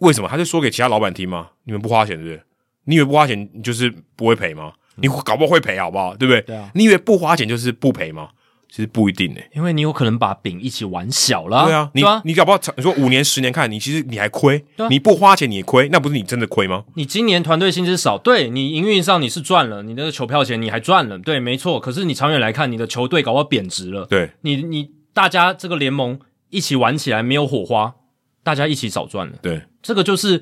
[0.00, 0.28] 为什么？
[0.28, 1.48] 他就说给其他老板听吗？
[1.64, 2.42] 你们不花钱，对不对？
[2.84, 4.72] 你以为不花钱你就是不会赔吗？
[4.96, 6.14] 你搞不好会赔，好不好？
[6.16, 6.42] 对不对？
[6.42, 6.70] 对啊。
[6.74, 8.30] 你以为不花钱就是不赔吗？
[8.68, 11.64] 其实不一定诶、欸，因为你有可能把饼一起玩小了。
[11.64, 14.64] 对啊，你你搞不好你说五年十年看，你其实你还亏。
[14.88, 16.84] 你不花钱你也亏，那不是你真的亏吗？
[16.94, 21.80] 你今年团队薪资少，对你营运上你是赚了，你那个球票钱你还赚了，对，没错。
[21.80, 24.06] 可是你长远来看，你的球队搞不好贬值了。
[24.06, 26.20] 对，你你大家这个联盟
[26.50, 27.96] 一起玩起来没有火花，
[28.42, 29.38] 大家一起少赚了。
[29.42, 30.38] 对，这个就是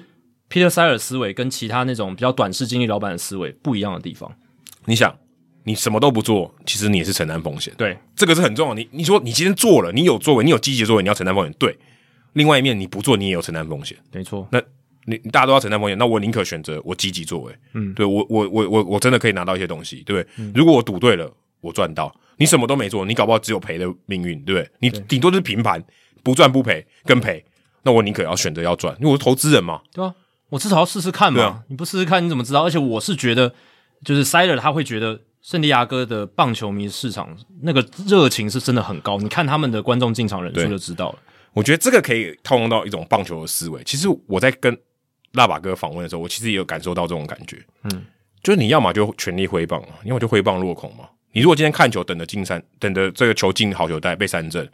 [0.50, 4.30] Peter Siler 思维跟其他那种比较短视经历老板的思维不一样的地方。
[4.84, 5.16] 你想。
[5.64, 7.74] 你什么都不做，其实你也是承担风险。
[7.76, 8.74] 对，这个是很重要。
[8.74, 11.54] 你你说你今天做了，你有作为，你有积极作为，你要承担风险。
[11.58, 11.76] 对，
[12.32, 13.98] 另外一面你不做，你也有承担风险。
[14.10, 14.48] 没错。
[14.50, 14.62] 那
[15.04, 17.54] 你大家都要承担风险，那我宁可选择我积极作为。
[17.74, 20.32] 嗯，对我我我我我真的可以拿到一些东西，对不对？
[20.38, 24.70] 嗯、如果我赌对了，我赚到；你什么都没做，你搞不好只有赔的命运，对不对？
[24.78, 25.84] 你顶多就是平盘，
[26.22, 27.44] 不赚不赔，跟赔。
[27.88, 29.80] 那我宁可要选择要赚，因为我是投资人嘛。
[29.92, 30.14] 对啊，
[30.50, 31.42] 我至少要试试看嘛。
[31.42, 32.64] 啊、你不试试看你怎么知道？
[32.64, 33.54] 而且我是觉得，
[34.04, 35.20] 就是 Siler 他会觉得。
[35.40, 41.18] 圣地亚哥的棒球迷市场那个热情是真的很高，你看他们的观众进场人数就知道了。
[41.52, 43.82] 我觉得这个可以套用到一种棒球的思维。
[43.84, 44.76] 其实我在跟
[45.32, 47.64] 辣把哥访问的时候，我其实也有感受到这种感觉。
[47.84, 48.04] 嗯，
[48.42, 51.08] 就是你要么就全力挥棒，要么就挥棒落空嘛。
[51.32, 54.68] 你如果今天看球等着进三，等着这个球进好球带被三振，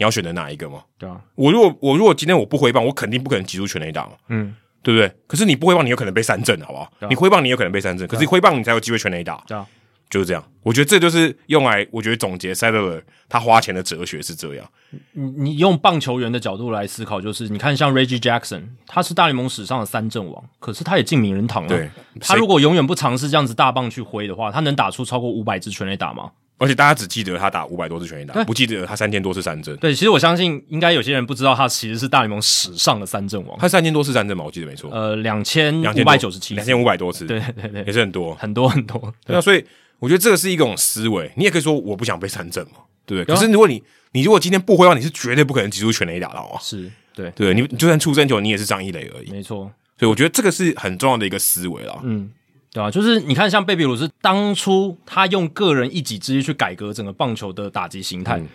[0.00, 0.82] 你要选择哪一个嘛？
[0.98, 4.12] 对啊，我如果我如果今天我不挥棒，我肯定不可能挤出全垒打嘛。
[4.28, 5.14] 嗯，对不对？
[5.26, 6.84] 可是你不挥棒，你有可能被三振，好不好？
[7.00, 9.44] 啊、你挥棒，你有可能被三振，可是你挥棒，你才有机会全垒打。
[9.46, 9.66] 对啊。
[10.08, 14.68] 就是这样，我觉得这就是用来，我觉得总结塞勒尔他花钱的哲学是这样。
[15.12, 21.68] 你你用棒球员的角度来思考，就是你看像 Reggie Jackson，他是大联盟史上的三振王，可是他也进名人堂了。
[21.68, 21.88] 对，
[22.18, 26.32] 他如果永远不尝试这样子大棒去挥的话，他能打出超过五百支全垒打吗？
[26.60, 29.76] 而且大家只记得他打五百多次全垒打，不记得他三千多次三振。
[29.78, 33.58] 对，其实我相信应该有些人不知道他其实是大联盟史上的三振王。
[33.58, 34.88] 他三千多次三振嘛，我记得没错。
[34.92, 39.12] 呃，两千两千五百九十七，两千五百多次，对对对，也是很多很多很多。
[39.26, 39.64] 对啊，所以。
[40.00, 43.34] 我觉得这个是一种思维，你也可以说我不想被三振嘛，对不对？
[43.34, 43.82] 可是如果你
[44.12, 46.56] 你如果今天不挥棒，你是绝对不可能挤出全垒打的啊！
[46.58, 49.30] 是对对，你就算出生球，你也是张一磊而已。
[49.30, 52.00] 没错，所以我觉得这个是很重要的一个思维啦。
[52.02, 52.30] 嗯，
[52.72, 58.48] 对啊，就是你看，像贝比鲁斯当初他用个人一己之力去改革整个棒球的打击形态，嗯、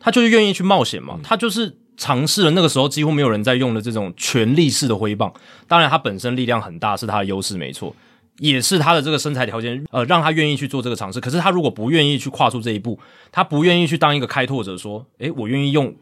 [0.00, 5.32] 他就是愿意去冒险嘛，嗯、他就是尝试了那个时候几乎没有人在用的这种全力式的挥棒。
[5.66, 7.94] 当然，他本身力量很大，是他的优势，没错。
[8.38, 11.20] 也是他的这个身材条件，呃，让他愿意去做这个尝试。
[11.20, 12.96] 可是他如果不愿意去跨出这一步，
[13.32, 15.92] 他不愿意去当一个开拓者，说，诶，我愿意用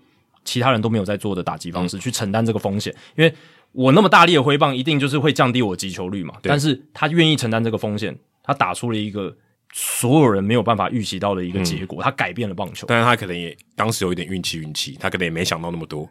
[0.45, 3.35] 其他人都没有在做的打击方式去承担这个风险，因为
[3.77, 6.35] 我那么大力的挥棒，一定就是会降低我击球率嘛。
[6.43, 9.37] 但是他愿意承担这个风险，他打出了一个。
[9.79, 12.87] 所有人没有办法预期到的一个结果，嗯、他改变了棒球。
[12.89, 16.09] 但是他可能也当时有一点运气，运气，他可能也没想到那么多，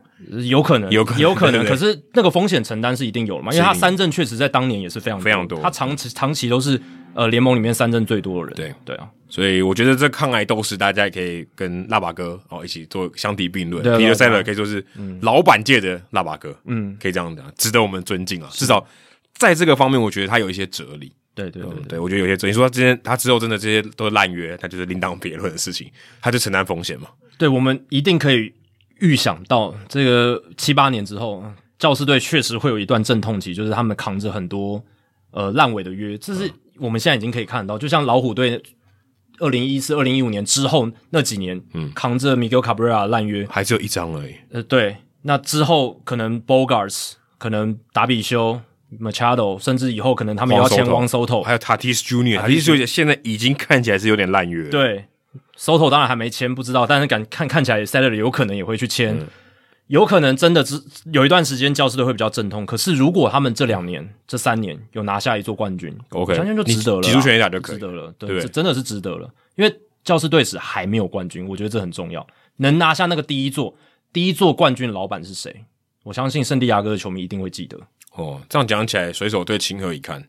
[0.47, 1.65] 有可能，有可能，有可能。
[1.65, 3.51] 可是那个风险承担是一定有了嘛？
[3.51, 6.79] 因为他三振确实在当年也是非常非常多，他长期长期都是
[7.15, 8.55] 呃联盟里面三振最多的人。
[8.55, 13.83] 对对啊，所以我觉得这抗癌斗士大家也可以跟腊八哥哦一起做相提并论。
[13.83, 14.85] Peter Seller 可以说是
[15.21, 18.49] 老板界的腊八哥，嗯，可以这样讲，值得我们尊敬啊。
[18.51, 18.85] 至少
[19.33, 21.11] 在这个方面，我觉得他有一些哲理。
[21.33, 27.09] 对对对，对，对，我觉得有些，你说他之前他之后真的这些都是烂约，他就是另当别论的事情，他就承担风险嘛。
[27.37, 28.53] 对，我们一定可以
[28.99, 31.43] 预想到，这个七八年之后，
[31.77, 34.81] 教师队确实会有一段阵痛期，就是他们扛着很多
[35.31, 37.77] 呃烂尾的约，这是我们现在已经可以看到。
[37.77, 38.61] 就像老虎队
[39.39, 44.35] 二零一四、二零一五年之后那几年，嗯，扛着 Miguel Cabrera 烂约，还只有一张而已。
[44.51, 48.61] 呃，对，那之后可能 Bogaerts，可能达比修。
[48.99, 54.69] Machado，甚至以后可能他们也要签 Juan Soto，还有 Tatis Junior，Tatis Junior 现在已经看起来是有点烂约。
[54.69, 55.05] 对
[55.57, 59.27] ，Soto 当然还没签，不知道，但是敢看看起来 Seller 有可能也会去签，嗯、
[59.87, 60.81] 有可能真的只
[61.11, 62.65] 有一段时间教师队会比较阵痛。
[62.65, 69.29] 可是如果他们这两年、这三年有拿下一座冠军，OK，相信就值得了，挤出全垒打就可以，值得了，对，对这真的是值得了。
[69.55, 72.25] 因为教师队史还没有冠军，我觉得这很重要，
[72.57, 73.75] 能拿下那个第一座
[74.11, 75.65] 第一座冠军的老板是谁？
[76.03, 77.79] 我相信圣地亚哥的球迷一定会记得。
[78.13, 80.19] 哦，这样讲起来，水手队情何以堪？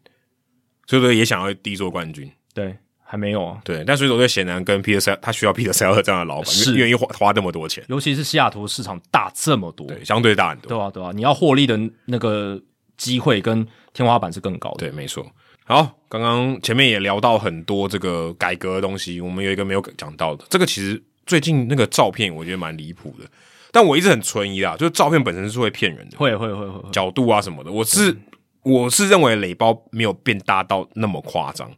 [0.86, 2.76] 水手队也想要第一座冠军，对，
[3.06, 3.58] 还没有啊。
[3.64, 6.74] 对，但水手队显然跟 Peter 他需要 Peter Seller 这样的老板，是。
[6.74, 12.60] 愿意花花这么多钱，尤其是西雅图市场大这么多，对，相对大很多，对啊，对啊，你要获利的那个
[12.96, 15.24] 机会跟天花板是更高的，对，没错。
[15.64, 23.24] 好，刚刚前面也聊到很多这个改革的东西，我们有一个没有讲到的，这个其实最近那个照片我觉得蛮离谱的。
[23.72, 28.16] 但我一直很存疑啊，就是照片本身是会骗人的，会会会会，角度啊什么的，我是
[28.62, 31.70] 我是认为垒包没有变大到那么夸张，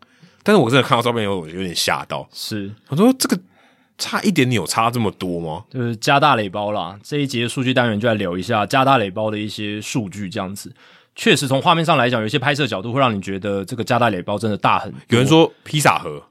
[0.49, 2.27] 但是我真的看到照片以后，我有点吓到。
[2.33, 3.39] 是，我说这个
[3.99, 5.67] 差一点点有差这么多吗？
[5.68, 6.99] 就是加大垒包啦。
[7.02, 10.75] 这一节数据单元就来聊一下加大垒包的一些数据，这样子
[11.15, 14.99] 确实从画面上来讲，有些拍摄角度会让你觉得这个加大垒包真的大很多。
[15.09, 16.23] 有人说披萨盒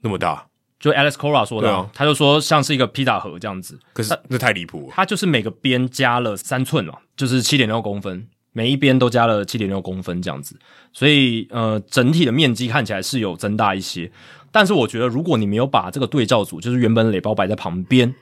[0.00, 0.46] 那么大，
[0.80, 3.78] 就 Alex Cora 说的，啊，他就说像是一个披萨盒这样子。
[3.92, 8.26] 可是那太离谱了，它就是每个边加了三寸嘛，就是七点六公分。
[8.56, 10.56] 每一边都加了七点六公分这样子，
[10.90, 14.10] 所以呃，整体的面积看起来是有增大一些。
[14.50, 18.14] 但是我觉得，如果你没有把这个对照组，就是原本垒包摆在旁边，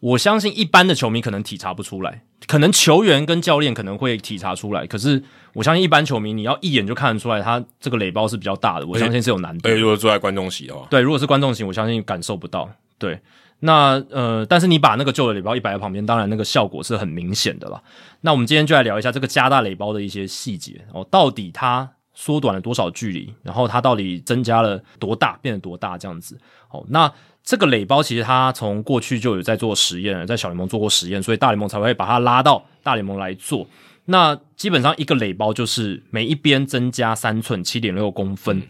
[0.00, 4.86] 我相信一般的球迷可能体察不出来，可能球员跟教练可能会体察出来。
[4.86, 5.22] 可是
[5.52, 8.86] 我相信一般球迷，你要一眼就看得出来，他这个垒包是比较大的。
[8.86, 9.68] 我相信是有难度。
[9.68, 12.70] 对，如果坐在观众席的话，对，如果是观众席，我相信感受不到。
[12.96, 13.20] 对。
[13.64, 17.80] 那呃，但是你把那个旧的垒包一摆在旁边，当然那个效果是很明显的啦。
[18.22, 26.36] 那我们今天就来聊一下这个加大垒包的一些细节哦，到底它缩短了多少距离，然后它到底增加了多大，变得多大这样子。
[26.70, 27.12] 哦，那
[27.44, 33.68] 这个垒包其实它从过去就有在做实验，在小联盟做过实验，所以大联盟才会把它拉到大联盟来做。
[34.06, 38.58] 那基本上一个垒包就是每一边增加三寸，七点六公分。
[38.58, 38.62] 嗯。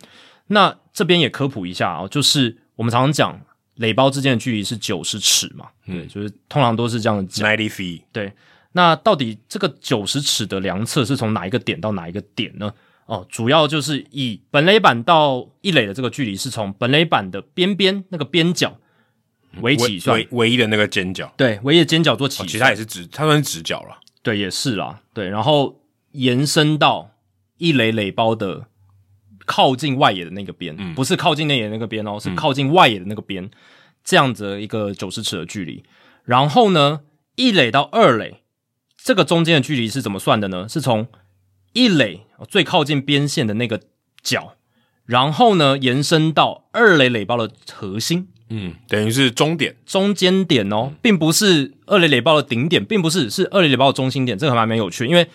[0.48, 3.40] 那这边也科普一下啊，就是我们常常讲。
[3.76, 5.66] 垒包之间的距离是九十尺嘛？
[5.86, 7.48] 嗯，就是通常都是这样讲。
[7.48, 8.02] Ninety feet。
[8.12, 8.32] 对，
[8.72, 12.72] 那到底这个九十尺的量测是从哪一个点到哪一个点呢？
[13.06, 18.76] 哦，主要就是以本垒板到一垒的这个距离是从本垒板的边边那个边角
[19.60, 21.32] 为起算，唯唯一的那个尖角。
[21.36, 23.98] 对，唯一的尖角做起其他也是直，它算是直角了。
[24.22, 25.00] 对，也是啦。
[25.14, 25.80] 对，然后
[26.12, 27.10] 延伸到
[27.58, 28.66] 一垒垒包的。
[29.44, 33.50] 靠近外野的那个边，嗯，不是靠近内野那个边哦，是靠近外野的那个边，嗯，
[34.04, 35.82] 这样子一个九十尺的距离。
[36.24, 37.00] 然后呢，
[37.34, 38.42] 一垒到二垒
[38.96, 40.68] 这个中间的距离是怎么算的呢？
[40.68, 41.08] 是从
[41.72, 43.80] 一垒最靠近边线的那个
[44.22, 44.54] 角，
[45.04, 54.38] 然后呢延伸到二垒垒包的核心，嗯，等于是终点，中间点哦，并不是二垒垒包的顶点，并不是，是二垒垒包的中心点。
[54.38, 55.26] 这个还蛮有趣，因为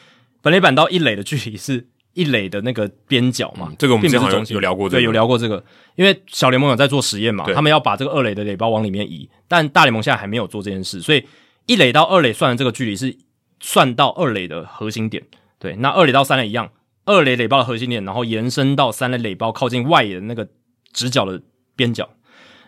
[0.41, 1.87] 本垒板到一垒的距离是。
[2.17, 5.63] 一垒的那个边角嘛，嗯，这个我们之前有有聊过，这个，对，有聊过这个。
[5.95, 11.23] 因为小联盟有在做实验嘛，他们要把这个二垒的垒包往里面移，但大联盟现在还没有做这件事，所以
[11.67, 13.15] 一垒到二垒算的这个距离是
[13.59, 15.23] 算到二垒的核心点。
[15.59, 16.71] 对，那二垒到三垒一样，
[17.05, 20.47] 二垒垒包的核心点，然后延伸到三垒垒包靠近外野的那个
[20.91, 21.39] 直角的
[21.75, 22.09] 边角，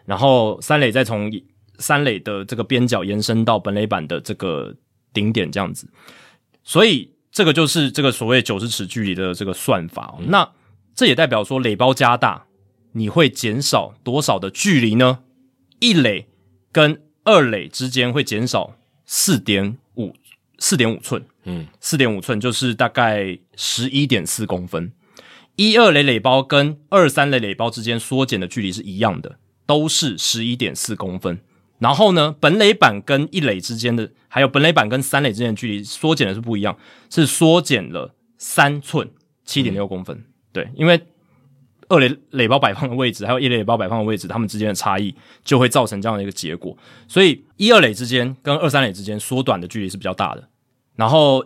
[0.05, 1.31] 然后三垒再从
[1.79, 4.75] 三垒的这个边角延伸到本垒板的这个
[5.11, 5.89] 顶点，这样子，
[6.63, 7.15] 所以。
[7.32, 10.51] 这个就是这个所谓九十尺距离的这个算法，嗯，那
[10.95, 12.45] 这也代表说垒包加大，
[12.93, 15.19] 你会减少多少的距离呢？
[15.80, 16.27] 一垒
[16.72, 18.75] 跟二垒之间会减少
[19.06, 20.14] 四点五
[20.58, 24.91] 四点五寸，嗯，四点五寸就是大概十一点四公分。
[25.56, 31.40] 一二垒垒包跟二三垒垒包之间缩减的距离是一样的，都是十一点四公分。
[31.80, 36.77] 然后呢，本垒板跟一垒之间的，还有本垒板跟三垒之间的距离缩减的是不一样，
[37.09, 39.09] 是缩减了三寸，
[39.43, 40.16] 七点六公分。
[40.17, 40.25] 嗯。
[40.51, 41.01] 对，因为
[41.88, 46.77] 二垒垒包摆放的位置，还有一垒垒包摆放的位置，它们之间的差异就会造成这样的一个结果。
[47.08, 50.49] 所以一二垒之间跟二三垒之间缩短的距离是比较大的。
[50.95, 51.45] 然后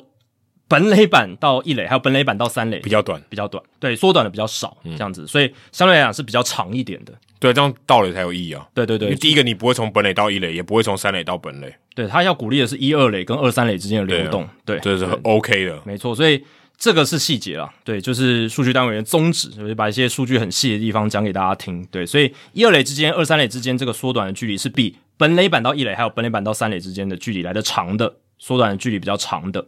[0.67, 3.63] 本垒板到一垒，还有本垒板到三垒比较短，比较短。
[3.79, 7.13] 对，缩短的比较少，这样子，所以相对来讲是比较长一点的。
[7.39, 8.65] 对，这样到垒才有意义啊！
[8.73, 11.75] 对对对，第一个你不会从本垒到一垒，也不会从三垒到本垒。
[11.93, 14.47] 对，他要鼓励的是一二垒跟二三垒之间的流动。
[14.63, 16.15] 对，这是很 OK 的，没错。
[16.15, 16.41] 所以
[16.77, 17.71] 这个是细节啦。
[17.83, 21.85] 对，就是数据单位的宗旨，就是把一些数据很细的地方讲给大家听。
[21.91, 29.65] 对，所以一二垒之间、二三垒之间这个缩短的距离是比本垒板到一垒还有本垒板到三垒之间的距离来的长的，缩短的距离比较长的。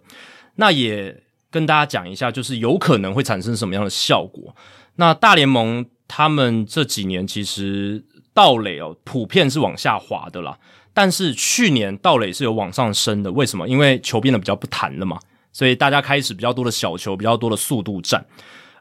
[0.55, 4.55] 那也跟大家讲一下，就是有可能会产生什么样的效果。
[4.95, 5.85] 那大联盟。
[6.07, 10.59] 他们这几年其实盗垒哦，普遍是往下滑的啦。
[10.93, 13.67] 但是去年盗垒是有往上升的，为什么？
[13.67, 15.17] 因为球变得比较不弹了嘛，
[15.51, 18.23] 所以大家开始比较多的小球，比较多的速度战。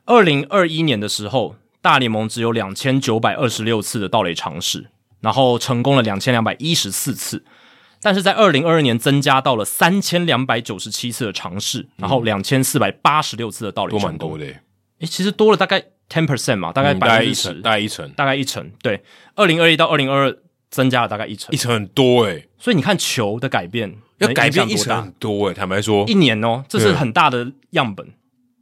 [0.05, 7.43] 二零二一年的时候，大联盟只有两千九百二十六次的盗垒尝试，然后成功了两千两百一十四次。
[8.05, 14.18] 但是在二零二二年增加到了三千两百九十七次的尝试，然后两千四百八十六次的道理成功。
[14.18, 14.60] 多蛮多的，
[15.00, 15.83] 诶，其实多了大概。
[16.07, 18.70] ten percent 嘛，大概百分之十，大概一成，大概一成。
[18.83, 19.02] 对，
[19.36, 20.39] 二零二一到二零二二
[20.70, 22.49] 增加了大概一成，一成很多诶、欸。
[22.58, 25.55] 所以你看球的改变，要改变一成很多诶、欸。
[25.55, 28.07] 坦白说，一年哦，这是很大的样本。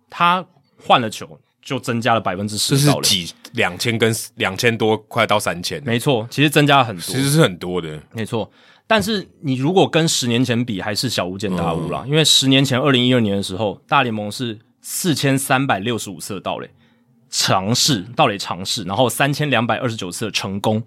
[0.08, 0.46] 他
[0.80, 5.82] 换了球，就增加了百分之十，这是几两千跟两千多，快到三千。
[5.84, 8.48] 没错，其实增加了很多，其实是很多的，没错。
[8.92, 12.10] 但是你如果跟十年前比，还是小巫见大巫啦、嗯。
[12.10, 14.58] 因为十年前二零一二年的时候，大联盟是。
[14.84, 16.68] 四千三百六十五次的盗垒
[17.30, 20.82] 尝试，盗垒尝试，然后三千两百二十九次的成功。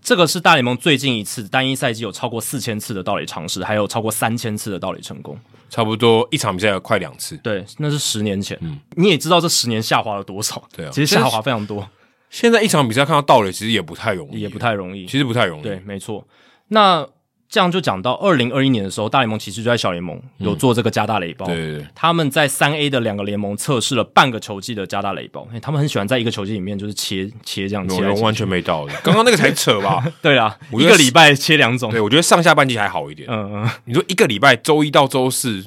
[0.00, 7.36] 这个是大联盟最近一次单一赛季有超过四千次的盗垒尝试，还有超过三千次的盗垒成功，差不多一场比赛要快两次。
[7.42, 8.56] 对，那是十年前。
[8.62, 10.66] 嗯，你也知道这十年下滑了多少？
[10.74, 11.86] 对啊，其实下滑非常多。
[12.30, 15.62] 现在一场比赛看到盗垒，其实也不太容易，也不太容易，其实不太容易。
[15.62, 16.26] 对，没错。
[16.68, 17.06] 那
[17.54, 21.46] 这样就讲到二零二一年的时候，大联盟其实就在小联盟有做这个加大雷包。
[21.46, 28.92] 对对对，他们在三 A 的两个联盟测试了半个球季的加大雷包，他们很喜欢在一个球季里面就是切切这样切，我完全没到的。
[29.04, 30.04] 刚刚那个才扯吧？
[30.20, 31.92] 对啊，一个礼拜切两种。
[31.92, 33.28] 对，我觉得上下半季还好一点。
[33.30, 35.64] 嗯嗯，你说一个礼拜周一到周四。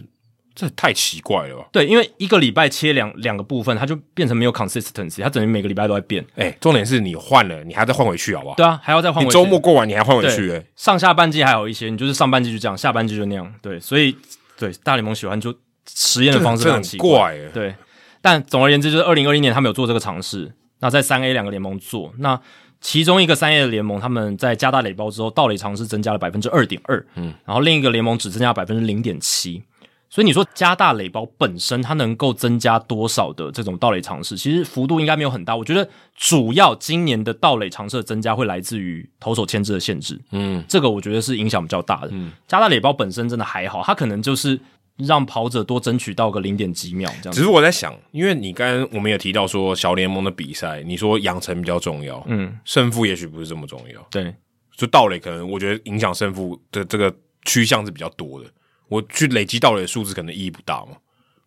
[0.60, 1.68] 这太奇怪了吧？
[1.72, 6.26] 对，因为一个礼拜切两两个部分，它就变成没有 consistency，它等于每个礼拜都在变。
[6.36, 8.56] 哎，重点是你换了，你还要再换回去，好不好？
[8.56, 9.38] 对啊，还要再换回去。
[9.38, 10.52] 你周末过完，你还换回去。
[10.52, 13.54] 哎，上下半季还有一些，你就是上半季就这样，下半季就那样。
[13.62, 14.18] 对，所以
[14.58, 15.54] 对大联盟喜欢就
[15.94, 17.38] 实验的方式很奇怪。
[17.54, 17.76] 对，
[18.20, 20.52] 但总而言之，就是二零二一年他们有做这个尝试。
[20.80, 22.40] 那在三 A 两个联盟做，那
[22.82, 27.06] 其中一个三 A 的联盟，他们在加大垒包之后，盗垒尝试增加了百分之二点二。
[27.16, 29.64] 嗯，然后另一个联盟只增加百分之零点七。
[30.10, 34.38] 所以你说加大垒包本身它能够增加多少的这种盗垒尝试？
[34.38, 35.56] 其实幅度应该没有很大。
[35.56, 40.20] 我觉得主要今年的盗垒尝试的增加会来自于投手牵制的限制。
[40.32, 42.10] 嗯，这个我觉得是影响比较大的。
[42.12, 44.60] 嗯，加大垒包本身真的还好，它可能就是
[44.96, 47.34] 让跑者多争取到个零点几秒这样。
[47.34, 54.02] 只是我在想，因为你刚刚我们也提到说小联盟的比赛，你说养成比较重要，嗯，胜负也许不是这么重要。
[54.10, 54.34] 对，
[54.76, 57.14] 就盗垒可能我觉得影响胜负的这个
[57.44, 58.50] 趋向是比较多的。
[58.88, 60.98] 我去累积盗垒的数字可能意义不大嘛？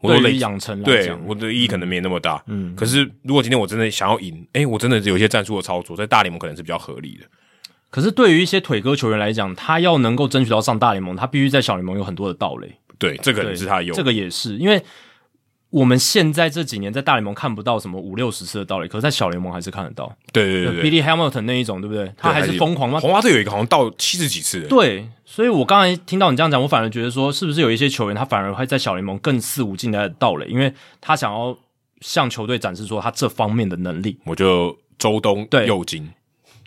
[0.00, 2.42] 我累养成对我的意义可能没那么大。
[2.46, 7.26] 嗯，可是如果今天我真的想要赢，诶，我真的有一些战术的操作，在大联盟可能是比较合理的。
[7.90, 12.72] 可是对于一些腿哥球员来讲，他要能够争取到上大联盟，他必须在小联盟有很多的道垒。
[12.98, 13.94] 对，这个也是他的优。
[13.94, 14.82] 这个也是因为。
[15.70, 20.12] 我们现在这几年在大联盟看不到什么五六十次的盗垒，可是在小联盟还是看得到。
[20.32, 22.12] 对对对，对，对，Billy Hamilton 那一种，对不对？
[22.16, 22.98] 他还是疯狂吗？
[22.98, 24.60] 红袜队有一个好像到七十几次。
[24.68, 31.56] 对，所以我刚才听到你这样讲，我反而觉得说，是不是有一些球员他反而会在小联盟更肆无忌惮的盗垒，因为他想要
[32.00, 34.18] 向球队展示说他这方面的能力。
[34.24, 36.10] 我就周东右京，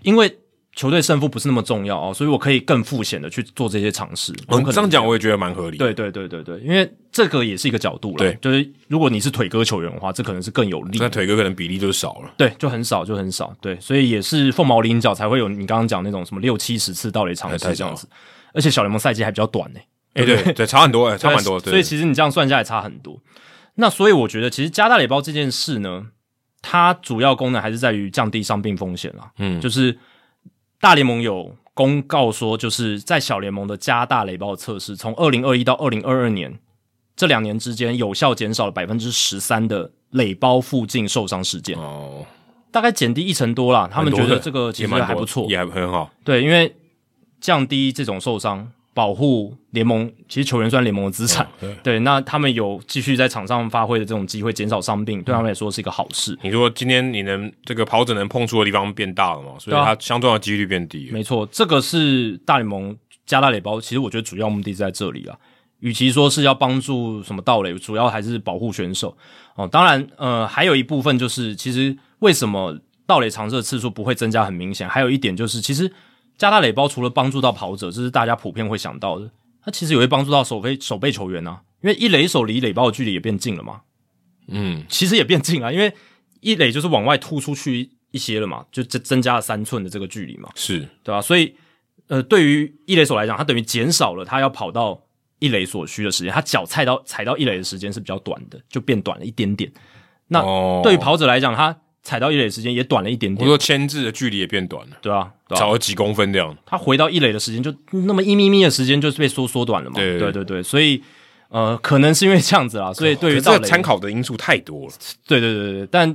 [0.04, 0.38] 因为。
[0.76, 4.34] 球队胜负不是那么重要哦，所以我可以更负险的去做这些尝试。
[4.48, 5.78] 我这样讲我也觉得蛮合理。
[5.78, 8.18] 对对对对对，因为这个也是一个角度了。
[8.18, 10.98] 对，就是如果你是腿哥球员的话，这可能是更有利。
[11.00, 12.34] 那腿哥可能比例就少了。
[12.36, 13.56] 对，就很少，就很少。
[13.62, 18.08] 对，所以也是凤毛麟角才会有你刚刚讲那种什么六七十次盗垒尝试这样子。
[18.52, 19.80] 而且小联盟赛季还比较短呢。
[20.16, 21.60] 哎，对对，差很多哎，差蛮多。
[21.60, 23.20] 所以其实你这样算下来差很多。
[23.76, 26.08] 那所以我觉得，其实加大礼包这件事呢，
[26.64, 29.32] 它主要功能还是在于降低伤病风险啦。
[29.38, 29.96] 嗯，就是。
[30.84, 36.60] 大联盟有公告说，就是在小联盟的加大雷包的测试，从二零二一到二零二二年
[37.16, 41.80] 这两年之间，有效减少了百分之十三的垒包附近受伤事件。
[41.80, 42.26] 哦，
[42.70, 43.90] 大概减低一成多啦。
[43.90, 46.12] 他们觉得这个其实还不错，也还很好。
[46.26, 46.76] 对，因为
[47.40, 48.70] 降低这种受伤。
[48.94, 56.38] 保护联盟，其实球员算联盟的资产，哦、对，对，那他们有继续在场上发挥的这种机会，减少伤病，对他们来说是一个好事。
[56.44, 59.54] 你说今天你能这个跑者能碰触的地方变大了嘛？
[59.58, 61.10] 所以它相撞的几率变低。
[61.12, 65.36] 没错，这个是大联盟加大垒包，其实我觉得主要目的是在这里啊。
[65.80, 69.18] 与其说是要帮助什么盗垒，主要还是保护选手
[69.56, 69.68] 哦。
[69.68, 74.88] 当然，呃，还有一部分就是，其实为什么盗垒尝试的次数不会增加很明显？
[74.88, 75.92] 还有一点就是，其实。
[76.38, 79.30] 加大垒包除了帮助到跑者，这是大家普遍会想到的，
[79.64, 83.82] 它其实也会帮助到守备守备球员啊，因为一垒手离垒包的距离也变近了嘛。
[84.48, 85.94] 嗯，其实也变近啊，因为
[86.42, 91.22] 一垒就是往外突出去一些了嘛，就增增加了三寸的这个距离嘛，是对吧？
[91.22, 91.56] 所以，
[92.08, 95.02] 呃，对于一垒手来讲，他等于减少了他要跑到
[95.40, 99.72] 一垒所需的时间，他脚踩到踩到一垒的时间是比较短的，就变短了一点点。
[100.28, 100.42] 那
[100.82, 106.56] 对于跑者来讲，他踩到一垒的时间也短了一点点，我说牵制的距离也变短了，对啊，对啊，少了几公分这样。
[106.66, 109.96] 他回到一垒的时间就那么一咪咪的时间，就是被缩缩短了嘛。
[109.96, 111.02] 对对对，对对，所以
[111.48, 112.92] 呃，可能是因为这样子啦。
[112.94, 114.94] 所以对于这个参考的因素太多了。
[115.26, 116.14] 对对对对，但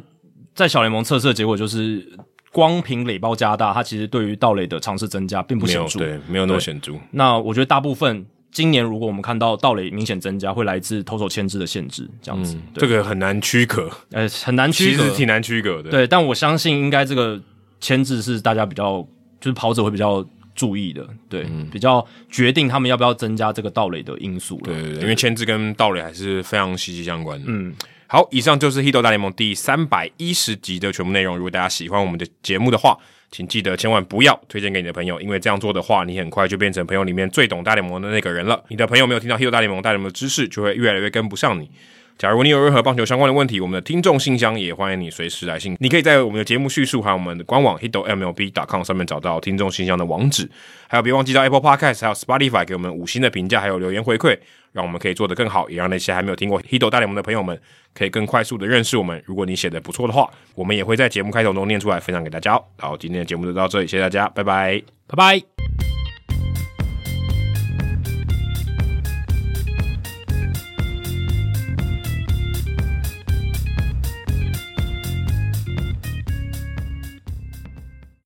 [0.55, 2.07] 在小联盟测试的结果就是，
[2.53, 6.93] 光凭垒包加大，它其实对于盗垒的尝试增加并不显著，对，没有那么显著。
[7.13, 8.27] 那我觉得大部分。
[8.51, 15.91] 今年如果我们看到盗垒明显增加，会来自投手牵制的限制，这样子，嗯、这个很难区隔，呃，很难区隔，其实挺难区隔的。
[15.91, 17.41] 对，但我相信应该这个
[17.81, 19.07] 牵制是大家比较，
[19.41, 24.63] 就是跑者会比较注意的，对，嗯、比较决定他们要不要增加这个盗垒的因素了。
[24.65, 27.45] 对对对，因为牵制跟盗垒还是非常息息相关的。
[27.49, 27.73] 嗯，
[28.07, 31.37] 好，以上就是《Hito 大联盟》第三百一十集的全部内容。
[31.37, 32.99] 如果大家喜欢我们的节目的话，
[33.31, 38.63] 请记得千万不要推荐给你的朋友，因为这样做的话，你很快就变成朋友里面最懂大联盟的那个人了。
[38.69, 41.71] 你的朋友没有听到《Hito 大联盟》大联盟的知识，就会越来越跟不上你。
[42.17, 45.77] 假如你有任何棒球相关的问题，我们的听众信箱也欢迎你随时来信。
[45.79, 50.51] 你可以在我们的节目叙述还有我们的官网 hitomlb.com 上面找到听众信箱的网址。
[50.89, 54.37] 还有别忘记到 Apple Podcast 还有 Spotify 给我们五星的评价，还有留言回馈，
[54.73, 57.61] 让我们可以做得更好，也让那些还没有听过 Hito 大联盟的朋友们
[57.95, 59.23] 可以更快速的认识我们。
[59.27, 62.61] 如果你写的不错的话，我们也会在节目开头中念出来分享给大家。
[62.79, 65.58] 好，今天的节目就到这里，谢谢大家，拜拜，拜拜。